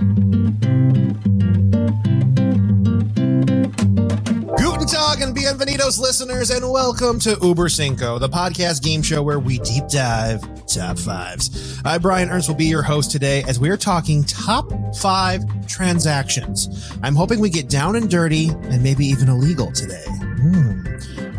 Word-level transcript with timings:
Guten 0.00 0.16
Tag 4.86 5.20
and 5.20 5.36
bienvenidos, 5.36 6.00
listeners, 6.00 6.48
and 6.48 6.70
welcome 6.70 7.20
to 7.20 7.36
Uber 7.42 7.68
Cinco, 7.68 8.18
the 8.18 8.30
podcast 8.30 8.82
game 8.82 9.02
show 9.02 9.22
where 9.22 9.38
we 9.38 9.58
deep 9.58 9.88
dive 9.88 10.40
top 10.64 10.98
fives. 10.98 11.78
I, 11.84 11.98
Brian 11.98 12.30
Ernst, 12.30 12.48
will 12.48 12.54
be 12.54 12.64
your 12.64 12.80
host 12.80 13.10
today 13.10 13.44
as 13.46 13.60
we 13.60 13.68
are 13.68 13.76
talking 13.76 14.24
top 14.24 14.72
five 14.96 15.42
transactions. 15.66 16.90
I'm 17.02 17.14
hoping 17.14 17.38
we 17.38 17.50
get 17.50 17.68
down 17.68 17.94
and 17.94 18.08
dirty 18.08 18.48
and 18.48 18.82
maybe 18.82 19.04
even 19.04 19.28
illegal 19.28 19.70
today. 19.70 20.06
Hmm. 20.08 20.69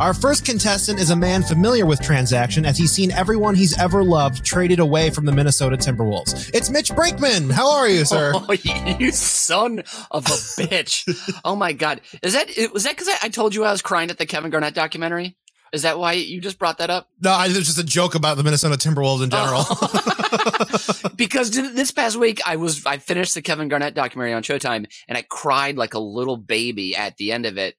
Our 0.02 0.15
first 0.15 0.45
contestant 0.45 0.99
is 0.99 1.11
a 1.11 1.15
man 1.15 1.43
familiar 1.43 1.86
with 1.86 2.01
transaction 2.01 2.65
as 2.65 2.75
he's 2.75 2.91
seen 2.91 3.11
everyone 3.11 3.54
he's 3.54 3.77
ever 3.77 4.04
loved 4.04 4.43
traded 4.43 4.79
away 4.79 5.11
from 5.11 5.25
the 5.25 5.31
Minnesota 5.31 5.77
Timberwolves. 5.77 6.50
It's 6.55 6.71
Mitch 6.71 6.89
Brinkman. 6.89 7.51
How 7.51 7.71
are 7.71 7.88
you, 7.88 8.04
sir? 8.04 8.33
Oh, 8.41 8.51
you 8.51 9.11
son 9.11 9.83
of 10.09 10.25
a 10.25 10.29
bitch! 10.59 11.39
oh 11.45 11.56
my 11.56 11.71
god, 11.73 12.01
is 12.23 12.33
that 12.33 12.50
was 12.73 12.86
that 12.86 12.93
because 12.93 13.09
I, 13.09 13.28
I 13.28 13.29
told 13.29 13.54
you 13.54 13.64
I 13.64 13.71
was 13.71 13.83
crying 13.83 14.09
at 14.09 14.18
the 14.18 14.25
Kevin 14.25 14.50
Garnett 14.50 14.73
documentary? 14.73 15.37
Is 15.71 15.83
that 15.83 16.00
why 16.00 16.14
you 16.14 16.42
just 16.42 16.57
brought 16.57 16.79
that 16.79 16.89
up? 16.89 17.07
No, 17.21 17.39
it 17.43 17.56
was 17.56 17.68
just 17.68 17.78
a 17.78 17.83
joke 17.83 18.15
about 18.15 18.37
the 18.37 18.43
Minnesota 18.43 18.78
Timberwolves 18.78 19.23
in 19.23 19.29
oh. 19.31 19.37
general. 19.37 19.64
Oh. 19.70 21.11
because 21.15 21.51
this 21.51 21.92
past 21.92 22.18
week 22.18 22.42
I 22.43 22.56
was 22.56 22.83
I 22.87 22.97
finished 22.97 23.36
the 23.36 23.43
Kevin 23.43 23.68
Garnett 23.68 23.93
documentary 23.93 24.33
on 24.33 24.42
Showtime 24.42 24.92
and 25.07 25.18
I 25.18 25.21
cried 25.21 25.78
like 25.78 25.93
a 25.93 26.00
little 26.00 26.37
baby 26.37 26.95
at 26.95 27.18
the 27.18 27.31
end 27.31 27.45
of 27.45 27.59
it 27.59 27.75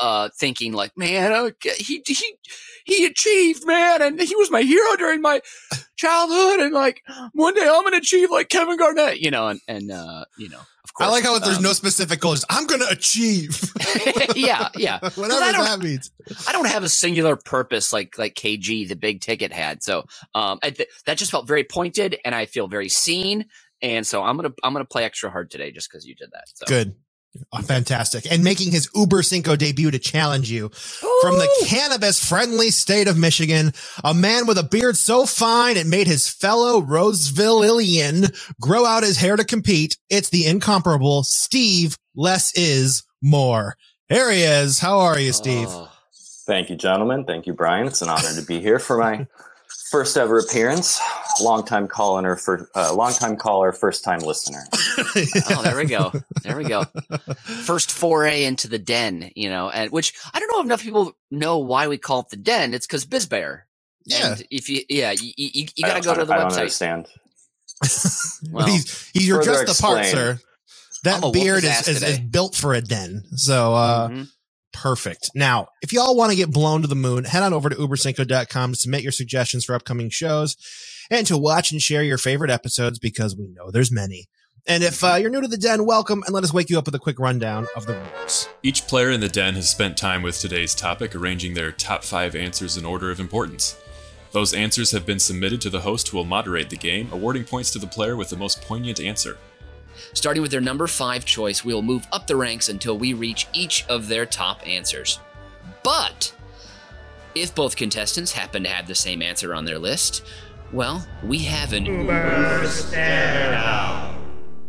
uh, 0.00 0.28
thinking 0.38 0.72
like, 0.72 0.96
man, 0.96 1.32
uh, 1.32 1.50
he 1.78 2.02
he 2.06 2.36
he 2.84 3.06
achieved, 3.06 3.66
man, 3.66 4.02
and 4.02 4.20
he 4.20 4.36
was 4.36 4.50
my 4.50 4.62
hero 4.62 4.96
during 4.96 5.20
my 5.20 5.40
childhood, 5.96 6.60
and 6.60 6.74
like 6.74 7.02
one 7.32 7.54
day 7.54 7.62
I'm 7.62 7.84
gonna 7.84 7.98
achieve 7.98 8.30
like 8.30 8.48
Kevin 8.48 8.76
Garnett, 8.76 9.20
you 9.20 9.30
know, 9.30 9.48
and 9.48 9.60
and 9.68 9.90
uh, 9.90 10.24
you 10.38 10.48
know, 10.48 10.60
of 10.84 10.94
course. 10.94 11.08
I 11.08 11.12
like 11.12 11.24
how 11.24 11.34
um, 11.36 11.40
there's 11.44 11.60
no 11.60 11.72
specific 11.72 12.20
goals. 12.20 12.44
I'm 12.50 12.66
gonna 12.66 12.86
achieve. 12.90 13.72
yeah, 14.36 14.68
yeah. 14.76 14.98
Whatever 15.14 15.40
that 15.64 15.80
means. 15.80 16.10
I 16.48 16.52
don't 16.52 16.68
have 16.68 16.84
a 16.84 16.88
singular 16.88 17.36
purpose 17.36 17.92
like 17.92 18.18
like 18.18 18.34
KG, 18.34 18.88
the 18.88 18.96
big 18.96 19.20
ticket 19.20 19.52
had. 19.52 19.82
So 19.82 20.04
um, 20.34 20.58
th- 20.62 20.88
that 21.06 21.18
just 21.18 21.30
felt 21.30 21.46
very 21.46 21.64
pointed, 21.64 22.18
and 22.24 22.34
I 22.34 22.46
feel 22.46 22.68
very 22.68 22.88
seen. 22.88 23.46
And 23.80 24.06
so 24.06 24.22
I'm 24.22 24.36
gonna 24.36 24.52
I'm 24.62 24.72
gonna 24.72 24.84
play 24.84 25.04
extra 25.04 25.30
hard 25.30 25.50
today 25.50 25.72
just 25.72 25.90
because 25.90 26.06
you 26.06 26.14
did 26.14 26.30
that. 26.32 26.44
So. 26.54 26.66
Good. 26.66 26.94
Oh, 27.52 27.62
fantastic. 27.62 28.30
And 28.30 28.44
making 28.44 28.72
his 28.72 28.90
Uber 28.94 29.22
Cinco 29.22 29.56
debut 29.56 29.90
to 29.90 29.98
challenge 29.98 30.50
you 30.50 30.66
Ooh. 30.66 31.18
from 31.22 31.38
the 31.38 31.48
cannabis 31.66 32.22
friendly 32.22 32.70
state 32.70 33.08
of 33.08 33.16
Michigan, 33.16 33.72
a 34.04 34.14
man 34.14 34.46
with 34.46 34.58
a 34.58 34.62
beard 34.62 34.96
so 34.96 35.24
fine 35.26 35.76
it 35.76 35.86
made 35.86 36.06
his 36.06 36.28
fellow 36.28 36.80
Rosevilleian 36.80 38.32
grow 38.60 38.84
out 38.84 39.02
his 39.02 39.18
hair 39.18 39.36
to 39.36 39.44
compete. 39.44 39.96
It's 40.10 40.30
the 40.30 40.46
incomparable 40.46 41.22
Steve 41.22 41.96
Less 42.14 42.52
Is 42.56 43.02
More. 43.22 43.76
Here 44.08 44.30
he 44.30 44.42
is. 44.42 44.78
How 44.78 44.98
are 45.00 45.18
you, 45.18 45.32
Steve? 45.32 45.68
Oh. 45.70 45.88
Thank 46.44 46.70
you, 46.70 46.76
gentlemen. 46.76 47.24
Thank 47.24 47.46
you, 47.46 47.52
Brian. 47.52 47.86
It's 47.86 48.02
an 48.02 48.08
honor 48.08 48.34
to 48.34 48.42
be 48.42 48.60
here 48.60 48.78
for 48.78 48.98
my 48.98 49.26
first 49.92 50.16
ever 50.16 50.38
appearance. 50.38 50.98
Long 51.40 51.64
time 51.64 51.86
caller, 51.86 52.34
for 52.34 52.68
uh, 52.74 52.92
long 52.94 53.12
time 53.12 53.36
caller, 53.36 53.72
first 53.72 54.02
time 54.02 54.20
listener. 54.20 54.64
oh, 55.50 55.62
there 55.62 55.76
we 55.76 55.84
go. 55.84 56.10
There 56.42 56.56
we 56.56 56.64
go. 56.64 56.84
First 57.64 57.92
foray 57.92 58.44
into 58.44 58.68
the 58.68 58.78
den, 58.78 59.30
you 59.36 59.48
know, 59.48 59.70
and 59.70 59.90
which 59.92 60.14
I 60.34 60.40
don't 60.40 60.50
know 60.50 60.60
if 60.60 60.66
enough 60.66 60.82
people 60.82 61.12
know 61.30 61.58
why 61.58 61.86
we 61.86 61.98
call 61.98 62.20
it 62.20 62.30
the 62.30 62.36
den. 62.36 62.74
It's 62.74 62.86
because 62.86 63.06
Bizbear. 63.06 63.62
Yeah. 64.04 64.32
And 64.32 64.46
if 64.50 64.68
you, 64.68 64.82
yeah, 64.88 65.12
you, 65.12 65.32
you, 65.36 65.66
you 65.76 65.84
got 65.84 66.02
to 66.02 66.02
go 66.02 66.14
to 66.14 66.24
the 66.24 66.32
I 66.32 66.38
website. 66.38 66.48
Don't 66.48 66.58
understand. 66.58 67.08
well, 68.52 68.66
he's, 68.66 69.10
he's 69.12 69.28
you're 69.28 69.42
just 69.42 69.66
the 69.66 69.80
part, 69.80 70.04
sir. 70.06 70.40
That 71.04 71.32
beard 71.32 71.64
is, 71.64 71.88
is, 71.88 72.02
is, 72.02 72.18
built 72.18 72.54
for 72.54 72.74
a 72.74 72.80
den. 72.80 73.24
So, 73.34 73.74
uh, 73.74 74.08
mm-hmm. 74.08 74.22
Perfect. 74.72 75.30
Now, 75.34 75.68
if 75.82 75.92
y'all 75.92 76.16
want 76.16 76.30
to 76.30 76.36
get 76.36 76.50
blown 76.50 76.82
to 76.82 76.88
the 76.88 76.94
moon, 76.94 77.24
head 77.24 77.42
on 77.42 77.52
over 77.52 77.68
to 77.68 77.76
ubercinco.com 77.76 78.72
to 78.72 78.78
submit 78.78 79.02
your 79.02 79.12
suggestions 79.12 79.64
for 79.64 79.74
upcoming 79.74 80.10
shows 80.10 80.56
and 81.10 81.26
to 81.26 81.36
watch 81.36 81.72
and 81.72 81.82
share 81.82 82.02
your 82.02 82.18
favorite 82.18 82.50
episodes 82.50 82.98
because 82.98 83.36
we 83.36 83.48
know 83.48 83.70
there's 83.70 83.92
many. 83.92 84.28
And 84.66 84.84
if 84.84 85.02
uh, 85.02 85.16
you're 85.16 85.30
new 85.30 85.40
to 85.40 85.48
the 85.48 85.56
den, 85.56 85.84
welcome 85.84 86.22
and 86.24 86.32
let 86.32 86.44
us 86.44 86.54
wake 86.54 86.70
you 86.70 86.78
up 86.78 86.86
with 86.86 86.94
a 86.94 87.00
quick 87.00 87.18
rundown 87.18 87.66
of 87.74 87.86
the 87.86 87.94
rules. 87.94 88.48
Each 88.62 88.86
player 88.86 89.10
in 89.10 89.20
the 89.20 89.28
den 89.28 89.54
has 89.54 89.68
spent 89.68 89.96
time 89.96 90.22
with 90.22 90.38
today's 90.38 90.74
topic 90.74 91.16
arranging 91.16 91.54
their 91.54 91.72
top 91.72 92.04
five 92.04 92.36
answers 92.36 92.76
in 92.76 92.84
order 92.84 93.10
of 93.10 93.18
importance. 93.18 93.76
Those 94.30 94.54
answers 94.54 94.92
have 94.92 95.04
been 95.04 95.18
submitted 95.18 95.60
to 95.62 95.70
the 95.70 95.80
host 95.80 96.08
who 96.08 96.16
will 96.16 96.24
moderate 96.24 96.70
the 96.70 96.76
game, 96.76 97.08
awarding 97.12 97.44
points 97.44 97.70
to 97.72 97.78
the 97.78 97.86
player 97.86 98.16
with 98.16 98.30
the 98.30 98.36
most 98.36 98.62
poignant 98.62 99.00
answer. 99.00 99.36
Starting 100.12 100.42
with 100.42 100.50
their 100.50 100.60
number 100.60 100.86
five 100.86 101.24
choice, 101.24 101.64
we 101.64 101.74
will 101.74 101.82
move 101.82 102.06
up 102.12 102.26
the 102.26 102.36
ranks 102.36 102.68
until 102.68 102.96
we 102.96 103.12
reach 103.12 103.48
each 103.52 103.86
of 103.88 104.08
their 104.08 104.26
top 104.26 104.66
answers. 104.66 105.18
But 105.82 106.34
if 107.34 107.54
both 107.54 107.76
contestants 107.76 108.32
happen 108.32 108.62
to 108.64 108.68
have 108.68 108.86
the 108.86 108.94
same 108.94 109.22
answer 109.22 109.54
on 109.54 109.64
their 109.64 109.78
list, 109.78 110.24
well, 110.72 111.06
we 111.22 111.40
have 111.40 111.72
an 111.72 111.86
Uber 111.86 112.66
Stare 112.66 113.50
Down. 113.52 114.12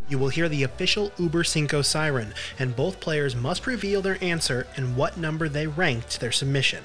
You 0.10 0.20
will 0.20 0.30
hear 0.30 0.50
the 0.50 0.64
official 0.64 1.12
Uber 1.18 1.44
Cinco 1.44 1.82
siren, 1.82 2.34
and 2.60 2.76
both 2.76 3.00
players 3.00 3.36
must 3.36 3.66
reveal 3.66 4.02
their 4.02 4.22
answer 4.22 4.68
and 4.76 4.96
what 4.96 5.18
number 5.18 5.48
they 5.48 5.66
ranked 5.66 6.20
their 6.20 6.32
submission. 6.32 6.84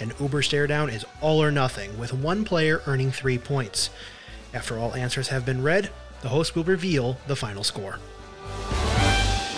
An 0.00 0.12
Uber 0.20 0.42
stare 0.42 0.66
down 0.66 0.90
is 0.90 1.04
all 1.20 1.42
or 1.42 1.50
nothing, 1.50 1.98
with 1.98 2.12
one 2.12 2.44
player 2.44 2.82
earning 2.86 3.12
three 3.12 3.38
points. 3.38 3.90
After 4.52 4.78
all 4.78 4.94
answers 4.94 5.28
have 5.28 5.46
been 5.46 5.62
read, 5.62 5.90
the 6.26 6.30
host 6.30 6.56
will 6.56 6.64
reveal 6.64 7.16
the 7.28 7.36
final 7.36 7.62
score. 7.62 8.00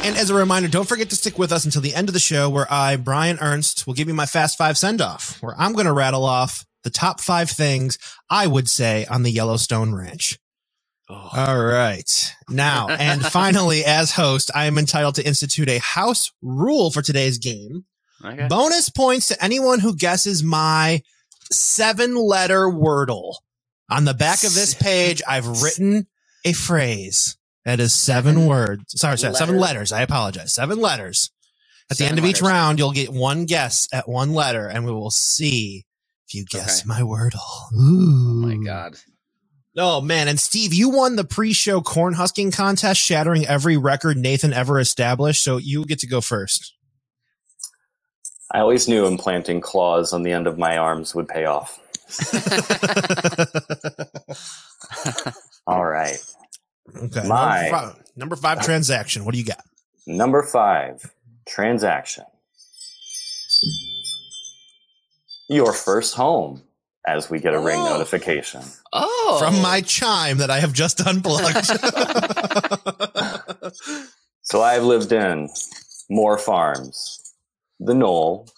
And 0.05 0.19
as 0.19 0.29
a 0.29 0.35
reminder, 0.35 0.69
don't 0.69 0.87
forget 0.87 1.09
to 1.09 1.17
stick 1.17 1.39
with 1.39 1.51
us 1.51 1.65
until 1.65 1.81
the 1.81 1.95
end 1.95 2.11
of 2.11 2.13
the 2.13 2.21
show 2.21 2.51
where 2.51 2.71
I, 2.71 2.97
Brian 2.97 3.39
Ernst, 3.41 3.87
will 3.87 3.95
give 3.95 4.07
you 4.07 4.13
my 4.13 4.27
fast 4.27 4.59
five 4.59 4.77
send 4.77 5.01
off, 5.01 5.43
where 5.43 5.55
I'm 5.59 5.73
going 5.73 5.87
to 5.87 5.95
rattle 5.95 6.27
off 6.27 6.67
the 6.85 6.91
top 6.91 7.23
five 7.23 7.49
things 7.49 7.97
I 8.29 8.47
would 8.47 8.69
say 8.69 9.07
on 9.07 9.23
the 9.23 9.31
Yellowstone 9.31 9.95
Ranch. 9.95 10.39
Oh. 11.09 11.31
All 11.33 11.65
right. 11.65 12.35
Now, 12.51 12.89
and 12.91 13.25
finally, 13.25 13.87
as 13.87 14.13
host, 14.13 14.51
I 14.55 14.67
am 14.67 14.77
entitled 14.77 15.15
to 15.15 15.27
institute 15.27 15.71
a 15.71 15.79
house 15.79 16.33
rule 16.43 16.91
for 16.91 17.01
today's 17.01 17.39
game. 17.39 17.87
Okay. 18.23 18.47
Bonus 18.47 18.91
points 18.91 19.29
to 19.29 19.43
anyone 19.43 19.81
who 19.81 19.97
guesses 19.97 20.45
my 20.45 21.01
seven 21.51 22.15
letter 22.15 22.67
wordle. 22.67 23.37
On 23.91 24.05
the 24.05 24.13
back 24.13 24.45
of 24.45 24.53
this 24.53 24.75
page, 24.75 25.23
I've 25.27 25.63
written 25.63 26.07
a 26.45 26.53
phrase 26.53 27.37
that 27.65 27.81
is 27.81 27.93
seven 27.93 28.47
words. 28.47 28.99
Sorry, 28.99 29.19
sorry 29.19 29.35
seven 29.35 29.59
letters. 29.59 29.93
I 29.93 30.03
apologize. 30.03 30.55
Seven 30.55 30.81
letters. 30.81 31.31
At 31.91 31.97
seven 31.97 32.07
the 32.07 32.11
end 32.11 32.19
of 32.19 32.31
each 32.31 32.43
round, 32.43 32.79
you'll 32.79 32.93
get 32.93 33.11
one 33.11 33.45
guess 33.45 33.89
at 33.93 34.09
one 34.09 34.33
letter, 34.33 34.67
and 34.67 34.85
we 34.85 34.93
will 34.93 35.11
see 35.11 35.85
if 36.27 36.35
you 36.35 36.45
guess 36.45 36.81
okay. 36.81 36.89
my 36.89 37.01
wordle. 37.01 37.73
Ooh. 37.75 38.45
Oh 38.45 38.47
my 38.47 38.65
god. 38.65 38.97
Oh 39.77 40.01
man, 40.01 40.29
and 40.29 40.41
Steve, 40.41 40.75
you 40.75 40.89
won 40.89 41.17
the 41.17 41.25
pre-show 41.25 41.81
corn 41.81 42.15
husking 42.15 42.51
contest, 42.51 43.01
shattering 43.01 43.47
every 43.47 43.77
record 43.77 44.17
Nathan 44.17 44.53
ever 44.53 44.81
established. 44.81 45.43
So 45.43 45.59
you 45.59 45.85
get 45.85 46.01
to 46.01 46.07
go 46.07 46.21
first. 46.21 46.75
I 48.51 48.61
always 48.61 48.89
knew 48.89 49.07
implanting 49.07 49.61
claws 49.61 50.15
on 50.15 50.23
the 50.23 50.33
end 50.33 50.47
of 50.47 50.57
my 50.57 50.79
arms 50.79 51.15
would 51.15 51.29
pay 51.29 51.45
off. 51.45 51.79
All 55.69 55.85
right. 55.85 56.19
Okay. 56.97 57.29
My 57.29 57.61
number 57.61 57.71
five, 57.71 58.03
number 58.17 58.37
five 58.37 58.63
transaction. 58.63 59.27
What 59.27 59.35
do 59.35 59.39
you 59.39 59.45
got? 59.45 59.63
Number 60.07 60.43
five 60.43 61.13
transaction. 61.47 62.25
Your 65.51 65.75
first 65.75 66.15
home 66.15 66.63
as 67.07 67.29
we 67.29 67.39
get 67.39 67.53
a 67.53 67.59
oh. 67.59 67.65
ring 67.65 67.85
notification. 67.85 68.63
Oh. 68.95 69.37
From 69.39 69.61
my 69.61 69.83
chime 69.83 70.39
that 70.39 70.51
I 70.51 70.61
have 70.61 70.73
just 70.73 71.07
unplugged. 71.07 71.67
so 74.41 74.63
I've 74.63 74.85
lived 74.85 75.13
in 75.13 75.51
Moore 76.09 76.39
Farms, 76.39 77.35
the 77.79 77.93
Knoll, 77.93 78.49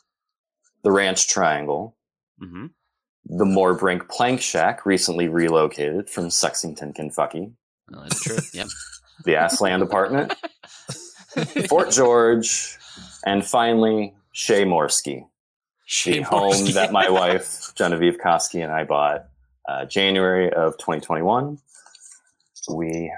the 0.84 0.92
Ranch 0.92 1.26
Triangle, 1.26 1.96
mm-hmm 2.40 2.66
the 3.30 3.44
Moorbrink 3.44 4.08
Plank 4.08 4.40
Shack 4.40 4.84
recently 4.84 5.28
relocated 5.28 6.10
from 6.10 6.30
Sexington, 6.30 6.92
Kentucky. 6.92 7.52
Oh, 7.94 8.02
that's 8.02 8.20
true. 8.20 8.38
Yep. 8.52 8.66
the 9.24 9.34
Assland 9.34 9.82
Apartment, 9.82 10.34
Fort 11.68 11.92
George, 11.92 12.76
and 13.24 13.44
finally 13.44 14.14
Shea 14.32 14.64
Morsky, 14.64 15.26
the 16.04 16.22
home 16.22 16.72
that 16.72 16.90
my 16.90 17.08
wife 17.10 17.72
Genevieve 17.76 18.18
Koski 18.18 18.64
and 18.64 18.72
I 18.72 18.82
bought 18.82 19.26
uh, 19.68 19.84
January 19.84 20.52
of 20.52 20.76
2021. 20.78 21.58
We 22.68 23.12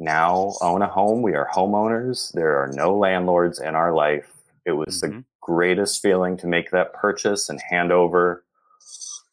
now 0.00 0.54
own 0.60 0.82
a 0.82 0.88
home. 0.88 1.22
We 1.22 1.34
are 1.34 1.48
homeowners. 1.54 2.32
There 2.32 2.56
are 2.56 2.68
no 2.72 2.96
landlords 2.96 3.60
in 3.60 3.76
our 3.76 3.94
life. 3.94 4.30
It 4.66 4.72
was 4.72 5.00
mm-hmm. 5.02 5.18
the 5.18 5.24
greatest 5.40 6.02
feeling 6.02 6.36
to 6.38 6.48
make 6.48 6.70
that 6.72 6.94
purchase 6.94 7.48
and 7.48 7.60
hand 7.70 7.92
over 7.92 8.43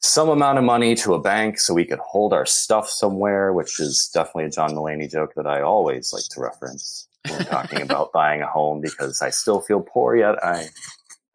some 0.02 0.28
amount 0.28 0.58
of 0.58 0.64
money 0.64 0.94
to 0.96 1.14
a 1.14 1.20
bank 1.20 1.58
so 1.60 1.74
we 1.74 1.84
could 1.84 2.00
hold 2.00 2.32
our 2.32 2.44
stuff 2.46 2.88
somewhere, 2.88 3.52
which 3.52 3.80
is 3.80 4.10
definitely 4.12 4.44
a 4.44 4.50
John 4.50 4.72
Mulaney 4.72 5.10
joke 5.10 5.32
that 5.36 5.46
I 5.46 5.62
always 5.62 6.12
like 6.12 6.24
to 6.30 6.40
reference 6.40 7.08
when 7.28 7.38
we're 7.38 7.44
talking 7.50 7.82
about 7.82 8.12
buying 8.12 8.42
a 8.42 8.46
home 8.46 8.80
because 8.80 9.22
I 9.22 9.30
still 9.30 9.60
feel 9.60 9.80
poor 9.80 10.16
yet 10.16 10.42
I 10.44 10.66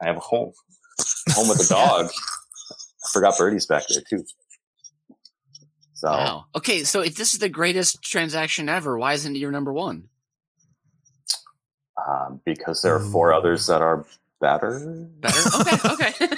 I 0.02 0.08
have 0.08 0.18
a 0.18 0.22
home. 0.22 0.52
Home 1.30 1.48
with 1.48 1.66
a 1.66 1.69
dog. 1.69 2.08
I 2.72 3.10
forgot 3.14 3.38
Birdie's 3.38 3.66
back 3.66 3.84
there 3.90 4.04
too. 4.10 4.25
So 5.94 6.10
Wow. 6.10 6.46
Okay, 6.56 6.84
so 6.84 7.02
if 7.02 7.16
this 7.16 7.34
is 7.34 7.40
the 7.40 7.50
greatest 7.50 8.04
transaction 8.04 8.69
ever, 8.69 8.98
why 8.98 9.14
isn't 9.14 9.36
it 9.36 9.40
your 9.40 9.52
number 9.52 9.74
one? 9.74 10.10
um, 12.08 12.42
because 12.46 12.81
there 12.81 12.96
are 12.96 13.00
four 13.00 13.34
others 13.34 13.68
that 13.68 13.81
are 13.81 14.06
better. 14.40 15.08
Better. 15.19 15.50
Okay. 15.62 16.14
Okay. 16.14 16.28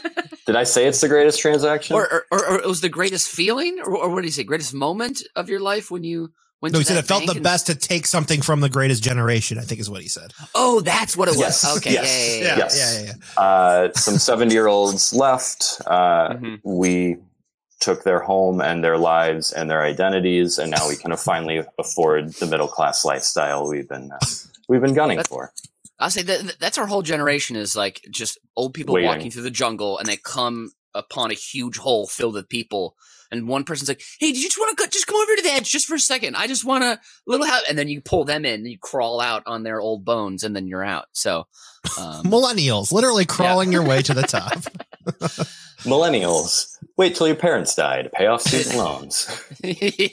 Did 0.50 0.56
I 0.56 0.63
say 0.63 0.88
it's 0.88 1.00
the 1.01 1.07
greatest 1.07 1.40
transaction? 1.40 1.96
or, 1.96 2.07
or, 2.12 2.25
or, 2.31 2.46
or 2.54 2.56
it 2.57 2.66
was 2.66 2.81
the 2.81 2.90
greatest 2.90 3.30
feeling, 3.30 3.78
or, 3.86 3.96
or 3.98 4.10
what 4.10 4.22
do 4.22 4.28
you 4.28 4.31
say? 4.31 4.44
Greatest 4.44 4.74
moment 4.74 5.22
of 5.36 5.48
your 5.48 5.60
life 5.60 5.92
when 5.92 6.04
you 6.04 6.31
went. 6.60 6.74
No, 6.74 6.80
to 6.80 6.81
he 6.81 6.86
said 6.86 6.98
it 6.98 7.06
felt 7.06 7.28
the 7.28 7.34
and- 7.34 7.44
best 7.44 7.68
to 7.68 7.75
take 7.75 8.07
something 8.07 8.42
from 8.42 8.60
the 8.62 8.69
greatest 8.69 9.04
generation. 9.04 9.60
I 9.60 9.62
think 9.62 9.80
is 9.80 9.92
what 9.92 10.01
he 10.01 10.07
said. 10.07 10.34
Oh, 10.56 10.81
that's 10.81 11.16
what 11.16 11.28
it 11.28 11.34
was. 11.38 11.40
Yes, 11.63 11.78
Okay. 11.78 11.94
yes, 11.94 12.10
Yeah. 12.10 12.36
Yeah. 12.42 12.48
Yeah. 12.48 12.57
Yes. 12.57 12.74
yeah, 12.80 13.00
yeah, 13.06 13.13
yeah. 13.38 13.42
uh, 13.44 13.94
some 13.94 14.18
70 14.18 14.51
year 14.54 14.66
olds 14.68 15.13
left. 15.13 15.81
Uh, 15.86 16.30
Mhm. 16.34 16.60
We 16.63 17.18
took 17.80 18.04
their 18.04 18.19
home 18.19 18.60
and 18.60 18.84
their 18.84 18.98
lives 18.98 19.54
and 19.54 19.69
their 19.69 19.84
identities, 19.84 20.57
and 20.57 20.72
now 20.72 20.88
we 20.90 20.95
can 20.98 21.16
finally 21.16 21.63
afford 21.78 22.34
the 22.34 22.45
middle 22.48 22.68
class 22.68 23.06
lifestyle 23.06 23.69
we've 23.69 23.88
been 23.88 24.12
uh, 24.12 24.18
we've 24.68 24.81
been 24.81 24.95
gunning 24.95 25.18
That's- 25.18 25.30
for. 25.30 25.54
I'll 26.00 26.10
say 26.10 26.22
that 26.22 26.57
that's 26.60 26.78
our 26.78 26.88
whole 26.88 27.01
generation 27.01 27.56
is 27.56 27.75
like 27.75 28.06
just 28.10 28.38
old 28.56 28.74
people 28.74 28.96
Waiting. 28.96 29.10
walking 29.10 29.31
through 29.31 29.44
the 29.44 29.51
jungle 29.51 29.98
and 29.98 30.07
they 30.07 30.18
come 30.18 30.72
upon 30.96 31.31
a 31.31 31.36
huge 31.36 31.78
hole 31.78 32.07
filled 32.07 32.36
with 32.36 32.50
people. 32.50 32.96
And 33.31 33.48
one 33.48 33.63
person's 33.63 33.90
like, 33.90 34.01
"Hey, 34.19 34.31
did 34.31 34.42
you 34.42 34.48
just 34.48 34.57
want 34.57 34.75
to 34.75 34.88
just 34.88 35.06
come 35.06 35.18
over 35.18 35.36
to 35.36 35.44
the 35.44 35.51
edge 35.51 35.69
just 35.69 35.86
for 35.86 35.94
a 35.94 36.00
second? 36.00 36.36
I 36.36 36.48
just 36.48 36.66
want 36.66 36.84
a 36.84 37.00
little 37.28 37.46
help." 37.46 37.63
And 37.69 37.78
then 37.78 37.88
you 37.88 38.01
pull 38.01 38.24
them 38.24 38.44
in, 38.44 38.62
and 38.62 38.68
you 38.68 38.80
crawl 38.80 39.22
out 39.22 39.44
on 39.46 39.62
their 39.62 39.80
old 39.80 40.04
bones, 40.04 40.44
and 40.44 40.56
then 40.56 40.66
you're 40.66 40.84
out. 40.84 41.06
So, 41.12 41.46
um, 42.00 42.24
Millennials, 42.24 42.92
literally 42.92 43.25
crawling 43.25 43.72
your 43.72 43.84
way 43.84 44.02
to 44.02 44.16
the 44.16 44.22
top. 44.28 44.57
Millennials, 45.84 46.75
wait 46.98 47.16
till 47.16 47.28
your 47.28 47.36
parents 47.36 47.75
die 47.75 48.02
to 48.02 48.10
pay 48.10 48.25
off 48.25 48.42
student 48.42 48.75
loans. 48.75 49.30
Ooh. 49.66 50.10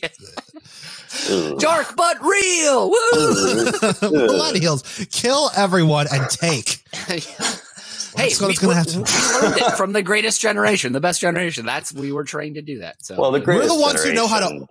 Mm. 1.28 1.58
dark 1.58 1.94
but 1.96 2.20
real. 2.22 2.90
Woo! 2.90 2.96
Mm. 3.12 3.70
Millennials, 4.28 5.10
kill 5.10 5.50
everyone 5.56 6.06
and 6.12 6.28
take. 6.30 6.82
hey, 6.94 7.20
That's 7.20 8.40
what 8.40 8.48
we, 8.48 8.52
it's 8.52 8.58
gonna 8.60 8.68
we- 8.68 8.74
have 8.74 8.86
to- 8.86 8.98
we 8.98 9.48
learned 9.48 9.60
it 9.60 9.76
from 9.76 9.92
the 9.92 10.02
greatest 10.02 10.40
generation, 10.40 10.92
the 10.92 11.00
best 11.00 11.20
generation. 11.20 11.66
That's 11.66 11.92
we 11.92 12.12
were 12.12 12.24
trained 12.24 12.54
to 12.56 12.62
do 12.62 12.78
that. 12.80 13.04
So, 13.04 13.18
Well, 13.20 13.30
the 13.32 13.38
We're 13.40 13.44
greatest 13.44 13.74
the 13.74 13.80
ones 13.80 14.02
who 14.04 14.12
know 14.12 14.26
how 14.26 14.40
to- 14.40 14.46
generation- 14.46 14.68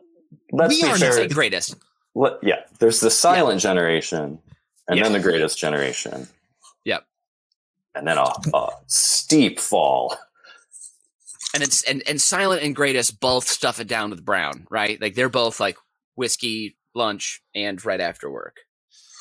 Let's 0.52 0.70
we 0.76 0.82
be 0.82 0.88
are 0.88 0.98
fair. 0.98 1.10
not 1.10 1.16
say 1.16 1.28
greatest. 1.28 1.76
Let- 2.14 2.44
yeah, 2.44 2.62
there's 2.80 3.00
the 3.02 3.10
silent 3.12 3.60
generation, 3.62 4.40
and 4.88 4.98
Yeah. 4.98 5.04
then 5.04 5.14
the 5.14 5.20
greatest 5.20 5.58
generation. 5.58 6.28
Yep. 6.86 7.06
And 7.96 8.08
then 8.08 8.18
a, 8.18 8.28
a 8.54 8.70
steep 8.88 9.60
fall. 9.60 10.16
and 11.54 11.64
it's 11.64 11.84
and 11.84 12.04
and 12.08 12.20
silent 12.22 12.62
and 12.64 12.76
greatest 12.76 13.20
both 13.20 13.48
stuff 13.48 13.80
it 13.80 13.88
down 13.88 14.10
with 14.12 14.24
brown 14.26 14.68
right 14.70 15.00
like 15.02 15.16
they're 15.16 15.30
both 15.30 15.60
like 15.62 15.78
whiskey 16.16 16.78
lunch 16.94 17.42
and 17.54 17.84
right 17.86 18.02
after 18.02 18.30
work 18.30 18.58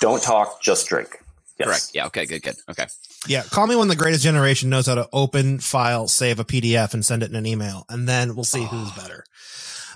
Don't 0.00 0.22
talk, 0.22 0.62
just 0.62 0.86
drink. 0.88 1.18
Yes. 1.58 1.66
correct 1.68 1.90
yeah 1.94 2.06
okay 2.06 2.26
good 2.26 2.42
good 2.42 2.56
okay 2.70 2.86
Yeah, 3.28 3.42
call 3.44 3.66
me 3.66 3.76
when 3.76 3.88
the 3.88 3.96
greatest 3.96 4.22
generation 4.24 4.70
knows 4.70 4.86
how 4.86 4.96
to 4.96 5.08
open, 5.12 5.58
file, 5.60 6.08
save 6.08 6.38
a 6.40 6.44
PDF, 6.44 6.92
and 6.94 7.04
send 7.04 7.22
it 7.22 7.30
in 7.30 7.36
an 7.36 7.46
email, 7.46 7.84
and 7.88 8.08
then 8.08 8.34
we'll 8.34 8.44
see 8.44 8.64
who's 8.64 8.90
better. 8.92 9.24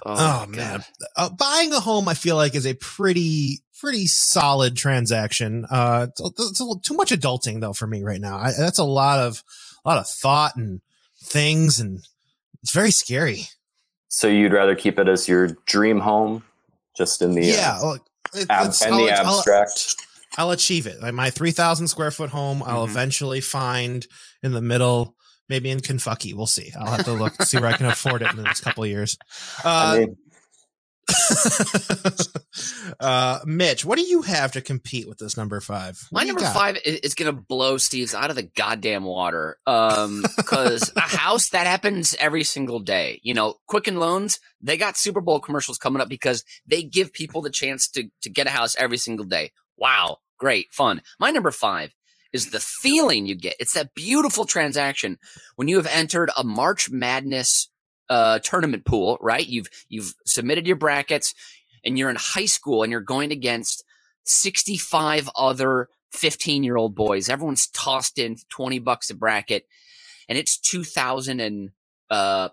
Oh, 0.06 0.46
my 0.48 0.56
man, 0.56 0.84
uh, 1.16 1.28
buying 1.28 1.72
a 1.72 1.80
home, 1.80 2.08
I 2.08 2.14
feel 2.14 2.36
like, 2.36 2.54
is 2.54 2.64
a 2.66 2.74
pretty 2.74 3.58
pretty 3.80 4.06
solid 4.06 4.76
transaction. 4.76 5.66
Uh, 5.70 6.06
it's, 6.08 6.20
a- 6.20 6.26
it's 6.48 6.60
a 6.60 6.64
little 6.64 6.80
too 6.80 6.94
much 6.94 7.10
adulting 7.10 7.60
though 7.60 7.72
for 7.72 7.86
me 7.86 8.02
right 8.04 8.20
now. 8.20 8.36
I, 8.38 8.52
that's 8.56 8.78
a 8.78 8.84
lot 8.84 9.18
of 9.18 9.42
a 9.84 9.88
lot 9.88 9.98
of 9.98 10.06
thought 10.08 10.54
and 10.56 10.80
things, 11.22 11.80
and 11.80 11.98
it's 12.62 12.72
very 12.72 12.92
scary. 12.92 13.48
So 14.08 14.26
you'd 14.28 14.52
rather 14.52 14.74
keep 14.76 14.98
it 14.98 15.08
as 15.08 15.28
your 15.28 15.48
dream 15.66 15.98
home, 16.00 16.44
just 16.98 17.22
in 17.22 17.32
the 17.34 17.40
uh, 17.50 17.54
yeah, 17.56 17.80
well, 17.80 17.92
it, 18.34 18.46
ab- 18.50 18.62
it's- 18.66 18.82
and 18.82 18.94
I'll- 18.94 19.06
the 19.06 19.12
I'll- 19.12 19.36
abstract. 19.38 19.96
I'll 20.36 20.50
achieve 20.50 20.86
it. 20.86 21.00
Like 21.00 21.14
my 21.14 21.30
3,000 21.30 21.88
square 21.88 22.10
foot 22.10 22.28
home, 22.30 22.62
I'll 22.64 22.86
Mhm. 22.86 22.90
eventually 22.90 23.40
find 23.40 24.06
in 24.42 24.52
the 24.52 24.60
middle, 24.60 25.16
maybe 25.48 25.70
in 25.70 25.80
Kentucky. 25.80 26.34
We'll 26.34 26.46
see. 26.46 26.70
I'll 26.78 26.92
have 26.92 27.06
to 27.06 27.12
look, 27.14 27.42
see 27.42 27.56
where 27.58 27.70
I 27.70 27.76
can 27.76 27.86
afford 27.86 28.20
it 28.22 28.30
in 28.30 28.36
the 28.36 28.42
next 28.42 28.60
couple 28.60 28.84
of 28.84 28.90
years. 28.90 29.16
I 29.64 29.94
Uh, 29.94 29.98
mean, 30.00 30.16
uh, 33.00 33.40
Mitch, 33.44 33.84
what 33.84 33.98
do 33.98 34.04
you 34.04 34.22
have 34.22 34.52
to 34.52 34.60
compete 34.60 35.08
with 35.08 35.18
this 35.18 35.36
number 35.36 35.60
five? 35.60 35.98
What 36.10 36.20
my 36.20 36.26
number 36.26 36.40
got? 36.40 36.54
five 36.54 36.78
is, 36.84 37.00
is 37.00 37.14
gonna 37.14 37.32
blow 37.32 37.76
steve's 37.78 38.14
out 38.14 38.30
of 38.30 38.36
the 38.36 38.42
goddamn 38.42 39.04
water 39.04 39.58
um 39.66 40.24
because 40.36 40.92
a 40.96 41.00
house 41.00 41.50
that 41.50 41.66
happens 41.66 42.14
every 42.18 42.44
single 42.44 42.78
day 42.80 43.20
you 43.22 43.34
know 43.34 43.54
quicken 43.66 43.98
loans 43.98 44.40
they 44.60 44.76
got 44.76 44.96
super 44.96 45.20
bowl 45.20 45.40
commercials 45.40 45.78
coming 45.78 46.00
up 46.00 46.08
because 46.08 46.44
they 46.66 46.82
give 46.82 47.12
people 47.12 47.42
the 47.42 47.50
chance 47.50 47.88
to 47.88 48.08
to 48.22 48.30
get 48.30 48.46
a 48.46 48.50
house 48.50 48.76
every 48.78 48.98
single 48.98 49.26
day 49.26 49.50
wow 49.76 50.18
great 50.38 50.72
fun 50.72 51.00
my 51.18 51.30
number 51.30 51.50
five 51.50 51.92
is 52.32 52.50
the 52.50 52.60
feeling 52.60 53.26
you 53.26 53.34
get. 53.34 53.56
It's 53.58 53.74
that 53.74 53.94
beautiful 53.94 54.44
transaction 54.44 55.18
when 55.56 55.68
you 55.68 55.76
have 55.76 55.86
entered 55.86 56.30
a 56.36 56.44
March 56.44 56.90
Madness 56.90 57.68
uh, 58.08 58.38
tournament 58.40 58.84
pool, 58.84 59.18
right? 59.20 59.46
You've 59.46 59.68
you've 59.88 60.14
submitted 60.26 60.66
your 60.66 60.76
brackets, 60.76 61.34
and 61.84 61.98
you're 61.98 62.10
in 62.10 62.16
high 62.16 62.46
school, 62.46 62.82
and 62.82 62.90
you're 62.90 63.00
going 63.00 63.32
against 63.32 63.84
65 64.24 65.30
other 65.36 65.88
15 66.12 66.62
year 66.62 66.76
old 66.76 66.94
boys. 66.94 67.28
Everyone's 67.28 67.68
tossed 67.68 68.18
in 68.18 68.36
20 68.48 68.78
bucks 68.78 69.10
a 69.10 69.14
bracket, 69.14 69.66
and 70.28 70.38
it's 70.38 70.58
2002. 70.58 71.72
Uh, 72.10 72.48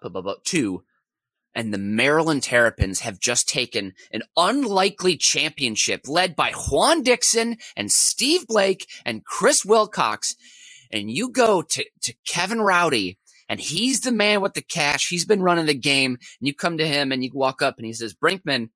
and 1.58 1.74
the 1.74 1.78
Maryland 1.78 2.44
Terrapins 2.44 3.00
have 3.00 3.20
just 3.20 3.48
taken 3.48 3.94
an 4.12 4.24
unlikely 4.36 5.16
championship 5.16 6.02
led 6.06 6.36
by 6.36 6.52
Juan 6.52 7.02
Dixon 7.02 7.58
and 7.78 7.90
Steve 7.90 8.46
Blake 8.46 8.88
and 9.06 9.24
Chris 9.24 9.64
Wilcox. 9.64 10.36
And 10.92 11.10
you 11.10 11.30
go 11.30 11.62
to, 11.62 11.86
to 12.02 12.14
Kevin 12.28 12.60
Rowdy, 12.60 13.18
and 13.48 13.60
he's 13.60 14.02
the 14.02 14.12
man 14.12 14.42
with 14.42 14.54
the 14.54 14.62
cash. 14.62 15.10
He's 15.10 15.26
been 15.26 15.42
running 15.42 15.66
the 15.66 15.74
game. 15.74 16.12
And 16.12 16.48
you 16.48 16.54
come 16.54 16.78
to 16.78 16.88
him 16.88 17.12
and 17.12 17.24
you 17.24 17.32
walk 17.34 17.62
up 17.62 17.78
and 17.78 17.86
he 17.86 17.94
says, 17.94 18.14
Brinkman, 18.14 18.70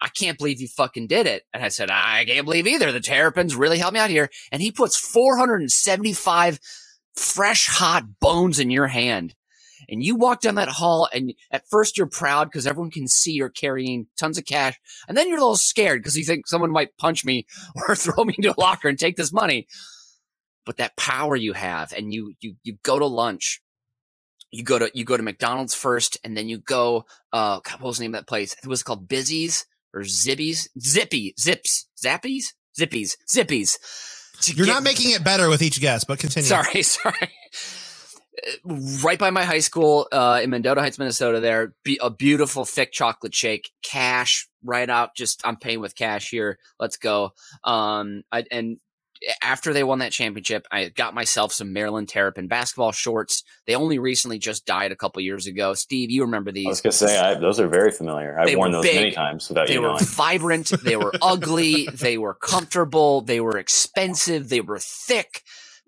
I 0.00 0.08
can't 0.08 0.36
believe 0.36 0.60
you 0.60 0.68
fucking 0.68 1.06
did 1.06 1.26
it. 1.26 1.44
And 1.54 1.64
I 1.64 1.68
said, 1.68 1.90
I 1.90 2.24
can't 2.26 2.44
believe 2.44 2.66
either. 2.66 2.92
The 2.92 3.00
Terrapins 3.00 3.56
really 3.56 3.78
helped 3.78 3.94
me 3.94 4.00
out 4.00 4.10
here. 4.10 4.28
And 4.52 4.60
he 4.60 4.70
puts 4.72 4.98
475 4.98 6.60
fresh, 7.14 7.66
hot 7.66 8.04
bones 8.20 8.58
in 8.58 8.70
your 8.70 8.88
hand 8.88 9.34
and 9.88 10.02
you 10.02 10.16
walk 10.16 10.40
down 10.40 10.56
that 10.56 10.68
hall 10.68 11.08
and 11.12 11.34
at 11.50 11.68
first 11.68 11.96
you're 11.96 12.06
proud 12.06 12.44
because 12.44 12.66
everyone 12.66 12.90
can 12.90 13.08
see 13.08 13.32
you're 13.32 13.48
carrying 13.48 14.06
tons 14.18 14.38
of 14.38 14.44
cash 14.44 14.78
and 15.08 15.16
then 15.16 15.28
you're 15.28 15.38
a 15.38 15.40
little 15.40 15.56
scared 15.56 16.00
because 16.00 16.16
you 16.16 16.24
think 16.24 16.46
someone 16.46 16.70
might 16.70 16.96
punch 16.98 17.24
me 17.24 17.46
or 17.88 17.94
throw 17.94 18.24
me 18.24 18.34
into 18.36 18.52
a 18.52 18.60
locker 18.60 18.88
and 18.88 18.98
take 18.98 19.16
this 19.16 19.32
money 19.32 19.66
but 20.64 20.76
that 20.78 20.96
power 20.96 21.36
you 21.36 21.52
have 21.52 21.92
and 21.92 22.12
you 22.12 22.34
you 22.40 22.56
you 22.62 22.76
go 22.82 22.98
to 22.98 23.06
lunch 23.06 23.60
you 24.50 24.62
go 24.62 24.78
to 24.78 24.90
you 24.94 25.04
go 25.04 25.16
to 25.16 25.22
mcdonald's 25.22 25.74
first 25.74 26.18
and 26.24 26.36
then 26.36 26.48
you 26.48 26.58
go 26.58 27.04
uh 27.32 27.60
God, 27.64 27.80
what 27.80 27.88
was 27.88 27.98
the 27.98 28.04
name 28.04 28.14
of 28.14 28.20
that 28.20 28.28
place 28.28 28.54
it 28.62 28.66
was 28.66 28.82
called 28.82 29.08
busy's 29.08 29.66
or 29.92 30.02
zibbies 30.02 30.68
zippy 30.80 31.34
zips 31.38 31.88
zappies 32.02 32.54
zippies 32.78 33.16
zippies 33.28 33.76
You're 34.54 34.66
get- 34.66 34.72
not 34.72 34.82
making 34.82 35.10
it 35.10 35.24
better 35.24 35.48
with 35.48 35.62
each 35.62 35.80
guess, 35.80 36.04
but 36.04 36.18
continue. 36.18 36.46
Sorry, 36.46 36.82
sorry. 36.96 37.16
Uh, 37.22 37.30
Right 39.02 39.18
by 39.18 39.30
my 39.30 39.44
high 39.44 39.60
school 39.60 40.06
uh, 40.12 40.40
in 40.42 40.50
Mendota 40.50 40.82
Heights, 40.82 40.98
Minnesota. 40.98 41.40
There, 41.40 41.72
be 41.84 41.98
a 42.02 42.10
beautiful 42.10 42.66
thick 42.66 42.92
chocolate 42.92 43.34
shake, 43.34 43.70
cash 43.82 44.46
right 44.62 44.88
out. 44.90 45.16
Just 45.16 45.40
I'm 45.44 45.56
paying 45.56 45.80
with 45.80 45.94
cash 45.96 46.28
here. 46.30 46.58
Let's 46.78 46.98
go. 46.98 47.32
Um, 47.64 48.24
I, 48.30 48.44
and 48.50 48.78
after 49.42 49.72
they 49.72 49.84
won 49.84 50.00
that 50.00 50.12
championship, 50.12 50.66
I 50.70 50.88
got 50.88 51.14
myself 51.14 51.52
some 51.52 51.72
Maryland 51.72 52.08
Terrapin 52.08 52.48
basketball 52.48 52.92
shorts. 52.92 53.42
They 53.66 53.74
only 53.74 53.98
recently 53.98 54.38
just 54.38 54.66
died 54.66 54.92
a 54.92 54.96
couple 54.96 55.20
years 55.22 55.46
ago. 55.46 55.74
Steve, 55.74 56.10
you 56.10 56.22
remember 56.22 56.52
these? 56.52 56.66
I 56.66 56.70
was 56.70 56.80
gonna 56.80 56.92
say 56.92 57.18
I, 57.18 57.34
those 57.34 57.58
are 57.60 57.68
very 57.68 57.90
familiar. 57.90 58.38
I've 58.38 58.46
They 58.46 58.56
worn 58.56 58.72
those 58.72 58.84
big. 58.84 58.96
many 58.96 59.10
times 59.12 59.48
without 59.48 59.68
you. 59.68 59.80
knowing. 59.80 59.96
They 59.98 60.04
you 60.04 60.06
were 60.06 60.12
vibrant. 60.14 60.68
They 60.84 60.96
were 60.96 61.12
ugly. 61.22 61.86
They 61.92 62.18
were 62.18 62.34
comfortable. 62.34 63.20
They 63.22 63.40
were 63.40 63.58
expensive. 63.58 64.48
They 64.48 64.60
were 64.60 64.78
thick. 64.80 65.42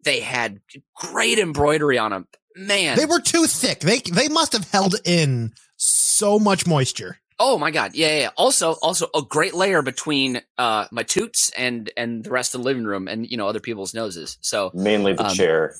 They 0.04 0.20
had 0.20 0.60
great 0.94 1.38
embroidery 1.38 1.98
on 1.98 2.12
them. 2.12 2.26
Man, 2.56 2.96
They 2.96 3.06
were 3.06 3.20
too 3.20 3.46
thick. 3.46 3.80
They 3.80 3.98
they 4.00 4.28
must 4.28 4.52
have 4.52 4.68
held 4.70 4.96
in 5.04 5.52
so 5.76 6.38
much 6.38 6.66
moisture. 6.66 7.18
Oh 7.40 7.56
my 7.58 7.70
god, 7.70 7.94
yeah, 7.94 8.18
yeah. 8.18 8.30
Also, 8.36 8.72
also 8.82 9.06
a 9.14 9.22
great 9.22 9.54
layer 9.54 9.80
between 9.82 10.42
uh 10.58 10.86
my 10.90 11.02
toots 11.04 11.50
and 11.56 11.90
and 11.96 12.24
the 12.24 12.30
rest 12.30 12.54
of 12.54 12.60
the 12.62 12.64
living 12.64 12.84
room, 12.84 13.06
and 13.08 13.30
you 13.30 13.36
know 13.36 13.46
other 13.48 13.60
people's 13.60 13.94
noses. 13.94 14.38
So, 14.40 14.70
Mainly 14.74 15.12
the 15.12 15.26
Um, 15.26 15.34
chair. 15.34 15.74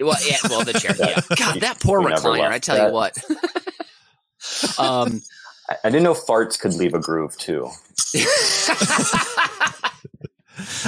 well, 0.00 0.16
yeah, 0.26 0.38
well, 0.48 0.64
the 0.64 0.72
chair. 0.72 0.94
Yeah, 0.98 1.20
God, 1.36 1.60
that 1.60 1.78
poor 1.80 2.00
We 2.00 2.10
recliner. 2.10 2.48
I 2.50 2.58
tell 2.58 2.76
that. 2.76 2.88
you 2.88 2.92
what. 2.92 3.16
Um, 4.78 5.22
I 5.82 5.88
didn't 5.88 6.02
know 6.02 6.12
farts 6.12 6.60
could 6.60 6.74
leave 6.74 6.92
a 6.92 6.98
groove 7.00 7.34
too. 7.38 7.70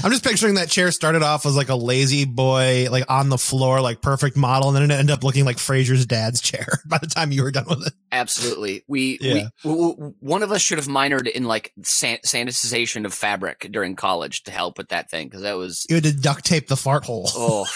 I'm 0.02 0.10
just 0.10 0.22
picturing 0.24 0.54
that 0.54 0.68
chair 0.68 0.90
started 0.92 1.22
off 1.22 1.44
as 1.46 1.56
like 1.56 1.68
a 1.68 1.74
lazy 1.74 2.24
boy, 2.24 2.88
like 2.90 3.04
on 3.10 3.28
the 3.28 3.38
floor, 3.38 3.80
like 3.80 4.00
perfect 4.00 4.36
model, 4.36 4.68
and 4.68 4.76
then 4.76 4.90
it 4.90 4.94
ended 4.94 5.12
up 5.12 5.24
looking 5.24 5.44
like 5.44 5.56
Frasier's 5.56 6.06
dad's 6.06 6.40
chair 6.40 6.66
by 6.86 6.98
the 6.98 7.06
time 7.06 7.32
you 7.32 7.42
were 7.42 7.50
done 7.50 7.66
with 7.68 7.86
it. 7.86 7.92
Absolutely. 8.12 8.84
We, 8.86 9.18
Yeah. 9.20 9.34
we 9.34 9.48
w- 9.64 9.94
w- 9.94 10.14
one 10.20 10.42
of 10.42 10.52
us 10.52 10.62
should 10.62 10.78
have 10.78 10.86
minored 10.86 11.28
in 11.28 11.44
like 11.44 11.72
san- 11.82 12.18
sanitization 12.24 13.04
of 13.04 13.12
fabric 13.12 13.66
during 13.70 13.96
college 13.96 14.44
to 14.44 14.50
help 14.50 14.78
with 14.78 14.88
that 14.90 15.10
thing 15.10 15.26
because 15.28 15.42
that 15.42 15.56
was 15.56 15.86
You 15.88 15.96
had 15.96 16.04
to 16.04 16.12
duct 16.12 16.44
tape 16.44 16.68
the 16.68 16.76
fart 16.76 17.04
hole. 17.04 17.28
oh. 17.34 17.66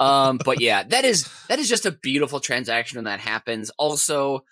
um, 0.00 0.38
but 0.44 0.60
yeah, 0.60 0.82
that 0.84 1.04
is 1.04 1.28
that 1.48 1.58
is 1.58 1.68
just 1.68 1.86
a 1.86 1.92
beautiful 1.92 2.40
transaction 2.40 2.96
when 2.96 3.04
that 3.04 3.20
happens. 3.20 3.70
Also, 3.78 4.44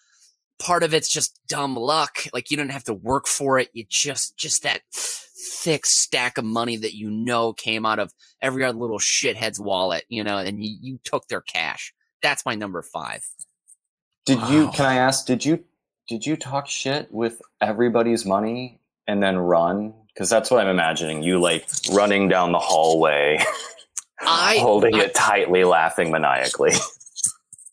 part 0.59 0.83
of 0.83 0.93
it's 0.95 1.09
just 1.09 1.41
dumb 1.49 1.75
luck. 1.77 2.19
Like 2.33 2.51
you 2.51 2.57
don't 2.57 2.69
have 2.71 2.85
to 2.85 2.95
work 2.95 3.27
for 3.27 3.59
it. 3.59 3.71
You 3.73 3.85
just 3.89 4.37
just 4.37 4.63
that 4.65 4.83
thick 5.41 5.87
stack 5.87 6.39
of 6.39 6.45
money 6.45 6.77
that 6.77 6.95
you 6.95 7.11
know 7.11 7.53
came 7.53 7.87
out 7.87 7.99
of 7.99 8.13
every 8.43 8.65
other 8.65 8.79
little 8.79 8.99
shithead's 8.99 9.59
wallet, 9.61 10.05
you 10.09 10.23
know, 10.23 10.39
and 10.39 10.63
you, 10.63 10.77
you 10.81 10.99
took 11.05 11.27
their 11.29 11.41
cash. 11.41 11.93
That's 12.23 12.45
my 12.45 12.55
number 12.55 12.83
five. 12.83 13.25
Did 14.27 14.41
you? 14.49 14.69
Can 14.75 14.85
I 14.85 14.97
ask? 14.97 15.27
Did 15.27 15.45
you? 15.45 15.65
Did 16.09 16.27
you 16.27 16.37
talk 16.37 16.69
shit 16.69 17.13
with 17.13 17.41
everybody's 17.61 18.27
money 18.27 18.81
and 19.07 19.23
then 19.23 19.39
run? 19.39 19.95
Because 20.13 20.29
that's 20.29 20.51
what 20.51 20.61
I'm 20.61 20.69
imagining. 20.69 21.23
You 21.23 21.41
like 21.41 21.67
running 21.93 22.29
down 22.29 22.53
the 22.53 22.59
hallway, 22.59 23.39
I 24.21 24.59
holding 24.61 24.97
I- 24.97 25.05
it 25.05 25.15
tightly, 25.15 25.65
laughing 25.65 26.11
maniacally. 26.11 26.73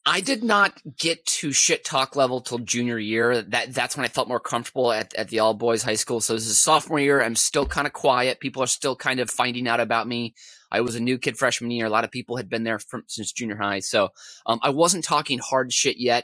I 0.08 0.22
did 0.22 0.42
not 0.42 0.82
get 0.98 1.26
to 1.26 1.52
shit 1.52 1.84
talk 1.84 2.16
level 2.16 2.40
till 2.40 2.60
junior 2.60 2.98
year. 2.98 3.42
That 3.42 3.74
that's 3.74 3.98
when 3.98 4.06
I 4.06 4.08
felt 4.08 4.30
more 4.30 4.40
comfortable 4.40 4.94
at, 4.94 5.14
at 5.16 5.28
the 5.28 5.40
all 5.40 5.54
boys 5.54 5.84
high 5.84 5.96
school. 5.96 6.22
So 6.22 6.34
this 6.34 6.48
is 6.48 6.58
sophomore 6.58 6.98
year. 6.98 7.22
I'm 7.22 7.36
still 7.36 7.66
kind 7.66 7.86
of 7.86 7.92
quiet. 7.92 8.40
People 8.40 8.64
are 8.64 8.68
still 8.68 8.96
kind 8.96 9.20
of 9.20 9.30
finding 9.30 9.68
out 9.68 9.82
about 9.82 10.08
me. 10.08 10.34
I 10.72 10.80
was 10.80 10.96
a 10.96 11.02
new 11.02 11.18
kid 11.18 11.38
freshman 11.38 11.72
year. 11.72 11.86
A 11.86 11.90
lot 11.90 12.06
of 12.06 12.12
people 12.12 12.38
had 12.38 12.48
been 12.48 12.64
there 12.64 12.80
from 12.80 13.04
since 13.08 13.34
junior 13.34 13.58
high. 13.58 13.80
So 13.80 14.10
um, 14.46 14.60
I 14.64 14.70
wasn't 14.70 15.04
talking 15.04 15.40
hard 15.40 15.74
shit 15.74 15.98
yet. 15.98 16.24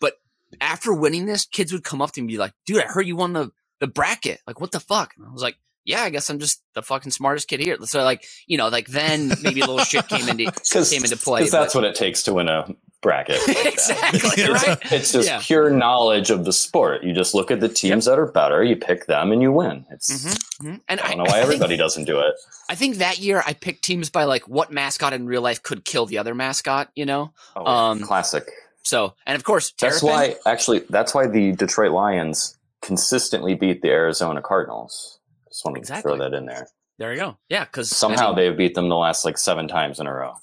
But 0.00 0.14
after 0.60 0.92
winning 0.92 1.26
this, 1.26 1.46
kids 1.46 1.72
would 1.72 1.84
come 1.84 2.02
up 2.02 2.10
to 2.12 2.20
me 2.20 2.24
and 2.24 2.28
be 2.28 2.38
like, 2.38 2.52
"Dude, 2.66 2.82
I 2.82 2.88
heard 2.88 3.06
you 3.06 3.14
won 3.14 3.32
the 3.32 3.52
the 3.78 3.86
bracket. 3.86 4.40
Like, 4.44 4.60
what 4.60 4.72
the 4.72 4.80
fuck?" 4.80 5.14
And 5.16 5.24
I 5.24 5.30
was 5.32 5.42
like. 5.42 5.56
Yeah, 5.82 6.02
I 6.02 6.10
guess 6.10 6.28
I'm 6.28 6.38
just 6.38 6.62
the 6.74 6.82
fucking 6.82 7.10
smartest 7.10 7.48
kid 7.48 7.58
here. 7.58 7.78
So, 7.84 8.04
like, 8.04 8.22
you 8.46 8.58
know, 8.58 8.68
like 8.68 8.86
then 8.88 9.32
maybe 9.42 9.62
a 9.62 9.66
little 9.66 9.78
shit 9.78 10.06
came 10.08 10.28
into 10.28 10.52
came 10.70 11.02
into 11.02 11.16
play. 11.16 11.40
Because 11.40 11.50
that's 11.50 11.72
but- 11.72 11.82
what 11.82 11.88
it 11.88 11.96
takes 11.96 12.22
to 12.24 12.34
win 12.34 12.48
a 12.48 12.66
bracket. 13.00 13.40
like 13.48 13.66
exactly 13.66 14.42
It's- 14.44 14.66
right. 14.68 14.78
It's 14.92 15.12
just 15.12 15.28
Yeah. 15.28 15.40
pure 15.42 15.70
knowledge 15.70 16.30
of 16.30 16.44
the 16.44 16.52
sport. 16.52 17.02
You 17.02 17.12
just 17.14 17.34
look 17.34 17.50
at 17.50 17.60
the 17.60 17.68
teams 17.68 18.04
that 18.04 18.18
are 18.18 18.26
better, 18.26 18.62
you 18.62 18.76
pick 18.76 19.06
them, 19.06 19.32
and 19.32 19.40
you 19.42 19.52
win. 19.52 19.86
It's 19.90 20.10
Mhm, 20.10 20.38
mhm. 20.62 20.80
And 20.88 21.00
I 21.00 21.04
I, 21.04 21.08
don't 21.08 21.18
know 21.18 21.24
I 21.24 21.26
why 21.28 21.32
think- 21.34 21.44
everybody 21.44 21.76
doesn't 21.76 22.04
do 22.04 22.20
it. 22.20 22.34
I 22.68 22.74
think 22.74 22.96
that 22.96 23.18
year 23.18 23.42
I 23.46 23.52
picked 23.54 23.84
teams 23.84 24.10
by 24.10 24.24
like 24.24 24.46
what 24.48 24.70
mascot 24.70 25.12
in 25.12 25.26
real 25.26 25.42
life 25.42 25.62
could 25.62 25.84
kill 25.84 26.06
the 26.06 26.18
other 26.18 26.34
mascot, 26.34 26.90
you 26.94 27.06
know? 27.06 27.32
Oh. 27.56 27.64
Um, 27.66 28.00
Classic. 28.00 28.44
So, 28.82 29.14
and 29.26 29.36
of 29.36 29.44
course, 29.44 29.72
That's 29.78 30.00
Terrapin. 30.00 30.36
why, 30.44 30.50
actually, 30.50 30.80
that's 30.88 31.14
why 31.14 31.26
the 31.26 31.52
Detroit 31.52 31.92
Lions 31.92 32.56
consistently 32.80 33.54
beat 33.54 33.82
the 33.82 33.88
Arizona 33.90 34.40
Cardinals. 34.40 35.18
Just 35.48 35.64
want 35.64 35.84
to 35.84 36.00
throw 36.02 36.16
that 36.16 36.32
in 36.32 36.46
there. 36.46 36.68
There 36.98 37.12
you 37.12 37.18
go. 37.18 37.36
Yeah, 37.48 37.64
because 37.64 37.90
Somehow 37.90 38.32
they've 38.32 38.56
beat 38.56 38.74
them 38.74 38.88
the 38.88 38.96
last 38.96 39.24
like 39.24 39.36
seven 39.38 39.68
times 39.68 40.00
in 40.00 40.06
a 40.06 40.12
row. 40.14 40.34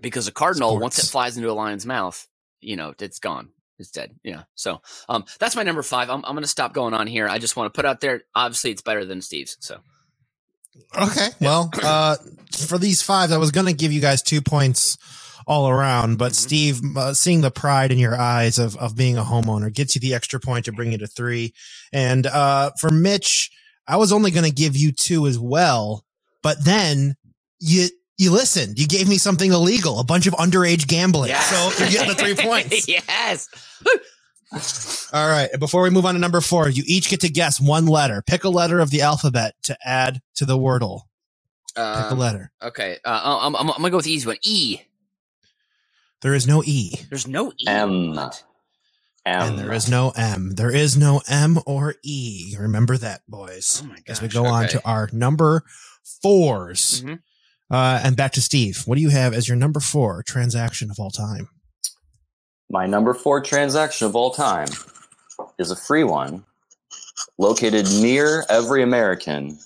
Because 0.00 0.28
a 0.28 0.32
cardinal 0.32 0.78
once 0.78 0.98
it 0.98 1.10
flies 1.10 1.36
into 1.36 1.50
a 1.50 1.52
lion's 1.52 1.86
mouth, 1.86 2.26
you 2.60 2.76
know, 2.76 2.94
it's 2.98 3.18
gone. 3.18 3.50
It's 3.78 3.90
dead. 3.90 4.14
Yeah. 4.22 4.42
So, 4.54 4.80
um, 5.08 5.24
that's 5.40 5.56
my 5.56 5.62
number 5.64 5.82
five. 5.82 6.08
I'm, 6.08 6.24
I'm 6.24 6.34
going 6.34 6.42
to 6.44 6.48
stop 6.48 6.72
going 6.72 6.94
on 6.94 7.06
here. 7.06 7.28
I 7.28 7.38
just 7.38 7.56
want 7.56 7.72
to 7.72 7.76
put 7.76 7.84
out 7.84 8.00
there. 8.00 8.22
Obviously, 8.34 8.70
it's 8.70 8.82
better 8.82 9.04
than 9.04 9.20
Steve's. 9.22 9.56
So, 9.60 9.78
Okay. 10.98 11.28
Well, 11.40 11.70
uh, 11.82 12.16
for 12.66 12.78
these 12.78 13.02
five, 13.02 13.32
I 13.32 13.38
was 13.38 13.50
going 13.50 13.66
to 13.66 13.72
give 13.72 13.92
you 13.92 14.00
guys 14.00 14.22
two 14.22 14.40
points 14.40 14.96
all 15.46 15.68
around, 15.68 16.16
but 16.18 16.32
Mhm. 16.32 16.36
Steve, 16.36 16.96
uh, 16.96 17.12
seeing 17.14 17.40
the 17.40 17.50
pride 17.50 17.90
in 17.90 17.98
your 17.98 18.18
eyes 18.18 18.58
of, 18.58 18.76
of 18.76 18.96
being 18.96 19.18
a 19.18 19.24
homeowner 19.24 19.72
gets 19.72 19.94
you 19.94 20.00
the 20.00 20.14
extra 20.14 20.38
point 20.38 20.64
to 20.66 20.72
bring 20.72 20.92
you 20.92 20.98
to 20.98 21.06
three. 21.06 21.52
And, 21.92 22.26
uh, 22.26 22.70
for 22.78 22.90
Mitch, 22.90 23.50
I 23.86 23.96
was 23.96 24.12
only 24.12 24.30
going 24.30 24.44
to 24.48 24.54
give 24.54 24.76
you 24.76 24.92
two 24.92 25.26
as 25.26 25.38
well, 25.38 26.04
but 26.42 26.64
then 26.64 27.16
you, 27.58 27.88
you 28.18 28.30
listened. 28.30 28.78
You 28.78 28.86
gave 28.86 29.08
me 29.08 29.18
something 29.18 29.52
illegal, 29.52 29.98
a 29.98 30.04
bunch 30.04 30.26
of 30.26 30.34
underage 30.34 30.86
gambling. 30.86 31.30
Yeah. 31.30 31.40
So 31.40 31.84
you 31.84 31.90
get 31.92 32.08
the 32.08 32.14
three 32.14 32.34
points. 32.38 32.88
yes. 32.88 33.48
All 35.12 35.28
right. 35.28 35.48
Before 35.58 35.82
we 35.82 35.90
move 35.90 36.04
on 36.06 36.14
to 36.14 36.20
number 36.20 36.40
four, 36.40 36.68
you 36.68 36.82
each 36.86 37.08
get 37.08 37.20
to 37.22 37.28
guess 37.28 37.60
one 37.60 37.86
letter. 37.86 38.22
Pick 38.26 38.44
a 38.44 38.48
letter 38.50 38.80
of 38.80 38.90
the 38.90 39.00
alphabet 39.02 39.54
to 39.64 39.76
add 39.84 40.20
to 40.34 40.44
the 40.44 40.56
wordle. 40.58 41.02
Pick 41.74 41.78
a 41.84 42.12
Uh, 42.12 42.14
letter. 42.14 42.52
okay. 42.62 42.98
Uh, 43.04 43.38
I'm, 43.42 43.56
I'm, 43.56 43.70
I'm 43.70 43.76
going 43.78 43.84
to 43.84 43.90
go 43.90 43.96
with 43.96 44.04
the 44.04 44.12
easy 44.12 44.26
one. 44.26 44.36
E. 44.42 44.80
There 46.20 46.34
is 46.34 46.46
no 46.46 46.62
E. 46.64 46.92
There's 47.08 47.26
no 47.26 47.50
E. 47.58 47.66
M. 47.66 48.14
What? 48.14 48.44
M. 49.24 49.40
And 49.50 49.58
there 49.58 49.72
is 49.72 49.88
no 49.88 50.10
M. 50.16 50.50
There 50.54 50.70
is 50.70 50.96
no 50.98 51.22
M 51.28 51.58
or 51.64 51.94
E. 52.04 52.54
Remember 52.58 52.96
that, 52.98 53.22
boys. 53.26 53.80
Oh 53.82 53.88
my 53.88 53.96
As 54.06 54.20
we 54.20 54.28
gosh, 54.28 54.34
go 54.34 54.44
on 54.46 54.68
to 54.68 54.84
our 54.84 55.08
number 55.12 55.62
4s 56.24 57.02
Mhm. 57.04 57.20
Uh, 57.72 58.00
and 58.04 58.16
back 58.16 58.32
to 58.32 58.40
Steve. 58.42 58.82
What 58.84 58.96
do 58.96 59.00
you 59.02 59.08
have 59.08 59.32
as 59.32 59.48
your 59.48 59.56
number 59.56 59.80
four 59.80 60.22
transaction 60.22 60.90
of 60.90 61.00
all 61.00 61.10
time? 61.10 61.48
My 62.70 62.86
number 62.86 63.14
four 63.14 63.40
transaction 63.40 64.06
of 64.06 64.14
all 64.14 64.30
time 64.30 64.68
is 65.58 65.70
a 65.70 65.76
free 65.76 66.04
one 66.04 66.44
located 67.38 67.86
near 68.00 68.44
every 68.48 68.82
American. 68.82 69.58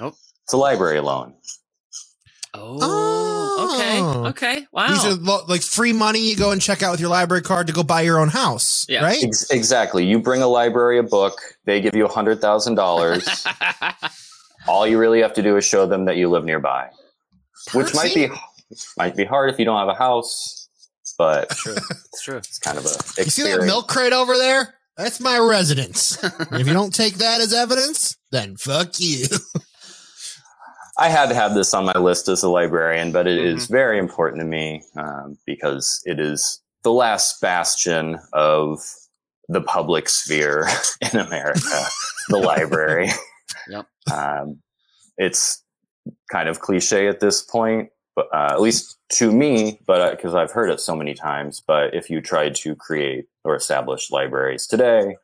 Oh. 0.00 0.08
It's 0.44 0.52
a 0.52 0.56
library 0.56 1.00
loan. 1.00 1.34
Oh, 2.54 2.78
Oh. 3.58 3.74
okay. 3.74 4.02
Okay. 4.56 4.66
Wow. 4.72 4.88
These 4.88 5.04
are 5.04 5.14
lo- 5.14 5.44
like 5.48 5.62
free 5.62 5.92
money 5.92 6.18
you 6.28 6.36
go 6.36 6.50
and 6.52 6.60
check 6.60 6.82
out 6.82 6.90
with 6.90 7.00
your 7.00 7.10
library 7.10 7.42
card 7.42 7.66
to 7.68 7.72
go 7.72 7.82
buy 7.82 8.02
your 8.02 8.18
own 8.18 8.28
house, 8.28 8.86
Yeah. 8.88 9.02
right? 9.04 9.22
Ex- 9.22 9.50
exactly. 9.50 10.04
You 10.04 10.18
bring 10.20 10.42
a 10.42 10.46
library 10.46 10.98
a 10.98 11.02
book, 11.02 11.40
they 11.64 11.80
give 11.80 11.94
you 11.94 12.06
$100,000. 12.06 13.46
all 14.68 14.86
you 14.86 14.98
really 14.98 15.20
have 15.22 15.32
to 15.34 15.42
do 15.42 15.56
is 15.56 15.64
show 15.64 15.86
them 15.86 16.04
that 16.06 16.16
you 16.16 16.28
live 16.28 16.44
nearby, 16.44 16.88
which 17.72 17.94
might 17.94 18.14
be 18.14 18.28
might 18.96 19.16
be 19.16 19.24
hard 19.24 19.50
if 19.50 19.58
you 19.58 19.64
don't 19.64 19.78
have 19.78 19.88
a 19.88 19.94
house, 19.94 20.68
but 21.18 21.50
true. 21.50 21.74
It's 21.76 22.22
true. 22.22 22.36
it's 22.38 22.58
kind 22.58 22.78
of 22.78 22.84
a 22.84 23.22
You 23.22 23.30
see 23.30 23.42
that 23.44 23.64
milk 23.64 23.88
crate 23.88 24.12
over 24.12 24.36
there? 24.36 24.74
That's 24.96 25.20
my 25.20 25.38
residence. 25.38 26.22
And 26.22 26.32
if 26.60 26.66
you 26.66 26.72
don't 26.72 26.94
take 26.94 27.14
that 27.14 27.40
as 27.40 27.52
evidence, 27.52 28.16
then 28.32 28.56
fuck 28.56 28.98
you. 28.98 29.26
I 30.98 31.10
had 31.10 31.28
to 31.28 31.34
have 31.34 31.54
this 31.54 31.74
on 31.74 31.84
my 31.84 31.98
list 31.98 32.26
as 32.28 32.42
a 32.42 32.48
librarian, 32.48 33.12
but 33.12 33.26
it 33.26 33.36
is 33.38 33.64
Mm-hmm. 33.64 33.72
very 33.74 33.98
important 33.98 34.40
to 34.40 34.46
me 34.46 34.82
um, 34.96 35.36
because 35.44 36.00
it 36.06 36.18
is 36.18 36.62
the 36.84 36.92
last 36.92 37.40
bastion 37.42 38.18
of 38.32 38.80
the 39.48 39.60
public 39.60 40.08
sphere 40.08 40.66
in 41.12 41.20
America, 41.20 41.84
the 42.30 42.38
library. 42.38 43.10
Yep. 43.68 43.86
Um, 44.10 44.62
it's 45.18 45.62
kind 46.30 46.48
of 46.48 46.60
cliche 46.60 47.08
at 47.08 47.20
this 47.20 47.42
point, 47.42 47.90
but 48.14 48.26
uh, 48.32 48.48
at 48.50 48.60
least 48.60 48.98
to 49.10 49.30
me, 49.32 49.80
but 49.86 50.16
because 50.16 50.34
I've 50.34 50.52
heard 50.52 50.70
it 50.70 50.80
so 50.80 50.96
many 50.96 51.14
times. 51.14 51.62
But 51.64 51.94
if 51.94 52.10
you 52.10 52.20
tried 52.20 52.54
to 52.56 52.74
create 52.74 53.26
or 53.44 53.54
establish 53.54 54.10
libraries 54.10 54.66
today, 54.66 55.16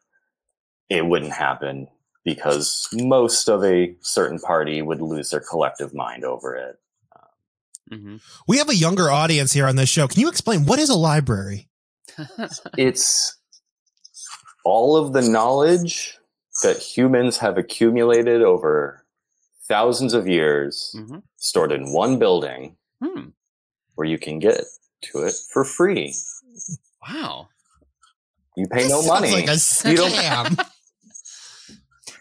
it 0.89 1.07
wouldn't 1.07 1.33
happen 1.33 1.89
because 2.25 2.89
most 2.93 3.49
of 3.49 3.65
a 3.65 3.95
certain 4.01 4.39
party 4.39 4.83
would 4.83 5.01
lose 5.01 5.31
their 5.31 5.41
collective 5.41 5.95
mind 5.95 6.25
over 6.25 6.55
it. 6.55 6.79
hmm 7.91 8.17
We 8.47 8.59
have 8.59 8.69
a 8.69 8.77
younger 8.77 9.11
audience 9.11 9.53
here 9.53 9.67
on 9.67 9.77
this 9.77 9.89
show. 9.89 10.07
Can 10.07 10.21
you 10.21 10.29
explain 10.29 10.67
what 10.67 10.79
is 10.79 10.89
a 10.91 10.95
library? 10.95 11.69
It's 12.77 13.37
all 14.65 14.97
of 14.97 15.13
the 15.13 15.23
knowledge 15.23 16.19
that 16.63 16.79
humans 16.79 17.39
have 17.39 17.59
accumulated 17.59 18.43
over 18.43 19.02
thousands 19.69 20.15
of 20.15 20.27
years 20.29 20.95
hmm 20.97 21.19
stored 21.37 21.73
in 21.73 21.93
one 21.93 22.19
building 22.19 22.77
Hmm. 23.03 23.31
where 23.95 24.07
you 24.07 24.19
can 24.19 24.39
get 24.39 24.63
to 25.03 25.19
it 25.25 25.35
for 25.53 25.65
free. 25.65 26.15
Wow. 27.09 27.49
You 28.57 28.67
pay 28.69 28.83
This 28.85 28.91
no 28.91 29.03
money. 29.07 29.33
like 29.33 29.49
a 29.49 29.55
You 29.91 29.97
don't- 29.97 30.13
scam. 30.13 30.67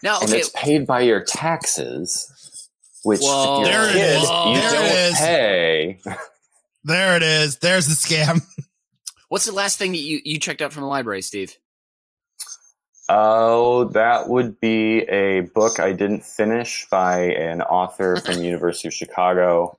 Now, 0.02 0.18
and 0.20 0.32
it's 0.32 0.48
paid 0.50 0.84
by 0.86 1.02
your 1.02 1.22
taxes, 1.22 2.68
which 3.04 3.20
Whoa. 3.22 3.62
There 3.62 3.88
it 3.88 3.92
kid, 3.92 4.16
is. 4.16 4.22
you 4.22 4.60
There 4.60 4.84
it 4.84 5.12
is. 5.12 5.14
pay. 5.18 6.00
there 6.82 7.16
it 7.16 7.22
is. 7.22 7.58
There's 7.58 7.86
the 7.86 7.94
scam. 7.94 8.42
What's 9.28 9.44
the 9.44 9.52
last 9.52 9.78
thing 9.78 9.92
that 9.92 9.98
you, 9.98 10.20
you 10.24 10.40
checked 10.40 10.60
out 10.60 10.72
from 10.72 10.82
the 10.82 10.88
library, 10.88 11.22
Steve? 11.22 11.56
Oh, 13.08 13.84
that 13.92 14.28
would 14.28 14.60
be 14.60 15.00
a 15.02 15.40
book 15.40 15.80
I 15.80 15.92
didn't 15.92 16.24
finish 16.24 16.86
by 16.90 17.20
an 17.20 17.60
author 17.62 18.16
from 18.16 18.36
the 18.36 18.44
University 18.44 18.88
of 18.88 18.94
Chicago. 18.94 19.78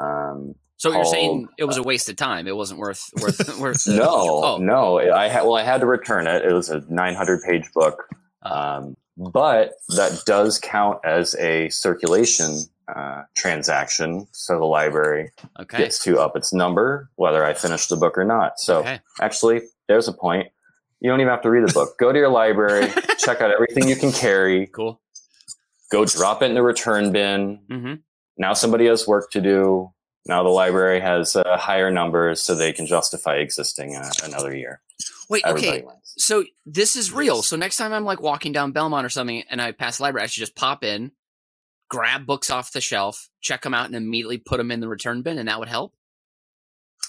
Um, 0.00 0.54
So 0.76 0.92
you're 0.92 1.04
saying 1.04 1.48
it 1.58 1.64
was 1.64 1.76
a 1.76 1.82
waste 1.82 2.08
of 2.08 2.16
time. 2.16 2.46
It 2.46 2.56
wasn't 2.56 2.80
worth 2.80 3.10
worth 3.20 3.58
worth. 3.60 3.86
no, 3.86 4.06
oh. 4.44 4.58
no. 4.58 4.98
I 4.98 5.28
had 5.28 5.42
well, 5.42 5.56
I 5.56 5.62
had 5.64 5.80
to 5.80 5.86
return 5.86 6.26
it. 6.26 6.44
It 6.44 6.52
was 6.52 6.70
a 6.70 6.80
900 6.88 7.42
page 7.42 7.70
book, 7.72 8.08
Uh, 8.44 8.78
um, 8.78 8.96
but 9.16 9.74
that 9.90 10.22
does 10.26 10.58
count 10.58 10.98
as 11.04 11.34
a 11.36 11.68
circulation 11.68 12.58
uh, 12.88 13.22
transaction. 13.36 14.26
So 14.32 14.58
the 14.58 14.64
library 14.64 15.30
okay. 15.60 15.78
gets 15.78 15.98
to 16.04 16.18
up 16.18 16.36
its 16.36 16.52
number 16.52 17.10
whether 17.16 17.44
I 17.44 17.54
finish 17.54 17.86
the 17.86 17.96
book 17.96 18.16
or 18.18 18.24
not. 18.24 18.58
So 18.58 18.78
Okay. 18.80 19.00
actually, 19.20 19.62
there's 19.88 20.08
a 20.08 20.12
point. 20.12 20.48
You 21.02 21.10
don't 21.10 21.20
even 21.20 21.32
have 21.32 21.42
to 21.42 21.50
read 21.50 21.66
the 21.68 21.72
book. 21.72 21.98
Go 21.98 22.12
to 22.12 22.18
your 22.18 22.28
library, 22.28 22.88
check 23.18 23.40
out 23.40 23.50
everything 23.50 23.88
you 23.88 23.96
can 23.96 24.12
carry, 24.12 24.68
Cool. 24.68 25.00
go 25.90 26.04
drop 26.04 26.42
it 26.42 26.46
in 26.46 26.54
the 26.54 26.62
return 26.62 27.10
bin. 27.10 27.58
hmm 27.68 27.94
Now 28.38 28.52
somebody 28.52 28.86
has 28.86 29.04
work 29.06 29.32
to 29.32 29.40
do. 29.40 29.92
Now 30.26 30.44
the 30.44 30.48
library 30.50 31.00
has 31.00 31.34
uh, 31.34 31.56
higher 31.58 31.90
numbers, 31.90 32.40
so 32.40 32.54
they 32.54 32.72
can 32.72 32.86
justify 32.86 33.34
existing 33.38 33.96
uh, 33.96 34.12
another 34.22 34.54
year. 34.54 34.80
Wait. 35.28 35.42
Everybody 35.44 35.78
Okay. 35.78 35.86
wins. 35.86 36.14
So 36.18 36.44
this 36.64 36.94
is 36.94 37.10
real. 37.12 37.42
So 37.42 37.56
next 37.56 37.78
time 37.78 37.92
I'm 37.92 38.04
like 38.04 38.22
walking 38.22 38.52
down 38.52 38.70
Belmont 38.70 39.04
or 39.04 39.08
something 39.08 39.42
and 39.50 39.60
I 39.60 39.72
pass 39.72 39.96
the 39.96 40.04
library, 40.04 40.22
I 40.22 40.26
should 40.28 40.38
just 40.42 40.54
pop 40.54 40.84
in, 40.84 41.10
grab 41.90 42.26
books 42.26 42.48
off 42.50 42.70
the 42.70 42.80
shelf, 42.80 43.28
check 43.40 43.62
them 43.62 43.74
out, 43.74 43.86
and 43.86 43.96
immediately 43.96 44.38
put 44.38 44.58
them 44.58 44.70
in 44.70 44.78
the 44.78 44.86
return 44.86 45.22
bin, 45.22 45.38
and 45.38 45.48
that 45.48 45.58
would 45.58 45.68
help. 45.68 45.94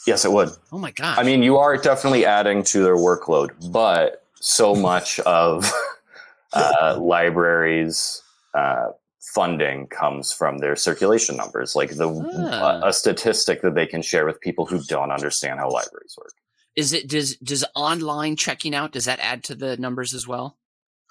Yes, 0.06 0.26
it 0.26 0.32
would. 0.32 0.50
Oh 0.72 0.78
my 0.78 0.92
god! 0.92 1.18
I 1.18 1.24
mean, 1.24 1.44
you 1.44 1.58
are 1.58 1.78
definitely 1.78 2.26
adding 2.26 2.64
to 2.66 2.84
their 2.84 2.98
workload, 2.98 3.50
but 3.72 4.26
so 4.36 4.76
much 4.76 5.20
of 5.22 5.70
uh, 6.54 6.98
libraries' 7.00 8.22
uh, 8.54 8.88
funding 9.34 9.88
comes 9.88 10.32
from 10.34 10.58
their 10.60 10.76
circulation 10.76 11.38
numbers, 11.38 11.76
like 11.76 11.96
the 11.96 12.10
Ah. 12.52 12.82
a, 12.84 12.90
a 12.90 12.94
statistic 12.94 13.62
that 13.62 13.76
they 13.76 13.86
can 13.88 14.02
share 14.02 14.26
with 14.26 14.40
people 14.42 14.66
who 14.66 14.82
don't 14.84 15.12
understand 15.12 15.60
how 15.60 15.70
libraries 15.70 16.16
work. 16.18 16.34
is 16.76 16.92
it 16.94 17.08
does 17.08 17.36
does 17.38 17.64
online 17.76 18.36
checking 18.36 18.76
out 18.76 18.92
does 18.92 19.06
that 19.06 19.20
add 19.20 19.44
to 19.46 19.56
the 19.56 19.78
numbers 19.78 20.14
as 20.14 20.28
well? 20.28 20.58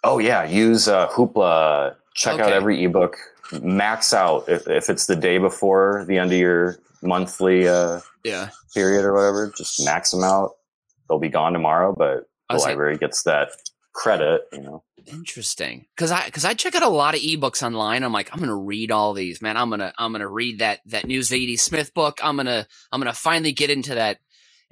Oh 0.04 0.18
yeah, 0.18 0.44
use 0.44 0.86
uh, 0.88 1.08
Hoopla. 1.08 1.94
Check 2.14 2.40
out 2.40 2.52
every 2.52 2.84
ebook. 2.84 3.16
Max 3.62 4.12
out 4.12 4.48
if, 4.48 4.66
if 4.68 4.90
it's 4.90 5.06
the 5.06 5.16
day 5.16 5.38
before 5.38 6.04
the 6.08 6.18
end 6.18 6.32
of 6.32 6.38
your 6.38 6.76
monthly 7.02 7.68
uh, 7.68 8.00
Yeah. 8.24 8.50
Period 8.74 9.04
or 9.04 9.14
whatever. 9.14 9.52
Just 9.56 9.84
max 9.84 10.10
them 10.10 10.24
out. 10.24 10.52
They'll 11.08 11.18
be 11.18 11.28
gone 11.28 11.52
tomorrow, 11.52 11.94
but 11.96 12.28
the 12.50 12.56
library 12.56 12.96
gets 12.96 13.22
that 13.24 13.50
credit. 13.92 14.42
You 14.52 14.62
know. 14.62 14.84
Interesting, 15.06 15.86
because 15.96 16.10
I 16.10 16.26
because 16.26 16.44
I 16.44 16.54
check 16.54 16.74
out 16.74 16.82
a 16.82 16.88
lot 16.88 17.14
of 17.14 17.20
ebooks 17.20 17.62
online. 17.62 18.02
I'm 18.04 18.12
like, 18.12 18.30
I'm 18.32 18.38
gonna 18.38 18.56
read 18.56 18.92
all 18.92 19.14
these, 19.14 19.42
man. 19.42 19.56
I'm 19.56 19.68
gonna 19.68 19.92
I'm 19.98 20.12
gonna 20.12 20.28
read 20.28 20.60
that 20.60 20.80
that 20.86 21.06
new 21.06 21.20
Zadie 21.20 21.58
Smith 21.58 21.92
book. 21.92 22.20
I'm 22.22 22.36
gonna 22.36 22.66
I'm 22.92 23.00
gonna 23.00 23.12
finally 23.12 23.52
get 23.52 23.70
into 23.70 23.96
that 23.96 24.18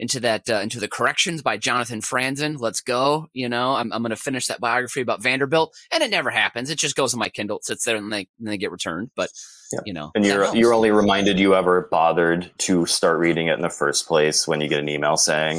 into 0.00 0.18
that 0.20 0.48
uh, 0.50 0.54
into 0.60 0.80
the 0.80 0.88
corrections 0.88 1.42
by 1.42 1.56
Jonathan 1.58 2.00
Franzen. 2.00 2.58
Let's 2.58 2.80
go. 2.80 3.28
You 3.34 3.48
know, 3.48 3.74
I'm 3.74 3.92
I'm 3.92 4.02
gonna 4.02 4.16
finish 4.16 4.46
that 4.48 4.58
biography 4.58 5.00
about 5.02 5.22
Vanderbilt, 5.22 5.76
and 5.92 6.02
it 6.02 6.10
never 6.10 6.30
happens. 6.30 6.70
It 6.70 6.78
just 6.78 6.96
goes 6.96 7.14
on 7.14 7.20
my 7.20 7.28
Kindle, 7.28 7.58
it 7.58 7.64
sits 7.64 7.84
there, 7.84 7.96
and 7.96 8.12
they 8.12 8.26
and 8.38 8.48
they 8.48 8.56
get 8.58 8.72
returned. 8.72 9.10
But 9.14 9.30
Yeah. 9.72 9.80
you 9.84 9.92
know, 9.92 10.10
And 10.14 10.24
you're 10.24 10.52
you're 10.56 10.74
only 10.74 10.90
reminded 10.90 11.38
you 11.38 11.54
ever 11.54 11.86
bothered 11.90 12.50
to 12.66 12.86
start 12.86 13.18
reading 13.20 13.46
it 13.48 13.54
in 13.54 13.60
the 13.60 13.68
first 13.70 14.08
place 14.08 14.48
when 14.48 14.60
you 14.60 14.68
get 14.68 14.80
an 14.80 14.88
email 14.88 15.16
saying 15.16 15.58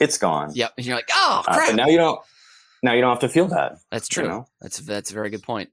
it's 0.00 0.18
gone. 0.18 0.50
yep. 0.54 0.72
And 0.76 0.84
you're 0.84 0.96
like, 0.96 1.08
oh 1.12 1.42
Uh, 1.46 1.54
crap. 1.54 1.68
but 1.68 1.76
now 1.76 1.86
you 1.86 1.96
don't. 1.96 2.20
Now 2.82 2.92
you 2.92 3.00
don't 3.00 3.10
have 3.10 3.20
to 3.20 3.28
feel 3.28 3.48
bad. 3.48 3.76
That's 3.90 4.10
you 4.10 4.22
true. 4.22 4.28
know? 4.28 4.46
That's 4.60 4.78
that's 4.78 5.10
a 5.10 5.14
very 5.14 5.30
good 5.30 5.42
point. 5.42 5.70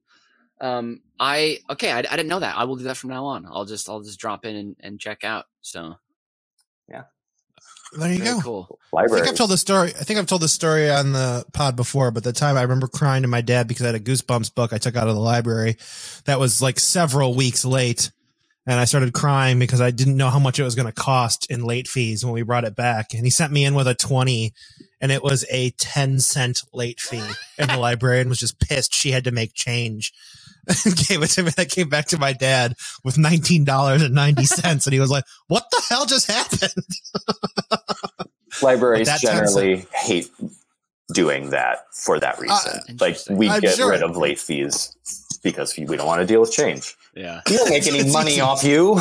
Um, 0.61 1.01
I 1.19 1.59
okay, 1.71 1.91
I, 1.91 1.97
I 1.99 2.01
didn't 2.03 2.27
know 2.27 2.39
that. 2.39 2.55
I 2.57 2.63
will 2.63 2.77
do 2.77 2.83
that 2.85 2.95
from 2.97 3.09
now 3.09 3.25
on. 3.25 3.45
I'll 3.45 3.65
just 3.65 3.89
I'll 3.89 4.01
just 4.01 4.19
drop 4.19 4.45
in 4.45 4.55
and, 4.55 4.75
and 4.79 4.99
check 4.99 5.23
out. 5.23 5.45
So 5.61 5.95
There 7.97 8.11
you 8.11 8.19
very 8.19 8.35
go. 8.35 8.41
cool. 8.41 8.79
I 8.95 9.07
think 9.07 9.27
I've 9.27 9.35
told 9.35 9.49
the 9.49 9.57
story. 9.57 9.89
I 9.89 10.03
think 10.03 10.19
I've 10.19 10.27
told 10.27 10.41
the 10.41 10.47
story 10.47 10.89
on 10.89 11.13
the 11.13 11.45
pod 11.53 11.75
before, 11.75 12.11
but 12.11 12.23
the 12.23 12.33
time 12.33 12.57
I 12.57 12.61
remember 12.61 12.87
crying 12.87 13.23
to 13.23 13.27
my 13.27 13.41
dad 13.41 13.67
because 13.67 13.83
I 13.83 13.87
had 13.87 13.95
a 13.95 13.99
Goosebumps 13.99 14.53
book 14.53 14.73
I 14.73 14.77
took 14.77 14.95
out 14.95 15.07
of 15.07 15.15
the 15.15 15.21
library 15.21 15.77
that 16.25 16.39
was 16.39 16.61
like 16.61 16.79
several 16.79 17.35
weeks 17.35 17.65
late. 17.65 18.11
And 18.65 18.79
I 18.79 18.85
started 18.85 19.13
crying 19.13 19.59
because 19.59 19.81
I 19.81 19.91
didn't 19.91 20.15
know 20.15 20.29
how 20.29 20.39
much 20.39 20.57
it 20.57 20.63
was 20.63 20.75
going 20.75 20.85
to 20.85 20.93
cost 20.93 21.51
in 21.51 21.65
late 21.65 21.87
fees 21.87 22.23
when 22.23 22.33
we 22.33 22.43
brought 22.43 22.63
it 22.63 22.77
back. 22.77 23.13
And 23.13 23.25
he 23.25 23.29
sent 23.29 23.51
me 23.51 23.65
in 23.65 23.75
with 23.75 23.87
a 23.87 23.95
20 23.95 24.53
and 25.01 25.11
it 25.11 25.21
was 25.21 25.45
a 25.51 25.71
10 25.71 26.19
cent 26.21 26.61
late 26.71 27.01
fee. 27.01 27.21
And 27.57 27.69
the 27.69 27.77
librarian 27.77 28.29
was 28.29 28.39
just 28.39 28.61
pissed. 28.61 28.93
She 28.93 29.11
had 29.11 29.25
to 29.25 29.31
make 29.31 29.53
change 29.53 30.13
and 30.13 30.32
gave 31.07 31.21
it 31.21 31.27
to 31.31 31.43
me. 31.43 31.51
I 31.57 31.65
came 31.65 31.89
back 31.89 32.07
to 32.07 32.17
my 32.17 32.33
dad 32.33 32.75
with 33.03 33.15
$19.90. 33.15 34.85
And 34.85 34.93
he 34.93 34.99
was 34.99 35.11
like, 35.11 35.25
what 35.47 35.65
the 35.71 35.81
hell 35.89 36.05
just 36.05 36.31
happened? 36.31 36.85
Libraries 38.61 39.07
But 39.07 39.21
that 39.21 39.21
generally 39.21 39.85
hate 39.93 40.29
doing 41.13 41.49
that 41.49 41.85
for 41.93 42.19
that 42.19 42.37
uh, 42.37 42.41
reason. 42.41 42.97
like 42.99 43.17
we 43.29 43.49
I'm 43.49 43.59
get 43.59 43.75
sure. 43.75 43.89
rid 43.91 44.03
of 44.03 44.15
late 44.15 44.39
fees 44.39 44.95
because 45.43 45.75
we 45.77 45.97
don't 45.97 46.07
want 46.07 46.21
to 46.21 46.25
deal 46.27 46.39
with 46.39 46.51
change. 46.51 46.95
Yeah. 47.15 47.41
We 47.49 47.57
don't 47.57 47.69
make 47.69 47.85
any 47.87 48.09
money 48.11 48.39
off 48.39 48.63
you. 48.63 48.93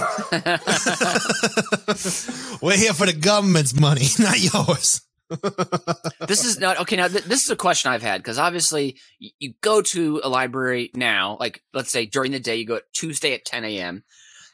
We're 2.60 2.76
here 2.76 2.92
for 2.92 3.06
the 3.06 3.16
government's 3.18 3.78
money, 3.78 4.06
not 4.18 4.40
yours. 4.40 5.02
This 6.28 6.44
is 6.44 6.58
not 6.58 6.80
okay. 6.80 6.96
Now, 6.96 7.08
th- 7.08 7.24
this 7.24 7.44
is 7.44 7.50
a 7.50 7.56
question 7.56 7.90
I've 7.90 8.02
had 8.02 8.20
because 8.22 8.38
obviously 8.38 8.96
y- 9.20 9.30
you 9.38 9.54
go 9.60 9.82
to 9.82 10.20
a 10.24 10.28
library 10.28 10.90
now, 10.94 11.36
like 11.40 11.62
let's 11.72 11.90
say 11.90 12.06
during 12.06 12.32
the 12.32 12.40
day, 12.40 12.56
you 12.56 12.66
go 12.66 12.80
Tuesday 12.92 13.34
at 13.34 13.44
10 13.44 13.64
a.m. 13.64 14.04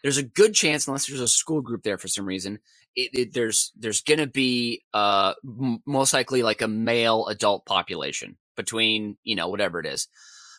There's 0.03 0.19
a 0.19 0.23
good 0.23 0.55
chance, 0.55 0.87
unless 0.87 1.07
there's 1.07 1.21
a 1.21 1.29
school 1.29 1.61
group 1.61 1.83
there 1.83 1.99
for 1.99 2.09
some 2.09 2.27
reason, 2.27 2.61
it, 2.95 3.11
it, 3.13 3.35
there's 3.35 3.73
there's 3.77 4.03
going 4.03 4.19
to 4.21 4.27
be 4.27 4.83
uh 4.95 5.35
m- 5.45 5.83
most 5.87 6.13
likely 6.13 6.43
like 6.43 6.63
a 6.63 6.69
male 6.69 7.27
adult 7.27 7.65
population 7.67 8.37
between 8.57 9.17
you 9.23 9.37
know 9.37 9.49
whatever 9.49 9.81
it 9.81 9.87
is, 9.87 10.09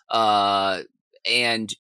uh, 0.10 0.82
and 1.26 1.74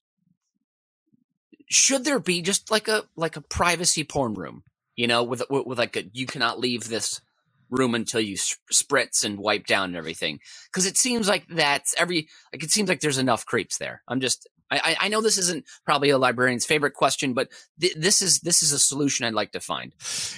should 1.69 2.03
there 2.03 2.19
be 2.19 2.41
just 2.41 2.71
like 2.71 2.87
a 2.87 3.03
like 3.15 3.35
a 3.37 3.41
privacy 3.41 4.03
porn 4.03 4.33
room, 4.33 4.63
you 4.95 5.07
know, 5.07 5.23
with 5.23 5.43
with, 5.49 5.65
with 5.65 5.77
like 5.77 5.95
a 5.95 6.03
you 6.13 6.25
cannot 6.25 6.59
leave 6.59 6.87
this 6.89 7.21
room 7.69 7.93
until 7.95 8.19
you 8.21 8.35
spritz 8.71 9.23
and 9.23 9.37
wipe 9.39 9.65
down 9.65 9.85
and 9.89 9.95
everything 9.95 10.39
because 10.71 10.85
it 10.85 10.97
seems 10.97 11.27
like 11.27 11.45
that's 11.49 11.93
every 11.97 12.27
like 12.53 12.63
it 12.63 12.71
seems 12.71 12.89
like 12.89 12.99
there's 12.99 13.17
enough 13.17 13.45
creeps 13.45 13.77
there 13.77 14.01
i'm 14.07 14.19
just 14.19 14.47
i 14.71 14.95
i 15.01 15.07
know 15.07 15.21
this 15.21 15.37
isn't 15.37 15.65
probably 15.85 16.09
a 16.09 16.17
librarian's 16.17 16.65
favorite 16.65 16.93
question 16.93 17.33
but 17.33 17.47
th- 17.79 17.95
this 17.95 18.21
is 18.21 18.39
this 18.39 18.61
is 18.63 18.71
a 18.71 18.79
solution 18.79 19.25
i'd 19.25 19.33
like 19.33 19.51
to 19.51 19.59
find 19.59 19.93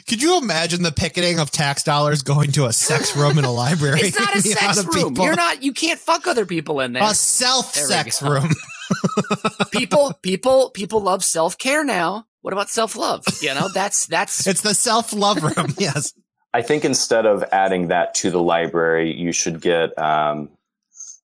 Could 0.07 0.21
you 0.21 0.37
imagine 0.37 0.83
the 0.83 0.91
picketing 0.91 1.39
of 1.39 1.51
tax 1.51 1.83
dollars 1.83 2.21
going 2.21 2.51
to 2.53 2.65
a 2.65 2.73
sex 2.73 3.15
room 3.15 3.37
in 3.37 3.45
a 3.45 3.51
library? 3.51 3.99
it's 4.03 4.19
not 4.19 4.35
a 4.35 4.41
sex 4.41 4.83
room 4.85 5.09
people- 5.13 5.25
you're 5.25 5.35
not 5.35 5.63
you 5.63 5.73
can't 5.73 5.99
fuck 5.99 6.27
other 6.27 6.45
people 6.45 6.79
in 6.81 6.93
there 6.93 7.03
a 7.03 7.13
self 7.13 7.73
sex 7.73 8.19
There 8.19 8.31
room. 8.31 8.49
people 9.71 10.13
people 10.21 10.69
people 10.71 11.01
love 11.01 11.23
self-care 11.23 11.83
now 11.83 12.25
what 12.41 12.53
about 12.53 12.69
self-love 12.69 13.23
you 13.41 13.53
know 13.53 13.69
that's 13.73 14.05
that's 14.07 14.45
It's 14.47 14.61
the 14.61 14.73
self 14.73 15.13
love 15.13 15.41
room. 15.43 15.73
Yes. 15.77 16.13
I 16.53 16.61
think 16.61 16.83
instead 16.85 17.25
of 17.25 17.43
adding 17.51 17.87
that 17.87 18.13
to 18.15 18.29
the 18.31 18.41
library, 18.41 19.13
you 19.15 19.31
should 19.31 19.61
get 19.61 19.97
um, 19.97 20.49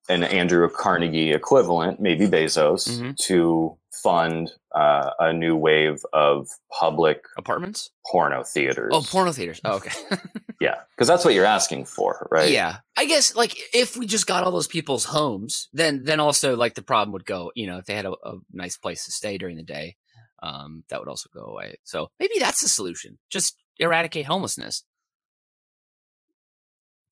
an 0.09 0.23
Andrew 0.23 0.69
Carnegie 0.69 1.33
equivalent, 1.33 1.99
maybe 1.99 2.27
Bezos, 2.27 2.87
Mhm. 2.87 3.17
to 3.27 3.77
fund 3.91 4.51
uh, 4.75 5.09
a 5.19 5.33
new 5.33 5.55
wave 5.55 6.05
of 6.13 6.47
public 6.79 7.23
apartments 7.35 7.89
porno 8.05 8.43
theaters. 8.43 8.91
oh 8.93 9.01
porno 9.01 9.31
theaters 9.31 9.59
oh, 9.65 9.77
okay 9.77 9.89
Yeah, 10.61 10.75
because 10.95 11.07
that's 11.07 11.25
what 11.25 11.33
you're 11.33 11.45
asking 11.45 11.85
for, 11.85 12.27
right? 12.31 12.51
Yeah, 12.51 12.77
I 12.95 13.05
guess 13.05 13.35
like 13.35 13.55
if 13.73 13.95
we 13.97 14.05
just 14.07 14.25
got 14.27 14.43
all 14.43 14.51
those 14.51 14.67
people's 14.67 15.05
homes, 15.05 15.67
then 15.73 16.03
then 16.03 16.19
also 16.19 16.55
like 16.55 16.73
the 16.75 16.81
problem 16.81 17.11
would 17.13 17.25
go. 17.25 17.51
You 17.55 17.67
know, 17.67 17.77
if 17.77 17.85
they 17.85 17.93
had 17.95 18.05
a, 18.05 18.11
a 18.23 18.35
nice 18.51 18.75
place 18.77 19.05
to 19.05 19.11
stay 19.11 19.37
during 19.37 19.55
the 19.57 19.63
day, 19.63 19.97
um, 20.41 20.83
that 20.89 20.99
would 20.99 21.09
also 21.09 21.29
go 21.33 21.41
away. 21.45 21.77
So 21.83 22.09
maybe 22.19 22.35
that's 22.39 22.61
the 22.61 22.69
solution. 22.69 23.19
Just 23.29 23.55
eradicate 23.77 24.25
homelessness. 24.25 24.83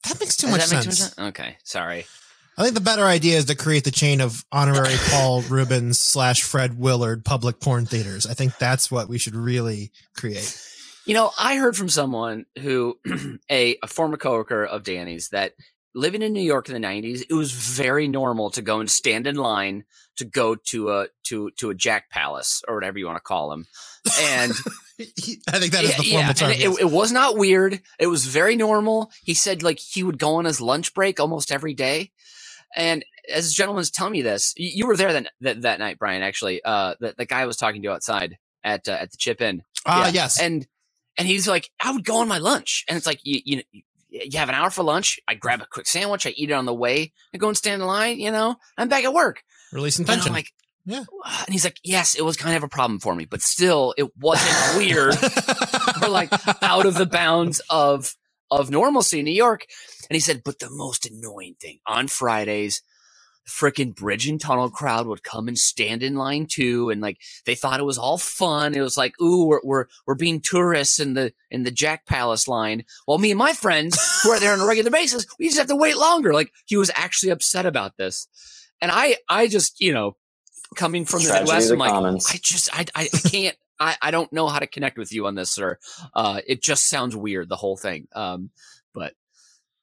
That 0.07 0.19
makes 0.19 0.37
too 0.37 0.47
much 0.47 0.67
that 0.67 0.75
make 0.75 0.83
sense. 0.83 0.97
too 0.97 1.03
much 1.03 1.13
sense? 1.13 1.19
Okay, 1.29 1.57
sorry. 1.63 2.05
I 2.57 2.63
think 2.63 2.73
the 2.73 2.81
better 2.81 3.03
idea 3.03 3.37
is 3.37 3.45
to 3.45 3.55
create 3.55 3.83
the 3.83 3.91
chain 3.91 4.21
of 4.21 4.45
honorary 4.51 4.95
Paul 5.09 5.41
Reubens 5.41 5.99
slash 5.99 6.43
Fred 6.43 6.79
Willard 6.79 7.25
public 7.25 7.59
porn 7.59 7.85
theaters. 7.85 8.25
I 8.25 8.33
think 8.33 8.57
that's 8.57 8.89
what 8.89 9.09
we 9.09 9.17
should 9.17 9.35
really 9.35 9.91
create. 10.15 10.57
You 11.05 11.13
know, 11.13 11.31
I 11.37 11.57
heard 11.57 11.75
from 11.75 11.89
someone 11.89 12.45
who 12.59 12.97
a, 13.51 13.77
a 13.83 13.87
former 13.87 14.17
coworker 14.17 14.65
of 14.65 14.83
Danny's 14.83 15.29
that 15.29 15.53
living 15.93 16.21
in 16.21 16.33
New 16.33 16.41
York 16.41 16.69
in 16.69 16.79
the 16.79 16.87
90s, 16.87 17.23
it 17.29 17.33
was 17.33 17.51
very 17.51 18.07
normal 18.07 18.49
to 18.51 18.61
go 18.61 18.79
and 18.79 18.89
stand 18.89 19.27
in 19.27 19.35
line 19.35 19.83
to 20.17 20.25
go 20.25 20.55
to 20.55 20.91
a 20.91 21.07
to 21.23 21.51
to 21.57 21.69
a 21.69 21.75
Jack 21.75 22.09
Palace 22.09 22.63
or 22.67 22.75
whatever 22.75 22.97
you 22.97 23.05
want 23.05 23.17
to 23.17 23.21
call 23.21 23.49
them. 23.49 23.65
And 24.19 24.51
I 24.99 25.59
think 25.59 25.71
that 25.73 25.83
is 25.83 25.95
the 25.97 26.03
formal 26.03 26.29
and 26.29 26.37
term. 26.37 26.51
it, 26.51 26.79
it 26.81 26.91
was 26.91 27.11
not 27.11 27.37
weird. 27.37 27.81
It 27.99 28.07
was 28.07 28.25
very 28.25 28.55
normal. 28.55 29.11
He 29.23 29.33
said 29.33 29.63
like 29.63 29.79
he 29.79 30.03
would 30.03 30.17
go 30.19 30.35
on 30.35 30.45
his 30.45 30.61
lunch 30.61 30.93
break 30.93 31.19
almost 31.19 31.51
every 31.51 31.73
day. 31.73 32.11
And 32.75 33.03
as 33.33 33.45
this 33.45 33.53
gentleman's 33.53 33.89
telling 33.91 34.13
me 34.13 34.21
this, 34.21 34.53
y- 34.59 34.71
you 34.73 34.87
were 34.87 34.95
there 34.97 35.13
that 35.13 35.27
that, 35.41 35.61
that 35.63 35.79
night, 35.79 35.97
Brian. 35.99 36.21
Actually, 36.23 36.61
uh, 36.63 36.95
the, 36.99 37.15
the 37.17 37.25
guy 37.25 37.41
I 37.41 37.45
was 37.45 37.57
talking 37.57 37.81
to 37.81 37.91
outside 37.91 38.37
at 38.63 38.87
uh, 38.87 38.91
at 38.93 39.11
the 39.11 39.17
Chip 39.17 39.41
In. 39.41 39.63
Ah, 39.85 40.05
Yeah. 40.07 40.11
yes. 40.13 40.39
And 40.39 40.67
and 41.17 41.27
he's 41.27 41.47
like, 41.47 41.69
I 41.83 41.91
would 41.91 42.03
go 42.05 42.17
on 42.17 42.27
my 42.27 42.37
lunch, 42.39 42.83
and 42.87 42.97
it's 42.97 43.05
like 43.07 43.19
you 43.23 43.39
you 43.45 43.63
you 44.09 44.37
have 44.39 44.49
an 44.49 44.55
hour 44.55 44.69
for 44.69 44.83
lunch. 44.83 45.19
I 45.27 45.35
grab 45.35 45.61
a 45.61 45.65
quick 45.65 45.87
sandwich, 45.87 46.25
I 46.25 46.29
eat 46.31 46.49
it 46.49 46.53
on 46.53 46.65
the 46.65 46.73
way, 46.73 47.11
I 47.33 47.37
go 47.37 47.47
and 47.47 47.57
stand 47.57 47.81
in 47.81 47.87
line. 47.87 48.19
You 48.19 48.31
know, 48.31 48.55
I'm 48.77 48.87
back 48.89 49.03
at 49.03 49.13
work. 49.13 49.43
Releasing 49.71 50.03
And 50.03 50.11
I'm 50.11 50.17
tension. 50.17 50.33
like, 50.33 50.51
Yeah. 50.85 51.03
And 51.45 51.53
he's 51.53 51.63
like, 51.63 51.79
yes, 51.83 52.15
it 52.15 52.23
was 52.23 52.37
kind 52.37 52.55
of 52.55 52.63
a 52.63 52.67
problem 52.67 52.99
for 52.99 53.15
me, 53.15 53.25
but 53.25 53.41
still, 53.41 53.93
it 53.97 54.15
wasn't 54.17 54.77
weird 54.77 55.15
or 56.01 56.09
like 56.09 56.31
out 56.61 56.85
of 56.85 56.95
the 56.95 57.07
bounds 57.07 57.61
of 57.69 58.15
of 58.51 58.69
normalcy 58.69 59.19
in 59.19 59.25
New 59.25 59.31
York. 59.31 59.65
And 60.09 60.15
he 60.15 60.19
said, 60.19 60.43
but 60.45 60.59
the 60.59 60.69
most 60.69 61.09
annoying 61.09 61.55
thing 61.59 61.79
on 61.87 62.07
Fridays, 62.07 62.83
the 63.45 63.51
frickin' 63.51 63.95
bridge 63.95 64.27
and 64.27 64.39
tunnel 64.39 64.69
crowd 64.69 65.07
would 65.07 65.23
come 65.23 65.47
and 65.47 65.57
stand 65.57 66.03
in 66.03 66.15
line 66.15 66.45
too, 66.45 66.91
and 66.91 67.01
like 67.01 67.19
they 67.45 67.55
thought 67.55 67.79
it 67.79 67.83
was 67.85 67.97
all 67.97 68.19
fun. 68.19 68.75
It 68.75 68.81
was 68.81 68.97
like, 68.97 69.19
ooh, 69.19 69.45
we're 69.45 69.61
we're, 69.63 69.85
we're 70.05 70.15
being 70.15 70.41
tourists 70.41 70.99
in 70.99 71.15
the 71.15 71.33
in 71.49 71.63
the 71.63 71.71
Jack 71.71 72.05
Palace 72.05 72.47
line. 72.47 72.85
Well, 73.07 73.17
me 73.17 73.31
and 73.31 73.37
my 73.39 73.53
friends 73.53 74.21
who 74.21 74.29
are 74.29 74.39
there 74.39 74.53
on 74.53 74.61
a 74.61 74.65
regular 74.65 74.91
basis, 74.91 75.25
we 75.39 75.45
just 75.45 75.57
have 75.57 75.67
to 75.67 75.75
wait 75.75 75.97
longer. 75.97 76.33
Like 76.33 76.51
he 76.65 76.77
was 76.77 76.91
actually 76.95 77.31
upset 77.31 77.65
about 77.65 77.97
this, 77.97 78.27
and 78.81 78.91
I 78.91 79.17
I 79.27 79.47
just 79.47 79.79
you 79.79 79.93
know 79.93 80.15
coming 80.75 81.05
from 81.05 81.19
the 81.21 81.27
Tragedy 81.29 81.45
Midwest, 81.51 81.71
I'm 81.71 81.77
the 81.77 81.83
like, 81.83 81.91
commons. 81.91 82.27
I 82.33 82.37
just 82.41 82.69
I 82.77 82.85
I, 82.95 83.09
I 83.13 83.29
can't. 83.29 83.57
I, 83.79 83.95
I 84.01 84.11
don't 84.11 84.31
know 84.31 84.47
how 84.47 84.59
to 84.59 84.67
connect 84.67 84.97
with 84.97 85.11
you 85.11 85.27
on 85.27 85.35
this, 85.35 85.49
sir. 85.51 85.77
Uh, 86.13 86.39
it 86.47 86.61
just 86.63 86.85
sounds 86.85 87.13
weird, 87.13 87.49
the 87.49 87.57
whole 87.57 87.75
thing. 87.75 88.07
Um, 88.15 88.49
but, 88.93 89.13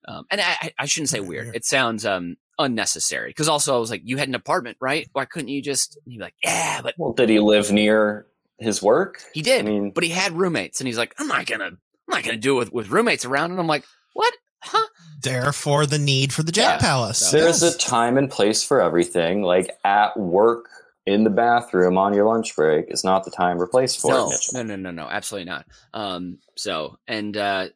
um, 0.08 0.24
and 0.30 0.40
I, 0.40 0.72
I- 0.78 0.86
shouldn't 0.86 1.10
say 1.10 1.20
weird. 1.20 1.54
It 1.54 1.66
sounds, 1.66 2.06
um, 2.06 2.36
unnecessary. 2.58 3.28
Because 3.28 3.50
also 3.50 3.76
I 3.76 3.78
was 3.78 3.90
like, 3.90 4.00
you 4.02 4.16
had 4.16 4.28
an 4.28 4.34
apartment, 4.34 4.78
right? 4.80 5.06
Why 5.12 5.26
couldn't 5.26 5.48
you 5.48 5.60
just? 5.60 5.98
And 6.06 6.12
he'd 6.12 6.18
be 6.20 6.24
like, 6.24 6.34
yeah, 6.42 6.80
but 6.82 6.94
Well, 6.96 7.12
did 7.12 7.28
he 7.28 7.38
live 7.38 7.70
near 7.70 8.26
his 8.58 8.82
work? 8.82 9.22
he 9.34 9.42
did. 9.42 9.60
I 9.60 9.68
mean, 9.68 9.90
but 9.90 10.04
he 10.04 10.10
had 10.10 10.32
roommates, 10.32 10.80
and 10.80 10.86
he's 10.88 10.96
like, 10.96 11.14
I'm 11.18 11.28
not 11.28 11.44
gonna, 11.44 11.66
I'm 11.66 11.78
not 12.08 12.22
gonna 12.24 12.38
do 12.38 12.56
it 12.56 12.58
with, 12.60 12.72
with 12.72 12.88
roommates 12.90 13.26
around. 13.26 13.50
And 13.50 13.60
I'm 13.60 13.66
like, 13.66 13.84
what? 14.14 14.32
Huh? 14.62 14.86
Therefore, 15.22 15.86
the 15.86 15.98
need 15.98 16.32
for 16.32 16.42
the 16.42 16.52
Jack 16.52 16.80
Yeah. 16.80 16.86
Palace. 16.88 17.30
There's 17.30 17.62
Yes. 17.62 17.74
a 17.74 17.78
time 17.78 18.18
and 18.18 18.30
place 18.30 18.62
for 18.62 18.80
everything. 18.80 19.42
Like 19.42 19.70
at 19.84 20.16
work, 20.18 20.68
in 21.04 21.24
the 21.24 21.30
bathroom 21.30 21.98
on 21.98 22.14
your 22.14 22.26
lunch 22.26 22.54
break 22.54 22.86
is 22.88 23.02
not 23.02 23.24
the 23.24 23.30
time 23.32 23.60
or 23.60 23.66
place 23.66 23.96
for 23.96 24.12
it, 24.12 24.14
no, 24.14 24.28
Mitchell. 24.28 24.54
no, 24.54 24.62
no, 24.62 24.76
no, 24.76 24.90
no, 24.92 25.08
absolutely 25.08 25.50
not. 25.50 25.66
Um, 25.92 26.38
so 26.56 26.96
and 27.08 27.36
uh, 27.36 27.68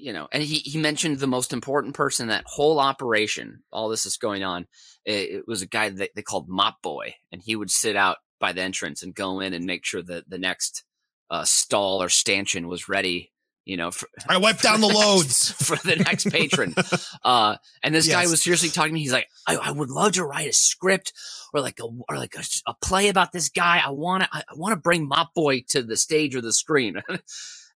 you 0.00 0.12
know, 0.12 0.28
and 0.32 0.42
he 0.42 0.56
he 0.56 0.76
mentioned 0.78 1.18
the 1.18 1.26
most 1.26 1.52
important 1.54 1.94
person 1.94 2.24
in 2.24 2.28
that 2.28 2.44
whole 2.46 2.78
operation. 2.78 3.62
All 3.72 3.88
this 3.88 4.04
is 4.04 4.18
going 4.18 4.44
on. 4.44 4.66
It, 5.06 5.30
it 5.30 5.44
was 5.48 5.62
a 5.62 5.66
guy 5.66 5.88
that 5.88 6.10
they 6.14 6.20
called 6.22 6.48
Mop 6.48 6.82
Boy, 6.82 7.14
and 7.32 7.40
he 7.42 7.56
would 7.56 7.70
sit 7.70 7.96
out 7.96 8.18
by 8.38 8.52
the 8.52 8.60
entrance 8.60 9.02
and 9.02 9.14
go 9.14 9.40
in 9.40 9.54
and 9.54 9.64
make 9.64 9.84
sure 9.86 10.02
that 10.02 10.28
the 10.28 10.38
next 10.38 10.84
uh, 11.30 11.44
stall 11.44 12.02
or 12.02 12.08
stanchion 12.10 12.68
was 12.68 12.86
ready. 12.88 13.32
You 13.68 13.76
know, 13.76 13.90
for, 13.90 14.08
I 14.26 14.38
wiped 14.38 14.62
down 14.62 14.80
the 14.80 14.88
loads. 14.88 15.50
for 15.62 15.76
the 15.76 15.96
next 15.96 16.30
patron. 16.30 16.74
Uh, 17.22 17.56
and 17.82 17.94
this 17.94 18.08
guy 18.08 18.26
was 18.26 18.40
seriously 18.40 18.70
talking 18.70 18.92
to 18.92 18.94
me. 18.94 19.00
He's 19.00 19.12
like, 19.12 19.28
I, 19.46 19.56
I 19.56 19.70
would 19.72 19.90
love 19.90 20.12
to 20.12 20.24
write 20.24 20.48
a 20.48 20.54
script 20.54 21.12
or 21.52 21.60
like 21.60 21.78
a 21.78 21.84
or 21.84 22.16
like 22.16 22.34
a, 22.34 22.42
a 22.66 22.74
play 22.82 23.08
about 23.08 23.32
this 23.32 23.50
guy. 23.50 23.82
I 23.84 23.90
want 23.90 24.22
to 24.22 24.28
I, 24.32 24.38
I 24.38 24.54
want 24.56 24.72
to 24.72 24.80
bring 24.80 25.06
Mop 25.06 25.34
Boy 25.34 25.64
to 25.68 25.82
the 25.82 25.98
stage 25.98 26.34
or 26.34 26.40
the 26.40 26.52
screen. 26.54 27.02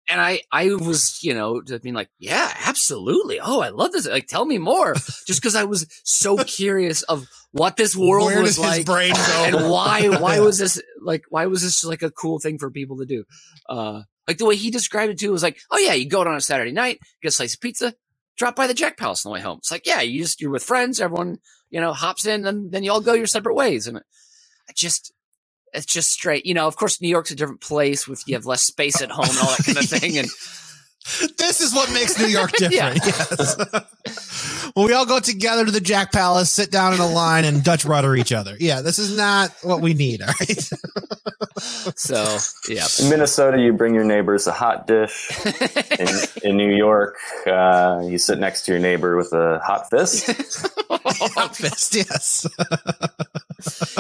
and 0.08 0.20
I 0.20 0.42
I 0.52 0.74
was 0.74 1.24
you 1.24 1.34
know 1.34 1.60
just 1.60 1.82
being 1.82 1.96
like, 1.96 2.10
yeah, 2.20 2.52
absolutely. 2.64 3.40
Oh, 3.40 3.60
I 3.60 3.70
love 3.70 3.90
this. 3.90 4.06
Like, 4.06 4.28
tell 4.28 4.44
me 4.44 4.58
more. 4.58 4.94
Just 5.26 5.40
because 5.40 5.56
I 5.56 5.64
was 5.64 5.86
so 6.04 6.36
curious 6.36 7.02
of 7.02 7.28
what 7.50 7.76
this 7.76 7.96
world 7.96 8.26
Where 8.26 8.42
was 8.42 8.60
like 8.60 8.88
and 8.88 9.70
why 9.70 10.06
why 10.08 10.38
was 10.38 10.58
this 10.58 10.80
like 11.02 11.24
why 11.30 11.46
was 11.46 11.62
this 11.62 11.84
like 11.84 12.02
a 12.02 12.10
cool 12.12 12.38
thing 12.38 12.58
for 12.58 12.70
people 12.70 12.98
to 12.98 13.06
do 13.06 13.24
uh 13.68 14.02
like 14.30 14.38
the 14.38 14.46
way 14.46 14.54
he 14.54 14.70
described 14.70 15.10
it 15.12 15.18
too 15.18 15.32
was 15.32 15.42
like 15.42 15.58
oh 15.72 15.78
yeah 15.78 15.92
you 15.92 16.08
go 16.08 16.20
out 16.20 16.28
on 16.28 16.36
a 16.36 16.40
saturday 16.40 16.70
night 16.70 17.00
get 17.20 17.28
a 17.28 17.32
slice 17.32 17.54
of 17.54 17.60
pizza 17.60 17.92
drop 18.38 18.54
by 18.54 18.68
the 18.68 18.74
jack 18.74 18.96
palace 18.96 19.26
on 19.26 19.30
the 19.30 19.34
way 19.34 19.40
home 19.40 19.58
it's 19.58 19.72
like 19.72 19.84
yeah 19.86 20.00
you 20.00 20.22
just 20.22 20.40
you're 20.40 20.52
with 20.52 20.62
friends 20.62 21.00
everyone 21.00 21.38
you 21.68 21.80
know 21.80 21.92
hops 21.92 22.26
in 22.26 22.46
and 22.46 22.70
then 22.70 22.84
you 22.84 22.92
all 22.92 23.00
go 23.00 23.12
your 23.12 23.26
separate 23.26 23.54
ways 23.54 23.88
and 23.88 23.98
i 23.98 24.72
just 24.76 25.12
it's 25.72 25.84
just 25.84 26.12
straight 26.12 26.46
you 26.46 26.54
know 26.54 26.68
of 26.68 26.76
course 26.76 27.00
new 27.00 27.08
york's 27.08 27.32
a 27.32 27.34
different 27.34 27.60
place 27.60 28.06
with 28.06 28.22
you 28.28 28.34
have 28.34 28.46
less 28.46 28.62
space 28.62 29.02
at 29.02 29.10
home 29.10 29.26
and 29.28 29.38
all 29.38 29.50
that 29.56 29.66
kind 29.66 29.78
of 29.78 29.84
thing 29.84 30.16
and 30.18 30.28
This 31.38 31.62
is 31.62 31.74
what 31.74 31.90
makes 31.94 32.18
New 32.18 32.26
York 32.26 32.52
Yeah. 32.60 32.92
different. 32.92 33.06
Yes. 34.06 34.59
well, 34.74 34.86
we 34.86 34.92
all 34.92 35.06
go 35.06 35.20
together 35.20 35.64
to 35.64 35.70
the 35.70 35.80
Jack 35.80 36.12
Palace, 36.12 36.50
sit 36.50 36.70
down 36.70 36.94
in 36.94 37.00
a 37.00 37.08
line, 37.08 37.44
and 37.44 37.62
Dutch 37.62 37.84
rudder 37.84 38.16
each 38.16 38.32
other. 38.32 38.56
Yeah, 38.58 38.80
this 38.82 38.98
is 38.98 39.16
not 39.16 39.50
what 39.62 39.80
we 39.80 39.94
need. 39.94 40.22
All 40.22 40.28
right. 40.40 40.70
so 41.96 42.38
yeah 42.68 42.86
In 43.00 43.10
Minnesota, 43.10 43.60
you 43.60 43.72
bring 43.72 43.94
your 43.94 44.04
neighbors 44.04 44.46
a 44.46 44.52
hot 44.52 44.86
dish. 44.86 45.30
In, 45.98 46.08
in 46.42 46.56
New 46.56 46.74
York, 46.74 47.16
uh, 47.46 48.02
you 48.04 48.16
sit 48.16 48.38
next 48.38 48.62
to 48.62 48.72
your 48.72 48.80
neighbor 48.80 49.16
with 49.16 49.32
a 49.32 49.58
hot 49.62 49.90
fist. 49.90 50.26
Hot 50.90 51.54
fist, 51.54 51.94
yes. 51.94 52.46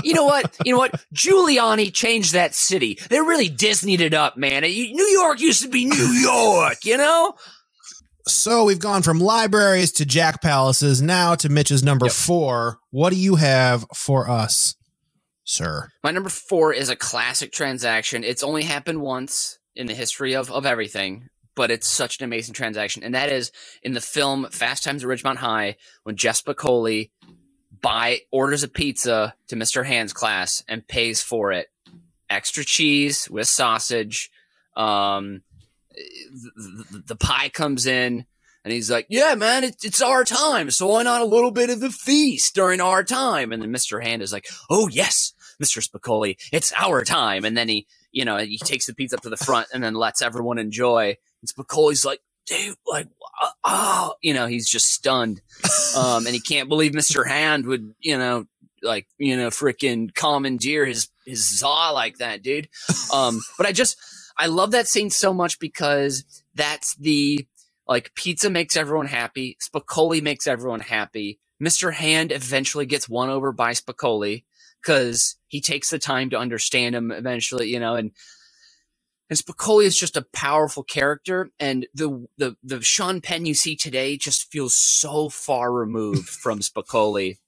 you 0.02 0.14
know 0.14 0.24
what? 0.24 0.56
You 0.64 0.72
know 0.72 0.78
what? 0.78 1.04
Giuliani 1.14 1.92
changed 1.92 2.32
that 2.32 2.54
city. 2.54 2.98
They 3.10 3.20
really 3.20 3.50
Disneyed 3.50 4.00
it 4.00 4.14
up, 4.14 4.36
man. 4.36 4.62
New 4.62 5.06
York 5.12 5.40
used 5.40 5.62
to 5.62 5.68
be 5.68 5.84
New 5.84 5.96
York, 5.96 6.84
you 6.84 6.96
know? 6.96 7.34
So 8.32 8.64
we've 8.64 8.78
gone 8.78 9.02
from 9.02 9.18
libraries 9.18 9.92
to 9.92 10.06
Jack 10.06 10.40
Palaces, 10.40 11.02
now 11.02 11.34
to 11.34 11.48
Mitch's 11.48 11.82
number 11.82 12.06
Yep. 12.06 12.14
four. 12.14 12.78
What 12.90 13.10
do 13.10 13.16
you 13.16 13.36
have 13.36 13.84
for 13.94 14.30
us, 14.30 14.76
sir? 15.44 15.90
My 16.04 16.10
number 16.10 16.30
four 16.30 16.72
is 16.72 16.88
a 16.88 16.96
classic 16.96 17.52
transaction. 17.52 18.22
It's 18.24 18.42
only 18.42 18.62
happened 18.62 19.00
once 19.02 19.58
in 19.74 19.86
the 19.86 19.94
history 19.94 20.34
of, 20.34 20.50
of 20.50 20.64
everything, 20.64 21.28
but 21.54 21.70
it's 21.70 21.88
such 21.88 22.18
an 22.18 22.24
amazing 22.24 22.54
transaction. 22.54 23.02
And 23.02 23.14
that 23.14 23.30
is 23.32 23.50
in 23.82 23.94
the 23.94 24.00
film 24.00 24.46
Fast 24.50 24.84
Times 24.84 25.04
at 25.04 25.08
Ridgemont 25.10 25.36
High 25.36 25.76
when 26.04 26.16
Jeff 26.16 26.42
Spicoli 26.42 27.10
buy 27.82 28.20
orders 28.30 28.62
a 28.62 28.68
pizza 28.68 29.34
to 29.48 29.56
Mr. 29.56 29.84
Hand's 29.84 30.12
class 30.12 30.62
and 30.68 30.86
pays 30.86 31.20
for 31.22 31.50
it. 31.52 31.66
Extra 32.28 32.64
cheese 32.64 33.28
with 33.28 33.48
sausage. 33.48 34.30
Um, 34.76 35.42
the, 35.94 36.84
the, 36.90 37.02
the 37.08 37.16
pie 37.16 37.48
comes 37.48 37.86
in 37.86 38.24
and 38.64 38.72
he's 38.72 38.90
like, 38.90 39.06
yeah, 39.08 39.34
man, 39.34 39.64
it, 39.64 39.76
it's 39.82 40.02
our 40.02 40.24
time. 40.24 40.70
So 40.70 40.88
why 40.88 41.02
not 41.02 41.22
a 41.22 41.26
little 41.26 41.50
bit 41.50 41.70
of 41.70 41.80
the 41.80 41.90
feast 41.90 42.54
during 42.54 42.80
our 42.80 43.02
time? 43.02 43.52
And 43.52 43.62
then 43.62 43.72
Mr. 43.72 44.02
Hand 44.02 44.22
is 44.22 44.32
like, 44.32 44.48
oh, 44.68 44.88
yes, 44.88 45.32
Mr. 45.62 45.86
Spicoli, 45.86 46.36
it's 46.52 46.72
our 46.76 47.02
time. 47.02 47.44
And 47.44 47.56
then 47.56 47.68
he, 47.68 47.86
you 48.12 48.24
know, 48.24 48.36
he 48.38 48.58
takes 48.58 48.86
the 48.86 48.94
pizza 48.94 49.16
up 49.16 49.22
to 49.22 49.30
the 49.30 49.36
front 49.36 49.68
and 49.72 49.82
then 49.82 49.94
lets 49.94 50.20
everyone 50.20 50.58
enjoy. 50.58 51.16
And 51.40 51.48
Spicoli's 51.48 52.04
like, 52.04 52.20
dude, 52.46 52.76
like, 52.86 53.08
oh, 53.64 54.14
you 54.20 54.34
know, 54.34 54.46
he's 54.46 54.68
just 54.68 54.86
stunned. 54.86 55.40
Um, 55.96 56.24
and 56.24 56.32
he 56.32 56.40
can't 56.40 56.68
believe 56.68 56.92
Mr. 56.92 57.26
Hand 57.26 57.66
would, 57.66 57.94
you 57.98 58.16
know, 58.16 58.46
like, 58.80 59.08
you 59.18 59.36
know, 59.36 59.48
freaking 59.48 60.14
commandeer 60.14 60.86
his, 60.86 61.08
his 61.26 61.58
zaw 61.58 61.90
like 61.90 62.18
that, 62.18 62.44
dude. 62.44 62.68
Um, 63.12 63.40
but 63.58 63.66
I 63.66 63.72
just, 63.72 63.96
I 64.36 64.46
love 64.46 64.72
that 64.72 64.88
scene 64.88 65.10
so 65.10 65.34
much 65.34 65.58
because 65.58 66.24
that's 66.54 66.94
the, 66.96 67.46
like, 67.88 68.14
pizza 68.14 68.50
makes 68.50 68.76
everyone 68.76 69.06
happy. 69.06 69.56
Spicoli 69.62 70.22
makes 70.22 70.46
everyone 70.46 70.80
happy. 70.80 71.40
Mr. 71.62 71.92
Hand 71.92 72.32
eventually 72.32 72.86
gets 72.86 73.08
won 73.08 73.30
over 73.30 73.52
by 73.52 73.72
Spicoli 73.72 74.44
because 74.82 75.36
he 75.48 75.60
takes 75.60 75.90
the 75.90 75.98
time 75.98 76.30
to 76.30 76.38
understand 76.38 76.94
him 76.94 77.12
eventually, 77.12 77.68
you 77.68 77.80
know, 77.80 77.96
and 77.96 78.12
and 79.28 79.38
Spicoli 79.38 79.84
is 79.84 79.96
just 79.96 80.16
a 80.16 80.26
powerful 80.32 80.82
character, 80.84 81.50
and 81.58 81.86
the 81.94 82.26
the 82.38 82.56
the 82.62 82.80
Sean 82.82 83.20
Penn 83.20 83.46
you 83.46 83.54
see 83.54 83.76
today 83.76 84.16
just 84.16 84.50
feels 84.52 84.74
so 84.74 85.28
far 85.28 85.72
removed 85.72 86.28
from 86.28 86.60
Spicoli. 86.60 87.38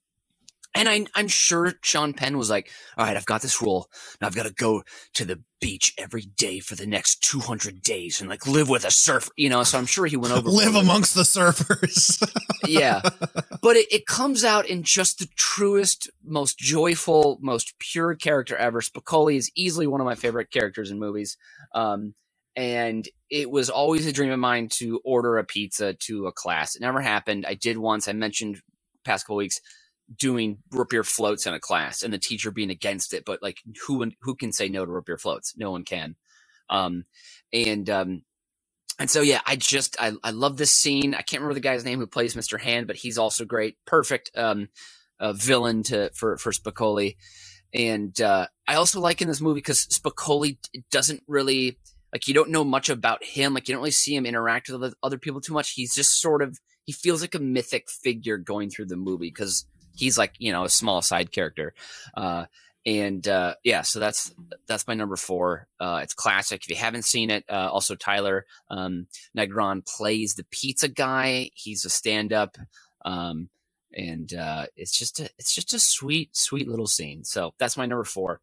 And 0.74 0.88
I, 0.88 1.06
I'm 1.14 1.28
sure 1.28 1.74
Sean 1.82 2.14
Penn 2.14 2.38
was 2.38 2.48
like, 2.48 2.70
"All 2.96 3.04
right, 3.04 3.16
I've 3.16 3.26
got 3.26 3.42
this 3.42 3.60
rule. 3.60 3.90
Now 4.20 4.26
I've 4.26 4.34
got 4.34 4.46
to 4.46 4.54
go 4.54 4.82
to 5.14 5.24
the 5.24 5.42
beach 5.60 5.94
every 5.98 6.22
day 6.22 6.60
for 6.60 6.74
the 6.74 6.86
next 6.86 7.22
200 7.22 7.82
days 7.82 8.20
and 8.20 8.28
like 8.30 8.46
live 8.46 8.68
with 8.68 8.84
a 8.84 8.90
surfer, 8.90 9.30
you 9.36 9.50
know." 9.50 9.62
So 9.64 9.78
I'm 9.78 9.86
sure 9.86 10.06
he 10.06 10.16
went 10.16 10.34
over 10.34 10.48
Live 10.50 10.74
amongst 10.74 11.14
the 11.14 11.22
surfers. 11.22 12.22
yeah 12.66 13.00
but 13.60 13.76
it, 13.76 13.92
it 13.92 14.06
comes 14.06 14.44
out 14.44 14.66
in 14.66 14.82
just 14.82 15.18
the 15.18 15.28
truest 15.36 16.10
most 16.24 16.58
joyful 16.58 17.38
most 17.40 17.78
pure 17.78 18.14
character 18.14 18.56
ever 18.56 18.80
spicoli 18.80 19.36
is 19.36 19.50
easily 19.54 19.86
one 19.86 20.00
of 20.00 20.04
my 20.04 20.14
favorite 20.14 20.50
characters 20.50 20.90
in 20.90 20.98
movies 20.98 21.36
um, 21.74 22.14
and 22.54 23.08
it 23.30 23.50
was 23.50 23.70
always 23.70 24.06
a 24.06 24.12
dream 24.12 24.30
of 24.30 24.38
mine 24.38 24.68
to 24.68 25.00
order 25.04 25.38
a 25.38 25.44
pizza 25.44 25.94
to 25.94 26.26
a 26.26 26.32
class 26.32 26.74
it 26.74 26.82
never 26.82 27.00
happened 27.00 27.44
i 27.46 27.54
did 27.54 27.76
once 27.76 28.08
i 28.08 28.12
mentioned 28.12 28.60
past 29.04 29.24
couple 29.24 29.36
weeks 29.36 29.60
doing 30.16 30.58
root 30.70 30.90
beer 30.90 31.04
floats 31.04 31.46
in 31.46 31.54
a 31.54 31.60
class 31.60 32.02
and 32.02 32.12
the 32.12 32.18
teacher 32.18 32.50
being 32.50 32.70
against 32.70 33.14
it 33.14 33.24
but 33.24 33.42
like 33.42 33.60
who 33.86 34.10
who 34.20 34.34
can 34.34 34.52
say 34.52 34.68
no 34.68 34.84
to 34.84 34.90
root 34.90 35.06
beer 35.06 35.18
floats 35.18 35.54
no 35.56 35.70
one 35.70 35.84
can 35.84 36.16
um, 36.70 37.04
and 37.52 37.88
um, 37.90 38.22
and 38.98 39.10
so 39.10 39.20
yeah, 39.20 39.40
I 39.46 39.56
just 39.56 39.96
I, 40.00 40.12
I 40.22 40.30
love 40.30 40.56
this 40.56 40.70
scene. 40.72 41.14
I 41.14 41.22
can't 41.22 41.40
remember 41.42 41.54
the 41.54 41.60
guy's 41.60 41.84
name 41.84 41.98
who 41.98 42.06
plays 42.06 42.34
Mr. 42.34 42.60
Hand, 42.60 42.86
but 42.86 42.96
he's 42.96 43.18
also 43.18 43.44
great. 43.44 43.76
Perfect 43.86 44.30
um 44.36 44.68
uh, 45.20 45.32
villain 45.32 45.82
to 45.84 46.10
for 46.14 46.36
for 46.36 46.52
Spicoli. 46.52 47.16
And 47.74 48.18
uh 48.20 48.46
I 48.66 48.74
also 48.74 49.00
like 49.00 49.22
in 49.22 49.28
this 49.28 49.40
movie 49.40 49.58
because 49.58 49.86
Spicoli 49.86 50.58
doesn't 50.90 51.22
really 51.26 51.78
like 52.12 52.28
you 52.28 52.34
don't 52.34 52.50
know 52.50 52.64
much 52.64 52.88
about 52.88 53.24
him. 53.24 53.54
Like 53.54 53.68
you 53.68 53.74
don't 53.74 53.82
really 53.82 53.90
see 53.90 54.14
him 54.14 54.26
interact 54.26 54.68
with 54.70 54.94
other 55.02 55.18
people 55.18 55.40
too 55.40 55.54
much. 55.54 55.72
He's 55.72 55.94
just 55.94 56.20
sort 56.20 56.42
of 56.42 56.58
he 56.84 56.92
feels 56.92 57.22
like 57.22 57.34
a 57.34 57.38
mythic 57.38 57.88
figure 57.90 58.38
going 58.38 58.70
through 58.70 58.86
the 58.86 58.96
movie 58.96 59.28
because 59.28 59.66
he's 59.94 60.18
like 60.18 60.34
you 60.38 60.52
know 60.52 60.64
a 60.64 60.70
small 60.70 61.02
side 61.02 61.32
character. 61.32 61.74
Uh, 62.14 62.46
and 62.84 63.26
uh, 63.28 63.54
yeah, 63.62 63.82
so 63.82 64.00
that's 64.00 64.34
that's 64.66 64.88
my 64.88 64.94
number 64.94 65.16
four. 65.16 65.68
Uh, 65.78 66.00
it's 66.02 66.14
classic. 66.14 66.62
If 66.64 66.70
you 66.70 66.76
haven't 66.76 67.04
seen 67.04 67.30
it, 67.30 67.44
uh, 67.48 67.70
also 67.70 67.94
Taylor 67.94 68.44
um, 68.70 69.06
Negron 69.36 69.86
plays 69.86 70.34
the 70.34 70.44
pizza 70.50 70.88
guy. 70.88 71.50
He's 71.54 71.84
a 71.84 71.90
stand-up, 71.90 72.58
um, 73.04 73.50
and 73.94 74.34
uh, 74.34 74.66
it's 74.74 74.98
just 74.98 75.20
a 75.20 75.30
it's 75.38 75.54
just 75.54 75.72
a 75.74 75.78
sweet 75.78 76.36
sweet 76.36 76.66
little 76.66 76.88
scene. 76.88 77.22
So 77.24 77.54
that's 77.58 77.76
my 77.76 77.86
number 77.86 78.04
four. 78.04 78.40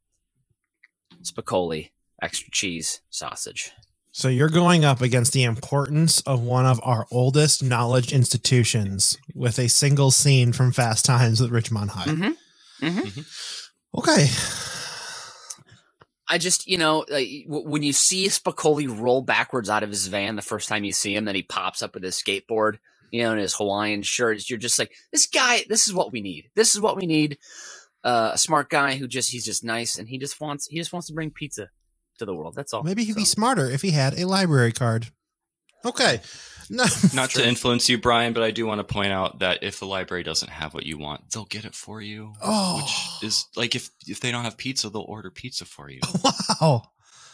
Spicoli, 1.21 1.89
extra 2.21 2.49
cheese, 2.51 3.01
sausage. 3.09 3.73
So 4.11 4.27
you're 4.27 4.49
going 4.49 4.83
up 4.83 5.01
against 5.01 5.33
the 5.33 5.43
importance 5.43 6.19
of 6.21 6.41
one 6.41 6.65
of 6.65 6.79
our 6.83 7.05
oldest 7.11 7.63
knowledge 7.63 8.11
institutions 8.11 9.17
with 9.35 9.59
a 9.59 9.69
single 9.69 10.09
scene 10.09 10.51
from 10.51 10.71
Fast 10.71 11.05
Times 11.05 11.39
with 11.39 11.51
Ridgemont 11.51 11.89
High. 11.89 12.05
Mm-hmm. 12.05 12.85
Mm-hmm. 12.87 13.99
Okay. 13.99 14.27
I 16.27 16.37
just, 16.37 16.67
you 16.67 16.77
know, 16.77 17.05
like, 17.07 17.27
when 17.47 17.83
you 17.83 17.93
see 17.93 18.27
Spicoli 18.27 18.87
roll 18.87 19.21
backwards 19.21 19.69
out 19.69 19.83
of 19.83 19.89
his 19.89 20.07
van 20.07 20.35
the 20.35 20.41
first 20.41 20.69
time 20.69 20.83
you 20.83 20.91
see 20.91 21.15
him, 21.15 21.25
then 21.25 21.35
he 21.35 21.43
pops 21.43 21.81
up 21.81 21.93
with 21.93 22.03
his 22.03 22.15
skateboard, 22.15 22.77
you 23.11 23.23
know, 23.23 23.31
in 23.33 23.37
his 23.37 23.55
Hawaiian 23.55 24.01
shirt. 24.01 24.49
You're 24.49 24.59
just 24.59 24.79
like, 24.79 24.91
this 25.11 25.27
guy, 25.27 25.63
this 25.69 25.87
is 25.87 25.93
what 25.93 26.11
we 26.11 26.21
need. 26.21 26.49
This 26.55 26.73
is 26.73 26.81
what 26.81 26.97
we 26.97 27.05
need. 27.05 27.37
Uh, 28.03 28.31
a 28.33 28.37
smart 28.37 28.69
guy 28.69 28.95
who 28.95 29.07
just, 29.07 29.31
he's 29.31 29.45
just 29.45 29.63
nice 29.63 29.97
and 29.97 30.07
he 30.07 30.17
just 30.17 30.39
wants, 30.41 30.67
he 30.67 30.77
just 30.77 30.93
wants 30.93 31.07
to 31.07 31.13
bring 31.13 31.31
pizza 31.31 31.69
to 32.19 32.25
the 32.25 32.33
world. 32.35 32.55
That's 32.55 32.73
all. 32.73 32.83
Maybe 32.83 33.03
he'd 33.03 33.13
So- 33.13 33.19
be 33.19 33.25
smarter 33.25 33.69
if 33.69 33.81
he 33.81 33.91
had 33.91 34.17
a 34.19 34.25
library 34.27 34.71
card. 34.71 35.07
Okay. 35.85 36.21
No, 36.71 36.85
Not 37.15 37.31
to 37.31 37.43
influence 37.47 37.89
you, 37.89 37.97
Brian, 37.97 38.31
but 38.31 38.43
I 38.43 38.51
do 38.51 38.67
want 38.67 38.77
to 38.77 38.83
point 38.83 39.11
out 39.11 39.39
that 39.39 39.63
if 39.63 39.79
the 39.79 39.87
library 39.87 40.21
doesn't 40.21 40.51
have 40.51 40.75
what 40.75 40.85
you 40.85 40.99
want, 40.99 41.31
they'll 41.31 41.45
get 41.45 41.65
it 41.65 41.73
for 41.73 41.99
you. 41.99 42.33
Oh. 42.43 42.75
Which 43.19 43.27
is 43.27 43.47
like 43.55 43.73
if 43.73 43.89
if 44.05 44.19
they 44.19 44.31
don't 44.31 44.43
have 44.43 44.55
pizza, 44.55 44.87
they'll 44.91 45.01
order 45.01 45.31
pizza 45.31 45.65
for 45.65 45.89
you. 45.89 45.99
wow. 46.61 46.83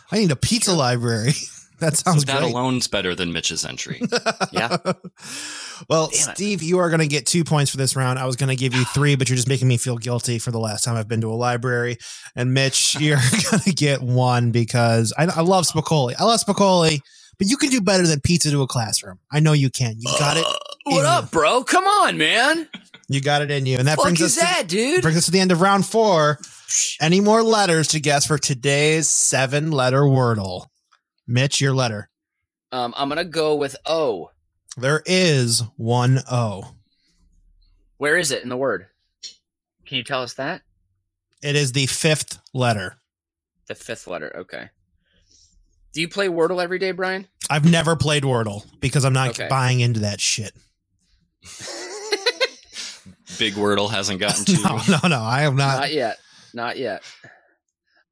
I 0.10 0.20
need 0.20 0.32
a 0.32 0.38
pizza 0.38 0.72
library. 0.72 1.34
That 1.80 1.98
sounds 1.98 2.22
so 2.22 2.32
that 2.32 2.40
great. 2.40 2.52
alone's 2.52 2.88
better 2.88 3.14
than 3.16 3.34
Mitch's 3.34 3.66
entry. 3.66 4.02
Yeah. 4.52 4.78
well, 5.90 6.08
Damn 6.08 6.30
it. 6.32 6.36
Steve, 6.36 6.64
you 6.64 6.78
are 6.80 6.90
going 6.90 7.02
to 7.02 7.08
get 7.08 7.26
two 7.26 7.44
points 7.44 7.70
for 7.72 7.78
this 7.78 7.96
round. 7.96 8.18
I 8.20 8.26
was 8.26 8.36
going 8.38 8.50
to 8.50 8.56
give 8.56 8.74
you 8.74 8.86
three, 8.86 9.16
but 9.16 9.28
you're 9.30 9.36
just 9.36 9.50
making 9.50 9.68
me 9.68 9.78
feel 9.78 9.98
guilty 9.98 10.40
for 10.40 10.52
the 10.52 10.60
last 10.60 10.84
time 10.84 10.96
I've 10.96 11.08
been 11.08 11.22
to 11.22 11.32
a 11.32 11.36
library. 11.36 11.98
And 12.36 12.54
Mitch, 12.54 12.96
you're 13.00 13.20
going 13.52 13.62
to 13.64 13.74
get 13.74 14.02
one 14.02 14.52
because 14.52 15.14
I, 15.18 15.24
I 15.26 15.42
love 15.42 15.66
Spicoli. 15.66 16.14
I 16.18 16.24
love 16.24 16.40
Spicoli, 16.40 17.00
but 17.38 17.48
you 17.48 17.58
can 17.58 17.70
do 17.70 17.82
better 17.82 18.08
than 18.08 18.22
pizza 18.22 18.50
to 18.52 18.62
a 18.62 18.68
classroom. 18.68 19.20
I 19.32 19.40
know 19.42 19.54
you 19.54 19.70
can. 19.70 19.96
You 19.98 20.10
got 20.18 20.38
it. 20.38 20.46
Uh, 20.46 20.54
what 20.86 21.06
up, 21.06 21.32
bro? 21.32 21.64
Come 21.64 21.84
on, 21.86 22.18
man. 22.18 22.70
You 23.10 23.20
got 23.22 23.42
it 23.42 23.52
in 23.52 23.66
you. 23.66 23.78
And 23.78 23.88
that 23.88 23.98
Fuck 23.98 24.06
brings 24.06 24.22
is 24.22 24.38
us 24.38 24.58
to, 24.60 24.66
dude? 24.66 25.02
brings 25.02 25.18
us 25.18 25.26
to 25.26 25.32
the 25.32 25.40
end 25.40 25.52
of 25.52 25.60
round 25.62 25.86
four. 25.86 26.40
Any 27.02 27.20
more 27.22 27.44
letters 27.44 27.90
to 27.90 28.00
guess 28.00 28.26
for 28.26 28.38
today's 28.38 29.10
seven 29.10 29.72
letter 29.72 30.02
wordle? 30.02 30.68
Mitch, 31.28 31.60
your 31.62 31.74
letter. 31.74 32.10
Um, 32.72 32.94
I'm 32.98 33.10
gonna 33.10 33.26
go 33.26 33.56
with 33.56 33.76
O. 33.86 34.32
There 34.78 35.02
is 35.06 35.64
one 35.78 36.20
O. 36.30 36.76
Where 37.98 38.18
is 38.18 38.32
it 38.32 38.44
in 38.44 38.50
the 38.50 38.58
word? 38.58 38.88
Can 39.86 39.98
you 39.98 40.04
tell 40.04 40.22
us 40.22 40.34
that? 40.34 40.62
It 41.42 41.56
is 41.56 41.72
the 41.72 41.86
fifth 41.86 42.40
letter. 42.54 42.98
The 43.68 43.76
fifth 43.76 44.08
letter. 44.08 44.36
Okay. 44.40 44.70
Do 45.94 46.02
you 46.02 46.10
play 46.10 46.28
Wordle 46.28 46.62
every 46.62 46.78
day, 46.80 46.92
Brian? 46.92 47.28
I've 47.50 47.70
never 47.70 47.96
played 47.96 48.24
Wordle 48.24 48.66
because 48.82 49.06
I'm 49.06 49.14
not 49.14 49.30
Okay. 49.30 49.48
buying 49.48 49.80
into 49.80 50.02
that 50.02 50.20
shit. 50.20 50.54
Big 53.40 53.54
Wordle 53.54 53.90
hasn't 53.90 54.20
gotten 54.20 54.44
to 54.46 54.52
you. 54.52 54.64
No, 54.64 54.80
no, 55.04 55.08
no. 55.10 55.22
I 55.22 55.42
have 55.42 55.56
not. 55.56 55.80
Not 55.80 55.94
yet. 55.94 56.18
Not 56.54 56.78
yet. 56.78 57.04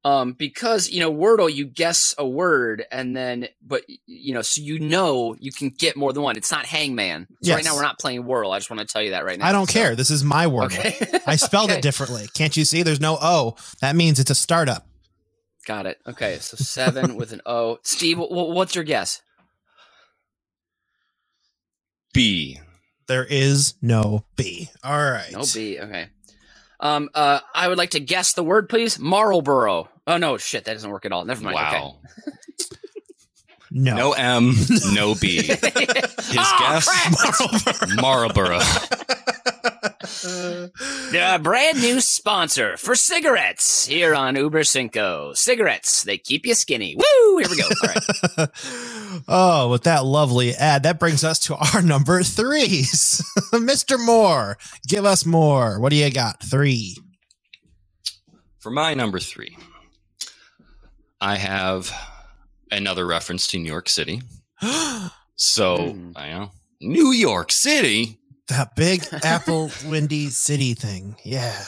Um, 0.06 0.32
because 0.34 0.90
you 0.90 1.00
know 1.00 1.10
Wordle, 1.10 1.50
you 1.50 1.64
guess 1.64 2.14
a 2.18 2.28
word 2.28 2.84
and 2.92 3.16
then, 3.16 3.48
but 3.66 3.84
you 4.06 4.34
know, 4.34 4.42
so 4.42 4.60
you 4.60 4.78
know 4.78 5.34
you 5.40 5.50
can 5.50 5.70
get 5.70 5.96
more 5.96 6.12
than 6.12 6.22
one. 6.22 6.36
It's 6.36 6.50
not 6.50 6.66
Hangman. 6.66 7.26
So 7.42 7.54
right 7.54 7.64
now 7.64 7.74
we're 7.74 7.80
not 7.82 7.98
playing 7.98 8.24
Wordle. 8.24 8.52
I 8.54 8.58
just 8.58 8.68
want 8.70 8.80
to 8.80 8.86
tell 8.86 9.00
you 9.00 9.12
that 9.12 9.24
right 9.24 9.38
now. 9.38 9.46
I 9.48 9.52
don't 9.52 9.66
So- 9.66 9.72
care. 9.72 9.96
This 9.96 10.10
is 10.10 10.22
my 10.22 10.44
Wordle. 10.44 10.66
Okay. 10.78 11.20
I 11.26 11.36
spelled 11.36 11.70
Okay. 11.70 11.78
it 11.78 11.82
differently. 11.82 12.26
Can't 12.34 12.54
you 12.54 12.66
see? 12.66 12.82
There's 12.82 13.00
no 13.00 13.16
O. 13.22 13.56
That 13.80 13.96
means 13.96 14.20
it's 14.20 14.30
a 14.30 14.34
startup. 14.34 14.86
Got 15.66 15.86
it. 15.86 15.98
Okay, 16.06 16.36
so 16.40 16.58
seven 16.58 17.16
with 17.16 17.32
an 17.32 17.40
O. 17.46 17.78
Steve, 17.82 18.18
wh- 18.18 18.28
wh- 18.28 18.52
what's 18.54 18.74
your 18.74 18.84
guess? 18.84 19.22
B. 22.12 22.60
There 23.06 23.24
is 23.24 23.74
no 23.82 24.24
B. 24.36 24.68
All 24.82 24.98
right. 25.10 25.32
No 25.32 25.44
B. 25.52 25.78
Okay. 25.78 26.08
Um. 26.84 27.10
Uh. 27.12 27.40
I 27.54 27.66
would 27.66 27.78
like 27.78 27.90
to 27.90 28.00
guess 28.00 28.34
the 28.34 28.44
word, 28.44 28.68
please. 28.68 28.98
Marlboro. 28.98 29.88
Oh 30.06 30.16
no, 30.18 30.36
shit, 30.36 30.66
that 30.66 30.74
doesn't 30.74 30.90
work 30.90 31.04
at 31.04 31.12
all. 31.12 31.24
Never 31.24 31.42
mind. 31.42 31.56
Wow. 31.56 31.96
No. 33.76 33.96
No 33.96 34.12
M, 34.12 34.54
no 34.92 35.16
B. 35.16 35.42
His 35.42 35.58
oh, 35.64 36.56
guess 36.60 36.86
crap. 36.86 38.00
Marlboro. 38.00 38.60
The 40.24 41.38
brand 41.42 41.80
new 41.80 42.00
sponsor 42.00 42.76
for 42.76 42.94
cigarettes 42.94 43.86
here 43.86 44.14
on 44.14 44.36
Uber 44.36 44.64
Cinco. 44.64 45.32
Cigarettes, 45.34 46.02
they 46.02 46.18
keep 46.18 46.46
you 46.46 46.54
skinny. 46.54 46.96
Woo! 46.96 47.38
Here 47.38 47.48
we 47.50 47.56
go. 47.56 47.64
All 47.64 47.88
right. 48.38 48.48
oh, 49.28 49.70
with 49.70 49.84
that 49.84 50.04
lovely 50.04 50.54
ad, 50.54 50.82
that 50.84 50.98
brings 50.98 51.24
us 51.24 51.38
to 51.40 51.56
our 51.56 51.82
number 51.82 52.22
threes. 52.22 53.22
Mr. 53.52 53.98
Moore, 54.04 54.56
give 54.88 55.04
us 55.04 55.26
more. 55.26 55.78
What 55.78 55.90
do 55.90 55.96
you 55.96 56.10
got? 56.10 56.42
Three. 56.42 56.96
For 58.60 58.70
my 58.70 58.94
number 58.94 59.18
three, 59.20 59.56
I 61.20 61.36
have 61.36 61.92
another 62.70 63.06
reference 63.06 63.46
to 63.48 63.58
New 63.58 63.70
York 63.70 63.88
City. 63.88 64.22
So, 65.36 65.90
Hmm. 65.90 66.12
I 66.14 66.28
know. 66.30 66.52
New 66.80 67.10
York 67.10 67.50
City? 67.50 68.20
That 68.48 68.74
big 68.76 69.02
Apple 69.24 69.70
Windy 69.86 70.28
City 70.28 70.74
thing. 70.74 71.16
Yeah. 71.24 71.62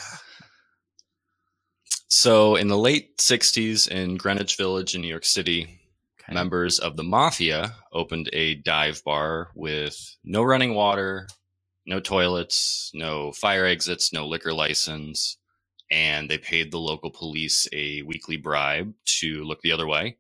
So, 2.09 2.57
in 2.57 2.69
the 2.69 2.79
late 2.79 3.19
60s 3.19 3.89
in 3.89 4.17
Greenwich 4.17 4.57
Village 4.57 4.95
in 4.95 5.01
New 5.03 5.09
York 5.09 5.25
City, 5.25 5.81
Okay. 6.29 6.35
members 6.35 6.81
of 6.81 6.97
the 6.97 7.05
mafia 7.05 7.73
opened 7.93 8.29
a 8.33 8.57
dive 8.57 9.01
bar 9.05 9.51
with 9.55 9.97
no 10.25 10.43
running 10.43 10.75
water, 10.75 11.29
no 11.87 12.01
toilets, 12.01 12.91
no 12.95 13.31
fire 13.31 13.65
exits, 13.65 14.13
no 14.13 14.27
liquor 14.27 14.53
license, 14.53 15.37
and 15.89 16.29
they 16.29 16.37
paid 16.37 16.73
the 16.73 16.81
local 16.81 17.13
police 17.13 17.69
a 17.73 18.03
weekly 18.03 18.37
bribe 18.37 18.93
to 19.21 19.45
look 19.45 19.61
the 19.63 19.71
other 19.71 19.87
way, 19.87 20.17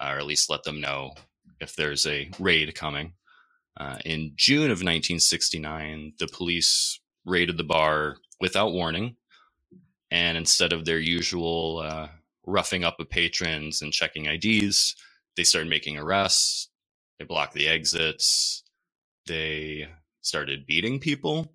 uh, 0.00 0.06
or 0.14 0.18
at 0.20 0.24
least 0.24 0.48
let 0.48 0.62
them 0.64 0.80
know 0.80 1.12
if 1.60 1.76
there's 1.76 2.06
a 2.06 2.30
raid 2.38 2.74
coming. 2.74 3.12
Uh, 3.78 3.98
in 4.04 4.32
June 4.36 4.64
of 4.64 4.78
1969, 4.78 6.14
the 6.18 6.28
police 6.28 7.00
raided 7.24 7.56
the 7.56 7.64
bar 7.64 8.16
without 8.40 8.72
warning, 8.72 9.16
and 10.10 10.36
instead 10.36 10.72
of 10.72 10.84
their 10.84 10.98
usual 10.98 11.78
uh, 11.78 12.08
roughing 12.46 12.84
up 12.84 13.00
of 13.00 13.08
patrons 13.08 13.82
and 13.82 13.92
checking 13.92 14.26
IDs, 14.26 14.94
they 15.36 15.44
started 15.44 15.70
making 15.70 15.96
arrests. 15.98 16.68
They 17.18 17.24
blocked 17.24 17.54
the 17.54 17.68
exits. 17.68 18.62
They 19.26 19.88
started 20.20 20.66
beating 20.66 21.00
people. 21.00 21.52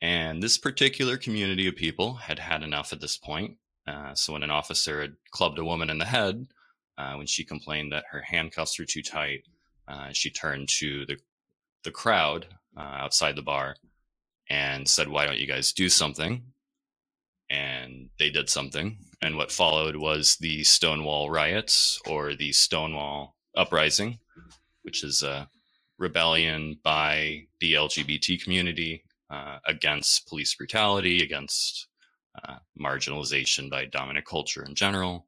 And 0.00 0.42
this 0.42 0.58
particular 0.58 1.16
community 1.16 1.66
of 1.66 1.76
people 1.76 2.14
had 2.14 2.38
had 2.38 2.62
enough 2.62 2.92
at 2.92 3.00
this 3.00 3.16
point. 3.16 3.56
Uh, 3.86 4.14
so 4.14 4.32
when 4.32 4.42
an 4.42 4.50
officer 4.50 5.00
had 5.00 5.16
clubbed 5.30 5.58
a 5.58 5.64
woman 5.64 5.90
in 5.90 5.98
the 5.98 6.04
head, 6.04 6.46
uh, 6.98 7.14
when 7.14 7.26
she 7.26 7.44
complained 7.44 7.92
that 7.92 8.04
her 8.10 8.22
handcuffs 8.22 8.78
were 8.78 8.84
too 8.84 9.02
tight, 9.02 9.44
uh, 9.88 10.08
she 10.12 10.30
turned 10.30 10.68
to 10.68 11.06
the 11.06 11.16
the 11.84 11.90
crowd 11.90 12.46
uh, 12.76 12.80
outside 12.80 13.36
the 13.36 13.42
bar 13.42 13.76
and 14.50 14.88
said, 14.88 15.08
"Why 15.08 15.26
don't 15.26 15.38
you 15.38 15.46
guys 15.46 15.72
do 15.72 15.88
something?" 15.88 16.42
And 17.48 18.10
they 18.18 18.30
did 18.30 18.50
something. 18.50 18.98
And 19.22 19.36
what 19.36 19.52
followed 19.52 19.96
was 19.96 20.36
the 20.36 20.64
Stonewall 20.64 21.30
riots 21.30 22.00
or 22.06 22.34
the 22.34 22.52
Stonewall 22.52 23.36
uprising, 23.56 24.18
which 24.82 25.04
is 25.04 25.22
a 25.22 25.48
rebellion 25.98 26.78
by 26.82 27.46
the 27.60 27.74
LGBT 27.74 28.42
community 28.42 29.04
uh, 29.30 29.58
against 29.66 30.26
police 30.28 30.54
brutality, 30.54 31.22
against 31.22 31.88
uh, 32.44 32.56
marginalization 32.80 33.70
by 33.70 33.86
dominant 33.86 34.26
culture 34.26 34.64
in 34.64 34.74
general. 34.74 35.26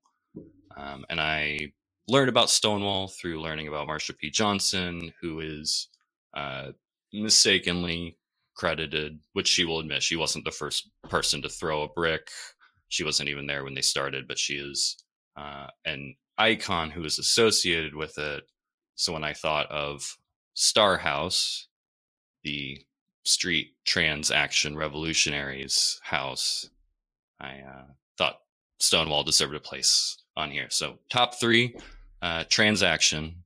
Um, 0.77 1.05
and 1.09 1.21
I 1.21 1.73
learned 2.09 2.31
about 2.31 2.51
Stonewall 2.51 3.09
through 3.09 3.41
learning 3.41 3.69
about 3.69 3.87
Marsha 3.87 4.17
P. 4.17 4.31
Johnson, 4.31 5.13
who 5.21 5.41
is 5.41 5.89
uh, 6.35 6.73
mistakenly 7.13 8.17
credited, 8.55 9.21
which 9.35 9.47
she 9.47 9.65
will 9.65 9.79
admit 9.79 10.03
she 10.03 10.17
wasn't 10.17 10.45
the 10.45 10.51
first 10.51 10.91
person 11.09 11.43
to 11.43 11.49
throw 11.49 11.83
a 11.83 11.89
brick. 11.89 12.31
She 12.89 13.05
wasn't 13.05 13.29
even 13.29 13.47
there 13.47 13.63
when 13.63 13.75
they 13.75 13.83
started, 13.83 14.27
but 14.27 14.39
she 14.39 14.55
is 14.55 14.97
uh, 15.37 15.69
an 15.85 16.17
icon 16.39 16.91
who 16.91 17.05
is 17.05 17.19
associated 17.19 17.95
with 17.95 18.19
it. 18.19 18.45
So 18.95 19.13
when 19.13 19.25
I 19.25 19.35
thought 19.35 19.71
of 19.71 20.17
Star 20.55 20.97
House, 20.97 21.69
the 22.43 22.83
street 23.25 23.75
transaction 23.85 24.77
revolutionaries 24.77 26.01
house, 26.03 26.71
I 27.39 27.61
uh, 27.61 27.85
thought 28.17 28.41
Stonewall 28.81 29.23
deserved 29.23 29.55
a 29.55 29.61
place 29.61 30.19
on 30.37 30.51
here. 30.51 30.69
So 30.71 30.99
top 31.11 31.35
three, 31.39 31.77
uh, 32.23 32.45
transaction, 32.49 33.45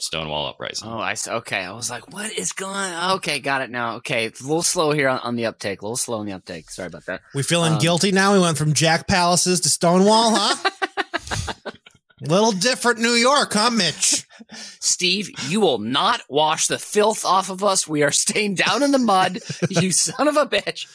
Stonewall 0.00 0.46
Uprising. 0.46 0.88
Oh, 0.88 0.98
I 0.98 1.12
s- 1.12 1.26
okay. 1.28 1.58
I 1.60 1.72
was 1.72 1.90
like, 1.90 2.12
what 2.12 2.30
is 2.32 2.52
going? 2.52 2.92
Okay, 3.16 3.40
got 3.40 3.62
it 3.62 3.70
now. 3.70 3.96
Okay, 3.96 4.26
a 4.26 4.30
little 4.42 4.62
slow 4.62 4.92
here 4.92 5.08
on, 5.08 5.18
on 5.20 5.34
the 5.36 5.46
uptake. 5.46 5.82
A 5.82 5.84
little 5.84 5.96
slow 5.96 6.18
on 6.20 6.26
the 6.26 6.32
uptake. 6.32 6.70
Sorry 6.70 6.86
about 6.86 7.06
that. 7.06 7.20
We 7.34 7.42
feeling 7.42 7.74
Um, 7.74 7.78
guilty 7.80 8.12
now? 8.12 8.32
We 8.34 8.38
went 8.40 8.58
from 8.58 8.74
Jack 8.74 9.08
Palaces 9.08 9.60
to 9.62 9.68
Stonewall, 9.68 10.32
huh? 10.36 10.70
Little 12.20 12.50
different 12.50 12.98
New 12.98 13.12
York, 13.12 13.52
huh, 13.52 13.70
Mitch? 13.70 14.26
Steve, 14.80 15.30
you 15.48 15.60
will 15.60 15.78
not 15.78 16.20
wash 16.28 16.66
the 16.66 16.78
filth 16.78 17.24
off 17.24 17.48
of 17.48 17.62
us. 17.62 17.86
We 17.86 18.02
are 18.02 18.10
staying 18.10 18.54
down 18.56 18.82
in 18.82 18.90
the 18.90 18.98
mud. 18.98 19.38
you 19.70 19.92
son 19.92 20.26
of 20.26 20.36
a 20.36 20.44
bitch. 20.44 20.86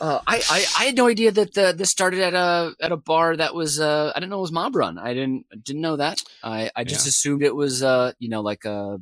Uh, 0.00 0.20
I, 0.26 0.36
I 0.48 0.64
I 0.78 0.84
had 0.84 0.96
no 0.96 1.08
idea 1.08 1.32
that 1.32 1.54
the, 1.54 1.74
this 1.76 1.90
started 1.90 2.20
at 2.20 2.34
a 2.34 2.72
at 2.80 2.92
a 2.92 2.96
bar 2.96 3.36
that 3.36 3.54
was 3.54 3.80
uh, 3.80 4.12
I 4.14 4.20
didn't 4.20 4.30
know 4.30 4.38
it 4.38 4.42
was 4.42 4.52
mob 4.52 4.76
run. 4.76 4.98
I 4.98 5.12
didn't 5.14 5.46
didn't 5.64 5.82
know 5.82 5.96
that. 5.96 6.22
I, 6.42 6.70
I 6.76 6.84
just 6.84 7.04
Yeah. 7.04 7.08
assumed 7.08 7.42
it 7.42 7.54
was 7.54 7.82
uh 7.82 8.12
you 8.18 8.28
know 8.28 8.40
like 8.40 8.64
a 8.64 9.00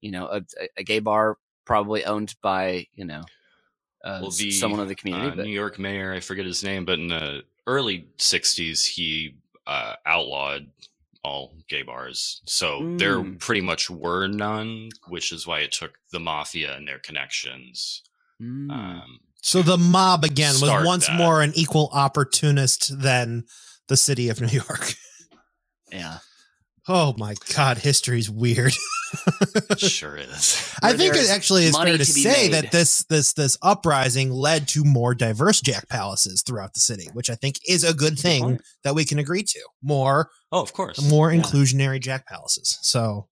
you 0.00 0.10
know 0.12 0.26
a, 0.26 0.42
a 0.76 0.84
gay 0.84 1.00
bar 1.00 1.38
probably 1.64 2.04
owned 2.04 2.34
by 2.42 2.86
you 2.94 3.04
know 3.04 3.22
uh, 4.04 4.20
Well, 4.22 4.30
the, 4.30 4.50
someone 4.52 4.80
of 4.80 4.88
the 4.88 4.94
community. 4.94 5.28
uh, 5.28 5.34
but 5.36 5.44
New 5.44 5.50
York 5.52 5.78
mayor, 5.78 6.12
I 6.12 6.20
forget 6.20 6.44
his 6.46 6.62
name, 6.64 6.84
but 6.84 6.98
in 6.98 7.08
the 7.08 7.42
early 7.66 8.06
60s, 8.18 8.86
he 8.86 9.36
uh, 9.66 9.94
outlawed 10.04 10.68
all 11.24 11.52
gay 11.68 11.82
bars. 11.82 12.40
So 12.44 12.80
there 12.98 13.18
Mm. 13.18 13.38
pretty 13.38 13.60
much 13.60 13.88
were 13.88 14.26
none, 14.26 14.90
which 15.08 15.30
is 15.30 15.46
why 15.46 15.60
it 15.60 15.70
took 15.70 15.98
the 16.10 16.18
mafia 16.18 16.76
and 16.76 16.86
their 16.88 16.98
connections. 16.98 18.02
Mm. 18.40 18.70
Um, 18.72 19.20
So 19.42 19.60
the 19.60 19.76
mob 19.76 20.24
again 20.24 20.54
was 20.60 20.84
once 20.86 21.08
that. 21.08 21.16
more 21.16 21.42
an 21.42 21.52
equal 21.54 21.90
opportunist 21.92 22.98
than 23.00 23.44
the 23.88 23.96
city 23.96 24.28
of 24.28 24.40
New 24.40 24.46
York. 24.48 24.94
yeah. 25.92 26.18
Oh 26.88 27.14
my 27.18 27.34
God, 27.54 27.78
history's 27.78 28.28
weird. 28.30 28.72
it 29.70 29.78
sure 29.80 30.16
is. 30.16 30.74
I 30.82 30.88
Where 30.90 30.96
think 30.98 31.14
it 31.16 31.30
actually 31.30 31.64
is 31.66 31.76
fair 31.76 31.92
to, 31.92 31.98
to 31.98 32.04
say 32.04 32.48
made. 32.48 32.52
that 32.54 32.72
this 32.72 33.04
this 33.04 33.34
this 33.34 33.56
uprising 33.62 34.30
led 34.30 34.66
to 34.68 34.82
more 34.84 35.14
diverse 35.14 35.60
Jack 35.60 35.88
Palaces 35.88 36.42
throughout 36.42 36.74
the 36.74 36.80
city, 36.80 37.08
which 37.12 37.30
I 37.30 37.34
think 37.36 37.56
is 37.68 37.84
a 37.84 37.94
good 37.94 38.18
thing 38.18 38.42
point. 38.42 38.62
that 38.84 38.94
we 38.96 39.04
can 39.04 39.18
agree 39.20 39.42
to. 39.44 39.60
More 39.82 40.30
Oh, 40.50 40.60
of 40.62 40.72
course. 40.72 41.00
more 41.08 41.32
Yeah. 41.32 41.40
inclusionary 41.42 42.00
Jack 42.00 42.26
Palaces. 42.26 42.78
So 42.82 43.28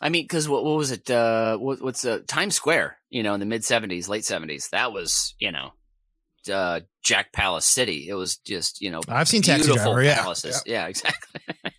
I 0.00 0.08
mean, 0.08 0.24
because 0.24 0.48
what, 0.48 0.64
what 0.64 0.76
was 0.76 0.90
it? 0.92 1.10
Uh, 1.10 1.56
what, 1.58 1.80
what's 1.82 2.04
uh, 2.04 2.20
Times 2.26 2.54
Square? 2.54 2.96
You 3.10 3.22
know, 3.22 3.34
in 3.34 3.40
the 3.40 3.46
mid 3.46 3.62
'70s, 3.62 4.08
late 4.08 4.22
'70s, 4.24 4.70
that 4.70 4.92
was 4.92 5.34
you 5.38 5.52
know, 5.52 5.72
uh, 6.52 6.80
Jack 7.02 7.32
Palace 7.32 7.66
City. 7.66 8.06
It 8.08 8.14
was 8.14 8.36
just 8.38 8.80
you 8.80 8.90
know, 8.90 9.00
I've 9.08 9.28
seen 9.28 9.42
Taxi 9.42 9.66
beautiful 9.66 9.92
Driver. 9.94 10.04
Yeah, 10.08 10.22
palaces. 10.22 10.62
Yeah, 10.66 10.86
exactly. 10.86 11.40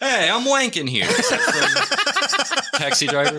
Hey, 0.00 0.28
I'm 0.28 0.42
wanking 0.44 0.86
here. 0.86 1.06
Taxi 2.74 3.06
Driver. 3.06 3.38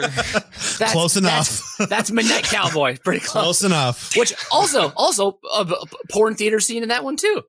That's, 0.80 0.92
close 0.94 1.16
enough. 1.16 1.62
That's, 1.78 1.90
that's 1.90 2.12
Midnight 2.12 2.44
Cowboy. 2.46 2.98
Pretty 3.04 3.20
close. 3.20 3.44
close 3.44 3.64
enough. 3.64 4.16
Which 4.18 4.34
also, 4.52 4.92
also, 4.96 5.38
a 5.54 5.64
b- 5.64 5.76
b- 5.80 5.98
porn 6.12 6.34
theater 6.34 6.60
scene 6.60 6.82
in 6.82 6.90
that 6.90 7.04
one 7.04 7.18
too. 7.18 7.44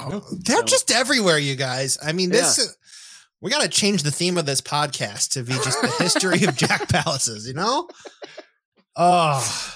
They're 0.00 0.56
So- 0.56 0.62
just 0.64 0.90
everywhere, 0.90 1.38
you 1.38 1.54
guys. 1.54 1.96
I 2.02 2.10
mean, 2.12 2.30
this. 2.30 2.76
We 3.42 3.50
got 3.52 3.62
to 3.62 3.68
change 3.68 4.02
the 4.02 4.10
theme 4.10 4.36
of 4.36 4.46
this 4.46 4.60
podcast 4.60 5.30
to 5.32 5.42
be 5.44 5.52
just 5.52 5.80
the 5.80 5.88
history 5.98 6.42
of 6.44 6.56
Jack 6.56 6.88
Palaces. 6.88 7.46
You 7.46 7.54
know. 7.54 7.88
Oh, 8.96 9.74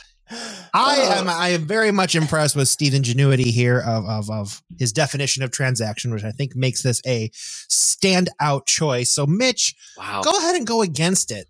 I 0.74 0.96
am. 1.18 1.28
I 1.28 1.50
am 1.50 1.66
very 1.66 1.92
much 1.92 2.14
impressed 2.14 2.56
with 2.56 2.68
Steve's 2.68 2.94
ingenuity 2.96 3.50
here 3.52 3.80
of, 3.80 4.04
of 4.06 4.30
of 4.30 4.62
his 4.78 4.92
definition 4.92 5.42
of 5.42 5.50
transaction, 5.52 6.12
which 6.12 6.24
I 6.24 6.32
think 6.32 6.56
makes 6.56 6.82
this 6.82 7.02
a 7.06 7.30
standout 7.34 8.66
choice. 8.66 9.10
So, 9.10 9.26
Mitch, 9.26 9.74
Wow. 9.98 10.22
go 10.24 10.36
ahead 10.38 10.56
and 10.56 10.66
go 10.66 10.82
against 10.82 11.30
it 11.30 11.48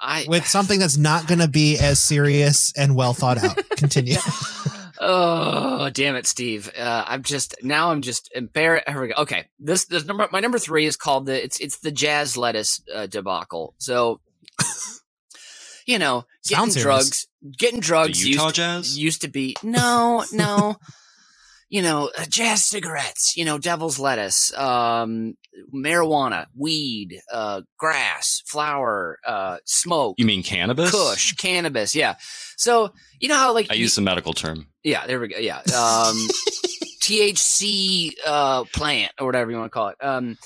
I 0.00 0.26
with 0.28 0.46
something 0.46 0.78
that's 0.80 0.96
not 0.98 1.26
going 1.28 1.40
to 1.40 1.48
be 1.48 1.78
as 1.78 2.00
serious 2.02 2.72
and 2.76 2.96
well 2.96 3.14
thought 3.14 3.38
out. 3.42 3.58
Continue. 3.76 4.16
Oh 5.00 5.90
damn 5.90 6.16
it, 6.16 6.26
Steve! 6.26 6.70
Uh, 6.78 7.04
I'm 7.06 7.22
just 7.22 7.56
now. 7.62 7.90
I'm 7.90 8.02
just 8.02 8.30
embarrassed. 8.34 8.88
Here 8.88 9.00
we 9.00 9.08
go. 9.08 9.14
Okay, 9.22 9.46
this 9.58 9.86
this 9.86 10.04
number. 10.06 10.28
My 10.32 10.40
number 10.40 10.58
three 10.58 10.86
is 10.86 10.96
called 10.96 11.26
the. 11.26 11.42
It's 11.42 11.60
it's 11.60 11.78
the 11.78 11.92
jazz 11.92 12.36
lettuce 12.36 12.82
uh, 12.94 13.06
debacle. 13.06 13.74
So, 13.78 14.20
you 15.90 15.98
know, 15.98 16.24
getting 16.46 16.56
Sounds 16.70 16.74
serious. 16.74 16.82
drugs, 16.84 17.28
getting 17.58 17.80
The 17.80 17.86
drugs 17.86 18.24
Utah 18.24 18.44
used, 18.46 18.54
Jazz? 18.56 18.98
used 18.98 19.20
to 19.22 19.28
be 19.28 19.56
no, 19.62 20.24
no. 20.32 20.76
you 21.68 21.82
know, 21.82 22.10
uh, 22.18 22.24
jazz 22.28 22.64
cigarettes. 22.64 23.36
You 23.36 23.44
know, 23.44 23.56
devil's 23.58 23.98
lettuce, 23.98 24.52
um, 24.58 25.34
marijuana, 25.74 26.46
weed, 26.56 27.20
uh, 27.32 27.62
grass, 27.78 28.42
flower, 28.46 29.18
uh, 29.26 29.58
smoke, 29.64 30.16
You 30.18 30.26
mean 30.26 30.42
cannabis? 30.42 30.90
Kush, 30.90 31.32
cannabis. 31.34 31.94
Yeah. 31.94 32.14
So 32.56 32.90
you 33.20 33.28
know 33.28 33.36
how 33.36 33.54
like 33.54 33.70
I 33.70 33.74
use 33.74 33.94
the 33.94 34.02
medical 34.02 34.32
term. 34.32 34.66
yeah, 34.82 35.06
there 35.06 35.20
we 35.20 35.28
go. 35.28 35.38
Yeah. 35.38 35.58
Um, 35.58 36.16
THC 37.02 38.12
uh, 38.26 38.64
plant 38.74 39.12
or 39.18 39.26
whatever 39.26 39.50
you 39.50 39.56
want 39.56 39.70
to 39.72 39.74
call 39.74 39.88
it. 39.88 39.96
Um, 40.00 40.36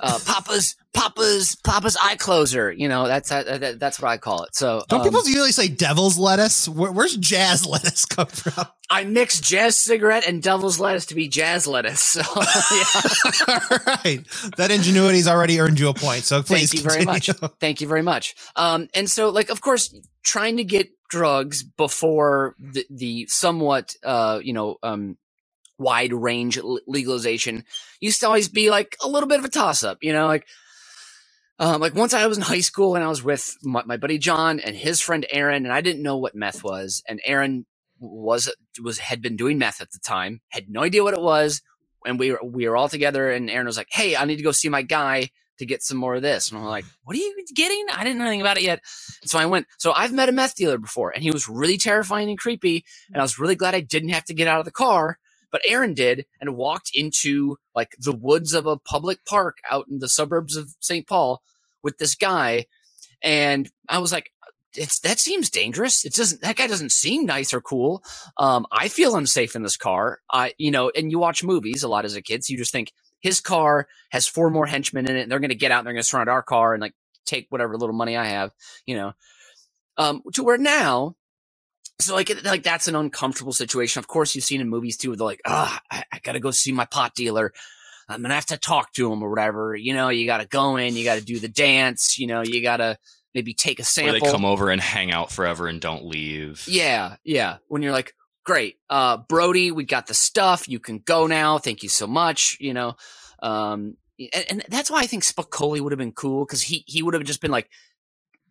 uh, 0.00 0.18
Papa's 0.24 0.76
Papa's 0.94 1.56
Papa's 1.64 1.96
eye 2.02 2.16
closer. 2.16 2.72
You 2.72 2.88
know, 2.88 3.06
that's 3.06 3.28
that, 3.30 3.60
that- 3.60 3.78
that's 3.80 4.00
what 4.00 4.08
I 4.10 4.16
call 4.18 4.44
it. 4.44 4.54
So 4.54 4.82
Don't 4.88 5.00
um, 5.00 5.04
people 5.06 5.26
usually 5.26 5.52
say 5.52 5.68
devil's 5.68 6.18
lettuce? 6.18 6.68
Where, 6.68 6.90
where's 6.92 7.16
jazz 7.16 7.66
lettuce 7.66 8.04
come 8.04 8.26
from? 8.26 8.66
I 8.90 9.04
mix 9.04 9.40
jazz 9.40 9.76
cigarette 9.76 10.26
and 10.26 10.42
devil's 10.42 10.80
lettuce 10.80 11.06
to 11.06 11.14
be 11.14 11.28
jazz 11.28 11.66
lettuce. 11.66 12.00
So 12.00 12.20
yeah. 12.36 12.38
All 13.48 13.78
right. 13.86 14.20
That 14.56 14.70
ingenuity's 14.70 15.28
already 15.28 15.60
earned 15.60 15.78
you 15.78 15.88
a 15.88 15.94
point. 15.94 16.24
So 16.24 16.42
please 16.42 16.70
Thank 16.72 16.84
you 16.84 16.90
very 16.90 17.04
much. 17.04 17.30
Thank 17.60 17.80
you 17.80 17.88
very 17.88 18.02
much. 18.02 18.34
Um, 18.56 18.88
and 18.94 19.10
so, 19.10 19.28
like, 19.30 19.50
of 19.50 19.60
course, 19.60 19.94
trying 20.24 20.56
to 20.56 20.64
get 20.64 20.88
drugs 21.10 21.62
before 21.62 22.54
the, 22.58 22.84
the 22.90 23.26
somewhat, 23.26 23.94
uh, 24.04 24.40
you 24.42 24.52
know, 24.52 24.76
um, 24.82 25.16
wide 25.78 26.12
range 26.12 26.58
legalization 26.86 27.64
used 28.00 28.20
to 28.20 28.26
always 28.26 28.48
be 28.48 28.70
like 28.70 28.96
a 29.02 29.08
little 29.08 29.28
bit 29.28 29.38
of 29.38 29.44
a 29.44 29.50
toss 29.50 29.82
up, 29.84 29.98
you 30.02 30.12
know, 30.12 30.26
like. 30.26 30.46
Um, 31.60 31.80
like 31.80 31.94
once 31.96 32.14
I 32.14 32.24
was 32.28 32.36
in 32.36 32.44
high 32.44 32.60
school 32.60 32.94
and 32.94 33.02
I 33.02 33.08
was 33.08 33.24
with 33.24 33.56
my, 33.64 33.82
my 33.84 33.96
buddy 33.96 34.18
John 34.18 34.60
and 34.60 34.76
his 34.76 35.00
friend 35.00 35.26
Aaron, 35.32 35.64
and 35.64 35.72
I 35.72 35.80
didn't 35.80 36.04
know 36.04 36.16
what 36.16 36.36
meth 36.36 36.62
was, 36.62 37.02
and 37.08 37.20
Aaron 37.24 37.66
was 38.00 38.48
was 38.80 38.98
had 38.98 39.20
been 39.22 39.36
doing 39.36 39.58
meth 39.58 39.80
at 39.80 39.90
the 39.90 39.98
time, 39.98 40.40
had 40.50 40.68
no 40.68 40.82
idea 40.82 41.02
what 41.02 41.14
it 41.14 41.20
was, 41.20 41.60
and 42.06 42.18
we 42.18 42.30
were 42.32 42.40
we 42.44 42.68
were 42.68 42.76
all 42.76 42.88
together, 42.88 43.30
and 43.30 43.50
Aaron 43.50 43.66
was 43.66 43.76
like, 43.76 43.88
"Hey, 43.90 44.16
I 44.16 44.24
need 44.24 44.36
to 44.36 44.42
go 44.42 44.52
see 44.52 44.68
my 44.68 44.82
guy 44.82 45.30
to 45.58 45.66
get 45.66 45.82
some 45.82 45.96
more 45.98 46.14
of 46.14 46.22
this," 46.22 46.50
and 46.50 46.58
I'm 46.58 46.64
like, 46.64 46.84
"What 47.04 47.16
are 47.16 47.20
you 47.20 47.44
getting? 47.54 47.86
I 47.92 48.04
didn't 48.04 48.18
know 48.18 48.26
anything 48.26 48.40
about 48.40 48.58
it 48.58 48.62
yet." 48.62 48.80
And 49.22 49.30
so 49.30 49.38
I 49.38 49.46
went. 49.46 49.66
So 49.78 49.92
I've 49.92 50.12
met 50.12 50.28
a 50.28 50.32
meth 50.32 50.54
dealer 50.54 50.78
before, 50.78 51.10
and 51.10 51.22
he 51.22 51.30
was 51.30 51.48
really 51.48 51.76
terrifying 51.76 52.28
and 52.28 52.38
creepy, 52.38 52.84
and 53.12 53.20
I 53.20 53.24
was 53.24 53.38
really 53.38 53.56
glad 53.56 53.74
I 53.74 53.80
didn't 53.80 54.10
have 54.10 54.24
to 54.26 54.34
get 54.34 54.48
out 54.48 54.60
of 54.60 54.64
the 54.64 54.70
car. 54.70 55.18
But 55.50 55.62
Aaron 55.66 55.94
did, 55.94 56.26
and 56.40 56.56
walked 56.56 56.90
into 56.94 57.56
like 57.74 57.96
the 57.98 58.12
woods 58.12 58.52
of 58.52 58.66
a 58.66 58.76
public 58.76 59.24
park 59.24 59.58
out 59.70 59.86
in 59.88 59.98
the 59.98 60.08
suburbs 60.08 60.56
of 60.56 60.74
St. 60.80 61.06
Paul 61.06 61.42
with 61.82 61.98
this 61.98 62.14
guy, 62.14 62.66
and 63.22 63.70
I 63.88 63.98
was 63.98 64.12
like, 64.12 64.32
"It's 64.74 65.00
that 65.00 65.18
seems 65.18 65.50
dangerous. 65.50 66.04
It 66.04 66.14
doesn't. 66.14 66.42
That 66.42 66.56
guy 66.56 66.66
doesn't 66.66 66.92
seem 66.92 67.26
nice 67.26 67.54
or 67.54 67.60
cool. 67.60 68.02
Um, 68.36 68.66
I 68.70 68.88
feel 68.88 69.16
unsafe 69.16 69.56
in 69.56 69.62
this 69.62 69.76
car. 69.76 70.20
I, 70.30 70.52
you 70.58 70.70
know, 70.70 70.90
and 70.94 71.10
you 71.10 71.18
watch 71.18 71.42
movies 71.42 71.82
a 71.82 71.88
lot 71.88 72.04
as 72.04 72.14
a 72.16 72.22
kid, 72.22 72.44
so 72.44 72.52
you 72.52 72.58
just 72.58 72.72
think 72.72 72.92
his 73.20 73.40
car 73.40 73.88
has 74.10 74.26
four 74.26 74.50
more 74.50 74.66
henchmen 74.66 75.08
in 75.08 75.16
it, 75.16 75.22
and 75.22 75.32
they're 75.32 75.40
going 75.40 75.48
to 75.50 75.54
get 75.54 75.70
out 75.70 75.78
and 75.78 75.86
they're 75.86 75.94
going 75.94 76.02
to 76.02 76.08
surround 76.08 76.28
our 76.28 76.42
car 76.42 76.74
and 76.74 76.80
like 76.80 76.94
take 77.24 77.46
whatever 77.50 77.76
little 77.76 77.94
money 77.94 78.16
I 78.16 78.26
have, 78.26 78.52
you 78.86 78.96
know. 78.96 79.12
Um, 79.96 80.22
to 80.34 80.44
where 80.44 80.58
now, 80.58 81.16
so 82.00 82.14
like 82.14 82.30
it- 82.30 82.44
like 82.44 82.62
that's 82.62 82.88
an 82.88 82.94
uncomfortable 82.96 83.52
situation. 83.52 83.98
Of 83.98 84.06
course, 84.08 84.34
you've 84.34 84.44
seen 84.44 84.60
in 84.60 84.68
movies 84.68 84.96
too. 84.96 85.14
They're 85.16 85.24
like, 85.26 85.40
ah, 85.46 85.80
I, 85.90 86.04
I 86.12 86.18
got 86.20 86.32
to 86.32 86.40
go 86.40 86.50
see 86.50 86.72
my 86.72 86.84
pot 86.84 87.14
dealer. 87.14 87.52
I'm 88.08 88.22
gonna 88.22 88.34
have 88.34 88.46
to 88.46 88.56
talk 88.56 88.92
to 88.94 89.12
him 89.12 89.22
or 89.22 89.28
whatever. 89.30 89.74
You 89.76 89.94
know, 89.94 90.08
you 90.08 90.24
got 90.26 90.38
to 90.38 90.46
go 90.46 90.76
in, 90.76 90.96
you 90.96 91.04
got 91.04 91.18
to 91.18 91.24
do 91.24 91.38
the 91.38 91.48
dance. 91.48 92.18
You 92.18 92.26
know, 92.26 92.42
you 92.42 92.62
got 92.62 92.78
to 92.78 92.96
maybe 93.34 93.52
take 93.52 93.78
a 93.78 93.82
Where 93.82 93.84
sample. 93.84 94.12
they 94.14 94.20
come 94.32 94.44
over 94.44 94.70
and 94.70 94.80
hang 94.80 95.12
out 95.12 95.30
forever 95.30 95.66
and 95.66 95.80
don't 95.80 96.06
leave. 96.06 96.64
Yeah, 96.66 97.16
yeah. 97.24 97.58
When 97.68 97.82
you're 97.82 97.92
like, 97.92 98.14
great, 98.44 98.78
uh, 98.88 99.18
Brody, 99.18 99.70
we 99.72 99.84
got 99.84 100.06
the 100.06 100.14
stuff. 100.14 100.68
You 100.68 100.80
can 100.80 101.00
go 101.00 101.26
now. 101.26 101.58
Thank 101.58 101.82
you 101.82 101.90
so 101.90 102.06
much. 102.06 102.56
You 102.60 102.72
know, 102.72 102.96
um, 103.42 103.96
and, 104.18 104.46
and 104.48 104.64
that's 104.70 104.90
why 104.90 105.00
I 105.00 105.06
think 105.06 105.22
Spicoli 105.24 105.80
would 105.80 105.92
have 105.92 105.98
been 105.98 106.12
cool 106.12 106.46
because 106.46 106.62
he 106.62 106.84
he 106.86 107.02
would 107.02 107.12
have 107.14 107.24
just 107.24 107.42
been 107.42 107.50
like, 107.50 107.68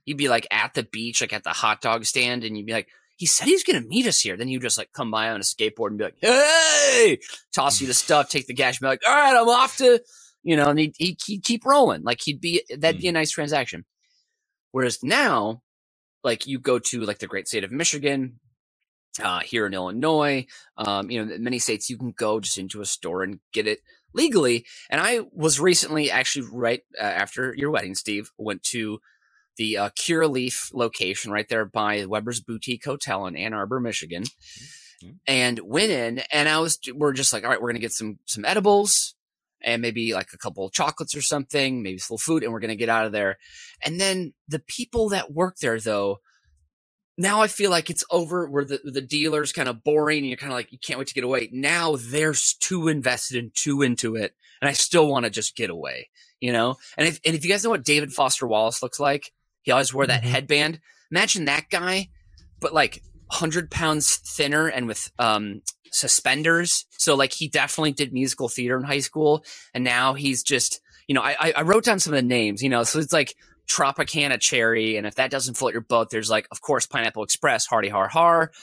he'd 0.05 0.17
be 0.17 0.29
like 0.29 0.45
at 0.51 0.75
the 0.75 0.83
beach, 0.83 1.21
like 1.21 1.33
at 1.33 1.43
the 1.43 1.49
hot 1.49 1.81
dog 1.81 2.05
stand, 2.05 2.43
and 2.43 2.55
you'd 2.55 2.67
be 2.67 2.73
like, 2.73 2.89
he 3.17 3.25
said 3.25 3.47
he's 3.47 3.63
going 3.63 3.81
to 3.81 3.87
meet 3.87 4.07
us 4.07 4.21
here. 4.21 4.37
Then 4.37 4.47
you 4.47 4.59
just 4.59 4.77
like 4.77 4.93
come 4.93 5.11
by 5.11 5.29
on 5.29 5.37
a 5.37 5.43
skateboard 5.43 5.89
and 5.89 5.97
be 5.97 6.05
like, 6.05 6.17
hey, 6.21 7.19
toss 7.53 7.81
you 7.81 7.87
the 7.87 7.93
stuff, 7.95 8.29
take 8.29 8.47
the 8.47 8.53
cash, 8.53 8.79
and 8.79 8.85
be 8.85 8.87
like, 8.87 9.01
all 9.07 9.13
right, 9.13 9.35
I'm 9.35 9.49
off 9.49 9.77
to, 9.77 9.99
you 10.43 10.55
know, 10.55 10.67
and 10.69 10.79
he'd, 10.79 10.95
he'd, 10.97 11.17
he'd 11.25 11.43
keep 11.43 11.65
rolling. 11.65 12.03
Like 12.03 12.21
he'd 12.23 12.39
be, 12.39 12.63
that'd 12.77 13.01
be 13.01 13.07
a 13.07 13.11
nice 13.11 13.31
transaction. 13.31 13.85
Whereas 14.71 15.03
now, 15.03 15.63
like 16.23 16.47
you 16.47 16.59
go 16.59 16.79
to 16.79 17.01
like 17.01 17.19
the 17.19 17.27
great 17.27 17.47
state 17.47 17.63
of 17.63 17.71
Michigan, 17.71 18.39
uh, 19.23 19.39
here 19.39 19.65
in 19.65 19.73
Illinois, 19.73 20.45
um, 20.77 21.09
you 21.09 21.23
know, 21.23 21.37
many 21.39 21.59
states 21.59 21.89
you 21.89 21.97
can 21.97 22.11
go 22.11 22.39
just 22.39 22.57
into 22.57 22.81
a 22.81 22.85
store 22.85 23.23
and 23.23 23.39
get 23.51 23.67
it 23.67 23.79
legally. 24.13 24.65
And 24.89 25.01
I 25.01 25.21
was 25.33 25.59
recently 25.59 26.11
actually 26.11 26.47
right 26.51 26.81
uh, 26.99 27.03
after 27.03 27.53
your 27.57 27.71
wedding, 27.71 27.95
Steve, 27.95 28.31
went 28.37 28.63
to 28.63 28.99
the 29.57 29.77
uh, 29.77 29.89
Curaleaf 29.91 30.73
location 30.73 31.31
right 31.31 31.47
there 31.49 31.65
by 31.65 32.05
Weber's 32.05 32.39
Boutique 32.39 32.85
Hotel 32.85 33.25
in 33.25 33.35
Ann 33.35 33.53
Arbor, 33.53 33.79
Michigan, 33.79 34.23
mm-hmm. 34.23 35.11
and 35.27 35.59
went 35.59 35.91
in. 35.91 36.21
And 36.31 36.47
I 36.47 36.59
was, 36.59 36.79
we're 36.93 37.13
just 37.13 37.33
like, 37.33 37.43
all 37.43 37.49
right, 37.49 37.61
we're 37.61 37.69
gonna 37.69 37.79
get 37.79 37.93
some 37.93 38.19
some 38.25 38.45
edibles 38.45 39.15
and 39.61 39.81
maybe 39.81 40.13
like 40.13 40.29
a 40.33 40.37
couple 40.37 40.65
of 40.65 40.71
chocolates 40.71 41.15
or 41.15 41.21
something, 41.21 41.81
maybe 41.81 41.97
some 41.97 42.17
food, 42.17 42.43
and 42.43 42.53
we're 42.53 42.59
gonna 42.59 42.75
get 42.75 42.89
out 42.89 43.05
of 43.05 43.11
there. 43.11 43.37
And 43.83 43.99
then 43.99 44.33
the 44.47 44.59
people 44.59 45.09
that 45.09 45.33
work 45.33 45.57
there, 45.57 45.79
though, 45.79 46.19
now 47.17 47.41
I 47.41 47.47
feel 47.47 47.71
like 47.71 47.89
it's 47.89 48.05
over 48.11 48.47
where 48.47 48.63
the, 48.63 48.79
the 48.83 49.01
dealer's 49.01 49.51
kind 49.51 49.67
of 49.67 49.83
boring 49.83 50.19
and 50.19 50.27
you're 50.27 50.37
kind 50.37 50.51
of 50.51 50.57
like, 50.57 50.71
you 50.71 50.77
can't 50.77 50.99
wait 50.99 51.07
to 51.07 51.15
get 51.15 51.23
away. 51.23 51.49
Now 51.51 51.95
they're 51.97 52.35
too 52.59 52.87
invested 52.87 53.37
and 53.37 53.53
too 53.55 53.81
into 53.81 54.15
it. 54.15 54.35
And 54.61 54.69
I 54.69 54.73
still 54.73 55.07
want 55.07 55.25
to 55.25 55.31
just 55.31 55.55
get 55.55 55.71
away, 55.71 56.09
you 56.39 56.51
know? 56.51 56.77
And 56.95 57.07
if, 57.07 57.19
and 57.25 57.35
if 57.35 57.43
you 57.43 57.49
guys 57.49 57.63
know 57.63 57.71
what 57.71 57.83
David 57.83 58.13
Foster 58.13 58.45
Wallace 58.45 58.83
looks 58.83 58.99
like, 58.99 59.33
he 59.67 59.71
always 59.73 59.93
wore 59.93 60.07
that 60.07 60.21
mm-hmm. 60.21 60.31
headband. 60.31 60.79
Imagine 61.11 61.43
that 61.43 61.69
guy, 61.69 62.07
but 62.61 62.73
like 62.73 63.03
100 63.27 63.69
pounds 63.69 64.15
thinner 64.15 64.67
and 64.69 64.87
with 64.87 65.11
um, 65.19 65.61
suspenders. 65.91 66.85
So 66.91 67.15
like 67.15 67.33
he 67.33 67.49
definitely 67.49 67.91
did 67.91 68.13
musical 68.13 68.47
theater 68.47 68.77
in 68.77 68.85
high 68.85 69.01
school. 69.01 69.43
And 69.73 69.83
now 69.83 70.13
he's 70.13 70.41
just, 70.41 70.79
you 71.09 71.15
know, 71.15 71.21
I, 71.21 71.51
I 71.53 71.63
wrote 71.63 71.83
down 71.83 71.99
some 71.99 72.13
of 72.13 72.17
the 72.17 72.25
names, 72.25 72.63
you 72.63 72.69
know, 72.69 72.85
so 72.85 72.99
it's 72.99 73.11
like 73.11 73.35
Tropicana 73.67 74.39
cherry. 74.39 74.95
And 74.95 75.05
if 75.05 75.15
that 75.15 75.31
doesn't 75.31 75.55
float 75.55 75.73
your 75.73 75.81
boat, 75.81 76.11
there's 76.11 76.29
like, 76.29 76.47
of 76.49 76.61
course, 76.61 76.85
Pineapple 76.85 77.23
Express, 77.23 77.65
Hardy 77.65 77.89
Har 77.89 78.07
Har. 78.07 78.53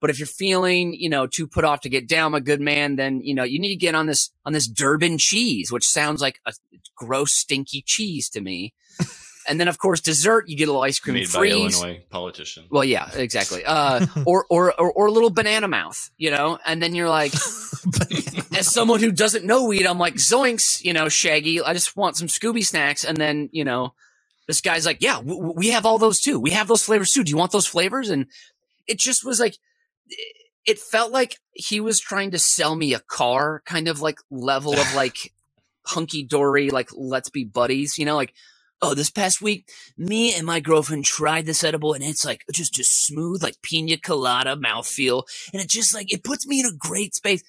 But 0.00 0.08
if 0.08 0.18
you're 0.18 0.26
feeling, 0.26 0.94
you 0.94 1.10
know, 1.10 1.26
too 1.26 1.46
put 1.46 1.66
off 1.66 1.82
to 1.82 1.90
get 1.90 2.08
down, 2.08 2.32
my 2.32 2.40
good 2.40 2.62
man, 2.62 2.96
then 2.96 3.20
you 3.20 3.34
know 3.34 3.44
you 3.44 3.58
need 3.58 3.70
to 3.70 3.76
get 3.76 3.94
on 3.94 4.06
this 4.06 4.30
on 4.44 4.52
this 4.54 4.68
Durban 4.68 5.18
cheese, 5.18 5.70
which 5.72 5.86
sounds 5.86 6.20
like 6.22 6.40
a 6.46 6.52
gross, 6.94 7.32
stinky 7.32 7.82
cheese 7.82 8.28
to 8.30 8.40
me. 8.40 8.74
And 9.48 9.60
then, 9.60 9.68
of 9.68 9.78
course, 9.78 10.00
dessert, 10.00 10.48
you 10.48 10.56
get 10.56 10.64
a 10.64 10.72
little 10.72 10.82
ice 10.82 10.98
cream 10.98 11.14
Made 11.14 11.28
freeze. 11.28 11.80
by 11.80 11.86
Illinois 11.86 12.04
politician. 12.10 12.64
Well, 12.70 12.84
yeah, 12.84 13.10
exactly. 13.14 13.64
Uh, 13.64 14.06
or, 14.26 14.46
or, 14.50 14.78
or, 14.80 14.92
or 14.92 15.06
a 15.06 15.10
little 15.10 15.30
banana 15.30 15.68
mouth, 15.68 16.10
you 16.16 16.30
know? 16.30 16.58
And 16.66 16.82
then 16.82 16.94
you're 16.94 17.08
like, 17.08 17.32
as 18.56 18.66
someone 18.66 19.00
who 19.00 19.12
doesn't 19.12 19.44
know 19.44 19.64
weed, 19.64 19.86
I'm 19.86 19.98
like, 19.98 20.14
zoinks, 20.14 20.84
you 20.84 20.92
know, 20.92 21.08
Shaggy, 21.08 21.62
I 21.62 21.72
just 21.72 21.96
want 21.96 22.16
some 22.16 22.28
Scooby 22.28 22.64
snacks. 22.64 23.04
And 23.04 23.16
then, 23.16 23.48
you 23.52 23.64
know, 23.64 23.94
this 24.46 24.60
guy's 24.60 24.86
like, 24.86 25.02
yeah, 25.02 25.16
w- 25.16 25.52
we 25.54 25.70
have 25.70 25.86
all 25.86 25.98
those 25.98 26.20
too. 26.20 26.38
We 26.38 26.50
have 26.50 26.68
those 26.68 26.82
flavors 26.82 27.12
too. 27.12 27.24
Do 27.24 27.30
you 27.30 27.36
want 27.36 27.52
those 27.52 27.66
flavors? 27.66 28.10
And 28.10 28.26
it 28.86 28.98
just 28.98 29.24
was 29.24 29.40
like, 29.40 29.56
it 30.64 30.78
felt 30.78 31.12
like 31.12 31.38
he 31.52 31.80
was 31.80 32.00
trying 32.00 32.32
to 32.32 32.38
sell 32.38 32.74
me 32.74 32.94
a 32.94 33.00
car 33.00 33.62
kind 33.64 33.88
of 33.88 34.00
like 34.00 34.18
level 34.30 34.74
of 34.74 34.94
like 34.96 35.32
hunky 35.84 36.22
dory, 36.24 36.70
like 36.70 36.90
let's 36.94 37.30
be 37.30 37.44
buddies, 37.44 37.98
you 37.98 38.04
know, 38.04 38.16
like, 38.16 38.34
oh, 38.82 38.94
this 38.94 39.10
past 39.10 39.40
week, 39.40 39.70
me 39.96 40.34
and 40.34 40.46
my 40.46 40.60
girlfriend 40.60 41.04
tried 41.04 41.46
this 41.46 41.64
edible 41.64 41.94
and 41.94 42.04
it's 42.04 42.24
like 42.24 42.44
just 42.52 42.78
a 42.78 42.84
smooth, 42.84 43.42
like 43.42 43.60
pina 43.62 43.96
colada 43.96 44.56
mouthfeel. 44.56 45.24
And 45.52 45.62
it 45.62 45.68
just 45.68 45.94
like, 45.94 46.12
it 46.12 46.24
puts 46.24 46.46
me 46.46 46.60
in 46.60 46.66
a 46.66 46.76
great 46.76 47.14
space. 47.14 47.42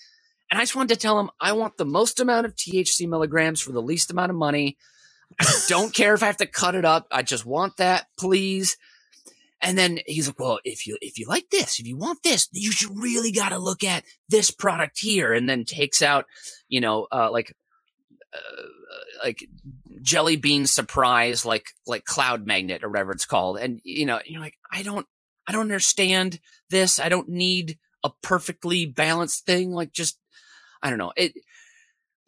And 0.49 0.57
I 0.57 0.63
just 0.63 0.75
wanted 0.75 0.93
to 0.93 0.99
tell 0.99 1.19
him, 1.19 1.29
I 1.41 1.51
want 1.51 1.77
the 1.77 1.85
most 1.85 2.19
amount 2.19 2.45
of 2.45 2.55
THC 2.55 3.07
milligrams 3.07 3.61
for 3.61 3.73
the 3.73 3.81
least 3.81 4.11
amount 4.11 4.29
of 4.29 4.37
money. 4.37 4.77
I 5.39 5.53
don't 5.67 5.93
care 5.93 6.13
if 6.13 6.23
I 6.23 6.27
have 6.27 6.37
to 6.37 6.45
cut 6.45 6.75
it 6.75 6.85
up. 6.85 7.07
I 7.11 7.21
just 7.21 7.45
want 7.45 7.77
that, 7.77 8.07
please. 8.17 8.77
And 9.61 9.77
then 9.77 9.99
he's 10.05 10.27
like, 10.27 10.39
well, 10.39 10.59
if 10.63 10.87
you, 10.87 10.97
if 11.01 11.19
you 11.19 11.27
like 11.27 11.49
this, 11.49 11.79
if 11.79 11.87
you 11.87 11.97
want 11.97 12.23
this, 12.23 12.47
you 12.53 12.71
should 12.71 12.97
really 12.97 13.31
got 13.31 13.49
to 13.49 13.57
look 13.57 13.83
at 13.83 14.05
this 14.29 14.51
product 14.51 14.99
here. 14.99 15.33
And 15.33 15.49
then 15.49 15.65
takes 15.65 16.01
out, 16.01 16.25
you 16.69 16.79
know, 16.79 17.07
uh, 17.11 17.29
like, 17.31 17.53
Uh, 18.33 18.63
like 19.23 19.47
jelly 20.01 20.35
bean 20.35 20.67
surprise, 20.67 21.45
like 21.45 21.67
like 21.85 22.05
cloud 22.05 22.45
magnet 22.45 22.83
or 22.83 22.89
whatever 22.89 23.11
it's 23.11 23.25
called. 23.25 23.57
And 23.57 23.79
you 23.83 24.05
know, 24.05 24.19
you're 24.25 24.41
like, 24.41 24.55
I 24.71 24.83
don't, 24.83 25.07
I 25.47 25.51
don't 25.51 25.61
understand 25.61 26.39
this. 26.69 26.99
I 26.99 27.09
don't 27.09 27.29
need 27.29 27.77
a 28.03 28.11
perfectly 28.21 28.85
balanced 28.85 29.45
thing. 29.45 29.71
Like 29.71 29.91
just, 29.91 30.19
I 30.81 30.89
don't 30.89 30.99
know. 30.99 31.13
It. 31.15 31.33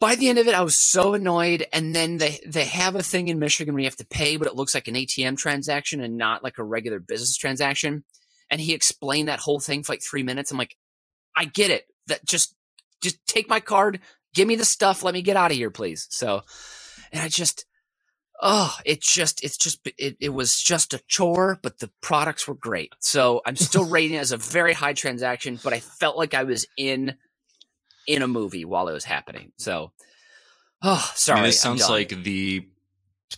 By 0.00 0.14
the 0.14 0.30
end 0.30 0.38
of 0.38 0.48
it, 0.48 0.54
I 0.54 0.62
was 0.62 0.78
so 0.78 1.12
annoyed. 1.12 1.66
And 1.72 1.94
then 1.94 2.16
they 2.16 2.40
they 2.46 2.64
have 2.64 2.96
a 2.96 3.02
thing 3.02 3.28
in 3.28 3.38
Michigan 3.38 3.74
where 3.74 3.82
you 3.82 3.86
have 3.86 3.96
to 3.96 4.06
pay, 4.06 4.36
but 4.36 4.48
it 4.48 4.56
looks 4.56 4.74
like 4.74 4.88
an 4.88 4.94
ATM 4.94 5.36
transaction 5.36 6.00
and 6.00 6.16
not 6.16 6.42
like 6.42 6.58
a 6.58 6.64
regular 6.64 6.98
business 6.98 7.36
transaction. 7.36 8.04
And 8.50 8.60
he 8.60 8.72
explained 8.72 9.28
that 9.28 9.40
whole 9.40 9.60
thing 9.60 9.82
for 9.82 9.92
like 9.92 10.02
three 10.02 10.22
minutes. 10.22 10.50
I'm 10.50 10.58
like, 10.58 10.76
I 11.36 11.44
get 11.44 11.70
it. 11.70 11.84
That 12.06 12.24
just 12.24 12.56
just 13.02 13.24
take 13.26 13.48
my 13.48 13.60
card, 13.60 14.00
give 14.34 14.48
me 14.48 14.56
the 14.56 14.64
stuff, 14.64 15.02
let 15.02 15.14
me 15.14 15.22
get 15.22 15.36
out 15.36 15.50
of 15.50 15.56
here, 15.56 15.70
please. 15.70 16.06
So 16.10 16.42
and 17.12 17.22
I 17.22 17.28
just, 17.28 17.64
oh, 18.40 18.76
it 18.84 19.00
just, 19.02 19.42
it's 19.42 19.56
just, 19.56 19.86
it, 19.98 20.16
it 20.20 20.30
was 20.30 20.60
just 20.60 20.94
a 20.94 21.02
chore, 21.08 21.58
but 21.62 21.78
the 21.78 21.90
products 22.00 22.46
were 22.46 22.54
great. 22.54 22.94
So 23.00 23.40
I'm 23.44 23.56
still 23.56 23.84
rating 23.88 24.16
it 24.16 24.20
as 24.20 24.32
a 24.32 24.36
very 24.36 24.72
high 24.72 24.92
transaction, 24.92 25.58
but 25.62 25.72
I 25.72 25.80
felt 25.80 26.16
like 26.16 26.34
I 26.34 26.44
was 26.44 26.66
in, 26.76 27.16
in 28.06 28.22
a 28.22 28.28
movie 28.28 28.64
while 28.64 28.88
it 28.88 28.92
was 28.92 29.04
happening. 29.04 29.52
So, 29.58 29.92
oh, 30.82 31.10
sorry. 31.14 31.38
I 31.38 31.42
mean, 31.42 31.48
this 31.48 31.60
sounds 31.60 31.88
like 31.88 32.08
the 32.08 32.66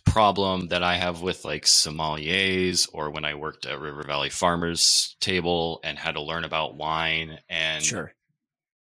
problem 0.07 0.69
that 0.69 0.83
I 0.83 0.97
have 0.97 1.21
with 1.21 1.45
like 1.45 1.65
sommeliers 1.65 2.89
or 2.93 3.11
when 3.11 3.25
I 3.25 3.35
worked 3.35 3.67
at 3.67 3.79
River 3.79 4.03
Valley 4.03 4.31
Farmers 4.31 5.17
table 5.21 5.81
and 5.85 5.99
had 5.99 6.13
to 6.13 6.23
learn 6.23 6.45
about 6.45 6.77
wine 6.77 7.39
and 7.49 7.85
sure. 7.85 8.13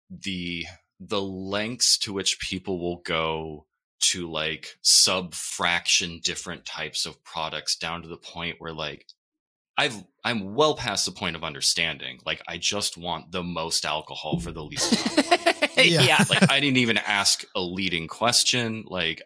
the 0.08 0.66
the 1.00 1.20
lengths 1.20 1.98
to 1.98 2.12
which 2.12 2.38
people 2.38 2.78
will 2.78 3.00
go 3.04 3.66
to 4.00 4.30
like 4.30 4.78
sub 4.82 5.34
fraction 5.34 6.20
different 6.22 6.64
types 6.64 7.06
of 7.06 7.22
products 7.24 7.76
down 7.76 8.02
to 8.02 8.08
the 8.08 8.16
point 8.16 8.56
where 8.58 8.72
like 8.72 9.06
I've 9.76 10.04
I'm 10.22 10.54
well 10.54 10.74
past 10.74 11.06
the 11.06 11.12
point 11.12 11.36
of 11.36 11.44
understanding. 11.44 12.20
Like 12.26 12.42
I 12.46 12.58
just 12.58 12.98
want 12.98 13.32
the 13.32 13.42
most 13.42 13.86
alcohol 13.86 14.38
for 14.38 14.52
the 14.52 14.62
least 14.62 14.92
amount 14.92 15.76
yeah. 15.76 16.02
yeah. 16.02 16.24
Like 16.28 16.50
I 16.50 16.60
didn't 16.60 16.76
even 16.78 16.98
ask 16.98 17.44
a 17.54 17.60
leading 17.60 18.06
question. 18.06 18.84
Like 18.86 19.22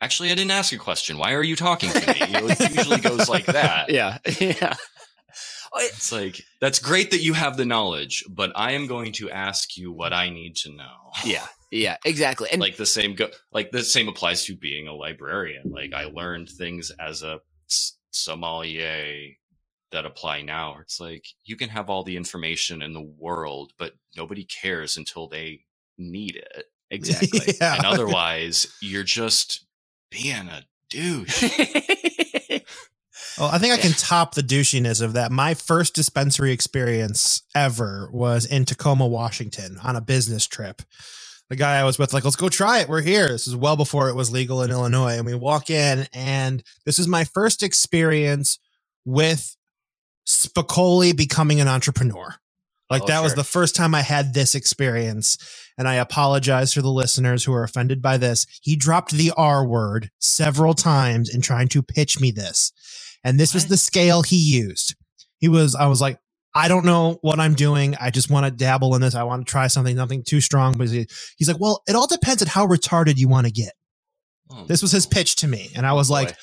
actually 0.00 0.30
I 0.30 0.36
didn't 0.36 0.52
ask 0.52 0.72
a 0.72 0.78
question. 0.78 1.18
Why 1.18 1.34
are 1.34 1.42
you 1.42 1.56
talking 1.56 1.90
to 1.90 2.12
me? 2.12 2.26
You 2.26 2.32
know, 2.32 2.46
it 2.48 2.76
usually 2.76 3.00
goes 3.00 3.28
like 3.28 3.46
that. 3.46 3.88
Yeah. 3.90 4.18
Yeah. 4.40 4.74
It's 5.76 6.12
like 6.12 6.44
that's 6.60 6.78
great 6.78 7.10
that 7.10 7.22
you 7.22 7.32
have 7.32 7.56
the 7.56 7.64
knowledge, 7.64 8.24
but 8.28 8.52
I 8.54 8.72
am 8.72 8.86
going 8.86 9.12
to 9.12 9.30
ask 9.30 9.76
you 9.76 9.92
what 9.92 10.12
I 10.12 10.28
need 10.30 10.56
to 10.56 10.72
know. 10.74 11.12
Yeah. 11.24 11.46
Yeah, 11.70 11.96
exactly. 12.04 12.48
And 12.52 12.60
like 12.60 12.76
the 12.76 12.84
same 12.84 13.14
go 13.14 13.28
like 13.50 13.70
the 13.70 13.82
same 13.82 14.06
applies 14.08 14.44
to 14.44 14.54
being 14.54 14.88
a 14.88 14.94
librarian. 14.94 15.70
Like 15.70 15.94
I 15.94 16.04
learned 16.04 16.50
things 16.50 16.92
as 17.00 17.22
a 17.22 17.40
sommelier 18.10 19.30
that 19.90 20.04
apply 20.04 20.42
now. 20.42 20.76
It's 20.80 21.00
like 21.00 21.24
you 21.44 21.56
can 21.56 21.70
have 21.70 21.88
all 21.88 22.02
the 22.02 22.16
information 22.16 22.82
in 22.82 22.92
the 22.92 23.00
world, 23.18 23.72
but 23.78 23.94
nobody 24.16 24.44
cares 24.44 24.98
until 24.98 25.28
they 25.28 25.64
need 25.98 26.36
it. 26.36 26.66
Exactly. 26.92 27.54
Yeah. 27.58 27.76
And 27.76 27.86
otherwise, 27.86 28.66
you're 28.82 29.02
just 29.02 29.64
being 30.10 30.48
a 30.48 30.62
douche. 30.90 31.42
Well, 33.38 33.50
I 33.50 33.58
think 33.58 33.72
I 33.72 33.78
can 33.78 33.92
top 33.92 34.34
the 34.34 34.42
douchiness 34.42 35.00
of 35.00 35.14
that. 35.14 35.32
My 35.32 35.54
first 35.54 35.94
dispensary 35.94 36.52
experience 36.52 37.42
ever 37.54 38.10
was 38.12 38.44
in 38.44 38.64
Tacoma, 38.64 39.06
Washington 39.06 39.78
on 39.82 39.96
a 39.96 40.00
business 40.00 40.46
trip 40.46 40.82
the 41.52 41.56
guy 41.56 41.78
I 41.78 41.84
was 41.84 41.98
with, 41.98 42.14
like, 42.14 42.24
let's 42.24 42.34
go 42.34 42.48
try 42.48 42.78
it. 42.78 42.88
We're 42.88 43.02
here. 43.02 43.28
This 43.28 43.46
is 43.46 43.54
well 43.54 43.76
before 43.76 44.08
it 44.08 44.14
was 44.14 44.32
legal 44.32 44.62
in 44.62 44.70
Illinois. 44.70 45.18
And 45.18 45.26
we 45.26 45.34
walk 45.34 45.68
in, 45.68 46.06
and 46.14 46.62
this 46.86 46.98
is 46.98 47.06
my 47.06 47.24
first 47.24 47.62
experience 47.62 48.58
with 49.04 49.54
Spicoli 50.26 51.14
becoming 51.14 51.60
an 51.60 51.68
entrepreneur. 51.68 52.36
Like, 52.88 53.02
oh, 53.02 53.06
that 53.06 53.16
sure. 53.16 53.22
was 53.24 53.34
the 53.34 53.44
first 53.44 53.76
time 53.76 53.94
I 53.94 54.00
had 54.00 54.32
this 54.32 54.54
experience. 54.54 55.36
And 55.76 55.86
I 55.86 55.96
apologize 55.96 56.72
for 56.72 56.80
the 56.80 56.88
listeners 56.88 57.44
who 57.44 57.52
are 57.52 57.64
offended 57.64 58.00
by 58.00 58.16
this. 58.16 58.46
He 58.62 58.74
dropped 58.74 59.10
the 59.10 59.30
R 59.36 59.62
word 59.62 60.10
several 60.20 60.72
times 60.72 61.28
in 61.34 61.42
trying 61.42 61.68
to 61.68 61.82
pitch 61.82 62.18
me 62.18 62.30
this. 62.30 62.72
And 63.24 63.38
this 63.38 63.50
what? 63.52 63.56
was 63.56 63.66
the 63.68 63.76
scale 63.76 64.22
he 64.22 64.36
used. 64.36 64.94
He 65.38 65.48
was, 65.48 65.74
I 65.74 65.86
was 65.86 66.00
like, 66.00 66.18
I 66.54 66.68
don't 66.68 66.84
know 66.84 67.18
what 67.22 67.40
I'm 67.40 67.54
doing. 67.54 67.94
I 68.00 68.10
just 68.10 68.30
want 68.30 68.44
to 68.46 68.50
dabble 68.52 68.94
in 68.94 69.00
this. 69.00 69.14
I 69.14 69.22
want 69.22 69.46
to 69.46 69.50
try 69.50 69.68
something, 69.68 69.96
nothing 69.96 70.22
too 70.22 70.40
strong. 70.40 70.76
But 70.76 70.88
he, 70.88 71.06
he's 71.38 71.48
like, 71.48 71.60
well, 71.60 71.82
it 71.86 71.96
all 71.96 72.06
depends 72.06 72.42
on 72.42 72.48
how 72.48 72.66
retarded 72.66 73.16
you 73.16 73.28
want 73.28 73.46
to 73.46 73.52
get. 73.52 73.72
Oh, 74.50 74.66
this 74.66 74.82
was 74.82 74.92
his 74.92 75.06
pitch 75.06 75.36
to 75.36 75.48
me. 75.48 75.70
And 75.74 75.86
I 75.86 75.94
was 75.94 76.10
oh, 76.10 76.14
like, 76.14 76.36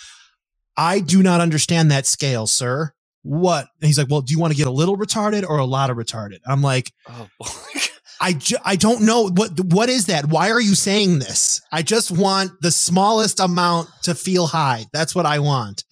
I 0.75 0.99
do 0.99 1.21
not 1.21 1.41
understand 1.41 1.91
that 1.91 2.07
scale, 2.07 2.47
sir. 2.47 2.91
what? 3.21 3.67
And 3.81 3.87
he's 3.87 3.97
like, 3.99 4.09
well, 4.09 4.21
do 4.21 4.33
you 4.33 4.39
want 4.39 4.51
to 4.51 4.57
get 4.57 4.65
a 4.67 4.71
little 4.71 4.97
retarded 4.97 5.47
or 5.47 5.59
a 5.59 5.65
lot 5.65 5.89
of 5.89 5.97
retarded? 5.97 6.39
I'm 6.47 6.61
like, 6.61 6.91
Oh. 7.07 7.27
I, 8.21 8.33
ju- 8.33 8.57
I 8.65 8.75
don't 8.75 9.03
know 9.03 9.29
what 9.29 9.57
what 9.71 9.87
is 9.87 10.07
that? 10.07 10.25
Why 10.25 10.51
are 10.51 10.59
you 10.59 10.75
saying 10.75 11.19
this? 11.19 11.61
I 11.71 11.83
just 11.83 12.11
want 12.11 12.51
the 12.61 12.69
smallest 12.69 13.39
amount 13.39 13.87
to 14.03 14.13
feel 14.13 14.47
high. 14.47 14.87
That's 14.91 15.15
what 15.15 15.25
I 15.25 15.39
want. 15.39 15.85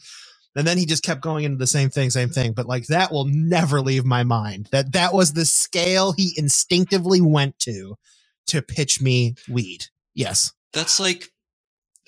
And 0.58 0.66
then 0.66 0.80
he 0.80 0.88
just 0.88 1.04
kept 1.04 1.22
going 1.22 1.46
into 1.46 1.58
the 1.58 1.68
same 1.68 1.92
thing, 1.92 2.10
same 2.10 2.30
thing. 2.30 2.54
But 2.54 2.66
like 2.66 2.88
that 2.88 3.12
will 3.12 3.26
never 3.26 3.80
leave 3.80 4.04
my 4.06 4.24
mind. 4.24 4.70
That 4.72 4.92
that 4.94 5.14
was 5.14 5.34
the 5.34 5.46
scale 5.46 6.14
he 6.14 6.34
instinctively 6.36 7.22
went 7.22 7.60
to 7.60 7.96
to 8.48 8.64
pitch 8.64 9.00
me 9.00 9.36
weed. 9.48 9.86
Yes. 10.16 10.52
That's 10.74 11.00
like 11.00 11.30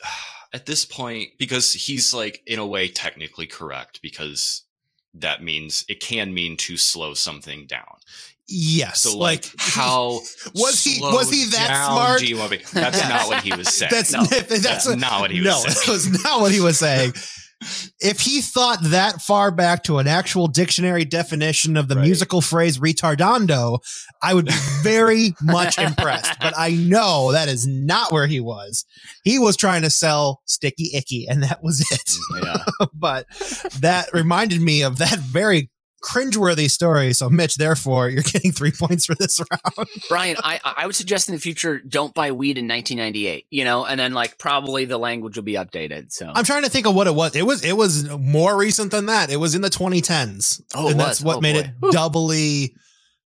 at 0.53 0.65
this 0.65 0.83
point 0.83 1.29
because 1.37 1.71
he's 1.73 2.11
like 2.11 2.41
in 2.47 2.57
a 2.57 2.65
way 2.65 2.87
technically 2.87 3.45
correct 3.45 4.01
because 4.01 4.63
that 5.13 5.43
means 5.43 5.85
it 5.87 5.99
can 5.99 6.33
mean 6.33 6.57
to 6.57 6.75
slow 6.75 7.13
something 7.13 7.67
down. 7.67 7.97
Yes. 8.47 9.01
So 9.01 9.15
like, 9.15 9.45
like 9.45 9.53
how 9.59 10.13
was 10.55 10.83
he 10.83 10.99
was 11.01 11.29
he 11.29 11.45
that 11.51 11.85
smart? 11.87 12.19
do 12.19 12.25
you 12.25 12.39
want 12.39 12.53
to? 12.53 12.73
That's 12.73 12.99
not 13.09 13.27
what 13.27 13.43
he 13.43 13.53
was 13.55 13.67
saying. 13.69 13.91
That's 13.91 14.11
No, 14.11 14.23
that's, 14.23 14.63
That's 14.63 14.87
what- 14.87 14.97
not 14.97 15.21
what 15.21 15.29
he 15.29 15.41
was 15.41 15.53
saying. 15.53 15.63
no, 15.63 15.67
was 15.67 15.85
that 15.85 15.91
was 15.91 16.23
not 16.23 16.41
what 16.41 16.51
he 16.51 16.59
was 16.59 16.79
saying. 16.79 17.13
If 17.99 18.21
he 18.21 18.41
thought 18.41 18.79
that 18.83 19.21
far 19.21 19.51
back 19.51 19.83
to 19.83 19.97
an 19.97 20.07
actual 20.07 20.47
dictionary 20.47 21.03
definition 21.05 21.75
of 21.75 21.87
the 21.87 21.95
Right. 21.95 22.05
musical 22.05 22.39
phrase 22.41 22.77
retardando, 22.79 23.79
I 24.23 24.33
would 24.33 24.45
be 24.45 24.53
very 24.81 25.33
much 25.41 25.77
impressed. 25.77 26.39
But 26.39 26.53
I 26.57 26.71
know 26.71 27.31
that 27.33 27.49
is 27.49 27.67
not 27.67 28.11
where 28.13 28.27
he 28.27 28.39
was. 28.39 28.85
He 29.23 29.39
was 29.39 29.57
trying 29.57 29.81
to 29.81 29.89
sell 29.89 30.41
sticky 30.45 30.91
icky, 30.95 31.27
and 31.27 31.43
that 31.43 31.61
was 31.61 31.81
it. 31.91 32.15
Mm, 32.33 32.45
yeah. 32.45 32.87
but 32.93 33.25
that 33.81 34.09
reminded 34.13 34.61
me 34.61 34.81
of 34.83 34.97
that 34.99 35.19
very 35.19 35.69
cringeworthy 36.03 36.69
story. 36.69 37.13
So, 37.13 37.29
Mitch, 37.29 37.55
therefore, 37.55 38.09
you're 38.09 38.23
getting 38.33 38.51
three 38.51 38.71
points 38.71 39.05
for 39.05 39.15
this 39.15 39.39
round. 39.39 39.87
Brian, 40.09 40.37
I 40.43 40.59
I 40.63 40.85
would 40.85 40.95
suggest 40.95 41.29
in 41.29 41.35
the 41.35 41.41
future 41.41 41.79
don't 41.79 42.13
buy 42.13 42.31
weed 42.31 42.57
in 42.57 42.67
1998. 42.67 43.45
You 43.49 43.63
know, 43.63 43.85
and 43.85 43.99
then 43.99 44.13
like 44.13 44.37
probably 44.37 44.85
the 44.85 44.97
language 44.97 45.35
will 45.35 45.43
be 45.43 45.53
updated. 45.53 46.11
So 46.11 46.31
I'm 46.33 46.43
trying 46.45 46.63
to 46.63 46.69
think 46.69 46.85
of 46.87 46.95
what 46.95 47.07
it 47.07 47.15
was. 47.15 47.35
It 47.35 47.45
was 47.45 47.63
it 47.63 47.75
was 47.77 48.09
more 48.17 48.57
recent 48.57 48.91
than 48.91 49.07
that. 49.07 49.29
It 49.29 49.37
was 49.37 49.55
in 49.55 49.61
the 49.61 49.69
2010s. 49.69 50.61
Oh, 50.75 50.87
it 50.87 50.91
and 50.91 50.99
that's 50.99 51.21
what 51.21 51.37
Oh, 51.37 51.41
made 51.41 51.53
boy. 51.53 51.59
it 51.59 51.69
Whew. 51.81 51.91
doubly 51.91 52.75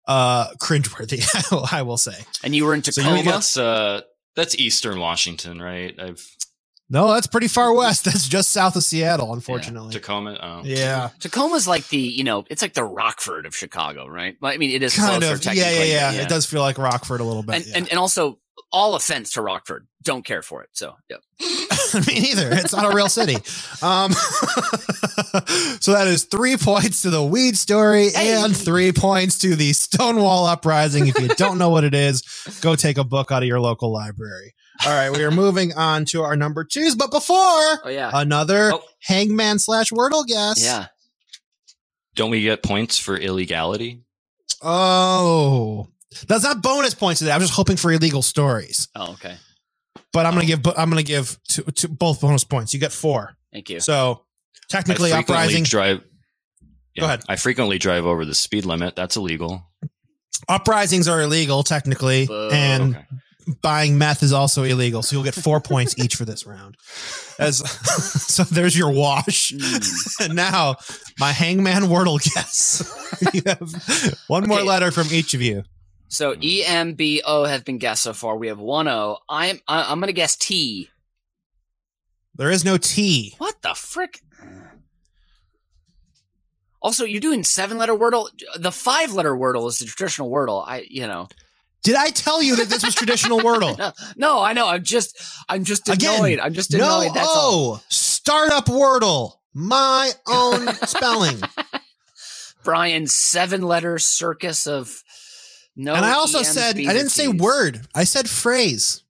uh 0.06 0.48
cringeworthy. 0.54 1.22
I 1.72 1.82
will 1.82 1.96
say. 1.96 2.16
and 2.42 2.54
you 2.54 2.64
were 2.64 2.74
in 2.74 2.82
So 2.82 3.00
you 3.00 3.04
Tacoma. 3.06 3.24
got- 3.24 3.32
that's 3.34 3.56
uh 3.56 4.00
that's 4.34 4.54
Eastern 4.56 4.98
Washington, 4.98 5.60
right? 5.60 5.94
I've 6.00 6.26
No, 6.90 7.12
that's 7.14 7.26
pretty 7.26 7.48
far 7.48 7.72
west. 7.72 8.04
That's 8.06 8.28
just 8.28 8.50
south 8.50 8.76
of 8.76 8.84
Seattle, 8.84 9.32
unfortunately. 9.32 9.92
Tacoma. 9.94 10.38
Oh. 10.42 10.60
Yeah, 10.64 11.08
Tacoma's 11.20 11.66
like 11.66 11.88
the 11.88 11.96
you 11.98 12.22
know 12.24 12.44
it's 12.50 12.60
like 12.60 12.74
the 12.74 12.84
Rockford 12.84 13.46
of 13.46 13.56
Chicago, 13.56 14.06
right? 14.06 14.36
Well, 14.42 14.52
I 14.52 14.58
mean, 14.58 14.70
it 14.70 14.82
is 14.82 14.94
kind 14.94 15.22
closer 15.22 15.34
of. 15.34 15.44
Yeah, 15.44 15.62
technically. 15.62 15.90
yeah, 15.90 16.12
yeah, 16.12 16.20
It 16.22 16.28
does 16.28 16.44
feel 16.44 16.60
like 16.60 16.76
Rockford 16.76 17.20
a 17.20 17.24
little 17.24 17.42
bit. 17.42 17.54
And, 17.56 17.66
yeah. 17.66 17.72
and 17.78 17.88
and 17.88 17.98
also 17.98 18.38
all 18.70 18.94
offense 18.94 19.32
to 19.34 19.42
Rockford, 19.42 19.86
don't 20.02 20.24
care 20.24 20.42
for 20.42 20.62
it. 20.62 20.68
So 20.72 20.94
yeah. 21.08 21.16
Me 22.06 22.20
neither. 22.20 22.50
It's 22.52 22.72
not 22.74 22.90
a 22.90 22.94
real 22.94 23.08
city. 23.08 23.36
Um, 23.82 24.12
so 25.80 25.92
that 25.92 26.06
is 26.06 26.24
three 26.24 26.56
points 26.56 27.02
to 27.02 27.10
the 27.10 27.22
weed 27.22 27.56
story 27.56 28.08
Hey. 28.10 28.34
and 28.42 28.56
three 28.56 28.92
points 28.92 29.38
to 29.40 29.56
the 29.56 29.72
Stonewall 29.72 30.46
Uprising. 30.46 31.06
If 31.08 31.18
you 31.20 31.28
don't 31.28 31.58
know 31.58 31.68
what 31.68 31.84
it 31.84 31.94
is, 31.94 32.22
go 32.62 32.76
take 32.76 32.96
a 32.98 33.04
book 33.04 33.30
out 33.30 33.42
of 33.42 33.46
your 33.46 33.60
local 33.60 33.92
library. 33.92 34.54
All 34.84 34.92
right, 34.92 35.10
we 35.10 35.22
are 35.22 35.30
moving 35.30 35.72
on 35.74 36.04
to 36.06 36.22
our 36.22 36.34
number 36.36 36.64
twos, 36.64 36.94
but 36.96 37.10
before 37.10 37.36
Oh 37.36 37.80
yeah. 37.88 38.10
another 38.12 38.72
Oh. 38.74 38.82
Hangman 39.02 39.58
slash 39.58 39.90
Wordle 39.90 40.26
guess. 40.26 40.62
yeah. 40.64 40.86
Don't 42.14 42.30
we 42.30 42.42
get 42.42 42.62
points 42.62 42.98
for 42.98 43.16
illegality? 43.16 44.02
Oh, 44.62 45.88
that's 46.28 46.44
not 46.44 46.62
bonus 46.62 46.94
points 46.94 47.20
today. 47.20 47.32
I'm 47.32 47.40
just 47.40 47.52
hoping 47.54 47.76
for 47.76 47.90
illegal 47.92 48.22
stories, 48.22 48.88
Oh 48.94 49.12
okay. 49.12 49.36
but 50.12 50.26
I'm 50.26 50.34
gonna 50.34 50.46
give. 50.46 50.66
I'm 50.76 50.90
gonna 50.90 51.02
give 51.02 51.38
to, 51.50 51.62
to 51.62 51.88
both 51.88 52.20
bonus 52.20 52.44
points. 52.44 52.74
You 52.74 52.80
get 52.80 52.92
four. 52.92 53.36
Thank 53.52 53.70
you. 53.70 53.80
So 53.80 54.24
technically, 54.68 55.12
I 55.12 55.20
uprising. 55.20 55.64
drive. 55.64 56.02
Go 56.98 57.06
ahead. 57.06 57.22
I 57.28 57.36
frequently 57.36 57.78
drive 57.78 58.04
over 58.04 58.24
the 58.24 58.34
speed 58.34 58.66
limit. 58.66 58.94
That's 58.96 59.16
illegal. 59.16 59.62
uprisings 60.48 61.08
are 61.08 61.20
illegal 61.22 61.62
technically, 61.62 62.26
Boo. 62.26 62.50
and 62.52 62.96
Okay. 62.96 63.06
Buying 63.62 63.98
meth 63.98 64.22
is 64.22 64.32
also 64.32 64.62
illegal. 64.62 65.02
So 65.02 65.16
you'll 65.16 65.24
get 65.24 65.34
four 65.34 65.60
points 65.72 65.98
each 65.98 66.16
for 66.16 66.24
this 66.24 66.46
round. 66.46 66.76
As 67.38 67.58
so, 68.28 68.44
there's 68.44 68.76
your 68.76 68.92
wash. 68.92 69.52
Mm. 69.52 70.24
And 70.26 70.34
now 70.36 70.76
my 71.18 71.32
hangman 71.32 71.82
wordle 71.84 72.22
guess. 72.34 72.82
you 73.34 73.42
have 73.46 74.22
one 74.28 74.46
more 74.46 74.58
Okay. 74.58 74.66
letter 74.68 74.90
from 74.90 75.08
each 75.12 75.34
of 75.34 75.42
you. 75.42 75.64
So 76.08 76.36
E 76.42 76.62
M 76.66 76.92
B 76.94 77.22
O 77.24 77.44
have 77.44 77.64
been 77.64 77.78
guessed 77.78 78.02
so 78.02 78.12
far. 78.12 78.36
We 78.36 78.48
have 78.48 78.58
one 78.58 78.86
O. 78.88 79.18
I'm 79.28 79.60
I'm 79.66 79.98
gonna 80.00 80.12
guess 80.12 80.36
T. 80.36 80.90
There 82.34 82.50
is 82.50 82.64
no 82.64 82.76
T. 82.76 83.34
What 83.38 83.62
the 83.62 83.74
frick? 83.74 84.20
Also, 86.80 87.04
you're 87.04 87.20
doing 87.20 87.44
seven 87.44 87.78
letter 87.78 87.94
wordle. 87.94 88.28
The 88.58 88.72
five 88.72 89.12
letter 89.12 89.34
wordle 89.34 89.68
is 89.68 89.78
the 89.78 89.86
traditional 89.86 90.30
wordle. 90.30 90.64
I, 90.66 90.84
you 90.90 91.06
know, 91.06 91.28
Did 91.82 91.96
I 91.96 92.10
tell 92.10 92.42
you 92.42 92.56
that 92.56 92.68
this 92.68 92.84
was 92.84 92.94
traditional 92.94 93.40
wordle? 93.40 93.76
no, 93.76 93.92
no, 94.16 94.42
I 94.42 94.52
know. 94.52 94.68
I'm 94.68 94.84
just, 94.84 95.20
I'm 95.48 95.64
just 95.64 95.88
Again, 95.88 96.16
annoyed. 96.16 96.38
I'm 96.38 96.54
just 96.54 96.72
no, 96.72 97.00
annoyed. 97.00 97.14
That's 97.14 97.28
all. 97.28 97.74
oh, 97.74 97.82
startup 97.88 98.66
wordle. 98.66 99.34
My 99.54 100.12
own 100.26 100.68
spelling. 100.86 101.40
Brian, 102.64 103.06
seven 103.06 103.62
letter 103.62 103.98
circus 103.98 104.66
of 104.66 105.02
no. 105.76 105.94
and 105.94 106.04
I 106.04 106.12
also 106.12 106.38
EMs, 106.38 106.48
said, 106.48 106.76
I 106.76 106.92
didn't 106.92 107.10
say 107.10 107.28
word. 107.28 107.86
I 107.94 108.04
said 108.04 108.28
phrase. 108.28 109.02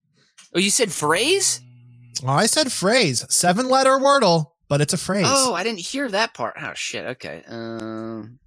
Oh, 0.55 0.59
you 0.59 0.71
said 0.71 0.91
phrase? 0.91 1.61
Oh, 2.25 2.29
I 2.29 2.47
said 2.47 2.73
phrase. 2.73 3.25
Seven 3.29 3.69
letter 3.69 3.99
wordle, 3.99 4.53
but 4.69 4.81
it's 4.81 4.93
a 4.93 4.99
phrase. 4.99 5.27
Oh, 5.29 5.55
I 5.55 5.63
didn't 5.63 5.81
hear 5.81 6.09
that 6.09 6.35
part. 6.35 6.55
Oh 6.61 6.73
shit. 6.75 7.05
Okay. 7.05 7.43
Um, 7.47 8.39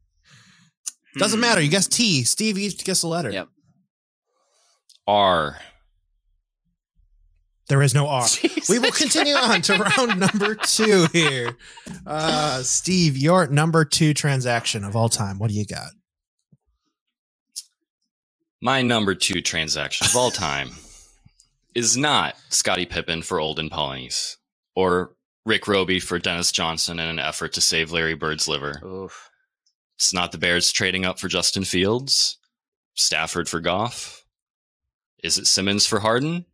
Doesn't 1.17 1.37
hmm. 1.37 1.41
matter. 1.41 1.61
You 1.61 1.69
guess 1.69 1.87
T. 1.87 2.23
Steve, 2.23 2.57
you 2.57 2.71
guess 2.71 3.03
a 3.03 3.07
letter. 3.07 3.31
Yep. 3.31 3.49
R. 5.07 5.57
There 7.67 7.81
is 7.81 7.95
no 7.95 8.07
R. 8.07 8.27
Jesus 8.27 8.69
We 8.69 8.79
will 8.79 8.91
continue 8.91 9.33
on 9.35 9.61
to 9.63 9.77
round 9.77 10.19
number 10.19 10.55
two 10.55 11.07
here. 11.11 11.57
Uh, 12.05 12.61
Steve, 12.61 13.17
your 13.17 13.47
number 13.47 13.85
two 13.85 14.13
transaction 14.13 14.83
of 14.83 14.95
all 14.95 15.09
time. 15.09 15.39
What 15.39 15.49
do 15.49 15.55
you 15.55 15.65
got? 15.65 15.89
My 18.61 18.81
number 18.81 19.15
two 19.15 19.41
transaction 19.41 20.07
of 20.07 20.15
all 20.15 20.31
time 20.31 20.69
is 21.73 21.97
not 21.97 22.35
Scottie 22.49 22.85
Pippen 22.85 23.21
for 23.21 23.39
Olden 23.39 23.69
Polynice 23.69 24.37
or 24.75 25.13
Rick 25.45 25.67
Robey 25.67 25.99
for 25.99 26.17
Dennis 26.19 26.51
Johnson 26.51 26.99
in 26.99 27.07
an 27.07 27.19
effort 27.19 27.53
to 27.53 27.61
save 27.61 27.91
Larry 27.91 28.15
Bird's 28.15 28.47
liver. 28.47 28.81
Oof. 28.85 29.29
It's 29.97 30.13
not 30.13 30.31
the 30.31 30.37
Bears 30.37 30.71
trading 30.71 31.05
up 31.05 31.19
for 31.19 31.27
Justin 31.27 31.63
Fields, 31.63 32.37
Stafford 32.95 33.47
for 33.47 33.59
Goff. 33.59 34.24
Is 35.25 35.37
it 35.37 35.47
Simmons 35.47 35.85
for 35.85 35.99
Harden? 35.99 36.45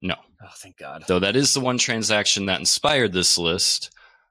No. 0.00 0.14
Oh, 0.42 0.48
thank 0.56 0.76
God. 0.78 1.04
Though 1.08 1.18
that 1.18 1.36
is 1.36 1.54
the 1.54 1.60
one 1.60 1.78
transaction 1.78 2.46
that 2.46 2.60
inspired 2.60 3.12
this 3.12 3.36
list. 3.38 3.90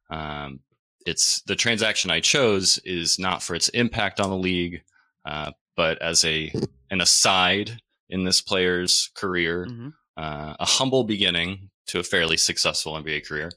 Um, 0.09 0.59
it's 1.05 1.41
the 1.41 1.55
transaction 1.55 2.11
I 2.11 2.19
chose 2.19 2.77
is 2.85 3.17
not 3.19 3.41
for 3.43 3.55
its 3.55 3.69
impact 3.69 4.19
on 4.19 4.29
the 4.29 4.37
league, 4.37 4.81
uh, 5.25 5.51
but 5.75 6.01
as 6.01 6.23
a 6.25 6.53
an 6.89 7.01
aside 7.01 7.79
in 8.09 8.23
this 8.25 8.41
player's 8.41 9.09
career, 9.15 9.65
Mhm. 9.69 9.93
uh, 10.17 10.55
a 10.59 10.65
humble 10.65 11.03
beginning 11.05 11.69
to 11.87 11.99
a 11.99 12.03
fairly 12.03 12.37
successful 12.37 12.95
NBA 12.97 13.21
career. 13.21 13.49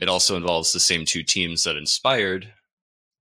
It 0.00 0.08
also 0.08 0.36
involves 0.36 0.72
the 0.72 0.80
same 0.80 1.04
two 1.04 1.22
teams 1.22 1.64
that 1.64 1.76
inspired 1.76 2.52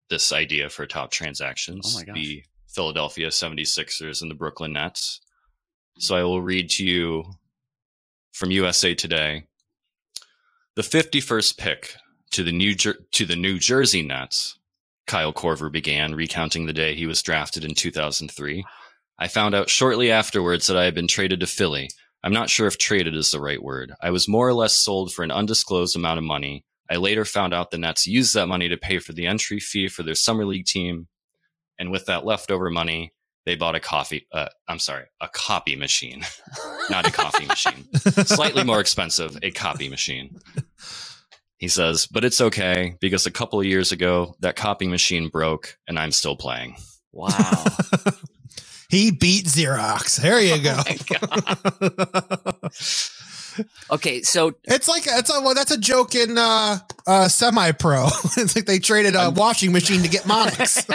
this 0.09 0.32
idea 0.32 0.69
for 0.69 0.86
top 0.88 1.11
transactions 1.11 1.95
Oh 1.95 2.13
the 2.13 2.43
Philadelphia 2.67 3.27
76ers 3.32 4.21
and 4.21 4.30
the 4.32 4.36
Brooklyn 4.36 4.73
Nets. 4.73 5.21
So 6.00 6.16
I 6.16 6.24
will 6.24 6.41
read 6.41 6.70
to 6.72 6.86
you 6.86 7.26
from 8.32 8.52
USA 8.52 8.95
Today. 8.95 9.43
The 10.78 10.82
51st 10.82 11.58
pick 11.58 11.95
to 12.32 12.41
the 12.41 12.54
New 12.54 12.74
Jer- 12.74 13.06
to 13.12 13.26
the 13.26 13.36
New 13.36 13.60
Jersey 13.60 14.02
Nets, 14.02 14.58
Kyle 15.08 15.34
Korver 15.34 15.70
began 15.70 16.16
recounting 16.16 16.66
the 16.66 16.74
day 16.74 16.95
he 16.95 17.06
was 17.06 17.22
drafted 17.22 17.66
in 17.66 17.76
2003. 17.76 18.64
I 19.18 19.28
found 19.28 19.54
out 19.54 19.70
shortly 19.70 20.10
afterwards 20.10 20.68
that 20.68 20.78
I 20.78 20.86
had 20.86 20.95
been 20.95 21.10
traded 21.10 21.41
to 21.41 21.47
Philly. 21.47 21.89
I'm 22.24 22.32
not 22.32 22.50
sure 22.50 22.68
if 22.68 22.78
traded 22.78 23.14
is 23.14 23.32
the 23.32 23.41
right 23.41 23.62
word. 23.62 23.91
I 24.02 24.12
was 24.12 24.26
more 24.26 24.47
or 24.47 24.54
less 24.54 24.76
sold 24.76 25.12
for 25.12 25.24
an 25.24 25.32
undisclosed 25.32 25.97
amount 25.97 26.18
of 26.18 26.24
money. 26.24 26.64
I 26.89 26.95
later 26.95 27.26
found 27.26 27.54
out 27.54 27.72
the 27.72 27.78
Nets 27.78 28.08
used 28.08 28.36
that 28.36 28.47
money 28.47 28.70
to 28.70 28.78
pay 28.78 29.00
for 29.00 29.12
the 29.12 29.28
entry 29.28 29.60
fee 29.60 29.89
for 29.89 30.04
their 30.04 30.16
summer 30.16 30.45
league 30.45 30.66
team, 30.66 31.10
and 31.78 31.91
with 31.91 32.06
that 32.06 32.24
leftover 32.24 32.70
money, 32.70 33.12
they 33.50 33.56
bought 33.56 33.74
a 33.74 33.80
coffee. 33.80 34.28
Uh, 34.32 34.47
I'm 34.68 34.78
sorry, 34.78 35.06
a 35.20 35.28
copy 35.28 35.76
machine, 35.76 36.24
not 36.91 37.08
a 37.08 37.12
coffee 37.12 37.47
machine. 37.47 37.88
Slightly 37.95 38.64
more 38.64 38.80
expensive, 38.80 39.39
a 39.41 39.50
copy 39.50 39.89
machine. 39.89 40.38
He 41.58 41.68
says, 41.68 42.06
but 42.06 42.24
it's 42.24 42.41
okay 42.41 42.95
because 43.02 43.26
a 43.26 43.32
couple 43.32 43.60
of 43.60 43.66
years 43.66 43.91
ago, 43.91 44.36
that 44.41 44.56
copying 44.56 44.91
machine 44.91 45.30
broke 45.30 45.80
and 45.88 45.97
I'm 45.97 46.12
still 46.12 46.36
playing. 46.36 46.76
Wow. 47.12 47.66
he 48.89 49.10
beat 49.10 49.45
Xerox. 49.45 50.22
There 50.22 50.39
you 50.39 50.62
go. 50.62 50.78
Okay, 53.91 54.22
so 54.22 54.56
it's 54.66 54.88
like 54.88 55.04
it's 55.06 55.30
a 55.30 55.41
well, 55.41 55.54
that's 55.54 55.72
a 55.72 55.78
joke 55.78 56.16
in 56.16 56.38
uh, 56.38 56.80
uh, 57.08 57.28
semi 57.28 57.72
pro. 57.72 58.06
it's 58.38 58.56
like 58.56 58.66
they 58.66 58.80
traded 58.80 59.16
a 59.16 59.30
washing 59.30 59.72
machine 59.72 60.02
to 60.02 60.10
get 60.10 60.24
Monix. 60.24 60.86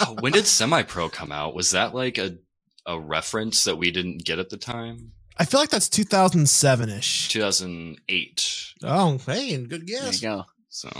Oh, 0.00 0.14
when 0.20 0.32
did 0.32 0.46
semi 0.46 0.82
pro 0.82 1.08
come 1.08 1.32
out? 1.32 1.54
Was 1.54 1.70
that 1.72 1.94
like 1.94 2.18
a 2.18 2.36
a 2.86 2.98
reference 2.98 3.64
that 3.64 3.76
we 3.76 3.90
didn't 3.90 4.24
get 4.24 4.38
at 4.38 4.50
the 4.50 4.56
time? 4.56 5.12
I 5.36 5.44
feel 5.44 5.60
like 5.60 5.70
that's 5.70 5.88
2007 5.88 6.88
ish. 6.88 7.28
2008. 7.28 8.74
Oh, 8.82 9.18
hey, 9.18 9.54
and 9.54 9.68
good 9.68 9.86
there 9.86 10.00
guess. 10.00 10.20
you 10.20 10.28
go. 10.28 10.44
So 10.68 10.90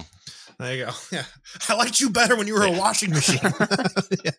There 0.58 0.74
you 0.74 0.84
go. 0.86 0.92
Yeah, 1.12 1.24
I 1.68 1.74
liked 1.74 2.00
you 2.00 2.10
better 2.10 2.36
when 2.36 2.46
you 2.46 2.54
were 2.54 2.64
a 2.64 2.72
washing 2.72 3.10
machine. 3.10 3.40
Yeah. 4.24 4.30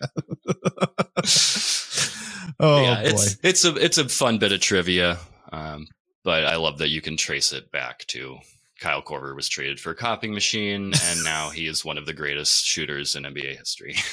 oh 2.60 2.82
yeah, 2.82 3.02
boy. 3.04 3.10
it's 3.10 3.38
it's 3.44 3.66
a 3.66 3.76
it's 3.76 3.98
a 3.98 4.08
fun 4.10 4.38
bit 4.38 4.52
of 4.52 4.60
trivia. 4.60 5.18
Um, 5.52 5.88
but 6.24 6.46
I 6.46 6.58
love 6.58 6.80
that 6.80 6.90
you 6.90 7.02
can 7.02 7.18
trace 7.18 7.54
it 7.54 7.72
back 7.72 8.06
to 8.08 8.38
Kyle 8.80 9.02
Korver 9.02 9.36
was 9.36 9.50
traded 9.50 9.80
for 9.80 9.92
a 9.92 9.96
copying 9.96 10.34
machine, 10.34 10.94
and 11.04 11.24
now 11.24 11.50
he 11.54 11.68
is 11.68 11.84
one 11.84 11.98
of 11.98 12.06
the 12.06 12.14
greatest 12.14 12.66
shooters 12.66 13.16
in 13.16 13.24
NBA 13.24 13.58
history. 13.58 13.96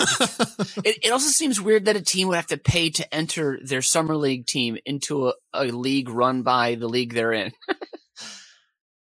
It, 0.84 0.98
it 1.04 1.10
also 1.12 1.28
seems 1.28 1.60
weird 1.60 1.84
that 1.84 1.94
a 1.94 2.02
team 2.02 2.26
would 2.26 2.36
have 2.36 2.48
to 2.48 2.56
pay 2.56 2.90
to 2.90 3.14
enter 3.14 3.60
their 3.62 3.80
summer 3.80 4.16
league 4.16 4.44
team 4.44 4.76
into 4.84 5.28
a, 5.28 5.34
a 5.52 5.66
league 5.66 6.08
run 6.08 6.42
by 6.42 6.74
the 6.74 6.88
league 6.88 7.14
they're 7.14 7.32
in. 7.32 7.52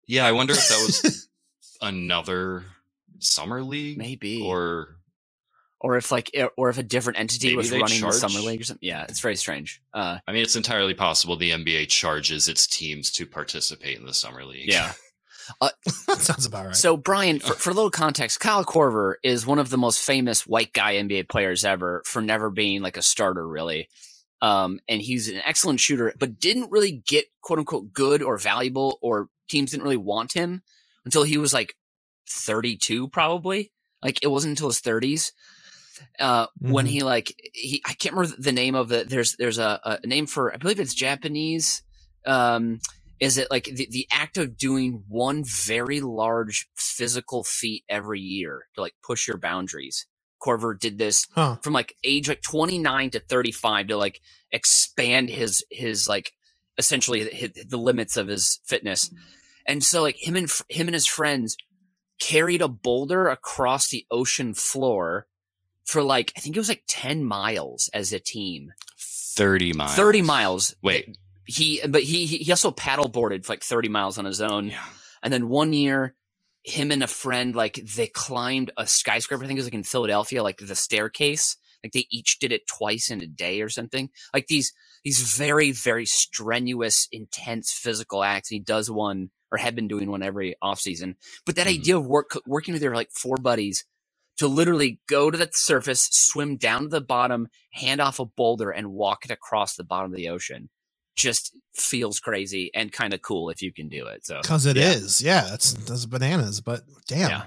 yeah, 0.07 0.27
I 0.27 0.33
wonder 0.33 0.53
if 0.53 0.69
that 0.69 0.85
was 0.85 1.29
another 1.81 2.65
summer 3.21 3.63
league, 3.63 3.99
Maybe. 3.99 4.43
or 4.45 4.97
or 5.81 5.97
if 5.97 6.13
like 6.13 6.31
or 6.57 6.69
if 6.69 6.79
a 6.79 6.83
different 6.83 7.19
entity 7.19 7.49
Maybe 7.49 7.57
was 7.57 7.73
running 7.73 8.01
charge- 8.01 8.15
the 8.15 8.29
summer 8.29 8.41
league 8.41 8.61
or 8.61 8.65
something. 8.65 8.87
Yeah, 8.87 9.05
it's 9.09 9.21
very 9.21 9.37
strange. 9.37 9.81
Uh, 9.95 10.19
I 10.27 10.33
mean, 10.33 10.43
it's 10.43 10.57
entirely 10.57 10.95
possible 10.95 11.37
the 11.37 11.51
NBA 11.51 11.89
charges 11.89 12.49
its 12.49 12.67
teams 12.67 13.11
to 13.13 13.27
participate 13.27 13.99
in 13.99 14.07
the 14.07 14.15
summer 14.15 14.45
league. 14.45 14.69
yeah. 14.69 14.93
that 15.61 16.19
sounds 16.19 16.47
about 16.47 16.67
right. 16.67 16.77
So 16.77 16.97
Brian, 16.97 17.41
for, 17.41 17.55
for 17.59 17.71
a 17.71 17.75
little 17.75 17.91
context, 17.91 18.39
Kyle 18.39 18.65
Korver 18.65 19.15
is 19.25 19.47
one 19.47 19.59
of 19.59 19.71
the 19.71 19.79
most 19.79 20.01
famous 20.01 20.47
white 20.47 20.73
guy 20.73 20.95
NBA 20.95 21.29
players 21.29 21.65
ever 21.65 22.03
for 22.05 22.23
never 22.23 22.51
being 22.51 22.83
like 22.83 22.97
a 22.97 23.03
starter, 23.03 23.47
really. 23.47 23.89
Um, 24.43 24.81
and 24.89 25.03
he's 25.03 25.29
an 25.29 25.43
excellent 25.45 25.81
shooter, 25.81 26.15
but 26.19 26.41
didn't 26.41 26.71
really 26.71 27.03
get 27.07 27.27
quote 27.43 27.59
unquote 27.59 27.93
good 27.93 28.23
or 28.23 28.39
valuable, 28.39 28.99
or 29.03 29.29
teams 29.49 29.73
didn't 29.73 29.83
really 29.83 29.97
want 29.97 30.33
him 30.33 30.63
until 31.05 31.25
he 31.25 31.37
was 31.37 31.53
like 31.53 31.75
32, 32.29 33.09
probably. 33.09 33.73
Like 34.03 34.23
it 34.23 34.29
wasn't 34.29 34.53
until 34.53 34.69
his 34.69 34.81
30s. 34.81 35.33
Uh, 36.19 36.47
when 36.59 36.87
Mhm. 36.87 36.91
he 36.91 37.03
like 37.03 37.35
he, 37.55 37.83
I 37.87 37.95
can't 37.95 38.15
remember 38.15 38.37
the 38.39 38.53
name 38.53 38.75
of 38.75 38.89
the. 38.89 39.05
There's 39.05 39.37
there's 39.37 39.59
a, 39.59 39.99
a 40.03 40.07
name 40.07 40.27
for 40.27 40.53
I 40.53 40.57
believe 40.57 40.81
it's 40.81 40.95
Japanese. 40.95 41.83
Um, 42.27 42.81
is 43.19 43.37
it 43.39 43.51
like 43.51 43.65
the, 43.65 43.87
the 43.91 44.07
act 44.11 44.39
of 44.39 44.57
doing 44.57 45.05
one 45.09 45.45
very 45.45 46.01
large 46.01 46.69
physical 46.77 47.45
feat 47.45 47.85
every 47.89 48.21
year 48.21 48.67
to 48.75 48.81
like 48.81 48.95
push 49.03 49.29
your 49.29 49.39
boundaries? 49.39 50.07
Korver 50.43 50.79
did 50.79 50.97
this 50.97 51.27
huh. 51.35 51.57
from 51.63 51.75
like 51.75 51.95
age 52.03 52.29
like 52.29 52.41
29 52.41 53.11
to 53.11 53.21
35 53.21 53.89
to 53.89 53.97
like 53.99 54.21
expand 54.51 55.29
his 55.29 55.63
his 55.71 56.09
like 56.09 56.33
essentially 56.79 57.29
his, 57.29 57.51
the 57.69 57.77
limits 57.77 58.17
of 58.17 58.29
his 58.29 58.59
fitness 58.65 59.11
and 59.67 59.85
so 59.85 60.01
like 60.01 60.17
him 60.19 60.37
and 60.37 60.51
him 60.71 60.89
and 60.89 60.95
his 60.95 61.07
friends 61.07 61.59
carried 62.19 62.63
a 62.63 62.69
boulder 62.69 63.29
across 63.29 63.89
the 63.91 64.07
ocean 64.11 64.55
floor 64.55 65.27
for 65.91 66.03
like 66.03 66.33
i 66.37 66.41
think 66.41 66.57
it 66.57 66.61
was 66.61 66.69
like 66.69 66.85
10 66.87 67.25
miles 67.25 67.91
as 67.93 68.13
a 68.13 68.19
team 68.21 68.73
thirty 68.99 69.73
miles. 69.73 69.95
30 69.95 70.23
miles 70.23 70.75
Wait, 70.83 71.17
he 71.45 71.81
but 71.89 72.03
he 72.03 72.27
he 72.27 72.51
also 72.53 72.71
paddle 72.71 73.09
boarded 73.09 73.45
for 73.45 73.53
like 73.53 73.63
30 73.63 73.89
miles 73.89 74.19
on 74.19 74.25
his 74.25 74.41
own 74.41 74.69
yeah. 74.69 74.85
and 75.23 75.33
then 75.33 75.49
one 75.49 75.73
year, 75.73 76.15
him 76.63 76.91
and 76.93 77.03
a 77.03 77.07
friend, 77.07 77.55
like 77.55 77.75
they 77.97 78.07
climbed 78.07 78.71
a 78.77 78.87
skyscraper. 78.87 79.43
I 79.43 79.47
think 79.47 79.57
it 79.59 79.61
was 79.61 79.67
like 79.67 79.75
in 79.75 79.83
Philadelphia, 79.83 80.43
like 80.43 80.59
the 80.59 80.75
staircase. 80.77 81.57
Like 81.83 81.93
they 81.93 82.07
each 82.11 82.39
did 82.39 82.53
it 82.53 82.67
twice 82.67 83.11
in 83.11 83.23
a 83.23 83.27
day 83.27 83.63
or 83.63 83.71
something. 83.71 84.11
Like 84.35 84.47
these, 84.49 84.75
these 85.03 85.21
very, 85.39 85.73
very 85.73 86.05
strenuous, 86.05 87.09
intense 87.11 87.73
physical 87.73 88.23
acts. 88.23 88.51
He 88.51 88.59
does 88.59 88.91
one 88.91 89.31
or 89.51 89.57
had 89.57 89.75
been 89.75 89.89
doing 89.89 90.11
one 90.11 90.23
every 90.23 90.55
off 90.61 90.79
season. 90.81 91.17
But 91.47 91.57
that 91.57 91.67
Mhm. 91.67 91.79
idea 91.81 91.97
of 91.97 92.07
work, 92.07 92.37
working 92.47 92.75
with 92.75 92.83
your 92.83 92.95
like 92.95 93.11
four 93.11 93.37
buddies 93.39 93.87
to 94.41 94.49
literally 94.49 94.99
go 95.07 95.31
to 95.31 95.37
the 95.37 95.51
surface, 95.53 96.09
swim 96.11 96.57
down 96.57 96.85
to 96.85 96.89
the 96.89 97.01
bottom, 97.03 97.47
hand 97.73 98.01
off 98.01 98.19
a 98.21 98.25
boulder 98.25 98.71
and 98.71 98.91
walk 98.91 99.27
it 99.27 99.31
across 99.31 99.77
the 99.77 99.85
bottom 99.85 100.11
of 100.11 100.17
the 100.17 100.31
ocean 100.31 100.71
just 101.15 101.55
feels 101.75 102.19
crazy 102.21 102.71
and 102.73 102.91
kind 102.91 103.13
of 103.13 103.21
cool 103.21 103.51
if 103.51 103.61
you 103.61 103.71
can 103.71 103.91
do 103.91 104.07
it. 104.07 104.25
So 104.25 104.41
Because 104.41 104.65
it 104.65 104.79
yeah. 104.79 104.93
is, 104.93 105.21
yeah. 105.21 105.53
It's 105.53 105.75
that's 105.75 106.07
bananas, 106.07 106.63
but 106.63 106.85
damn. 107.07 107.29
Yeah. 107.29 107.43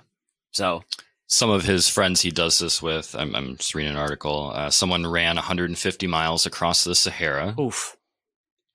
So 0.51 0.83
Some 1.25 1.49
of 1.49 1.63
his 1.63 1.89
friends 1.89 2.21
he 2.21 2.29
does 2.29 2.59
this 2.59 2.79
with. 2.79 3.15
I'm, 3.17 3.35
I'm 3.35 3.57
just 3.57 3.73
reading 3.73 3.93
an 3.93 3.97
article. 3.97 4.51
Uh, 4.53 4.69
someone 4.69 5.07
ran 5.07 5.35
150 5.37 6.05
miles 6.05 6.45
across 6.45 6.83
the 6.83 6.93
Sahara. 6.93 7.55
oof. 7.59 7.97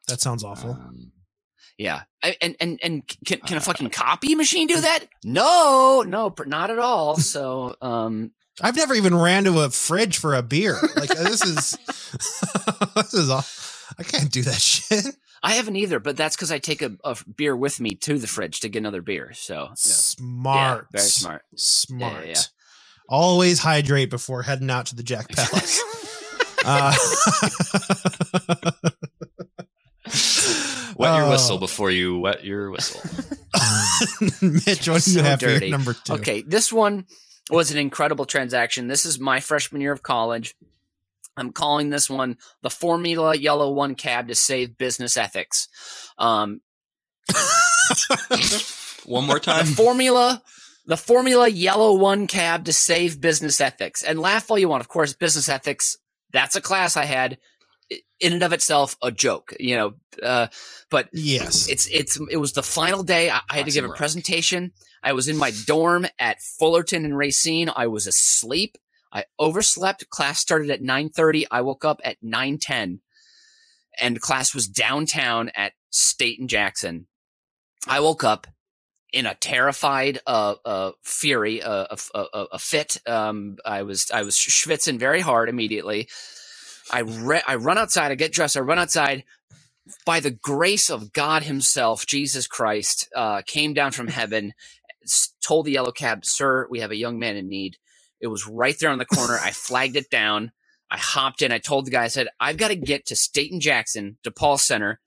That 0.08 0.20
sounds 0.20 0.42
awful. 0.42 0.72
Um, 0.72 1.12
Yeah. 1.78 2.02
I, 2.22 2.36
and 2.42 2.56
and 2.60 2.78
and 2.82 3.02
can 3.24 3.38
can 3.40 3.54
a 3.54 3.58
Uh, 3.58 3.62
fucking 3.62 3.90
copy 3.90 4.34
machine 4.34 4.66
do 4.66 4.80
that? 4.80 5.04
No, 5.24 6.02
no, 6.06 6.34
not 6.46 6.70
at 6.70 6.78
all. 6.78 7.16
So 7.20 7.74
um 7.80 8.32
I've 8.60 8.76
never 8.76 8.94
even 8.94 9.14
ran 9.14 9.44
to 9.44 9.60
a 9.60 9.70
fridge 9.70 10.18
for 10.18 10.34
a 10.34 10.42
beer. 10.42 10.76
Like 10.96 11.10
this 11.10 11.42
is 11.44 11.78
this 12.96 13.14
is 13.14 13.30
all. 13.30 13.44
I 13.98 14.02
can't 14.02 14.30
do 14.30 14.42
that 14.42 14.60
shit. 14.60 15.06
I 15.42 15.52
haven't 15.52 15.76
either, 15.76 16.00
but 16.00 16.16
that's 16.16 16.34
because 16.34 16.50
I 16.50 16.58
take 16.58 16.82
a, 16.82 16.96
a 17.04 17.16
beer 17.36 17.56
with 17.56 17.78
me 17.78 17.94
to 17.94 18.18
the 18.18 18.26
fridge 18.26 18.58
to 18.60 18.68
get 18.68 18.80
another 18.80 19.00
beer. 19.02 19.30
So 19.34 19.68
yeah. 19.68 19.74
Smart. 19.76 20.88
Yeah, 20.92 20.98
very 20.98 21.08
smart. 21.08 21.42
Smart. 21.54 22.26
yeah. 22.26 22.34
Always 23.08 23.60
hydrate 23.60 24.10
before 24.10 24.42
heading 24.42 24.68
out 24.70 24.86
to 24.86 24.96
the 24.96 25.04
Jack 25.04 25.28
Palace. 25.36 25.80
uh, 26.64 26.92
wet 30.99 31.14
your 31.16 31.24
Oh. 31.26 31.30
whistle 31.30 31.59
before 31.59 31.90
you 31.90 32.18
wet 32.18 32.44
your 32.44 32.70
whistle. 32.70 33.01
Mitch, 34.42 34.88
what 34.88 35.03
do 35.03 35.11
you 35.11 35.18
So 35.18 35.22
have 35.22 35.40
for 35.40 35.46
dirty. 35.46 35.68
your 35.68 35.76
number 35.78 35.94
two? 35.94 36.14
Okay, 36.14 36.42
this 36.42 36.72
one 36.72 37.07
was 37.51 37.70
an 37.70 37.78
incredible 37.78 38.26
transaction. 38.26 38.88
This 38.88 39.05
is 39.07 39.18
my 39.18 39.40
freshman 39.40 39.80
year 39.80 39.92
of 39.92 40.03
college. 40.03 40.55
I'm 41.36 41.53
calling 41.53 41.90
this 41.90 42.11
one 42.11 42.36
the 42.62 42.70
Formula 42.70 43.34
Yellow 43.36 43.70
One 43.72 43.94
cab 43.94 44.28
to 44.28 44.34
save 44.34 44.76
business 44.76 45.16
ethics. 45.16 45.68
Um, 46.18 46.61
One 49.07 49.24
more 49.26 49.36
the 49.36 49.40
time. 49.40 49.64
formula 49.66 50.42
the 50.86 50.96
formula 50.96 51.49
yellow 51.49 51.94
one 51.94 52.26
cab 52.26 52.64
to 52.66 52.72
save 52.72 53.20
business 53.20 53.61
ethics 53.61 54.03
and 54.03 54.18
laugh 54.18 54.51
all 54.51 54.59
you 54.59 54.68
want 54.68 54.80
of 54.82 54.88
course 54.88 55.14
business 55.14 55.49
ethics 55.49 55.96
that's 56.32 56.57
a 56.57 56.61
class 56.61 56.96
i 56.96 57.05
had 57.05 57.34
I- 57.34 57.38
in 58.20 58.32
and 58.32 58.43
of 58.43 58.53
itself 58.53 58.97
a 59.03 59.11
joke 59.11 59.55
you 59.59 59.76
know 59.76 59.95
uh, 60.22 60.47
but 60.91 61.09
Yes. 61.12 61.68
it's 61.68 61.86
it's 61.89 62.18
it 62.30 62.36
was 62.39 62.53
the 62.53 62.62
final 62.62 63.03
day 63.03 63.30
i, 63.30 63.41
I 63.51 63.57
had 63.57 63.66
to 63.66 63.72
give 63.72 63.84
a 63.84 63.89
presentation. 63.91 64.72
I 65.03 65.12
was 65.12 65.28
in 65.28 65.36
my 65.36 65.53
dorm 65.66 66.07
at 66.18 66.41
fullerton 66.41 67.05
and 67.05 67.16
racine. 67.16 67.70
I 67.74 67.86
was 67.86 68.09
asleep. 68.09 68.76
I 69.12 69.24
overslept. 69.39 70.11
Class 70.11 70.41
started 70.41 70.70
at 70.70 70.82
9.30 70.82 71.45
i 71.51 71.61
woke 71.61 71.84
up 71.84 72.01
at 72.05 72.20
9.10 72.22 72.99
and 74.01 74.20
class 74.20 74.55
was 74.55 74.66
downtown 74.68 75.51
at 75.55 75.72
state 75.91 76.39
and 76.41 76.49
jackson. 76.49 77.07
I 77.86 78.01
woke 78.01 78.24
up 78.24 78.47
in 79.12 79.24
a 79.24 79.34
terrified 79.34 80.18
uh, 80.26 80.57
uh, 80.64 80.93
fury, 81.03 81.62
uh, 81.62 81.86
a, 81.91 81.99
a, 82.14 82.26
a, 82.34 82.45
a 82.53 82.59
fit. 82.59 83.01
Um, 83.07 83.57
I 83.64 83.82
was 83.82 84.11
I 84.11 84.22
was 84.22 84.36
schwitzing 84.36 84.99
very 84.99 85.20
hard 85.20 85.49
immediately. 85.49 86.09
I 86.91 87.01
re- 87.01 87.43
I 87.47 87.57
run 87.57 87.78
outside. 87.78 88.12
I 88.12 88.16
get 88.16 88.32
dressed. 88.32 88.57
I 88.57 88.61
run 88.61 88.78
outside. 88.78 89.24
By 90.05 90.20
the 90.20 90.30
grace 90.30 90.91
of 90.91 91.12
God 91.12 91.45
Himself, 91.45 92.07
Jesus 92.07 92.47
Christ 92.47 93.09
uh, 93.16 93.43
came 93.47 93.74
down 93.74 93.93
from 93.93 94.09
heaven, 94.09 94.53
told 95.43 95.66
the 95.66 95.72
yellow 95.72 95.93
cab, 95.93 96.24
"Sir, 96.24 96.66
we 96.70 96.80
have 96.80 96.91
a 96.91 96.97
young 96.97 97.18
man 97.18 97.36
in 97.36 97.49
need." 97.49 97.78
It 98.20 98.28
was 98.28 98.47
right 98.47 98.76
there 98.78 98.91
on 98.91 98.99
the 98.99 99.07
corner. 99.07 99.39
I 99.43 99.51
flagged 99.53 99.97
it 99.97 100.11
down. 100.11 100.53
I 100.91 100.99
hopped 100.99 101.43
in. 101.43 101.53
I 101.53 101.59
told 101.59 101.86
the 101.86 101.91
guy, 101.91 102.05
I 102.05 102.09
said, 102.09 102.28
"I've 102.41 102.57
got 102.59 102.68
to 102.68 102.76
get 102.76 103.07
to 103.07 103.16
State 103.16 103.53
and 103.53 103.61
Jackson, 103.62 104.18
DePaul 104.24 104.59
Center, 104.61 105.01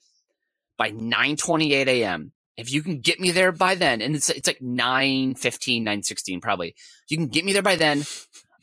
by 0.78 0.92
9:28 0.92 1.88
a.m." 1.88 2.34
if 2.58 2.72
you 2.72 2.84
can 2.84 3.00
get 3.00 3.20
me 3.20 3.32
there 3.32 3.52
by 3.52 3.76
then, 3.76 4.02
and 4.02 4.16
it's 4.16 4.30
it's 4.30 4.48
like 4.48 4.62
9 4.62 5.36
15, 5.36 6.04
16 6.04 6.42
probably. 6.42 6.70
If 6.70 7.06
you 7.10 7.18
can 7.18 7.28
get 7.28 7.44
me 7.44 7.54
there 7.54 7.62
by 7.62 7.76
then, 7.76 8.04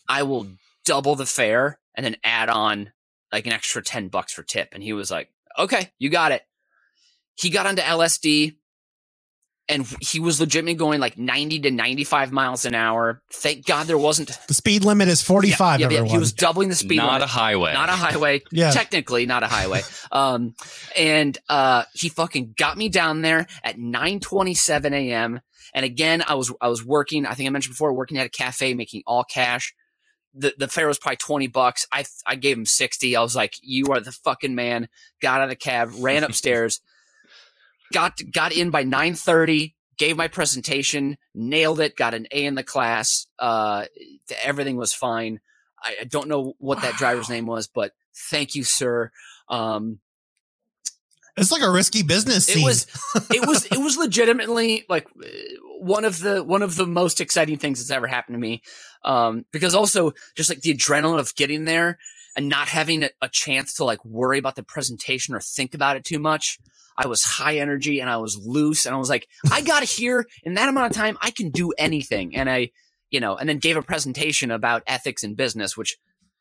I 0.09 0.23
will 0.23 0.47
double 0.85 1.17
the 1.17 1.27
fare 1.27 1.79
and 1.95 2.07
then 2.07 2.17
add 2.23 2.49
on 2.49 2.93
like 3.33 3.47
an 3.47 3.53
extra 3.53 3.83
10 3.83 4.09
bucks 4.09 4.33
for 4.33 4.43
tip. 4.43 4.71
And 4.73 4.83
he 4.83 4.93
was 4.93 5.11
like, 5.11 5.31
okay, 5.59 5.91
you 5.99 6.11
got 6.11 6.33
it. 6.33 6.43
He 7.35 7.51
got 7.51 7.67
onto 7.67 7.83
LSD 7.83 8.57
and 9.71 9.87
he 10.01 10.19
was 10.19 10.41
legitimately 10.41 10.75
going 10.77 10.99
like 10.99 11.19
90 11.19 11.61
to 11.61 11.71
95 11.71 12.33
miles 12.33 12.65
an 12.65 12.75
hour. 12.75 13.21
Thank 13.31 13.67
God 13.67 13.87
there 13.87 13.99
wasn't. 13.99 14.31
The 14.49 14.55
speed 14.55 14.83
limit 14.83 15.09
is 15.09 15.21
45, 15.23 15.79
Yeah, 15.81 15.85
yeah, 15.91 15.97
everyone. 15.99 16.09
he 16.11 16.19
was 16.19 16.33
doubling 16.33 16.71
the 16.71 16.75
speed 16.75 16.97
Not 16.97 17.13
limit. 17.13 17.23
a 17.25 17.27
highway. 17.27 17.75
not 17.75 17.91
a 17.91 17.93
highway. 17.93 18.43
Yeah. 18.51 18.71
Technically 18.71 19.27
not 19.27 19.43
a 19.43 19.47
highway. 19.47 19.83
Um, 20.11 20.55
and, 20.97 21.37
uh, 21.51 21.85
he 21.93 22.09
fucking 22.09 22.55
got 22.57 22.79
me 22.79 22.89
down 22.89 23.21
there 23.21 23.47
at 23.63 23.79
927 23.79 24.95
AM. 24.95 25.41
And 25.75 25.85
again, 25.85 26.25
I 26.27 26.35
was, 26.35 26.51
I 26.63 26.69
was 26.69 26.83
working, 26.83 27.27
I 27.27 27.35
think 27.35 27.47
I 27.47 27.51
mentioned 27.51 27.75
before, 27.75 27.93
working 27.93 28.17
at 28.17 28.25
a 28.27 28.31
cafe, 28.31 28.73
making 28.73 29.03
all 29.07 29.23
cash. 29.23 29.75
The, 30.35 30.55
the 30.57 30.69
fare 30.69 30.87
was 30.87 30.99
probably 30.99 31.17
20 31.17 31.47
bucks. 31.49 31.87
I, 31.91 32.05
I 32.27 32.37
gave 32.37 32.57
him 32.57 32.67
60. 32.67 33.17
I 33.17 33.23
was 33.23 33.35
like, 33.35 33.55
you 33.63 33.87
are 33.93 34.01
the 34.01 34.13
fucking 34.13 34.55
man. 34.55 34.89
Got 35.21 35.41
out 35.41 35.45
of 35.45 35.51
the 35.51 35.57
cab, 35.57 35.91
ran 35.99 36.25
upstairs, 36.25 36.81
got, 37.93 38.21
got 38.33 38.53
in 38.53 38.71
by 38.71 38.83
930, 38.83 39.75
gave 39.97 40.17
my 40.17 40.29
presentation, 40.29 41.17
nailed 41.35 41.81
it, 41.81 41.97
got 41.97 42.15
an 42.15 42.27
A 42.31 42.45
in 42.45 42.55
the 42.55 42.63
class. 42.63 43.27
Uh, 43.39 43.87
everything 44.43 44.77
was 44.77 44.95
fine. 44.95 45.41
I, 45.83 45.97
I 46.03 46.05
don't 46.05 46.29
know 46.29 46.55
what 46.59 46.83
that 46.83 46.95
driver's 46.95 47.29
name 47.31 47.47
was, 47.47 47.67
but 47.67 47.93
thank 48.31 48.55
you, 48.55 48.65
sir. 48.65 49.11
Um, 49.49 49.99
it's 51.41 51.53
like 51.53 51.63
a 51.63 51.71
risky 51.71 52.03
business 52.03 52.49
it 52.49 52.65
was, 52.65 52.87
it 53.31 53.47
was, 53.47 53.65
it 53.73 53.79
was 53.79 53.97
legitimately 53.97 54.85
like 54.89 55.07
one 55.81 56.05
of 56.05 56.19
the 56.21 56.43
one 56.43 56.63
of 56.63 56.77
the 56.77 56.87
most 56.87 57.21
exciting 57.21 57.59
things 57.59 57.79
that's 57.79 57.91
ever 57.91 58.07
happened 58.07 58.35
to 58.35 58.41
me. 58.41 58.63
Um, 59.05 59.45
because 59.53 59.75
also 59.75 60.13
just 60.37 60.51
like 60.51 60.61
the 60.61 60.75
adrenaline 60.75 61.21
of 61.21 61.35
getting 61.35 61.65
there 61.65 61.99
and 62.37 62.49
not 62.49 62.69
having 62.69 63.05
a, 63.05 63.11
a 63.23 63.29
chance 63.29 63.75
to 63.75 63.85
like 63.85 64.05
worry 64.05 64.39
about 64.39 64.57
the 64.57 64.63
presentation 64.63 65.35
or 65.35 65.41
think 65.41 65.75
about 65.75 65.97
it 65.97 66.05
too 66.05 66.19
much. 66.19 66.59
I 66.97 67.07
was 67.07 67.23
high 67.23 67.59
energy 67.59 68.01
and 68.01 68.11
I 68.11 68.17
was 68.17 68.37
loose 68.37 68.85
and 68.85 68.95
I 68.95 68.99
was 68.99 69.09
like, 69.09 69.29
I 69.53 69.61
got 69.61 69.85
here 69.85 70.27
in 70.43 70.55
that 70.55 70.69
amount 70.69 70.91
of 70.91 70.97
time. 70.97 71.17
I 71.21 71.31
can 71.31 71.51
do 71.51 71.73
anything. 71.79 72.35
And 72.35 72.51
I, 72.51 72.71
you 73.11 73.21
know, 73.21 73.37
and 73.37 73.49
then 73.49 73.59
gave 73.59 73.77
a 73.77 73.83
presentation 73.83 74.51
about 74.51 74.83
ethics 74.87 75.23
and 75.23 75.37
business, 75.37 75.77
which, 75.77 75.97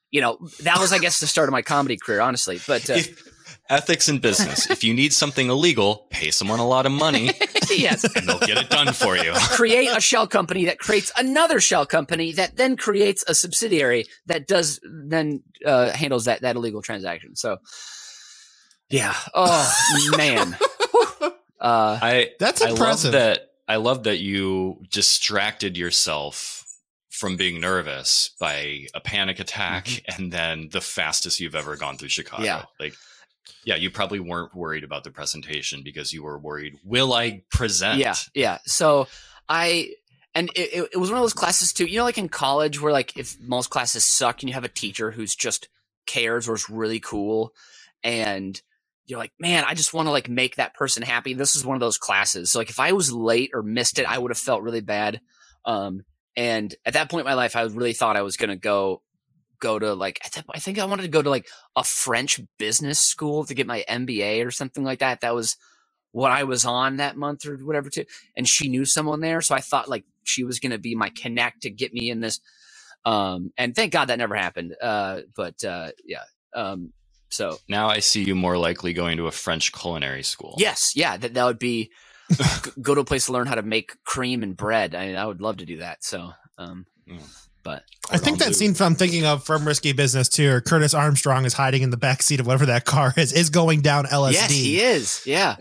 you 0.10 0.20
know, 0.20 0.40
that 0.64 0.80
was, 0.80 0.92
I 0.92 0.98
guess, 0.98 1.20
the 1.20 1.28
start 1.28 1.48
of 1.48 1.54
my 1.54 1.62
comedy 1.62 1.96
career, 1.96 2.22
honestly. 2.22 2.60
But 2.66 2.90
uh, 2.90 2.94
If- 2.94 3.37
ethics 3.70 4.10
in 4.10 4.20
business. 4.20 4.70
if 4.70 4.84
you 4.84 4.94
need 4.94 5.14
something 5.14 5.50
illegal, 5.50 6.08
pay 6.10 6.32
someone 6.32 6.60
a 6.60 6.68
lot 6.68 6.86
of 6.86 6.92
money 6.92 7.32
yes, 7.70 8.04
and 8.16 8.28
they'll 8.28 8.40
get 8.40 8.58
it 8.58 8.70
done 8.70 8.94
for 8.94 9.18
you. 9.18 9.34
create 9.36 9.88
a 9.88 10.02
shell 10.02 10.28
company 10.28 10.66
that 10.66 10.80
creates 10.80 11.12
another 11.18 11.60
shell 11.60 11.86
company 11.86 12.32
that 12.34 12.56
then 12.58 12.78
creates 12.78 13.24
a 13.28 13.36
subsidiary 13.36 14.06
that 14.26 14.48
does 14.48 14.80
then 14.84 15.44
uh, 15.66 15.92
handles 15.92 16.26
that 16.26 16.42
that 16.42 16.56
illegal 16.56 16.82
transaction. 16.82 17.36
So, 17.36 17.58
yeah. 18.90 19.16
Oh 19.34 20.14
man. 20.18 20.58
Uh, 21.60 22.00
I 22.02 22.32
That's 22.40 22.62
I 22.62 22.66
love 22.70 22.78
impressive. 22.78 23.12
that 23.14 23.52
I 23.68 23.78
love 23.78 24.04
that 24.04 24.20
you 24.20 24.84
distracted 24.92 25.76
yourself 25.76 26.66
from 27.10 27.36
being 27.36 27.60
nervous 27.60 28.30
by 28.40 28.86
a 28.94 29.00
panic 29.00 29.40
attack 29.40 30.04
and 30.16 30.32
then 30.32 30.70
the 30.72 30.82
fastest 30.82 31.40
you've 31.40 31.56
ever 31.56 31.76
gone 31.76 31.98
through 31.98 32.10
Chicago. 32.10 32.44
Yeah. 32.44 32.66
Like 32.80 32.94
yeah, 33.64 33.76
you 33.76 33.90
probably 33.90 34.20
weren't 34.20 34.56
worried 34.56 34.84
about 34.84 35.04
the 35.04 35.12
presentation 35.12 35.82
because 35.84 36.14
you 36.14 36.24
were 36.24 36.38
worried, 36.38 36.78
will 36.84 37.14
I 37.14 37.44
present? 37.52 38.00
Yeah, 38.00 38.16
yeah. 38.34 38.60
So 38.66 39.08
I 39.50 39.92
and 40.34 40.50
it, 40.56 40.90
it, 40.94 40.98
was 40.98 41.10
one 41.10 41.18
of 41.18 41.24
those 41.24 41.34
classes 41.34 41.74
too. 41.74 41.86
You 41.86 41.98
know, 41.98 42.04
like 42.04 42.18
in 42.18 42.30
college, 42.30 42.80
where 42.80 42.94
like 42.94 43.18
if 43.18 43.40
most 43.40 43.70
classes 43.70 44.06
suck 44.06 44.42
and 44.42 44.50
you 44.50 44.54
have 44.54 44.64
a 44.64 44.70
teacher 44.70 45.12
who's 45.12 45.36
just 45.36 45.68
cares 46.06 46.48
or 46.48 46.56
is 46.56 46.70
really 46.70 47.00
cool, 47.00 47.54
and 48.04 48.62
you're 49.08 49.20
like, 49.20 49.34
man, 49.40 49.64
I 49.66 49.74
just 49.74 49.94
want 49.94 50.08
to 50.08 50.12
like 50.12 50.30
make 50.30 50.58
that 50.58 50.76
person 50.76 51.02
happy. 51.02 51.34
This 51.34 51.56
is 51.56 51.66
one 51.66 51.76
of 51.76 51.82
those 51.82 51.98
classes. 51.98 52.52
So 52.52 52.60
like 52.60 52.70
if 52.70 52.80
I 52.80 52.92
was 52.92 53.12
late 53.12 53.52
or 53.54 53.64
missed 53.64 54.00
it, 54.00 54.10
I 54.10 54.18
would 54.18 54.32
have 54.32 54.38
felt 54.38 54.62
really 54.62 54.82
bad. 54.82 55.22
Um, 55.66 56.04
and 56.36 56.74
at 56.86 56.94
that 56.94 57.10
point 57.10 57.22
in 57.22 57.30
my 57.30 57.34
life, 57.34 57.56
I 57.56 57.64
really 57.64 57.94
thought 57.94 58.16
I 58.16 58.22
was 58.22 58.38
gonna 58.38 58.58
go 58.58 59.02
go 59.60 59.80
to 59.80 59.94
like 59.94 60.20
that 60.24 60.46
point, 60.46 60.56
I 60.56 60.60
think 60.60 60.80
I 60.80 60.86
wanted 60.86 61.04
to 61.04 61.08
go 61.08 61.22
to 61.22 61.30
like 61.30 61.48
a 61.76 61.84
French 61.84 62.40
business 62.58 63.00
school 63.00 63.46
to 63.46 63.54
get 63.54 63.68
my 63.68 63.84
MBA 63.90 64.46
or 64.46 64.52
something 64.52 64.84
like 64.84 65.00
that. 65.00 65.22
That 65.22 65.36
was 65.36 65.58
what 66.12 66.32
I 66.32 66.44
was 66.44 66.66
on 66.66 66.98
that 66.98 67.18
month 67.18 67.46
or 67.46 67.58
whatever 67.58 67.90
too. 67.90 68.06
And 68.36 68.48
she 68.48 68.70
knew 68.70 68.86
someone 68.86 69.22
there. 69.22 69.42
So 69.42 69.56
I 69.56 69.60
thought 69.62 69.90
like 69.90 70.06
she 70.24 70.44
was 70.44 70.60
going 70.60 70.72
to 70.72 70.78
be 70.78 70.96
my 70.96 71.10
connect 71.10 71.62
to 71.64 71.70
get 71.70 71.94
me 71.94 72.10
in 72.10 72.20
this. 72.22 72.40
Um, 73.06 73.52
and 73.58 73.76
thank 73.76 73.94
God 73.94 74.06
that 74.06 74.18
never 74.18 74.36
happened. 74.36 74.76
Uh, 74.82 75.22
but, 75.36 75.64
uh, 75.64 75.92
yeah. 76.06 76.24
Um, 76.54 76.92
so 77.30 77.58
Now 77.70 77.90
I 77.90 78.00
see 78.00 78.24
you 78.24 78.36
more 78.36 78.58
likely 78.58 78.94
going 78.94 79.18
to 79.18 79.28
a 79.28 79.32
French 79.32 79.72
culinary 79.74 80.24
school. 80.24 80.56
yes, 80.58 80.96
yeah, 80.96 81.18
that, 81.18 81.34
that 81.34 81.46
would 81.46 81.60
be 81.60 81.92
go 82.82 82.96
to 82.96 83.02
a 83.02 83.06
place 83.06 83.28
to 83.28 83.32
learn 83.34 83.48
how 83.48 83.56
to 83.56 83.62
make 83.62 84.04
cream 84.04 84.44
and 84.44 84.58
bread. 84.58 84.96
I, 84.96 85.14
I 85.14 85.26
would 85.26 85.42
love 85.42 85.58
to 85.58 85.66
do 85.66 85.78
that. 85.78 86.04
So, 86.04 86.32
um, 86.58 86.86
Mm. 87.10 87.47
But 87.68 87.84
I 88.10 88.18
think 88.18 88.40
that 88.40 88.56
scene 88.56 88.74
I'm 88.80 88.96
thinking 88.96 89.26
of 89.26 89.44
from 89.44 89.68
Risky 89.68 89.92
Business 89.92 90.30
too, 90.30 90.50
or 90.50 90.62
Curtis 90.62 90.94
Armstrong 90.94 91.44
is 91.44 91.52
hiding 91.52 91.82
in 91.82 91.90
the 91.90 91.98
back 91.98 92.24
seat 92.24 92.40
of 92.40 92.48
whatever 92.48 92.68
that 92.68 92.86
car 92.86 93.14
is, 93.18 93.34
is 93.34 93.50
going 93.50 93.82
down 93.82 94.06
LSD. 94.06 94.32
yes, 94.34 94.52
he 94.52 94.80
is. 94.80 95.22
Yeah. 95.26 95.58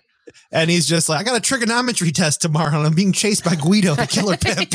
And 0.52 0.70
he's 0.70 0.86
just 0.86 1.08
like, 1.08 1.20
I 1.20 1.24
got 1.24 1.36
a 1.36 1.40
trigonometry 1.40 2.12
test 2.12 2.42
tomorrow 2.42 2.78
and 2.78 2.86
I'm 2.86 2.94
being 2.94 3.12
chased 3.12 3.44
by 3.44 3.56
Guido, 3.56 3.96
the 3.96 4.06
killer 4.06 4.36
pimp. 4.40 4.72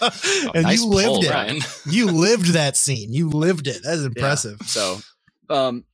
Oh, 0.00 0.50
and 0.54 0.64
nice 0.64 0.80
you 0.80 0.88
lived 0.88 1.06
pull, 1.06 1.24
it. 1.24 1.30
Ryan. 1.30 1.58
You 1.88 2.06
lived 2.06 2.46
that 2.54 2.76
scene. 2.76 3.12
You 3.12 3.28
lived 3.30 3.68
it. 3.68 3.78
That's 3.84 4.02
impressive. 4.02 4.58
So, 4.64 4.98
um, 5.48 5.84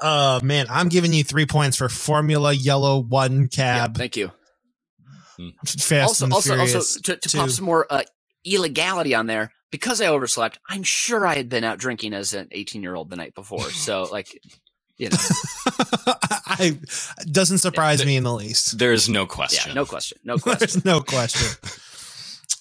Uh 0.00 0.40
man, 0.42 0.66
I'm 0.68 0.90
giving 0.90 1.14
you 1.14 1.24
three 1.24 1.46
points 1.46 1.78
for 1.78 1.88
Formula 1.88 2.52
Yellow 2.52 2.98
One 3.02 3.42
yeah, 3.42 3.46
cab. 3.48 3.96
thank 3.96 4.16
you. 4.18 4.32
Fast 5.66 5.92
also, 6.08 6.24
and 6.24 6.32
also, 6.34 6.54
Furious 6.54 6.74
also 6.74 7.00
to, 7.00 7.16
to 7.16 7.36
pop 7.36 7.50
some 7.50 7.64
more 7.66 7.86
uh, 7.90 8.02
illegality 8.46 9.14
on 9.14 9.26
there 9.26 9.52
because 9.70 10.00
I 10.00 10.06
overslept. 10.06 10.58
I'm 10.68 10.82
sure 10.82 11.26
I 11.26 11.34
had 11.34 11.48
been 11.48 11.64
out 11.64 11.78
drinking 11.78 12.14
as 12.14 12.32
an 12.32 12.48
18 12.52 12.82
year 12.82 12.94
old 12.94 13.10
the 13.10 13.16
night 13.16 13.34
before. 13.34 13.70
So, 13.70 14.02
like, 14.12 14.40
you 14.96 15.10
know, 15.10 15.16
I 16.46 16.78
doesn't 17.30 17.58
surprise 17.58 18.04
me 18.04 18.16
in 18.16 18.24
the 18.24 18.32
least. 18.32 18.78
There's 18.78 19.08
no 19.08 19.26
question. 19.26 19.72
yeah, 19.76 19.84
question. 19.84 20.18
no 20.24 20.38
question, 20.38 20.58
no 20.72 20.78
question. 20.78 20.80
There's 20.82 20.84
no 20.84 21.00
question. 21.00 21.70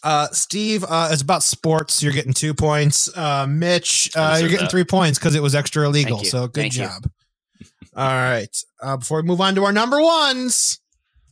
Uh, 0.03 0.27
Steve, 0.27 0.83
uh, 0.83 1.09
it's 1.11 1.21
about 1.21 1.41
sports. 1.41 2.03
You're 2.03 2.13
getting 2.13 2.33
two 2.33 2.53
points. 2.53 3.09
Uh, 3.17 3.47
Mitch, 3.47 4.11
uh, 4.15 4.38
you're 4.39 4.49
getting 4.49 4.65
that. 4.65 4.71
three 4.71 4.83
points 4.83 5.17
because 5.17 5.33
it 5.33 5.41
was 5.41 5.55
extra 5.55 5.86
illegal. 5.86 6.23
So 6.23 6.47
good 6.47 6.61
Thank 6.61 6.73
job. 6.73 7.09
All 7.95 8.07
right. 8.07 8.55
Uh, 8.81 8.97
before 8.97 9.21
we 9.21 9.27
move 9.27 9.41
on 9.41 9.55
to 9.55 9.63
our 9.63 9.71
number 9.71 10.01
ones, 10.01 10.79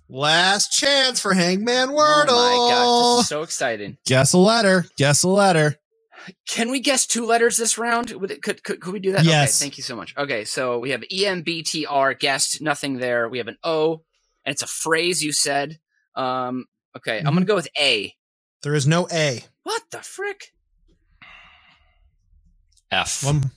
last 0.10 0.72
chance 0.72 1.20
for 1.20 1.34
Hangman 1.34 1.90
Wordle. 1.90 2.28
Oh 2.30 2.68
my 2.68 2.74
gosh, 2.74 3.18
this 3.18 3.24
is 3.24 3.30
so 3.30 3.42
exciting. 3.42 3.98
Guess 4.06 4.34
a 4.34 4.38
letter. 4.38 4.86
Guess 4.98 5.24
a 5.24 5.30
letter. 5.30 5.76
Can 6.48 6.72
we 6.72 6.80
guess 6.80 7.06
two 7.06 7.26
letters 7.26 7.58
this 7.58 7.78
round? 7.78 8.12
Would 8.12 8.32
it, 8.32 8.42
could, 8.42 8.64
could 8.64 8.80
could 8.80 8.94
we 8.94 9.00
do 9.00 9.12
that? 9.12 9.26
Yes. 9.26 9.60
Okay, 9.60 9.66
thank 9.66 9.78
you 9.78 9.84
so 9.84 9.96
much. 9.96 10.16
Okay, 10.18 10.46
so 10.46 10.80
we 10.80 10.92
have 10.92 11.04
E 11.12 11.26
M 11.26 11.42
B 11.42 11.64
T 11.64 11.86
R 11.86 12.14
guessed 12.14 12.62
nothing 12.62 12.98
there. 12.98 13.28
We 13.28 13.40
have 13.40 13.48
an 13.50 13.58
O, 13.64 14.04
and 14.46 14.54
it's 14.54 14.64
a 14.64 14.68
phrase 14.68 15.22
you 15.22 15.34
said. 15.34 15.80
Um, 16.16 16.66
okay, 16.96 17.18
I'm 17.20 17.26
Mm-hmm. 17.26 17.34
gonna 17.36 17.46
go 17.46 17.56
with 17.56 17.68
A. 17.78 18.14
There 18.62 18.74
is 18.76 18.88
no 18.88 19.08
A. 19.12 19.44
What 19.64 19.82
the 19.92 19.98
frick? 20.00 20.54
F. 22.92 23.24
One. 23.26 23.52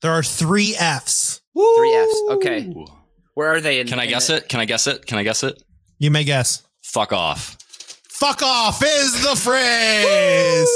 There 0.00 0.10
are 0.10 0.22
three 0.24 0.74
F's. 0.76 1.42
Three 1.54 1.92
F's. 1.94 2.22
Okay, 2.30 2.64
Ooh. 2.66 2.86
Where 3.34 3.48
are 3.48 3.60
they? 3.60 3.80
In, 3.80 3.86
Can 3.86 3.98
I 3.98 4.04
in 4.04 4.10
guess 4.10 4.26
the- 4.28 4.36
it? 4.36 4.48
Can 4.48 4.60
I 4.60 4.64
guess 4.64 4.86
it? 4.86 5.06
Can 5.06 5.18
I 5.18 5.22
guess 5.22 5.42
it? 5.42 5.62
You 5.98 6.10
may 6.10 6.24
guess. 6.24 6.62
Fuck 6.82 7.12
off. 7.12 7.56
Fuck 8.08 8.42
off 8.42 8.82
is 8.84 9.22
the 9.22 9.34
phrase. 9.36 10.68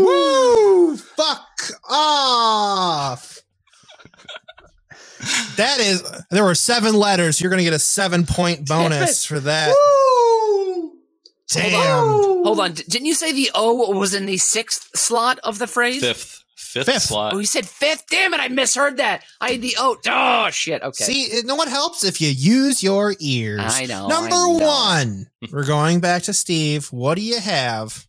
Woo! 0.00 0.96
Fuck 0.96 1.46
off. 1.88 3.38
That 5.56 5.78
is, 5.80 6.02
there 6.30 6.44
were 6.44 6.54
seven 6.54 6.94
letters. 6.94 7.40
You're 7.40 7.50
going 7.50 7.58
to 7.58 7.64
get 7.64 7.74
a 7.74 7.78
seven 7.78 8.24
point 8.26 8.66
bonus 8.66 9.24
for 9.24 9.38
that. 9.40 9.74
Damn. 11.52 12.06
Hold 12.44 12.60
on. 12.60 12.72
d- 12.72 12.84
Didn't 12.88 13.06
you 13.06 13.14
say 13.14 13.32
the 13.32 13.50
O 13.54 13.90
was 13.98 14.14
in 14.14 14.24
the 14.26 14.38
sixth 14.38 14.88
slot 14.96 15.38
of 15.44 15.58
the 15.58 15.66
phrase? 15.66 16.00
Fifth. 16.00 16.39
Fifth, 16.70 16.86
Fifth. 16.86 17.02
slot. 17.02 17.34
Oh, 17.34 17.38
you 17.38 17.46
said 17.46 17.66
fifth. 17.66 18.04
Damn 18.08 18.32
it! 18.34 18.40
I 18.40 18.48
misheard 18.48 18.98
that. 18.98 19.24
I 19.40 19.50
had 19.52 19.62
the 19.62 19.74
O. 19.78 19.96
Oh 20.06 20.50
shit. 20.50 20.82
Okay. 20.82 21.04
See, 21.04 21.22
it, 21.24 21.44
no 21.46 21.56
one 21.56 21.68
helps 21.68 22.04
if 22.04 22.20
you 22.20 22.28
use 22.28 22.82
your 22.82 23.14
ears. 23.18 23.60
I 23.64 23.86
know, 23.86 24.06
Number 24.08 24.34
I 24.36 24.38
know. 24.52 24.58
one. 24.58 25.26
We're 25.52 25.66
going 25.66 26.00
back 26.00 26.22
to 26.24 26.32
Steve. 26.32 26.86
What 26.92 27.16
do 27.16 27.22
you 27.22 27.40
have 27.40 28.06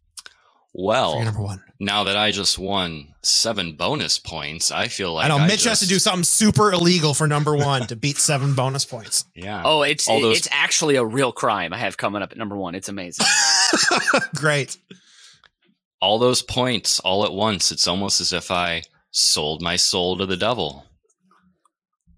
well, 0.74 1.16
your 1.16 1.26
number 1.26 1.42
one? 1.42 1.64
now 1.80 2.04
that 2.06 2.16
I 2.16 2.30
just 2.32 2.60
won 2.60 3.08
seven 3.24 3.74
bonus 3.74 4.20
points, 4.20 4.72
I 4.72 4.88
feel 4.88 5.14
like 5.14 5.26
I 5.26 5.28
know 5.28 5.40
Mitch 5.46 5.64
has 5.66 5.80
to 5.82 5.88
do 5.88 5.98
something 6.00 6.24
super 6.24 6.72
illegal 6.72 7.14
for 7.16 7.28
number 7.28 7.56
one 7.56 7.88
to 7.88 7.96
beat 7.96 8.18
seven 8.18 8.54
bonus 8.54 8.86
points. 8.86 9.26
Yeah. 9.36 9.64
Oh, 9.66 9.82
it's 9.82 10.08
All 10.08 10.22
those- 10.22 10.38
it's 10.38 10.48
actually 10.52 10.96
a 10.98 11.04
real 11.04 11.32
crime. 11.32 11.74
I 11.74 11.78
have 11.78 11.98
coming 11.98 12.22
up 12.22 12.32
at 12.32 12.38
number 12.38 12.56
one. 12.56 12.76
It's 12.76 12.90
amazing. 12.90 13.26
Great. 14.36 14.78
All 16.02 16.20
those 16.20 16.42
points 16.42 17.00
all 17.00 17.26
at 17.26 17.34
once. 17.34 17.72
It's 17.72 17.88
almost 17.88 18.22
as 18.22 18.34
if 18.34 18.52
I 18.52 18.84
sold 19.12 19.62
my 19.62 19.76
soul 19.76 20.18
to 20.18 20.26
the 20.26 20.38
devil. 20.38 20.86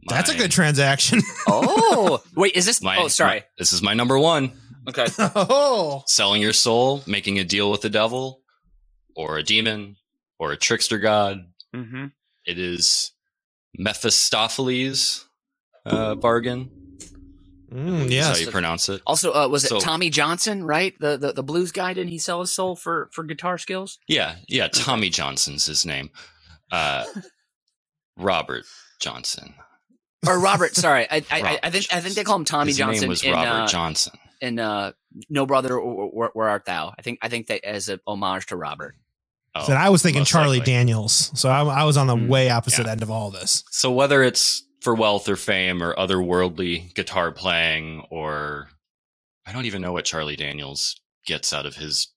That's 0.08 0.30
a 0.30 0.38
good 0.38 0.52
transaction. 0.52 1.22
Oh, 1.48 2.22
wait, 2.36 2.56
is 2.56 2.66
this? 2.66 2.82
My, 2.82 2.98
oh, 2.98 3.08
sorry. 3.08 3.40
my- 3.40 3.46
this 3.58 3.72
is 3.72 3.82
my 3.82 3.94
number 3.94 4.18
one. 4.20 4.52
Okay. 4.90 5.06
oh. 5.20 6.04
Selling 6.08 6.42
your 6.42 6.52
soul, 6.54 7.04
making 7.08 7.40
a 7.40 7.44
deal 7.44 7.72
with 7.72 7.82
the 7.82 7.90
devil, 7.90 8.42
or 9.16 9.38
a 9.38 9.44
demon, 9.44 9.96
or 10.40 10.52
a 10.52 10.58
trickster 10.58 10.98
god. 10.98 11.46
Mm-hmm. 11.74 12.08
It 12.46 12.60
is 12.60 13.12
Mephistopheles 13.78 15.26
uh, 15.86 16.16
bargain. 16.16 16.70
Mm, 17.74 17.99
That's 18.01 18.11
yes. 18.11 18.28
how 18.39 18.45
you 18.45 18.51
pronounce 18.51 18.88
it. 18.89 19.01
Also, 19.07 19.34
uh, 19.34 19.47
was 19.47 19.63
it 19.65 19.69
So- 19.69 19.80
Tommy 19.80 20.09
Johnson? 20.09 20.63
Right, 20.63 20.93
the, 20.99 21.17
the 21.17 21.34
the 21.34 21.43
blues 21.43 21.71
guy. 21.71 21.93
Didn't 21.93 22.11
he 22.11 22.19
sell 22.19 22.39
his 22.41 22.51
soul 22.53 22.76
for 22.76 23.09
for 23.11 23.24
guitar 23.24 23.57
skills? 23.57 23.99
Yeah, 24.07 24.36
yeah. 24.47 24.67
Tommy 24.67 25.09
Johnson's 25.09 25.65
his 25.65 25.86
name. 25.86 26.09
Uh, 26.71 27.05
Robert 28.17 28.65
Johnson. 28.99 29.55
Or 30.28 30.39
Robert? 30.39 30.76
sorry, 30.76 31.05
I 31.09 31.17
I, 31.17 31.21
I, 31.32 31.38
I 31.39 31.41
Robert 31.43 31.71
think 31.71 31.86
I 31.93 31.99
think 31.99 32.15
they 32.15 32.24
call 32.24 32.36
him 32.38 32.45
Tommy 32.45 32.69
his 32.69 32.78
Johnson 32.78 33.01
name 33.01 33.09
was 33.09 33.24
in 33.24 33.34
Robert 33.34 33.63
uh, 33.63 33.67
Johnson. 33.67 34.13
in 34.41 34.59
uh, 34.59 34.93
No 35.30 35.45
Brother, 35.45 35.74
or, 35.76 35.80
or, 36.09 36.30
where 36.34 36.47
art 36.49 36.65
thou? 36.65 36.93
I 36.97 37.01
think 37.01 37.19
I 37.21 37.30
think 37.30 37.47
that 37.47 37.65
as 37.65 37.89
a 37.89 37.99
homage 38.07 38.45
to 38.47 38.55
Robert. 38.55 38.95
Oh, 39.55 39.65
So 39.65 39.74
I 39.74 39.89
was 39.89 40.01
thinking 40.01 40.24
Charlie 40.24 40.59
likely. 40.59 40.74
Daniels. 40.74 41.32
So 41.39 41.49
I, 41.49 41.63
I 41.63 41.84
was 41.84 41.97
on 41.97 42.07
the 42.07 42.15
Mm, 42.15 42.28
way 42.28 42.49
opposite 42.49 42.86
yeah. 42.86 42.91
end 42.93 43.03
of 43.03 43.11
all 43.11 43.30
this. 43.32 43.63
So 43.69 43.91
whether 43.91 44.24
it's 44.24 44.63
for 44.84 44.94
wealth 44.94 45.28
or 45.30 45.36
fame 45.36 45.82
or 45.82 45.96
otherworldly 45.96 46.94
guitar 46.94 47.32
playing 47.32 48.06
or 48.10 48.68
I 49.46 49.52
don't 49.54 49.66
even 49.66 49.82
know 49.82 49.94
what 49.94 50.06
Charlie 50.06 50.36
Daniels 50.36 51.00
gets 51.26 51.54
out 51.54 51.66
of 51.66 51.76
his 51.76 52.10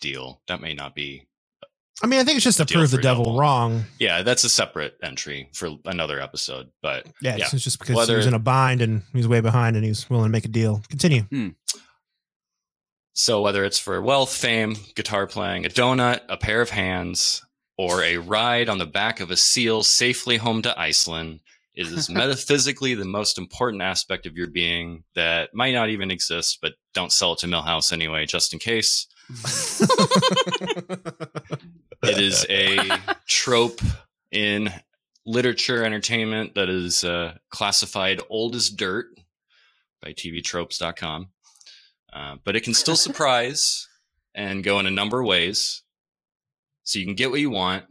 deal. 0.00 0.40
That 0.48 0.60
may 0.60 0.74
not 0.74 0.94
be. 0.94 1.26
I 2.02 2.06
mean, 2.06 2.18
I 2.20 2.24
think 2.24 2.36
it's 2.36 2.44
just 2.44 2.58
to 2.58 2.66
prove 2.66 2.90
the 2.90 2.98
devil 2.98 3.24
devil. 3.24 3.38
wrong. 3.38 3.84
Yeah, 4.00 4.22
that's 4.22 4.42
a 4.44 4.48
separate 4.48 4.96
entry 5.02 5.48
for 5.52 5.70
another 5.84 6.20
episode. 6.20 6.70
But 6.82 7.06
Yeah, 7.20 7.36
Yeah. 7.36 7.48
it's 7.52 7.62
just 7.64 7.78
because 7.78 7.90
he 7.90 7.96
Whether- 7.96 8.16
was 8.16 8.26
in 8.26 8.34
a 8.34 8.38
bind 8.40 8.82
and 8.82 9.02
he 9.12 9.18
was 9.18 9.28
way 9.28 9.40
behind 9.40 9.76
and 9.76 9.84
he 9.84 9.90
was 9.90 10.08
willing 10.10 10.26
to 10.26 10.30
make 10.32 10.44
a 10.44 10.48
deal. 10.48 10.82
Continue. 10.88 11.22
Hmm. 11.22 11.48
so 13.16 13.40
whether 13.42 13.64
it's 13.64 13.78
for 13.78 14.02
wealth, 14.02 14.32
fame, 14.34 14.76
guitar 14.96 15.26
playing, 15.28 15.64
a 15.64 15.68
donut, 15.68 16.20
a 16.28 16.36
pair 16.36 16.60
of 16.60 16.70
hands, 16.70 17.42
or 17.76 18.02
a 18.02 18.18
ride 18.18 18.68
on 18.68 18.78
the 18.78 18.86
back 18.86 19.20
of 19.20 19.30
a 19.30 19.36
seal 19.36 19.82
safely 19.82 20.36
home 20.36 20.62
to 20.62 20.78
Iceland, 20.78 21.40
is 21.74 22.08
metaphysically 22.10 22.94
the 22.94 23.04
most 23.04 23.38
important 23.38 23.82
aspect 23.82 24.26
of 24.26 24.36
your 24.36 24.46
being 24.48 25.04
that 25.14 25.54
might 25.54 25.74
not 25.74 25.90
even 25.90 26.10
exist, 26.10 26.58
but 26.62 26.74
don't 26.92 27.12
sell 27.12 27.32
it 27.32 27.40
to 27.40 27.46
Milhouse 27.46 27.92
anyway, 27.92 28.26
just 28.26 28.52
in 28.52 28.58
case. 28.58 29.06
It 32.06 32.18
is 32.18 32.44
a 32.50 32.78
trope 33.26 33.80
in 34.30 34.70
literature 35.24 35.84
entertainment 35.84 36.54
that 36.54 36.68
is 36.68 37.02
uh, 37.02 37.38
classified 37.48 38.20
old 38.28 38.54
as 38.54 38.68
dirt 38.68 39.06
by 40.02 40.12
tvtropes.com. 40.12 41.28
Uh, 42.12 42.36
but 42.44 42.56
it 42.56 42.62
can 42.62 42.74
still 42.74 42.96
surprise 42.96 43.88
and 44.34 44.62
go 44.62 44.78
in 44.78 44.86
a 44.86 44.90
number 44.90 45.20
of 45.20 45.26
ways. 45.26 45.82
So 46.84 46.98
you 46.98 47.04
can 47.04 47.14
get 47.14 47.30
what 47.30 47.40
you 47.40 47.50
want. 47.50 47.84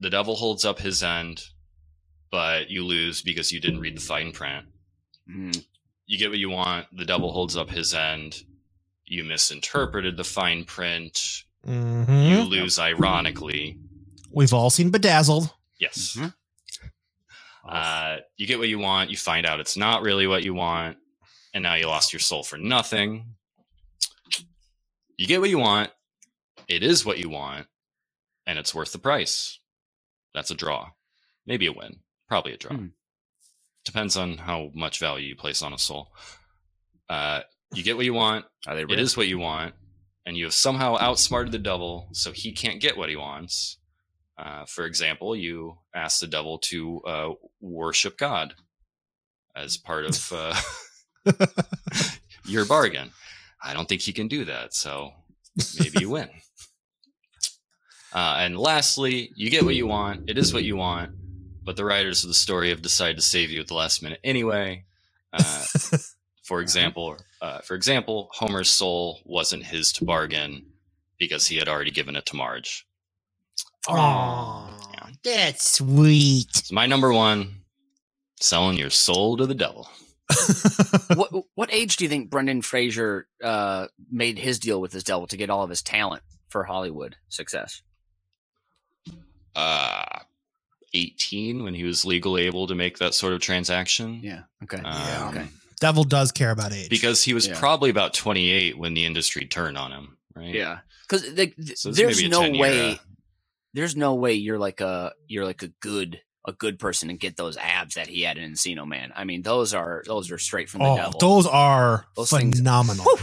The 0.00 0.10
devil 0.10 0.34
holds 0.34 0.64
up 0.64 0.78
his 0.78 1.02
end, 1.02 1.44
but 2.30 2.70
you 2.70 2.84
lose 2.84 3.22
because 3.22 3.52
you 3.52 3.60
didn't 3.60 3.80
read 3.80 3.96
the 3.96 4.00
fine 4.02 4.32
print. 4.32 4.66
Mm. 5.28 5.64
You 6.06 6.18
get 6.18 6.30
what 6.30 6.38
you 6.38 6.50
want. 6.50 6.86
The 6.96 7.04
devil 7.04 7.32
holds 7.32 7.56
up 7.56 7.70
his 7.70 7.94
end. 7.94 8.42
You 9.04 9.24
misinterpreted 9.24 10.16
the 10.16 10.24
fine 10.24 10.64
print. 10.64 11.44
Mhm. 11.66 12.30
You 12.30 12.42
lose 12.42 12.78
ironically. 12.78 13.78
We've 14.30 14.52
all 14.52 14.70
seen 14.70 14.90
Bedazzled. 14.90 15.52
Yes. 15.78 16.16
Mhm. 16.16 16.34
Uh, 17.64 18.18
you 18.36 18.46
get 18.46 18.58
what 18.58 18.68
you 18.68 18.78
want. 18.78 19.10
You 19.10 19.16
find 19.16 19.46
out 19.46 19.60
it's 19.60 19.76
not 19.76 20.02
really 20.02 20.26
what 20.26 20.42
you 20.42 20.52
want, 20.54 20.98
and 21.54 21.62
now 21.62 21.74
you 21.74 21.86
lost 21.86 22.12
your 22.12 22.20
soul 22.20 22.42
for 22.42 22.58
nothing. 22.58 23.36
You 25.16 25.26
get 25.26 25.40
what 25.40 25.50
you 25.50 25.58
want. 25.58 25.90
It 26.66 26.82
is 26.82 27.04
what 27.04 27.18
you 27.18 27.28
want, 27.28 27.68
and 28.46 28.58
it's 28.58 28.74
worth 28.74 28.92
the 28.92 28.98
price. 28.98 29.58
That's 30.34 30.50
a 30.50 30.54
draw. 30.54 30.90
Maybe 31.46 31.66
a 31.66 31.72
win. 31.72 32.00
Probably 32.28 32.52
a 32.52 32.56
draw. 32.56 32.76
Hmm. 32.76 32.86
Depends 33.84 34.16
on 34.16 34.38
how 34.38 34.70
much 34.74 34.98
value 34.98 35.28
you 35.28 35.36
place 35.36 35.62
on 35.62 35.72
a 35.72 35.78
soul. 35.78 36.12
Uh, 37.08 37.40
you 37.74 37.82
get 37.82 37.96
what 37.96 38.04
you 38.04 38.14
want. 38.14 38.44
It 38.66 39.16
what 39.16 39.26
you 39.26 39.38
want, 39.38 39.74
and 40.24 40.36
you 40.36 40.44
have 40.44 40.54
somehow 40.54 40.96
outsmarted 40.98 41.52
the 41.52 41.58
devil, 41.58 42.08
so 42.12 42.30
he 42.30 42.52
can't 42.52 42.80
get 42.80 42.96
what 42.96 43.08
he 43.08 43.16
wants. 43.16 43.78
Uh, 44.38 44.64
for 44.66 44.86
example, 44.86 45.36
you 45.36 45.78
ask 45.94 46.20
the 46.20 46.26
devil 46.26 46.58
to 46.58 47.00
uh, 47.02 47.28
worship 47.60 48.16
God 48.16 48.54
as 49.54 49.76
part 49.76 50.04
of 50.04 50.32
uh, 50.32 50.54
your 52.46 52.64
bargain. 52.64 53.10
I 53.62 53.74
don't 53.74 53.88
think 53.88 54.02
he 54.02 54.12
can 54.12 54.28
do 54.28 54.44
that, 54.44 54.74
so 54.74 55.10
maybe 55.78 56.00
you 56.00 56.10
win. 56.10 56.28
Uh, 58.14 58.36
and 58.40 58.58
lastly, 58.58 59.32
you 59.36 59.50
get 59.50 59.64
what 59.64 59.74
you 59.74 59.86
want. 59.86 60.28
It 60.28 60.36
is 60.38 60.52
what 60.52 60.64
you 60.64 60.76
want, 60.76 61.12
but 61.64 61.76
the 61.76 61.84
writers 61.84 62.24
of 62.24 62.28
the 62.28 62.34
story 62.34 62.68
have 62.70 62.82
decided 62.82 63.16
to 63.16 63.22
save 63.22 63.50
you 63.50 63.60
at 63.60 63.68
the 63.68 63.74
last 63.74 64.02
minute 64.02 64.20
anyway. 64.22 64.84
Uh, 65.32 65.64
for 66.42 66.60
example, 66.60 67.16
uh, 67.40 67.58
for 67.60 67.74
example, 67.74 68.28
Homer's 68.32 68.68
soul 68.70 69.20
wasn't 69.24 69.64
his 69.64 69.92
to 69.94 70.04
bargain 70.04 70.66
because 71.18 71.46
he 71.46 71.56
had 71.56 71.68
already 71.68 71.90
given 71.90 72.16
it 72.16 72.26
to 72.26 72.36
Marge. 72.36 72.86
Oh, 73.88 74.68
Yeah. 74.94 75.08
that's 75.24 75.70
sweet. 75.72 76.54
So 76.54 76.74
my 76.74 76.86
number 76.86 77.12
one, 77.12 77.62
selling 78.40 78.76
your 78.76 78.90
soul 78.90 79.36
to 79.38 79.46
the 79.46 79.54
devil. 79.54 79.88
what 81.14 81.30
what 81.54 81.72
age 81.72 81.96
do 81.96 82.04
you 82.04 82.08
think 82.08 82.30
Brendan 82.30 82.62
Fraser 82.62 83.26
uh, 83.42 83.86
made 84.10 84.38
his 84.38 84.58
deal 84.58 84.80
with 84.80 84.92
his 84.92 85.04
devil 85.04 85.26
to 85.26 85.36
get 85.36 85.50
all 85.50 85.62
of 85.62 85.70
his 85.70 85.82
talent 85.82 86.22
for 86.48 86.64
Hollywood 86.64 87.16
success? 87.28 87.82
Uh, 89.54 90.20
18 90.94 91.62
when 91.64 91.74
he 91.74 91.84
was 91.84 92.04
legally 92.04 92.42
able 92.42 92.66
to 92.66 92.74
make 92.74 92.98
that 92.98 93.14
sort 93.14 93.32
of 93.32 93.40
transaction. 93.40 94.20
Yeah. 94.22 94.42
Okay. 94.64 94.78
Um, 94.78 95.28
okay. 95.28 95.46
Devil 95.80 96.04
does 96.04 96.30
care 96.32 96.50
about 96.50 96.72
age. 96.72 96.90
Because 96.90 97.24
he 97.24 97.34
was 97.34 97.46
Yeah. 97.46 97.58
probably 97.58 97.90
about 97.90 98.14
28 98.14 98.76
when 98.78 98.94
the 98.94 99.04
industry 99.04 99.46
turned 99.46 99.78
on 99.78 99.90
him, 99.90 100.16
right? 100.36 100.54
Yeah. 100.54 100.78
Because 101.08 101.34
th- 101.34 101.54
So 101.76 101.90
there's 101.92 102.16
may 102.16 102.22
be 102.22 102.26
a 102.26 102.28
no 102.52 102.58
way. 102.58 102.92
uh, 102.92 102.96
There's 103.74 103.96
no 103.96 104.14
way 104.14 104.34
you're 104.34 104.58
like 104.58 104.80
a 104.82 105.12
you're 105.28 105.44
like 105.46 105.62
a 105.62 105.68
good 105.80 106.20
a 106.46 106.52
good 106.52 106.78
person 106.78 107.08
and 107.08 107.18
get 107.18 107.36
those 107.36 107.56
abs 107.56 107.94
that 107.94 108.06
he 108.08 108.22
had 108.22 108.36
in 108.36 108.52
Encino 108.52 108.86
Man. 108.86 109.12
I 109.16 109.24
mean, 109.24 109.42
those 109.42 109.72
are 109.74 110.02
those 110.06 110.30
are 110.30 110.38
straight 110.38 110.68
from 110.68 110.80
the 110.82 110.88
oh, 110.88 110.96
devil. 110.96 111.18
those 111.20 111.46
are 111.46 112.04
Those 112.16 112.30
things- 112.30 112.58
phenomenal. 112.58 113.04
Whew. 113.04 113.18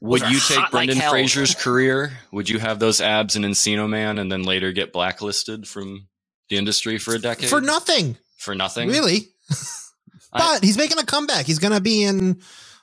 Would 0.00 0.22
you 0.22 0.38
take 0.38 0.56
hot 0.58 0.62
like 0.64 0.70
Brendan 0.70 0.96
hell. 0.98 1.10
Fraser's 1.10 1.54
career? 1.64 2.12
Would 2.32 2.48
you 2.48 2.58
have 2.58 2.78
those 2.78 3.00
abs 3.00 3.36
in 3.36 3.42
Encino 3.42 3.88
Man 3.88 4.18
and 4.18 4.30
then 4.30 4.42
later 4.44 4.72
get 4.72 4.92
blacklisted 4.92 5.66
from 5.66 6.06
the 6.48 6.56
industry 6.56 6.98
for 6.98 7.14
a 7.14 7.18
decade? 7.18 7.48
For 7.48 7.60
nothing, 7.60 8.16
For 8.36 8.54
nothing? 8.54 8.88
really. 8.88 9.28
I- 10.32 10.38
but 10.38 10.64
he's 10.64 10.76
making 10.78 10.98
a 10.98 11.04
comeback. 11.04 11.46
He's 11.46 11.58
going 11.58 11.72
to 11.74 11.80
be 11.80 12.02
in 12.04 12.40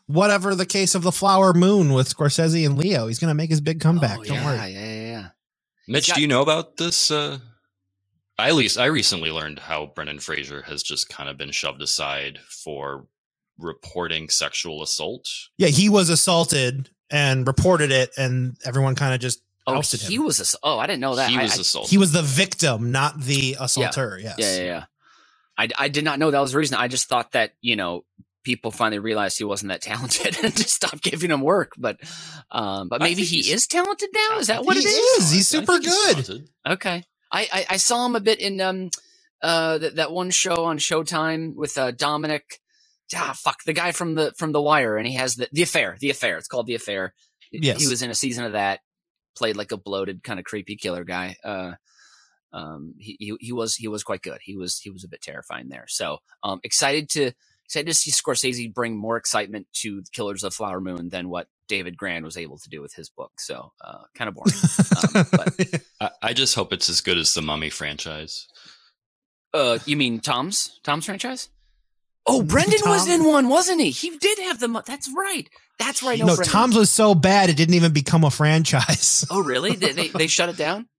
whatever 0.08 0.56
the 0.56 0.66
case 0.66 0.94
of 0.96 1.04
the 1.04 1.12
Flower 1.12 1.54
Moon 1.54 1.94
with 1.94 2.14
Scorsese 2.14 2.66
and 2.66 2.78
Leo. 2.78 3.08
He's 3.08 3.20
going 3.20 3.30
to 3.30 3.36
make 3.36 3.50
his 3.50 3.62
big 3.62 3.80
comeback. 3.80 4.20
Oh, 4.20 4.24
Don't 4.24 4.38
yeah, 4.38 4.46
worry. 4.46 4.72
Yeah, 4.74 4.86
yeah, 4.94 5.02
yeah. 5.12 5.28
Mitch, 5.88 6.08
got- 6.08 6.16
do 6.16 6.22
you 6.22 6.28
know 6.28 6.42
about 6.42 6.78
this? 6.78 7.12
Uh, 7.12 7.38
I 8.38 8.50
at 8.50 8.56
least 8.56 8.78
I 8.78 8.88
recently 8.88 9.32
learned 9.32 9.60
how 9.60 9.86
Brendan 9.96 10.20
Fraser 10.20 10.64
has 10.64 10.84
just 10.84 11.08
kind 11.08 11.30
of 11.30 11.38
been 11.38 11.52
shoved 11.52 11.82
aside 11.82 12.40
for 12.50 13.08
reporting 13.58 14.28
sexual 14.30 14.84
assault. 14.84 15.30
Yeah, 15.58 15.70
he 15.70 15.88
was 15.88 16.10
assaulted 16.10 16.90
and 17.10 17.46
reported 17.48 17.92
it, 17.92 18.12
and 18.18 18.58
everyone 18.66 18.96
kind 18.96 19.14
of 19.14 19.20
just 19.20 19.42
Oh, 19.68 19.78
ousted 19.78 20.02
he 20.02 20.16
him. 20.16 20.26
was. 20.26 20.40
A, 20.40 20.58
oh, 20.62 20.78
I 20.78 20.86
didn't 20.86 21.00
know 21.02 21.16
that. 21.16 21.30
he 21.30 21.38
I- 21.40 21.44
was 21.44 21.58
I- 21.58 21.62
assaulted. 21.62 21.90
He 21.92 21.98
was 21.98 22.12
the 22.12 22.22
victim, 22.22 22.92
not 22.92 23.20
the 23.22 23.56
assaulter. 23.60 24.20
Yes. 24.22 24.36
Yeah, 24.38 24.56
yeah, 24.58 24.64
yeah. 24.64 24.84
I, 25.58 25.70
I 25.78 25.88
did 25.90 26.04
not 26.04 26.20
know 26.20 26.30
that 26.32 26.40
was 26.40 26.52
the 26.52 26.58
reason. 26.60 26.78
I 26.78 26.88
just 26.88 27.08
thought 27.08 27.32
that 27.32 27.54
you 27.62 27.76
know 27.76 28.04
people 28.44 28.70
finally 28.70 29.00
realized 29.00 29.38
he 29.40 29.44
wasn't 29.44 29.70
that 29.70 29.82
talented 29.92 30.38
and 30.44 30.56
just 30.56 30.70
stopped 30.76 31.02
giving 31.02 31.32
him 31.32 31.42
work. 31.42 31.74
But 31.78 31.98
um, 32.52 32.90
but 32.90 33.02
maybe 33.02 33.24
he 33.24 33.52
is 33.52 33.66
talented 33.66 34.10
now. 34.14 34.38
Is 34.38 34.48
that 34.48 34.64
what 34.66 34.76
He 34.78 34.84
it 34.84 34.88
is? 34.88 35.24
is. 35.26 35.32
He's 35.32 35.48
super 35.48 35.80
think 35.80 35.86
he's 35.86 36.28
good. 36.28 36.50
Okay. 36.68 37.04
I, 37.32 37.48
I 37.52 37.66
I 37.72 37.78
saw 37.78 38.06
him 38.06 38.16
a 38.16 38.20
bit 38.20 38.40
in 38.40 38.62
um 38.62 38.92
uh 39.42 39.80
that, 39.80 39.96
that 39.96 40.12
one 40.12 40.30
show 40.30 40.66
on 40.66 40.78
Showtime 40.78 41.56
with 41.56 41.76
uh 41.78 41.90
Dominic. 41.92 42.60
Ah, 43.16 43.34
fuck 43.36 43.64
the 43.66 43.74
guy 43.74 43.92
from 43.92 44.16
the 44.16 44.34
from 44.38 44.52
the 44.52 44.62
Wire, 44.62 44.98
and 44.98 45.06
he 45.08 45.14
has 45.16 45.36
the 45.36 45.48
the 45.52 45.62
affair. 45.62 45.98
The 46.00 46.10
affair. 46.10 46.38
It's 46.38 46.48
called 46.48 46.66
the 46.68 46.76
affair. 46.76 47.14
Yes. 47.52 47.80
he 47.82 47.88
was 47.88 48.02
in 48.02 48.10
a 48.10 48.16
season 48.16 48.46
of 48.46 48.54
that. 48.54 48.80
Played 49.38 49.58
like 49.58 49.72
a 49.72 49.78
bloated 49.78 50.24
kind 50.24 50.40
of 50.40 50.46
creepy 50.46 50.76
killer 50.76 51.04
guy. 51.04 51.36
Uh, 51.44 51.74
um, 52.54 52.96
he, 52.98 53.18
he 53.20 53.36
he 53.40 53.52
was 53.52 53.76
he 53.76 53.88
was 53.88 54.04
quite 54.04 54.22
good. 54.22 54.40
He 54.42 54.56
was 54.56 54.80
he 54.80 54.90
was 54.90 55.04
a 55.04 55.08
bit 55.10 55.22
terrifying 55.22 55.68
there. 55.70 55.86
So 55.88 56.20
um, 56.42 56.60
excited 56.64 57.10
to 57.12 57.32
excited 57.66 57.88
to 57.88 57.94
see 57.94 58.12
Scorsese 58.12 58.74
bring 58.74 58.96
more 58.98 59.18
excitement 59.18 59.68
to 59.74 60.04
Killers 60.14 60.44
of 60.44 60.52
the 60.52 60.56
Flower 60.56 60.80
Moon 60.80 61.10
than 61.10 61.30
what 61.30 61.48
David 61.68 61.98
Grann 61.98 62.24
was 62.24 62.38
able 62.38 62.58
to 62.60 62.70
do 62.70 62.82
with 62.82 62.94
his 62.94 63.10
book. 63.10 63.34
So 63.40 63.72
uh, 63.84 64.04
kind 64.16 64.30
of 64.30 64.36
boring. 64.36 64.54
Um, 65.16 65.26
but- 65.32 65.82
I, 66.00 66.30
I 66.30 66.34
just 66.34 66.56
hope 66.56 66.72
it's 66.74 66.90
as 66.90 67.02
good 67.02 67.18
as 67.18 67.34
the 67.34 67.42
Mummy 67.42 67.70
franchise. 67.70 68.48
Uh, 69.54 69.80
you 69.86 69.98
mean 69.98 70.20
Tom's 70.20 70.80
Tom's 70.84 71.06
franchise? 71.06 71.50
Oh, 72.28 72.42
Brendan 72.42 72.80
Tom? 72.80 72.90
was 72.90 73.08
in 73.08 73.24
one, 73.24 73.50
wasn't 73.50 73.82
he? 73.82 73.92
He 73.92 74.18
did 74.18 74.40
have 74.40 74.60
the. 74.60 74.84
That's 74.86 75.10
right. 75.16 75.48
That's 75.78 76.02
right. 76.02 76.18
No, 76.20 76.28
no 76.28 76.36
Tom's 76.38 76.76
was 76.76 76.90
so 76.90 77.14
bad 77.14 77.50
it 77.50 77.58
didn't 77.58 77.76
even 77.76 77.92
become 77.92 78.24
a 78.24 78.32
franchise. 78.32 79.26
Oh, 79.30 79.44
really? 79.44 79.76
they, 79.76 79.92
they, 79.92 80.08
they 80.08 80.28
shut 80.28 80.50
it 80.50 80.58
down? 80.58 80.88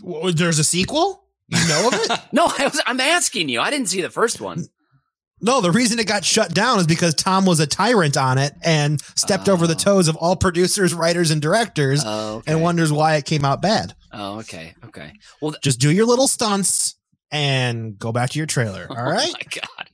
Well, 0.00 0.32
there's 0.32 0.60
a 0.60 0.64
sequel. 0.64 1.24
You 1.48 1.58
know 1.66 1.88
of 1.88 1.94
it? 1.94 2.20
no, 2.32 2.44
I 2.46 2.68
was, 2.68 2.80
I'm 2.86 3.00
asking 3.00 3.48
you. 3.48 3.60
I 3.60 3.68
didn't 3.70 3.88
see 3.88 4.00
the 4.00 4.10
first 4.10 4.40
one. 4.40 4.66
No, 5.40 5.60
the 5.60 5.72
reason 5.72 5.98
it 5.98 6.06
got 6.06 6.24
shut 6.24 6.54
down 6.54 6.78
is 6.78 6.86
because 6.86 7.14
Tom 7.14 7.44
was 7.44 7.58
a 7.58 7.66
tyrant 7.66 8.16
on 8.16 8.38
it 8.38 8.52
and 8.62 9.00
stepped 9.16 9.48
oh. 9.48 9.52
over 9.52 9.66
the 9.66 9.74
oh. 9.74 9.76
toes 9.76 10.06
of 10.06 10.14
all 10.14 10.36
producers, 10.36 10.94
writers, 10.94 11.32
and 11.32 11.42
directors, 11.42 12.02
oh, 12.06 12.36
okay. 12.36 12.52
and 12.52 12.62
wonders 12.62 12.92
why 12.92 13.16
it 13.16 13.24
came 13.24 13.44
out 13.44 13.60
bad. 13.60 13.94
Oh, 14.12 14.38
okay, 14.38 14.74
okay. 14.84 15.12
Well, 15.40 15.52
th- 15.52 15.62
just 15.62 15.80
do 15.80 15.90
your 15.90 16.06
little 16.06 16.28
stunts 16.28 16.94
and 17.30 17.98
go 17.98 18.12
back 18.12 18.30
to 18.30 18.38
your 18.38 18.46
trailer. 18.46 18.86
Oh 18.90 18.96
all 18.96 19.10
right. 19.10 19.28
Oh 19.28 19.32
my 19.32 19.60
god. 19.60 19.87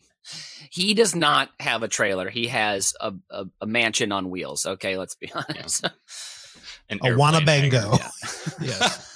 He 0.75 0.93
does 0.93 1.15
not 1.15 1.51
have 1.61 1.85
a 1.85 1.89
trailer. 1.89 2.29
He 2.29 2.49
has 2.49 2.95
a, 3.01 3.15
a, 3.31 3.47
a 3.61 3.67
mansion 3.67 4.11
on 4.11 4.29
wheels. 4.29 4.67
Okay, 4.67 4.99
let's 4.99 5.15
be 5.15 5.31
honest. 5.49 5.85
Yeah. 5.85 5.91
a 6.91 6.97
Wanabango. 7.17 7.97
Yeah. 7.97 8.11
yes. 8.61 9.11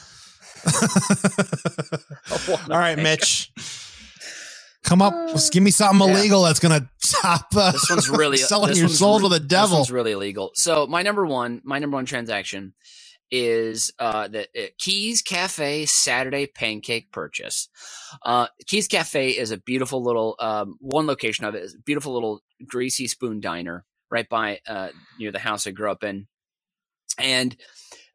All 2.70 2.78
right, 2.78 2.96
Mitch. 2.96 3.50
Come 4.84 5.02
up, 5.02 5.12
uh, 5.12 5.38
give 5.50 5.64
me 5.64 5.72
something 5.72 6.08
yeah. 6.08 6.14
illegal 6.16 6.44
that's 6.44 6.60
gonna 6.60 6.88
stop. 6.98 7.48
Uh, 7.54 7.72
this 7.72 7.90
one's 7.90 8.08
really 8.08 8.36
selling 8.36 8.76
your 8.76 8.88
soul 8.88 9.18
re- 9.18 9.24
to 9.24 9.28
the 9.28 9.40
devil. 9.40 9.70
This 9.70 9.78
one's 9.78 9.90
really 9.90 10.12
illegal. 10.12 10.52
So 10.54 10.86
my 10.86 11.02
number 11.02 11.26
one, 11.26 11.60
my 11.64 11.80
number 11.80 11.96
one 11.96 12.06
transaction 12.06 12.72
is 13.30 13.92
uh, 13.98 14.28
the 14.28 14.42
uh, 14.56 14.66
Keys 14.78 15.22
Cafe 15.22 15.86
Saturday 15.86 16.46
pancake 16.46 17.12
purchase. 17.12 17.68
Uh, 18.22 18.48
Keys 18.66 18.88
Cafe 18.88 19.30
is 19.30 19.50
a 19.50 19.58
beautiful 19.58 20.02
little 20.02 20.36
um, 20.38 20.76
one 20.80 21.06
location 21.06 21.44
of 21.44 21.54
it 21.54 21.62
is 21.62 21.76
beautiful 21.84 22.14
little 22.14 22.42
greasy 22.66 23.06
spoon 23.06 23.40
diner 23.40 23.84
right 24.10 24.28
by 24.28 24.60
uh, 24.66 24.88
near 25.18 25.32
the 25.32 25.38
house 25.38 25.66
I 25.66 25.70
grew 25.70 25.90
up 25.90 26.04
in, 26.04 26.26
and 27.18 27.56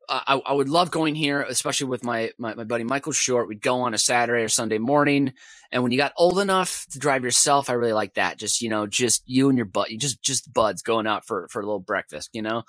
I, 0.09 0.41
I, 0.45 0.53
would 0.53 0.70
love 0.70 0.91
going 0.91 1.16
here, 1.16 1.41
especially 1.41 1.88
with 1.88 2.03
my, 2.03 2.32
my, 2.38 2.53
my 2.55 2.64
buddy 2.64 2.84
Michael 2.84 3.14
Short. 3.14 3.47
We'd 3.47 3.61
go 3.61 3.82
on 3.82 3.93
a 3.93 3.97
Saturday 3.97 4.43
or 4.43 4.49
Sunday 4.49 4.78
morning, 4.78 5.34
and 5.72 5.82
when 5.82 5.91
you 5.91 5.97
got 5.97 6.14
old 6.18 6.39
enough 6.39 6.86
to 6.91 6.99
drive 6.99 7.24
yourself, 7.24 7.70
I 7.70 7.74
really 7.74 7.93
like 7.93 8.16
that. 8.16 8.38
Just 8.38 8.61
you 8.61 8.70
know, 8.70 8.88
just 8.88 9.24
you 9.26 9.49
and 9.49 9.57
your 9.57 9.66
butt, 9.66 9.91
you 9.91 9.97
just 9.97 10.22
just 10.22 10.51
buds 10.51 10.82
going 10.82 11.07
out 11.07 11.26
for 11.26 11.47
for 11.49 11.61
a 11.61 11.66
little 11.66 11.80
breakfast, 11.80 12.30
you 12.34 12.41
know. 12.41 12.64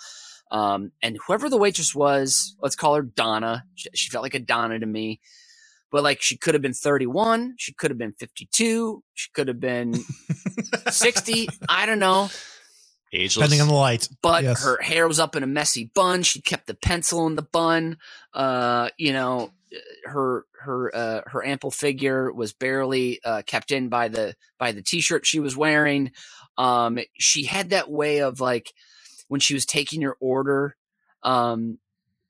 Um, 0.55 0.92
and 1.02 1.18
whoever 1.26 1.50
the 1.50 1.57
waitress 1.57 1.96
was, 1.96 2.55
let's 2.62 2.76
call 2.76 2.94
her 2.94 3.02
Donna. 3.02 3.64
She, 3.74 3.88
she 3.92 4.11
felt 4.11 4.22
like 4.22 4.34
a 4.34 4.38
Donna 4.38 4.78
to 4.78 4.86
me, 4.86 5.20
but 5.90 6.05
like 6.05 6.22
she 6.22 6.36
could 6.36 6.55
have 6.55 6.62
been 6.62 6.72
31, 6.72 7.57
she 7.59 7.72
could 7.72 7.90
have 7.90 7.98
been 7.98 8.12
52, 8.12 9.02
she 9.14 9.30
could 9.34 9.48
have 9.48 9.59
been 9.59 9.94
60. 10.88 11.48
I 11.68 11.86
don't 11.86 11.98
know. 11.98 12.30
Ageless. 13.12 13.34
Depending 13.34 13.62
on 13.62 13.66
the 13.66 13.74
light. 13.74 14.09
But 14.22 14.44
yes. 14.44 14.62
her 14.62 14.80
hair 14.80 15.09
was 15.09 15.18
up 15.18 15.34
in 15.34 15.42
a 15.42 15.48
messy 15.48 15.90
bun. 15.92 16.22
She 16.22 16.40
kept 16.40 16.68
the 16.68 16.74
pencil 16.74 17.26
in 17.26 17.34
the 17.34 17.42
bun. 17.42 17.96
Uh, 18.32 18.90
you 18.96 19.12
know, 19.12 19.50
her 20.05 20.46
her 20.61 20.94
uh, 20.94 21.20
her 21.26 21.44
ample 21.44 21.72
figure 21.72 22.32
was 22.32 22.52
barely 22.52 23.20
uh, 23.24 23.42
kept 23.44 23.72
in 23.72 23.88
by 23.88 24.07
the 24.07 24.34
by 24.59 24.70
the 24.70 24.82
t-shirt 24.82 25.26
she 25.26 25.40
was 25.40 25.57
wearing. 25.57 26.12
Um, 26.57 26.98
she 27.18 27.44
had 27.44 27.70
that 27.70 27.90
way 27.90 28.20
of 28.20 28.40
like 28.40 28.72
when 29.35 29.41
she 29.41 29.53
was 29.53 29.66
taking 29.66 30.01
your 30.01 30.16
order, 30.20 30.76
um, 31.24 31.78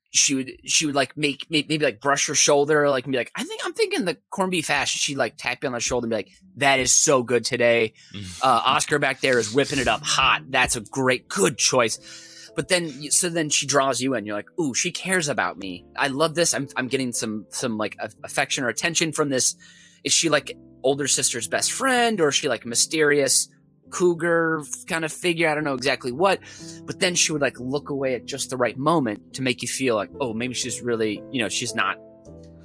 she 0.09 0.33
would 0.33 0.51
she 0.63 0.87
would 0.87 0.95
like 0.95 1.15
make 1.15 1.45
maybe 1.51 1.77
like 1.77 2.01
brush 2.01 2.25
her 2.25 2.33
shoulder 2.33 2.89
like 2.89 3.03
and 3.03 3.11
be 3.11 3.17
like 3.19 3.31
I 3.35 3.43
think 3.43 3.61
I'm 3.63 3.73
thinking 3.73 4.05
the 4.05 4.17
corned 4.31 4.49
beef 4.49 4.67
hash. 4.67 4.89
She 4.91 5.13
like 5.13 5.35
tap 5.37 5.59
you 5.61 5.67
on 5.67 5.73
the 5.73 5.79
shoulder 5.79 6.05
and 6.05 6.09
be 6.09 6.15
like 6.15 6.31
that 6.55 6.79
is 6.79 6.91
so 6.91 7.21
good 7.21 7.45
today. 7.45 7.93
Mm. 8.11 8.39
Uh, 8.41 8.61
Oscar 8.65 8.97
back 8.97 9.21
there 9.21 9.37
is 9.37 9.53
whipping 9.53 9.77
it 9.77 9.87
up 9.87 10.01
hot. 10.01 10.49
That's 10.49 10.75
a 10.75 10.81
great 10.81 11.27
good 11.29 11.59
choice. 11.59 12.49
But 12.55 12.69
then 12.69 13.11
so 13.11 13.29
then 13.29 13.51
she 13.51 13.67
draws 13.67 14.01
you 14.01 14.15
in. 14.15 14.25
You're 14.25 14.35
like 14.35 14.49
ooh 14.59 14.73
she 14.73 14.91
cares 14.91 15.27
about 15.27 15.59
me. 15.59 15.85
I 15.95 16.07
love 16.07 16.33
this. 16.33 16.55
I'm 16.55 16.67
I'm 16.75 16.87
getting 16.87 17.13
some 17.13 17.45
some 17.51 17.77
like 17.77 17.97
affection 18.23 18.63
or 18.63 18.69
attention 18.69 19.11
from 19.11 19.29
this. 19.29 19.55
Is 20.03 20.11
she 20.11 20.29
like 20.29 20.57
older 20.81 21.07
sister's 21.07 21.47
best 21.47 21.71
friend 21.71 22.19
or 22.19 22.29
is 22.29 22.35
she 22.35 22.49
like 22.49 22.65
mysterious? 22.65 23.47
Cougar 23.89 24.63
kind 24.87 25.05
of 25.05 25.11
figure. 25.11 25.49
I 25.49 25.55
don't 25.55 25.63
know 25.63 25.73
exactly 25.73 26.11
what, 26.11 26.39
but 26.83 26.99
then 26.99 27.15
she 27.15 27.31
would 27.31 27.41
like 27.41 27.59
look 27.59 27.89
away 27.89 28.15
at 28.15 28.25
just 28.25 28.49
the 28.49 28.57
right 28.57 28.77
moment 28.77 29.33
to 29.35 29.41
make 29.41 29.61
you 29.61 29.67
feel 29.67 29.95
like, 29.95 30.09
oh, 30.19 30.33
maybe 30.33 30.53
she's 30.53 30.81
really, 30.81 31.23
you 31.31 31.41
know, 31.41 31.49
she's 31.49 31.75
not, 31.75 31.97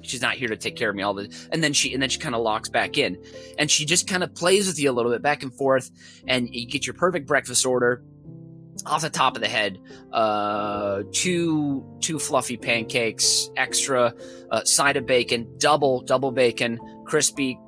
she's 0.01 0.21
not 0.21 0.35
here 0.35 0.47
to 0.47 0.57
take 0.57 0.75
care 0.75 0.89
of 0.89 0.95
me 0.95 1.03
all 1.03 1.13
the. 1.13 1.33
And 1.51 1.63
then 1.63 1.73
she, 1.73 1.93
and 1.93 2.01
then 2.01 2.09
she 2.09 2.19
kind 2.19 2.35
of 2.35 2.41
locks 2.41 2.69
back 2.69 2.97
in, 2.97 3.17
and 3.57 3.69
she 3.69 3.85
just 3.85 4.07
kind 4.07 4.23
of 4.23 4.33
plays 4.35 4.67
with 4.67 4.79
you 4.79 4.89
a 4.89 4.93
little 4.93 5.11
bit 5.11 5.21
back 5.21 5.43
and 5.43 5.53
forth, 5.53 5.89
and 6.27 6.49
you 6.53 6.67
get 6.67 6.85
your 6.85 6.95
perfect 6.95 7.27
breakfast 7.27 7.65
order. 7.65 8.03
Off 8.85 9.01
the 9.01 9.11
top 9.11 9.35
of 9.35 9.43
the 9.43 9.49
head, 9.49 9.77
uh, 10.11 11.03
two 11.11 11.85
two 11.99 12.17
fluffy 12.17 12.57
pancakes, 12.57 13.51
extra 13.55 14.11
uh, 14.49 14.63
side 14.63 14.97
of 14.97 15.05
bacon, 15.05 15.47
double 15.59 16.01
double 16.01 16.31
bacon, 16.31 16.79
crispy 17.05 17.59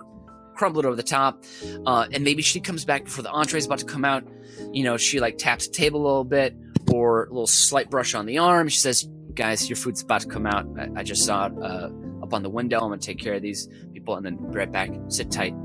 crumble 0.56 0.80
it 0.80 0.86
over 0.86 0.96
the 0.96 1.04
top. 1.04 1.44
Uh, 1.86 2.08
and 2.12 2.24
maybe 2.24 2.42
she 2.42 2.60
comes 2.60 2.86
back 2.86 3.06
before 3.06 3.24
the 3.24 3.32
entree 3.32 3.60
is 3.60 3.66
about 3.66 3.80
to 3.80 3.86
come 3.86 4.06
out. 4.06 4.24
You 4.72 4.84
know, 4.84 4.98
she 4.98 5.20
like 5.20 5.38
taps 5.38 5.68
the 5.68 5.74
table 5.74 6.02
a 6.02 6.06
little 6.06 6.24
bit 6.24 6.56
or 6.92 7.26
a 7.26 7.30
little 7.30 7.48
slight 7.48 7.90
brush 7.90 8.14
on 8.14 8.26
the 8.26 8.38
arm. 8.38 8.70
She 8.70 8.80
says, 8.80 9.08
guys, 9.34 9.70
your 9.70 9.78
food's 9.78 10.02
about 10.02 10.22
to 10.22 10.28
come 10.28 10.46
out. 10.46 10.68
I, 10.78 10.90
I 10.98 11.04
just 11.04 11.26
saw 11.26 11.48
it 11.48 11.54
uh, 11.62 11.90
up 12.22 12.34
on 12.34 12.44
the 12.44 12.50
window. 12.50 12.80
I'm 12.80 12.88
going 12.88 13.00
to 13.00 13.06
take 13.06 13.20
care 13.20 13.34
of 13.34 13.42
these 13.42 13.68
people 13.94 14.16
and 14.16 14.26
then 14.26 14.38
be 14.38 14.58
right 14.58 14.72
back. 14.72 14.92
Sit 15.08 15.32
tight. 15.32 15.56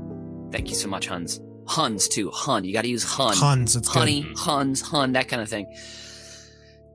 Thank 0.51 0.69
you 0.69 0.75
so 0.75 0.87
much, 0.87 1.07
Huns. 1.07 1.39
Huns 1.67 2.07
too. 2.07 2.31
Hun. 2.31 2.63
You 2.63 2.73
got 2.73 2.81
to 2.81 2.87
use 2.87 3.03
Hun. 3.03 3.35
Huns. 3.35 3.75
It's 3.75 3.87
Honey, 3.87 4.23
good. 4.23 4.37
Huns, 4.37 4.81
Hun, 4.81 5.11
that 5.13 5.27
kind 5.27 5.41
of 5.41 5.49
thing. 5.49 5.71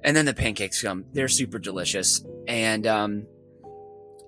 And 0.02 0.16
then 0.16 0.26
the 0.26 0.34
pancakes 0.34 0.82
come. 0.82 1.06
They're 1.12 1.28
super 1.28 1.58
delicious. 1.58 2.24
And 2.46 2.86
um, 2.86 3.26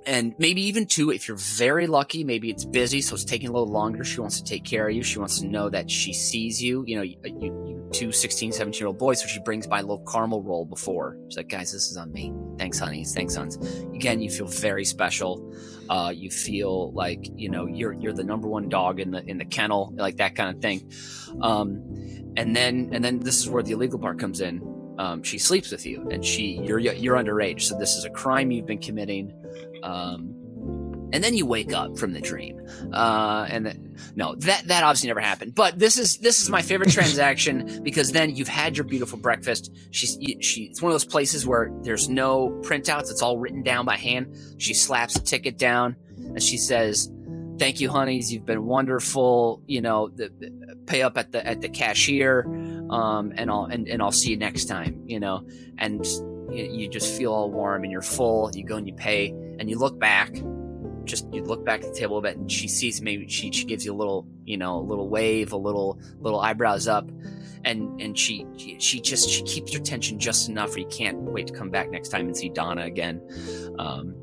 and 0.07 0.35
maybe 0.39 0.63
even 0.63 0.87
two 0.87 1.11
if 1.11 1.27
you're 1.27 1.37
very 1.37 1.87
lucky 1.87 2.25
maybe 2.25 2.49
it's 2.51 2.65
busy 2.65 3.01
so 3.01 3.15
it's 3.15 3.25
taking 3.25 3.49
a 3.49 3.53
little 3.53 3.69
longer. 3.69 4.05
She 4.05 4.21
wants 4.21 4.41
to 4.41 4.45
take 4.45 4.65
care 4.65 4.89
of 4.89 4.95
you. 4.95 5.03
She 5.03 5.19
wants 5.19 5.41
to 5.41 5.47
know 5.47 5.69
that 5.71 5.91
she 5.91 6.13
sees 6.13 6.63
you. 6.63 6.85
You 6.87 6.97
know 6.97 7.03
you, 7.03 7.17
you 7.25 7.89
two 7.93 8.13
16 8.13 8.53
17 8.53 8.79
year 8.79 8.89
old 8.89 8.99
boys 8.99 9.21
so 9.21 9.27
she 9.27 9.41
brings 9.41 9.67
by 9.67 9.81
a 9.81 9.83
little 9.83 10.05
caramel 10.11 10.43
roll 10.43 10.65
before. 10.65 11.19
She's 11.29 11.37
like 11.37 11.49
guys 11.49 11.73
this 11.73 11.91
is 11.91 11.97
on 11.97 12.13
me. 12.13 12.33
Thanks 12.59 12.79
honeys 12.79 13.15
thanks 13.15 13.35
sons. 13.35 13.57
Again 13.95 14.21
you 14.21 14.31
feel 14.31 14.47
very 14.47 14.85
special. 14.85 15.53
Uh, 15.89 16.13
you 16.15 16.31
feel 16.31 16.93
like 16.93 17.29
you 17.35 17.49
know 17.49 17.67
you're 17.67 17.93
you're 17.93 18.13
the 18.13 18.25
number 18.25 18.49
one 18.49 18.69
dog 18.69 19.01
in 19.01 19.11
the 19.11 19.23
in 19.29 19.39
the 19.39 19.45
kennel 19.45 19.93
like 19.97 20.17
that 20.17 20.35
kind 20.35 20.55
of 20.55 20.63
thing. 20.63 20.91
Um, 21.41 21.83
and 22.37 22.55
then 22.55 22.91
and 22.93 23.05
then 23.05 23.19
this 23.21 23.39
is 23.39 23.49
where 23.49 23.63
the 23.63 23.73
illegal 23.73 23.99
part 23.99 24.19
comes 24.19 24.41
in 24.41 24.61
um, 24.99 25.23
she 25.23 25.39
sleeps 25.39 25.71
with 25.71 25.85
you 25.85 26.09
and 26.11 26.25
she 26.25 26.61
you're 26.65 26.79
you're 26.79 27.17
underage 27.17 27.63
so 27.63 27.79
this 27.79 27.97
is 27.97 28.05
a 28.05 28.11
crime 28.11 28.51
you've 28.51 28.67
been 28.67 28.79
committing 28.79 29.33
um, 29.83 30.37
and 31.13 31.23
then 31.23 31.35
you 31.35 31.47
wake 31.47 31.73
up 31.73 31.97
from 31.99 32.13
the 32.13 32.21
dream. 32.21 32.61
Uh, 32.93 33.47
and 33.49 33.65
then, 33.65 33.97
no, 34.17 34.35
that 34.37 34.67
that 34.67 34.83
obviously 34.83 35.09
never 35.09 35.21
happened. 35.21 35.55
But 35.55 35.79
this 35.79 35.99
is 35.99 36.19
this 36.19 36.43
is 36.43 36.51
my 36.51 36.63
favorite 36.63 36.91
transaction 36.93 37.83
because 37.83 38.13
then 38.13 38.35
you've 38.35 38.49
had 38.49 38.77
your 38.77 38.85
beautiful 38.85 39.19
breakfast. 39.19 39.75
She's 39.91 40.19
she 40.41 40.65
it's 40.65 40.83
one 40.83 40.91
of 40.91 40.95
those 40.95 41.05
places 41.05 41.47
where 41.47 41.71
there's 41.83 42.09
no 42.09 42.51
printouts; 42.63 43.11
it's 43.11 43.23
all 43.23 43.39
written 43.39 43.63
down 43.63 43.85
by 43.85 43.97
hand. 43.97 44.37
She 44.59 44.75
slaps 44.75 45.17
a 45.17 45.23
ticket 45.23 45.59
down 45.59 45.97
and 46.17 46.43
she 46.43 46.57
says, 46.57 47.11
"Thank 47.59 47.81
you, 47.81 47.89
honeys. 47.89 48.33
You've 48.33 48.47
been 48.47 48.67
wonderful. 48.67 49.63
You 49.67 49.81
know, 49.81 50.09
the, 50.09 50.31
the, 50.39 50.77
pay 50.87 51.03
up 51.03 51.17
at 51.17 51.33
the 51.33 51.47
at 51.47 51.61
the 51.61 51.69
cashier, 51.69 52.45
um, 52.91 53.33
and 53.37 53.51
I'll 53.51 53.65
and, 53.65 53.89
and 53.89 54.03
I'll 54.03 54.13
see 54.13 54.31
you 54.31 54.37
next 54.37 54.67
time. 54.67 55.03
You 55.07 55.21
know, 55.21 55.47
and 55.79 56.05
you 56.51 56.89
just 56.89 57.17
feel 57.17 57.33
all 57.33 57.51
warm 57.51 57.83
and 57.83 57.93
you're 57.93 58.03
full. 58.03 58.51
You 58.55 58.65
go 58.65 58.77
and 58.77 58.87
you 58.87 58.95
pay 58.95 59.29
and 59.29 59.69
you 59.69 59.79
look 59.79 59.99
back. 59.99 60.33
Just 61.05 61.33
you 61.33 61.45
look 61.45 61.65
back 61.65 61.85
at 61.85 61.93
the 61.93 61.99
table 61.99 62.19
a 62.19 62.23
bit, 62.23 62.37
and 62.37 62.51
she 62.51 62.67
sees 62.67 63.01
maybe 63.01 63.29
she 63.29 63.53
she 63.53 63.65
gives 63.65 63.85
you 63.85 63.93
a 63.93 63.97
little 63.97 64.27
you 64.45 64.57
know 64.57 64.79
a 64.79 64.83
little 64.83 65.09
wave, 65.09 65.53
a 65.53 65.57
little 65.57 66.01
little 66.19 66.41
eyebrows 66.41 66.89
up, 66.89 67.09
and 67.65 68.01
and 68.01 68.19
she 68.19 68.45
she 68.79 69.01
just 69.01 69.29
she 69.29 69.43
keeps 69.43 69.73
your 69.73 69.81
attention 69.81 70.19
just 70.19 70.49
enough 70.49 70.71
where 70.71 70.81
you 70.81 70.89
can't 70.89 71.19
wait 71.19 71.47
to 71.47 71.53
come 71.53 71.71
back 71.71 71.91
next 71.91 72.09
time 72.09 72.27
and 72.27 72.37
see 72.37 72.49
Donna 72.49 72.83
again. 72.83 73.21
Um, 73.79 74.15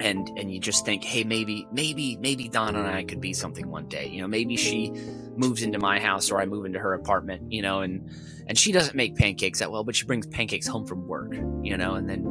and 0.00 0.28
and 0.36 0.52
you 0.52 0.58
just 0.58 0.84
think, 0.84 1.04
hey, 1.04 1.22
maybe 1.22 1.66
maybe 1.72 2.16
maybe 2.16 2.48
Donna 2.48 2.80
and 2.80 2.88
I 2.88 3.04
could 3.04 3.20
be 3.20 3.32
something 3.32 3.68
one 3.68 3.86
day. 3.86 4.06
You 4.06 4.22
know, 4.22 4.28
maybe 4.28 4.56
she 4.56 4.92
moves 5.36 5.62
into 5.62 5.78
my 5.78 5.98
house 5.98 6.30
or 6.30 6.40
I 6.40 6.46
move 6.46 6.64
into 6.64 6.78
her 6.78 6.94
apartment. 6.94 7.52
You 7.52 7.62
know, 7.62 7.80
and 7.80 8.10
and 8.46 8.58
she 8.58 8.72
doesn't 8.72 8.94
make 8.94 9.16
pancakes 9.16 9.58
that 9.60 9.70
well, 9.70 9.84
but 9.84 9.96
she 9.96 10.06
brings 10.06 10.26
pancakes 10.26 10.66
home 10.66 10.86
from 10.86 11.06
work. 11.06 11.34
You 11.62 11.76
know, 11.76 11.94
and 11.94 12.08
then 12.08 12.22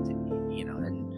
you 0.52 0.66
know, 0.66 0.78
and 0.78 1.12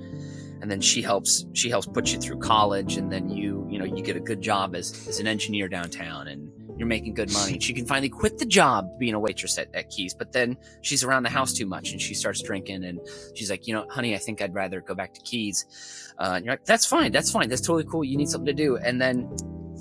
and 0.62 0.72
then 0.72 0.82
she 0.82 1.02
helps 1.02 1.46
she 1.54 1.70
helps 1.70 1.88
put 1.88 2.12
you 2.12 2.20
through 2.20 2.40
college, 2.40 2.98
and 2.98 3.12
then 3.12 3.30
you 3.30 3.68
you 3.70 3.80
know 3.80 3.86
you 3.86 4.04
get 4.04 4.16
a 4.16 4.22
good 4.22 4.42
job 4.42 4.76
as 4.76 5.08
as 5.08 5.20
an 5.20 5.28
engineer 5.28 5.68
downtown, 5.68 6.28
and 6.28 6.52
you're 6.78 6.88
making 6.88 7.14
good 7.14 7.32
money. 7.32 7.54
And 7.54 7.64
she 7.64 7.74
can 7.74 7.86
finally 7.86 8.10
quit 8.10 8.38
the 8.38 8.46
job 8.46 9.00
being 9.00 9.14
a 9.14 9.20
waitress 9.20 9.58
at, 9.58 9.74
at 9.74 9.90
Keys, 9.90 10.14
but 10.14 10.32
then 10.32 10.58
she's 10.82 11.04
around 11.04 11.24
the 11.24 11.30
house 11.30 11.54
too 11.54 11.66
much 11.66 11.92
and 11.92 12.02
she 12.02 12.14
starts 12.14 12.42
drinking. 12.42 12.84
And 12.84 13.00
she's 13.34 13.50
like, 13.50 13.68
you 13.68 13.74
know, 13.74 13.86
honey, 13.90 14.16
I 14.16 14.18
think 14.18 14.42
I'd 14.42 14.54
rather 14.54 14.82
go 14.82 14.94
back 14.94 15.14
to 15.14 15.22
Keys. 15.22 16.14
Uh, 16.18 16.34
and 16.36 16.46
you're 16.46 16.54
like, 16.54 16.66
that's 16.66 16.86
fine. 16.86 17.12
That's 17.12 17.32
fine. 17.32 17.50
That's 17.50 17.62
totally 17.62 17.86
cool. 17.86 18.04
You 18.04 18.18
need 18.18 18.30
something 18.30 18.46
to 18.46 18.54
do. 18.54 18.78
And 18.78 19.02
then 19.02 19.30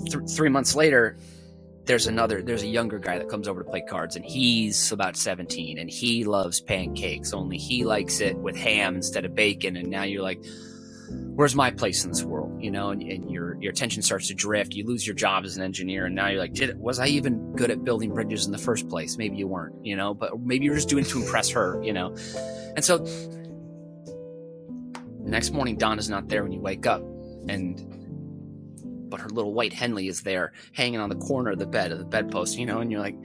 th- 0.09 0.29
three 0.29 0.49
months 0.49 0.75
later, 0.75 1.17
there's 1.85 2.07
another 2.07 2.41
there's 2.41 2.63
a 2.63 2.67
younger 2.67 2.99
guy 2.99 3.17
that 3.17 3.29
comes 3.29 3.47
over 3.47 3.63
to 3.63 3.69
play 3.69 3.81
cards 3.81 4.15
and 4.15 4.25
he's 4.25 4.91
about 4.91 5.15
17 5.15 5.77
and 5.77 5.89
he 5.89 6.23
loves 6.23 6.59
pancakes. 6.61 7.33
Only 7.33 7.57
he 7.57 7.85
likes 7.85 8.19
it 8.21 8.37
with 8.37 8.55
ham 8.55 8.95
instead 8.95 9.25
of 9.25 9.35
bacon 9.35 9.77
and 9.77 9.89
now 9.89 10.03
you're 10.03 10.23
like 10.23 10.43
where's 11.35 11.53
my 11.53 11.69
place 11.69 12.03
in 12.03 12.09
this 12.09 12.23
world? 12.23 12.59
You 12.61 12.71
know 12.71 12.89
and, 12.89 13.01
and 13.01 13.29
your 13.29 13.61
your 13.61 13.71
attention 13.71 14.01
starts 14.01 14.27
to 14.29 14.33
drift. 14.33 14.73
You 14.73 14.85
lose 14.85 15.05
your 15.05 15.15
job 15.15 15.45
as 15.45 15.57
an 15.57 15.63
engineer 15.63 16.05
and 16.05 16.15
now 16.15 16.27
you're 16.27 16.39
like 16.39 16.53
did 16.53 16.79
was 16.79 16.99
i 16.99 17.07
even 17.07 17.53
good 17.53 17.69
at 17.69 17.83
building 17.83 18.13
bridges 18.13 18.45
in 18.45 18.51
the 18.51 18.57
first 18.57 18.89
place? 18.89 19.17
Maybe 19.17 19.37
you 19.37 19.47
weren't 19.47 19.75
you 19.85 19.95
know 19.95 20.13
but 20.13 20.39
maybe 20.39 20.65
you're 20.65 20.75
just 20.75 20.89
doing 20.89 21.05
to 21.05 21.21
impress 21.21 21.49
her 21.49 21.81
you 21.83 21.93
know? 21.93 22.15
And 22.75 22.83
so 22.83 22.97
the 25.19 25.31
next 25.31 25.51
morning 25.51 25.77
don 25.77 25.99
is 25.99 26.09
not 26.09 26.29
there 26.29 26.41
when 26.43 26.51
you 26.51 26.59
wake 26.59 26.87
up 26.87 27.01
and 27.47 28.04
but 29.15 29.21
her 29.21 29.29
little 29.29 29.53
white 29.53 29.71
Henley 29.71 30.09
is 30.09 30.23
there 30.23 30.51
hanging 30.73 30.99
on 30.99 31.07
the 31.07 31.15
corner 31.15 31.51
of 31.51 31.57
the 31.57 31.65
bed 31.65 31.93
of 31.93 31.99
the 31.99 32.03
bedpost, 32.03 32.57
you 32.57 32.65
know, 32.65 32.81
and 32.81 32.91
you're 32.91 32.99
like, 32.99 33.15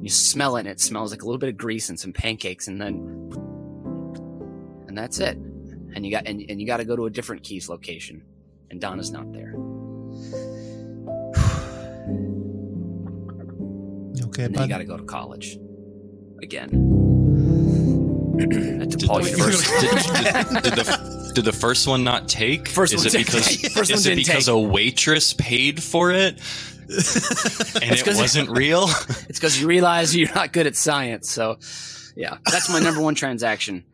you 0.00 0.08
smell 0.08 0.56
it 0.56 0.60
and 0.60 0.68
it 0.68 0.80
smells 0.80 1.10
like 1.10 1.20
a 1.20 1.26
little 1.26 1.38
bit 1.38 1.50
of 1.50 1.56
grease 1.58 1.90
and 1.90 2.00
some 2.00 2.14
pancakes, 2.14 2.66
and 2.66 2.80
then, 2.80 2.94
and 4.88 4.96
that's 4.96 5.18
it. 5.18 5.36
And 5.36 6.06
you 6.06 6.10
got 6.10 6.26
and, 6.26 6.42
and 6.48 6.58
you 6.58 6.66
got 6.66 6.78
to 6.78 6.86
go 6.86 6.96
to 6.96 7.04
a 7.04 7.10
different 7.10 7.42
Keys 7.42 7.68
location, 7.68 8.22
and 8.70 8.80
Donna's 8.80 9.10
not 9.10 9.30
there. 9.32 9.52
Okay, 14.20 14.44
And 14.44 14.54
then 14.54 14.62
you 14.64 14.68
got 14.68 14.78
to 14.78 14.84
go 14.84 14.96
to 14.96 15.04
college 15.04 15.58
again. 16.42 16.68
At 18.40 18.88
Did 18.88 19.00
DePaul 19.00 19.22
the, 19.22 19.30
University. 19.30 19.86
first, 19.88 20.14
did, 20.20 20.62
did, 20.62 20.62
did 20.62 20.72
the, 20.84 21.17
did 21.38 21.44
the 21.52 21.52
first 21.58 21.86
one 21.86 22.04
not 22.04 22.28
take? 22.28 22.68
First 22.68 22.92
is 22.94 23.00
one 23.00 23.06
it 23.08 23.10
didn't 23.12 23.26
because 23.26 23.46
take. 23.56 23.70
First 23.72 23.90
is 23.90 24.04
one 24.06 24.12
it 24.12 24.16
didn't 24.16 24.26
because 24.28 24.46
take. 24.46 24.54
a 24.54 24.58
waitress 24.58 25.34
paid 25.34 25.82
for 25.82 26.10
it 26.10 26.34
and 26.88 26.90
It's 26.90 27.16
it 28.00 28.04
'cause 28.04 28.18
it- 28.18 28.22
wasn't 28.22 28.50
real? 28.56 28.84
It's 29.28 29.38
because 29.38 29.60
you 29.60 29.66
realize 29.66 30.14
you're 30.16 30.34
not 30.34 30.52
good 30.52 30.66
at 30.66 30.74
science. 30.76 31.30
So, 31.30 31.58
yeah, 32.16 32.38
that's 32.50 32.70
my 32.70 32.80
number 32.80 33.00
one 33.00 33.14
transaction. 33.14 33.84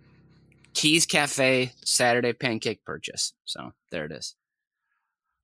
Keys 0.74 1.06
Cafe 1.06 1.72
Saturday 1.84 2.32
pancake 2.32 2.84
purchase. 2.84 3.32
So 3.44 3.72
there 3.90 4.04
it 4.06 4.12
is. 4.12 4.34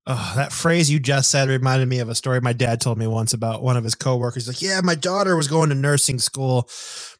Oh, 0.07 0.33
that 0.35 0.53
phrase 0.53 0.91
you 0.91 0.99
just 0.99 1.31
said 1.31 1.49
reminded 1.49 1.87
me 1.89 1.99
of 2.01 2.09
a 2.09 2.15
story 2.15 2.41
my 2.41 2.53
dad 2.55 2.81
told 2.81 2.99
me 2.99 3.07
once 3.07 3.33
about 3.33 3.63
one 3.63 3.77
of 3.77 3.85
his 3.85 3.95
coworkers. 3.95 4.49
Like, 4.49 4.63
yeah, 4.63 4.81
my 4.83 4.95
daughter 4.95 5.37
was 5.37 5.47
going 5.47 5.69
to 5.69 5.75
nursing 5.75 6.19
school, 6.19 6.69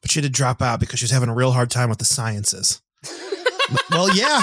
but 0.01 0.09
she 0.11 0.19
had 0.19 0.23
to 0.25 0.29
drop 0.29 0.61
out 0.61 0.79
because 0.79 0.99
she 0.99 1.03
was 1.05 1.11
having 1.11 1.29
a 1.29 1.35
real 1.35 1.51
hard 1.51 1.69
time 1.69 1.89
with 1.89 1.99
the 1.99 2.05
sciences. 2.05 2.81
Well, 3.91 4.15
yeah, 4.15 4.41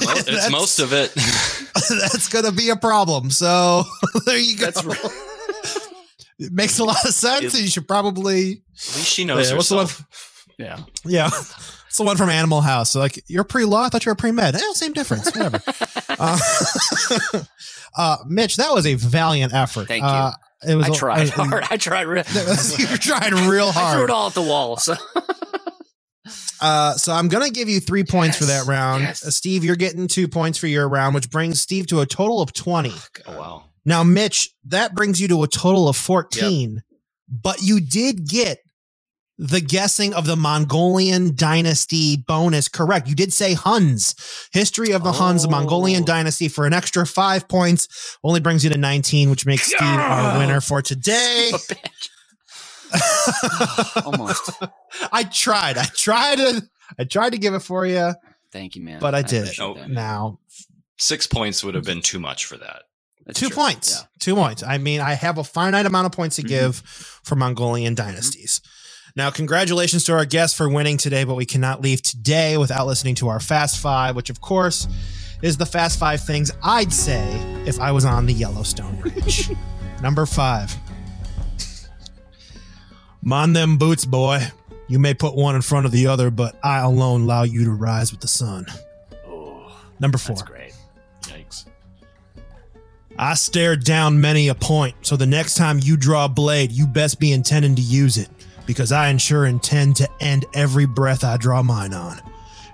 Well, 0.00 0.16
it's 0.26 0.50
most 0.50 0.78
of 0.78 0.92
it. 0.92 1.12
that's 2.00 2.28
going 2.28 2.44
to 2.44 2.52
be 2.52 2.70
a 2.70 2.76
problem. 2.76 3.30
So 3.30 3.84
there 4.26 4.38
you 4.38 4.56
go. 4.56 4.66
That's 4.66 4.84
right. 4.84 4.98
It 6.38 6.52
makes 6.52 6.78
a 6.78 6.84
lot 6.84 7.02
of 7.04 7.14
sense, 7.14 7.54
and 7.54 7.62
you 7.62 7.70
should 7.70 7.88
probably. 7.88 8.50
At 8.52 8.96
least 8.96 9.06
she 9.06 9.24
knows 9.24 9.50
Yeah, 9.50 9.56
what's 9.56 9.68
the 9.70 9.76
one? 9.76 9.86
herself. 9.86 10.42
Yeah. 10.58 10.78
Yeah, 11.04 11.26
it's 11.86 11.98
the 11.98 12.04
one 12.04 12.16
from 12.16 12.30
Animal 12.30 12.62
House. 12.62 12.90
So 12.92 12.98
like, 12.98 13.22
you're 13.28 13.44
pre-law. 13.44 13.82
I 13.84 13.88
thought 13.90 14.06
you 14.06 14.10
were 14.10 14.16
pre-med. 14.16 14.54
Eh, 14.54 14.60
same 14.72 14.94
difference. 14.94 15.26
Whatever. 15.36 15.60
uh, 16.18 16.38
uh, 17.94 18.16
Mitch, 18.26 18.56
that 18.56 18.72
was 18.72 18.86
a 18.86 18.94
valiant 18.94 19.52
effort. 19.52 19.86
Thank 19.86 20.02
you. 20.02 20.08
Uh, 20.08 20.32
it 20.66 20.74
was. 20.74 20.86
I 20.86 20.88
a- 20.88 20.92
tried 20.92 21.28
uh, 21.38 21.44
hard. 21.44 21.64
I 21.70 21.76
tried. 21.76 22.06
Real, 22.06 22.24
You're 22.78 22.96
trying 22.96 23.34
real 23.50 23.70
I 23.76 23.92
threw 23.94 24.04
it 24.04 24.10
all 24.10 24.28
at 24.28 24.32
the 24.34 24.40
wall. 24.40 24.78
So 24.78 24.94
Uh, 26.60 26.94
so 26.94 27.12
I'm 27.12 27.28
gonna 27.28 27.50
give 27.50 27.68
you 27.68 27.80
three 27.80 28.04
points 28.04 28.36
for 28.38 28.44
that 28.46 28.66
round. 28.66 29.02
yes. 29.04 29.24
Uh, 29.24 29.30
Steve, 29.30 29.64
you're 29.64 29.76
getting 29.76 30.08
two 30.08 30.28
points 30.28 30.58
for 30.58 30.66
your 30.66 30.88
round, 30.88 31.14
which 31.14 31.30
brings 31.30 31.60
Steve 31.60 31.86
to 31.88 32.00
a 32.00 32.06
total 32.06 32.40
of 32.40 32.52
20. 32.52 32.92
Oh 33.26 33.38
wow. 33.38 33.64
Now, 33.84 34.02
Mitch, 34.02 34.50
that 34.64 34.94
brings 34.94 35.20
you 35.20 35.28
to 35.28 35.42
a 35.44 35.48
total 35.48 35.88
of 35.88 35.96
14. 35.96 36.82
But 37.28 37.62
you 37.62 37.80
did 37.80 38.28
get 38.28 38.58
the 39.38 39.60
guessing 39.60 40.14
of 40.14 40.26
the 40.26 40.34
Mongolian 40.34 41.34
dynasty 41.36 42.16
bonus 42.16 42.68
correct. 42.68 43.06
You 43.06 43.14
did 43.14 43.32
say 43.32 43.52
Huns. 43.52 44.14
History 44.52 44.92
of 44.92 45.04
the 45.04 45.12
Huns, 45.12 45.46
Mongolian 45.48 46.02
Oh. 46.02 46.06
dynasty 46.06 46.48
for 46.48 46.66
an 46.66 46.72
extra 46.72 47.06
five 47.06 47.46
points 47.46 47.86
only 48.24 48.40
brings 48.40 48.64
you 48.64 48.70
to 48.70 48.78
19, 48.78 49.28
which 49.30 49.44
makes 49.44 49.66
Steve 49.66 49.80
our 49.82 50.38
winner 50.38 50.60
for 50.60 50.80
today. 50.82 51.52
almost. 54.04 54.50
I 55.12 55.24
tried. 55.24 55.78
I 55.78 55.84
tried 55.84 56.36
to 56.38 56.62
I 56.98 57.04
tried 57.04 57.30
to 57.30 57.38
give 57.38 57.54
it 57.54 57.60
for 57.60 57.84
you, 57.86 58.12
Thank 58.52 58.76
you, 58.76 58.82
man. 58.82 59.00
but 59.00 59.14
I 59.14 59.22
did. 59.22 59.42
appreciate 59.44 59.64
Oh, 59.64 59.74
that. 59.74 59.90
Now, 59.90 60.38
Six 60.98 61.26
points 61.26 61.62
would 61.62 61.74
have 61.74 61.84
been 61.84 62.00
too 62.00 62.18
much 62.18 62.46
for 62.46 62.56
that. 62.56 62.84
That's 63.26 63.38
two 63.38 63.48
true. 63.48 63.56
points. 63.56 63.98
Yeah. 64.00 64.06
Two 64.20 64.34
points. 64.34 64.62
I 64.62 64.78
mean, 64.78 65.00
I 65.00 65.12
have 65.14 65.36
a 65.36 65.44
finite 65.44 65.84
amount 65.84 66.06
of 66.06 66.12
points 66.12 66.36
to 66.36 66.42
Mhm. 66.42 66.48
give 66.48 66.76
for 67.22 67.34
Mongolian 67.36 67.94
dynasties. 67.94 68.60
Now, 69.14 69.30
congratulations 69.30 70.04
to 70.04 70.12
our 70.14 70.24
guests 70.24 70.56
for 70.56 70.68
winning 70.68 70.96
today, 70.96 71.24
but 71.24 71.34
we 71.34 71.44
cannot 71.44 71.82
leave 71.82 72.00
today 72.02 72.56
without 72.56 72.86
listening 72.86 73.14
to 73.16 73.28
our 73.28 73.40
Fast 73.40 73.78
Five, 73.78 74.14
which, 74.16 74.30
of 74.30 74.40
course, 74.40 74.86
is 75.42 75.56
the 75.58 75.66
Fast 75.66 75.98
Five 75.98 76.20
things 76.24 76.50
I'd 76.62 76.92
say 76.92 77.26
if 77.66 77.78
I 77.80 77.92
was 77.92 78.04
on 78.06 78.24
the 78.26 78.32
Yellowstone 78.34 78.98
Ranch. 79.02 79.50
Number 80.02 80.24
five. 80.24 80.74
Mind 83.26 83.56
them 83.56 83.76
boots, 83.76 84.04
boy. 84.04 84.40
You 84.86 85.00
may 85.00 85.12
put 85.12 85.34
one 85.34 85.56
in 85.56 85.60
front 85.62 85.84
of 85.84 85.90
the 85.90 86.06
other, 86.06 86.30
but 86.30 86.54
I 86.62 86.78
alone 86.78 87.22
allow 87.22 87.42
you 87.42 87.64
to 87.64 87.72
rise 87.72 88.12
with 88.12 88.20
the 88.20 88.28
sun. 88.28 88.66
Oh, 89.26 89.82
Number 89.98 90.16
four. 90.16 90.36
that's 90.36 90.48
great. 90.48 90.72
Yikes. 91.22 91.64
I 93.18 93.34
stared 93.34 93.82
down 93.82 94.20
many 94.20 94.46
a 94.46 94.54
point, 94.54 94.94
so 95.02 95.16
the 95.16 95.26
next 95.26 95.54
time 95.56 95.80
you 95.82 95.96
draw 95.96 96.26
a 96.26 96.28
blade, 96.28 96.70
you 96.70 96.86
best 96.86 97.18
be 97.18 97.32
intending 97.32 97.74
to 97.74 97.82
use 97.82 98.16
it, 98.16 98.28
because 98.64 98.92
I 98.92 99.08
ensure 99.08 99.46
intend 99.46 99.96
to 99.96 100.08
end 100.20 100.46
every 100.54 100.86
breath 100.86 101.24
I 101.24 101.36
draw 101.36 101.64
mine 101.64 101.94
on. 101.94 102.20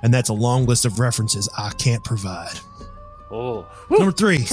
And 0.03 0.13
that's 0.13 0.29
a 0.29 0.35
long 0.35 0.67
list 0.67 0.85
of 0.85 0.99
references 1.01 1.49
I 1.57 1.71
can't 1.71 2.05
provide. 2.05 2.61
Oh, 3.31 3.67
Number 3.89 4.13
three. 4.13 4.45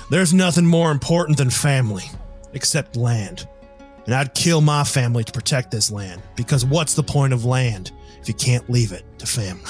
There's 0.08 0.32
nothing 0.32 0.64
more 0.64 0.90
important 0.90 1.36
than 1.36 1.50
family, 1.50 2.04
except 2.52 2.96
land. 2.96 3.46
And 4.06 4.14
I'd 4.14 4.34
kill 4.34 4.62
my 4.62 4.84
family 4.84 5.22
to 5.22 5.32
protect 5.32 5.70
this 5.70 5.90
land, 5.90 6.22
because 6.34 6.64
what's 6.64 6.94
the 6.94 7.02
point 7.02 7.34
of 7.34 7.44
land 7.44 7.92
if 8.22 8.28
you 8.28 8.34
can't 8.34 8.68
leave 8.70 8.92
it 8.92 9.04
to 9.18 9.26
family? 9.26 9.64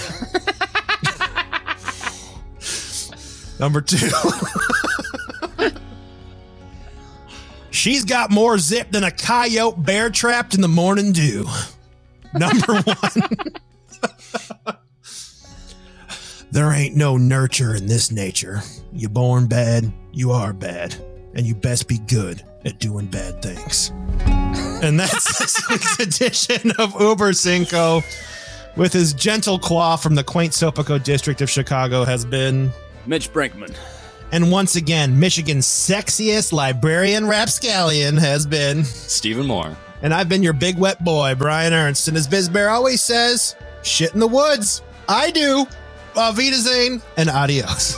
Number 3.59 3.81
two. 3.81 4.09
She's 7.70 8.05
got 8.05 8.31
more 8.31 8.59
zip 8.59 8.93
than 8.93 9.03
a 9.05 9.11
coyote 9.11 9.83
bear 9.83 10.11
trapped 10.11 10.55
in 10.55 10.61
the 10.61 10.68
morning 10.68 11.12
dew. 11.12 11.47
Number 12.33 12.74
one. 12.83 13.29
there 16.53 16.72
ain't 16.72 16.95
no 16.95 17.16
nurture 17.16 17.74
in 17.74 17.87
this 17.87 18.12
nature. 18.12 18.61
You 18.93 19.09
born 19.09 19.49
bad, 19.49 19.93
you 20.12 20.31
are 20.31 20.53
bad, 20.53 20.95
and 21.35 21.45
you 21.45 21.57
best 21.57 21.89
be 21.89 21.99
good 21.99 22.45
at 22.65 22.79
doing 22.79 23.07
bad 23.07 23.41
things. 23.43 23.91
and 24.82 24.99
that's 24.99 25.39
this 25.39 25.69
week's 25.70 25.99
edition 26.01 26.73
of 26.78 26.95
Uber 27.01 27.32
Cinco. 27.32 28.03
With 28.77 28.93
his 28.93 29.12
gentle 29.12 29.59
claw 29.59 29.97
from 29.97 30.15
the 30.15 30.23
quaint 30.23 30.53
Sopico 30.53 31.03
district 31.03 31.41
of 31.41 31.51
Chicago 31.51 32.05
has 32.05 32.24
been 32.24 32.70
Mitch 33.07 33.32
Brinkman. 33.32 33.74
and 34.31 34.53
once 34.53 34.77
again, 34.77 35.19
Michigan's 35.19 35.66
sexiest 35.66 36.53
librarian 36.53 37.27
rapscallion 37.27 38.16
has 38.16 38.47
been. 38.47 38.85
Stephen 38.85 39.47
Moore. 39.47 39.77
And 40.01 40.15
I've 40.15 40.28
been 40.28 40.45
your 40.45 40.53
big 40.53 40.78
wet 40.78 41.03
boy, 41.03 41.35
Brian 41.37 41.73
Ernst. 41.73 42.07
And 42.07 42.16
as 42.16 42.28
Bizbear 42.28 42.70
always 42.70 43.03
says, 43.03 43.57
shit 43.82 44.15
in 44.15 44.20
the 44.20 44.28
woods. 44.28 44.82
I 45.09 45.32
do. 45.32 45.66
Auf 46.15 46.37
Wiedersehen 46.37 47.03
and 47.16 47.28
adios. 47.31 47.97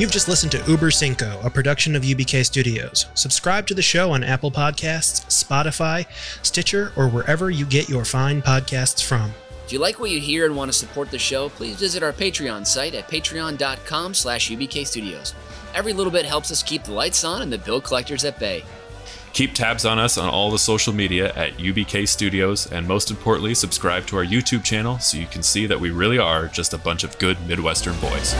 You've 0.00 0.10
just 0.10 0.28
listened 0.28 0.50
to 0.52 0.64
Uber 0.66 0.90
Cinco, 0.92 1.38
a 1.44 1.50
production 1.50 1.94
of 1.94 2.04
UBK 2.04 2.46
Studios. 2.46 3.04
Subscribe 3.12 3.66
to 3.66 3.74
the 3.74 3.82
show 3.82 4.12
on 4.12 4.24
Apple 4.24 4.50
Podcasts, 4.50 5.26
Spotify, 5.26 6.06
Stitcher, 6.42 6.94
or 6.96 7.06
wherever 7.06 7.50
you 7.50 7.66
get 7.66 7.90
your 7.90 8.06
fine 8.06 8.40
podcasts 8.40 9.04
from. 9.04 9.34
If 9.66 9.74
you 9.74 9.78
like 9.78 10.00
what 10.00 10.08
you 10.08 10.18
hear 10.18 10.46
and 10.46 10.56
want 10.56 10.72
to 10.72 10.78
support 10.78 11.10
the 11.10 11.18
show? 11.18 11.50
Please 11.50 11.76
visit 11.76 12.02
our 12.02 12.14
Patreon 12.14 12.66
site 12.66 12.94
at 12.94 13.08
patreon.com 13.08 14.14
slash 14.14 14.50
ubkstudios. 14.50 15.34
Every 15.74 15.92
little 15.92 16.10
bit 16.10 16.24
helps 16.24 16.50
us 16.50 16.62
keep 16.62 16.84
the 16.84 16.92
lights 16.92 17.22
on 17.22 17.42
and 17.42 17.52
the 17.52 17.58
bill 17.58 17.82
collectors 17.82 18.24
at 18.24 18.38
bay. 18.38 18.64
Keep 19.34 19.52
tabs 19.52 19.84
on 19.84 19.98
us 19.98 20.16
on 20.16 20.30
all 20.30 20.50
the 20.50 20.58
social 20.58 20.94
media 20.94 21.34
at 21.34 21.58
UBK 21.58 22.08
Studios, 22.08 22.72
and 22.72 22.88
most 22.88 23.10
importantly, 23.10 23.54
subscribe 23.54 24.06
to 24.06 24.16
our 24.16 24.24
YouTube 24.24 24.64
channel 24.64 24.98
so 24.98 25.18
you 25.18 25.26
can 25.26 25.42
see 25.42 25.66
that 25.66 25.78
we 25.78 25.90
really 25.90 26.18
are 26.18 26.48
just 26.48 26.72
a 26.72 26.78
bunch 26.78 27.04
of 27.04 27.18
good 27.18 27.36
Midwestern 27.46 28.00
boys. 28.00 28.34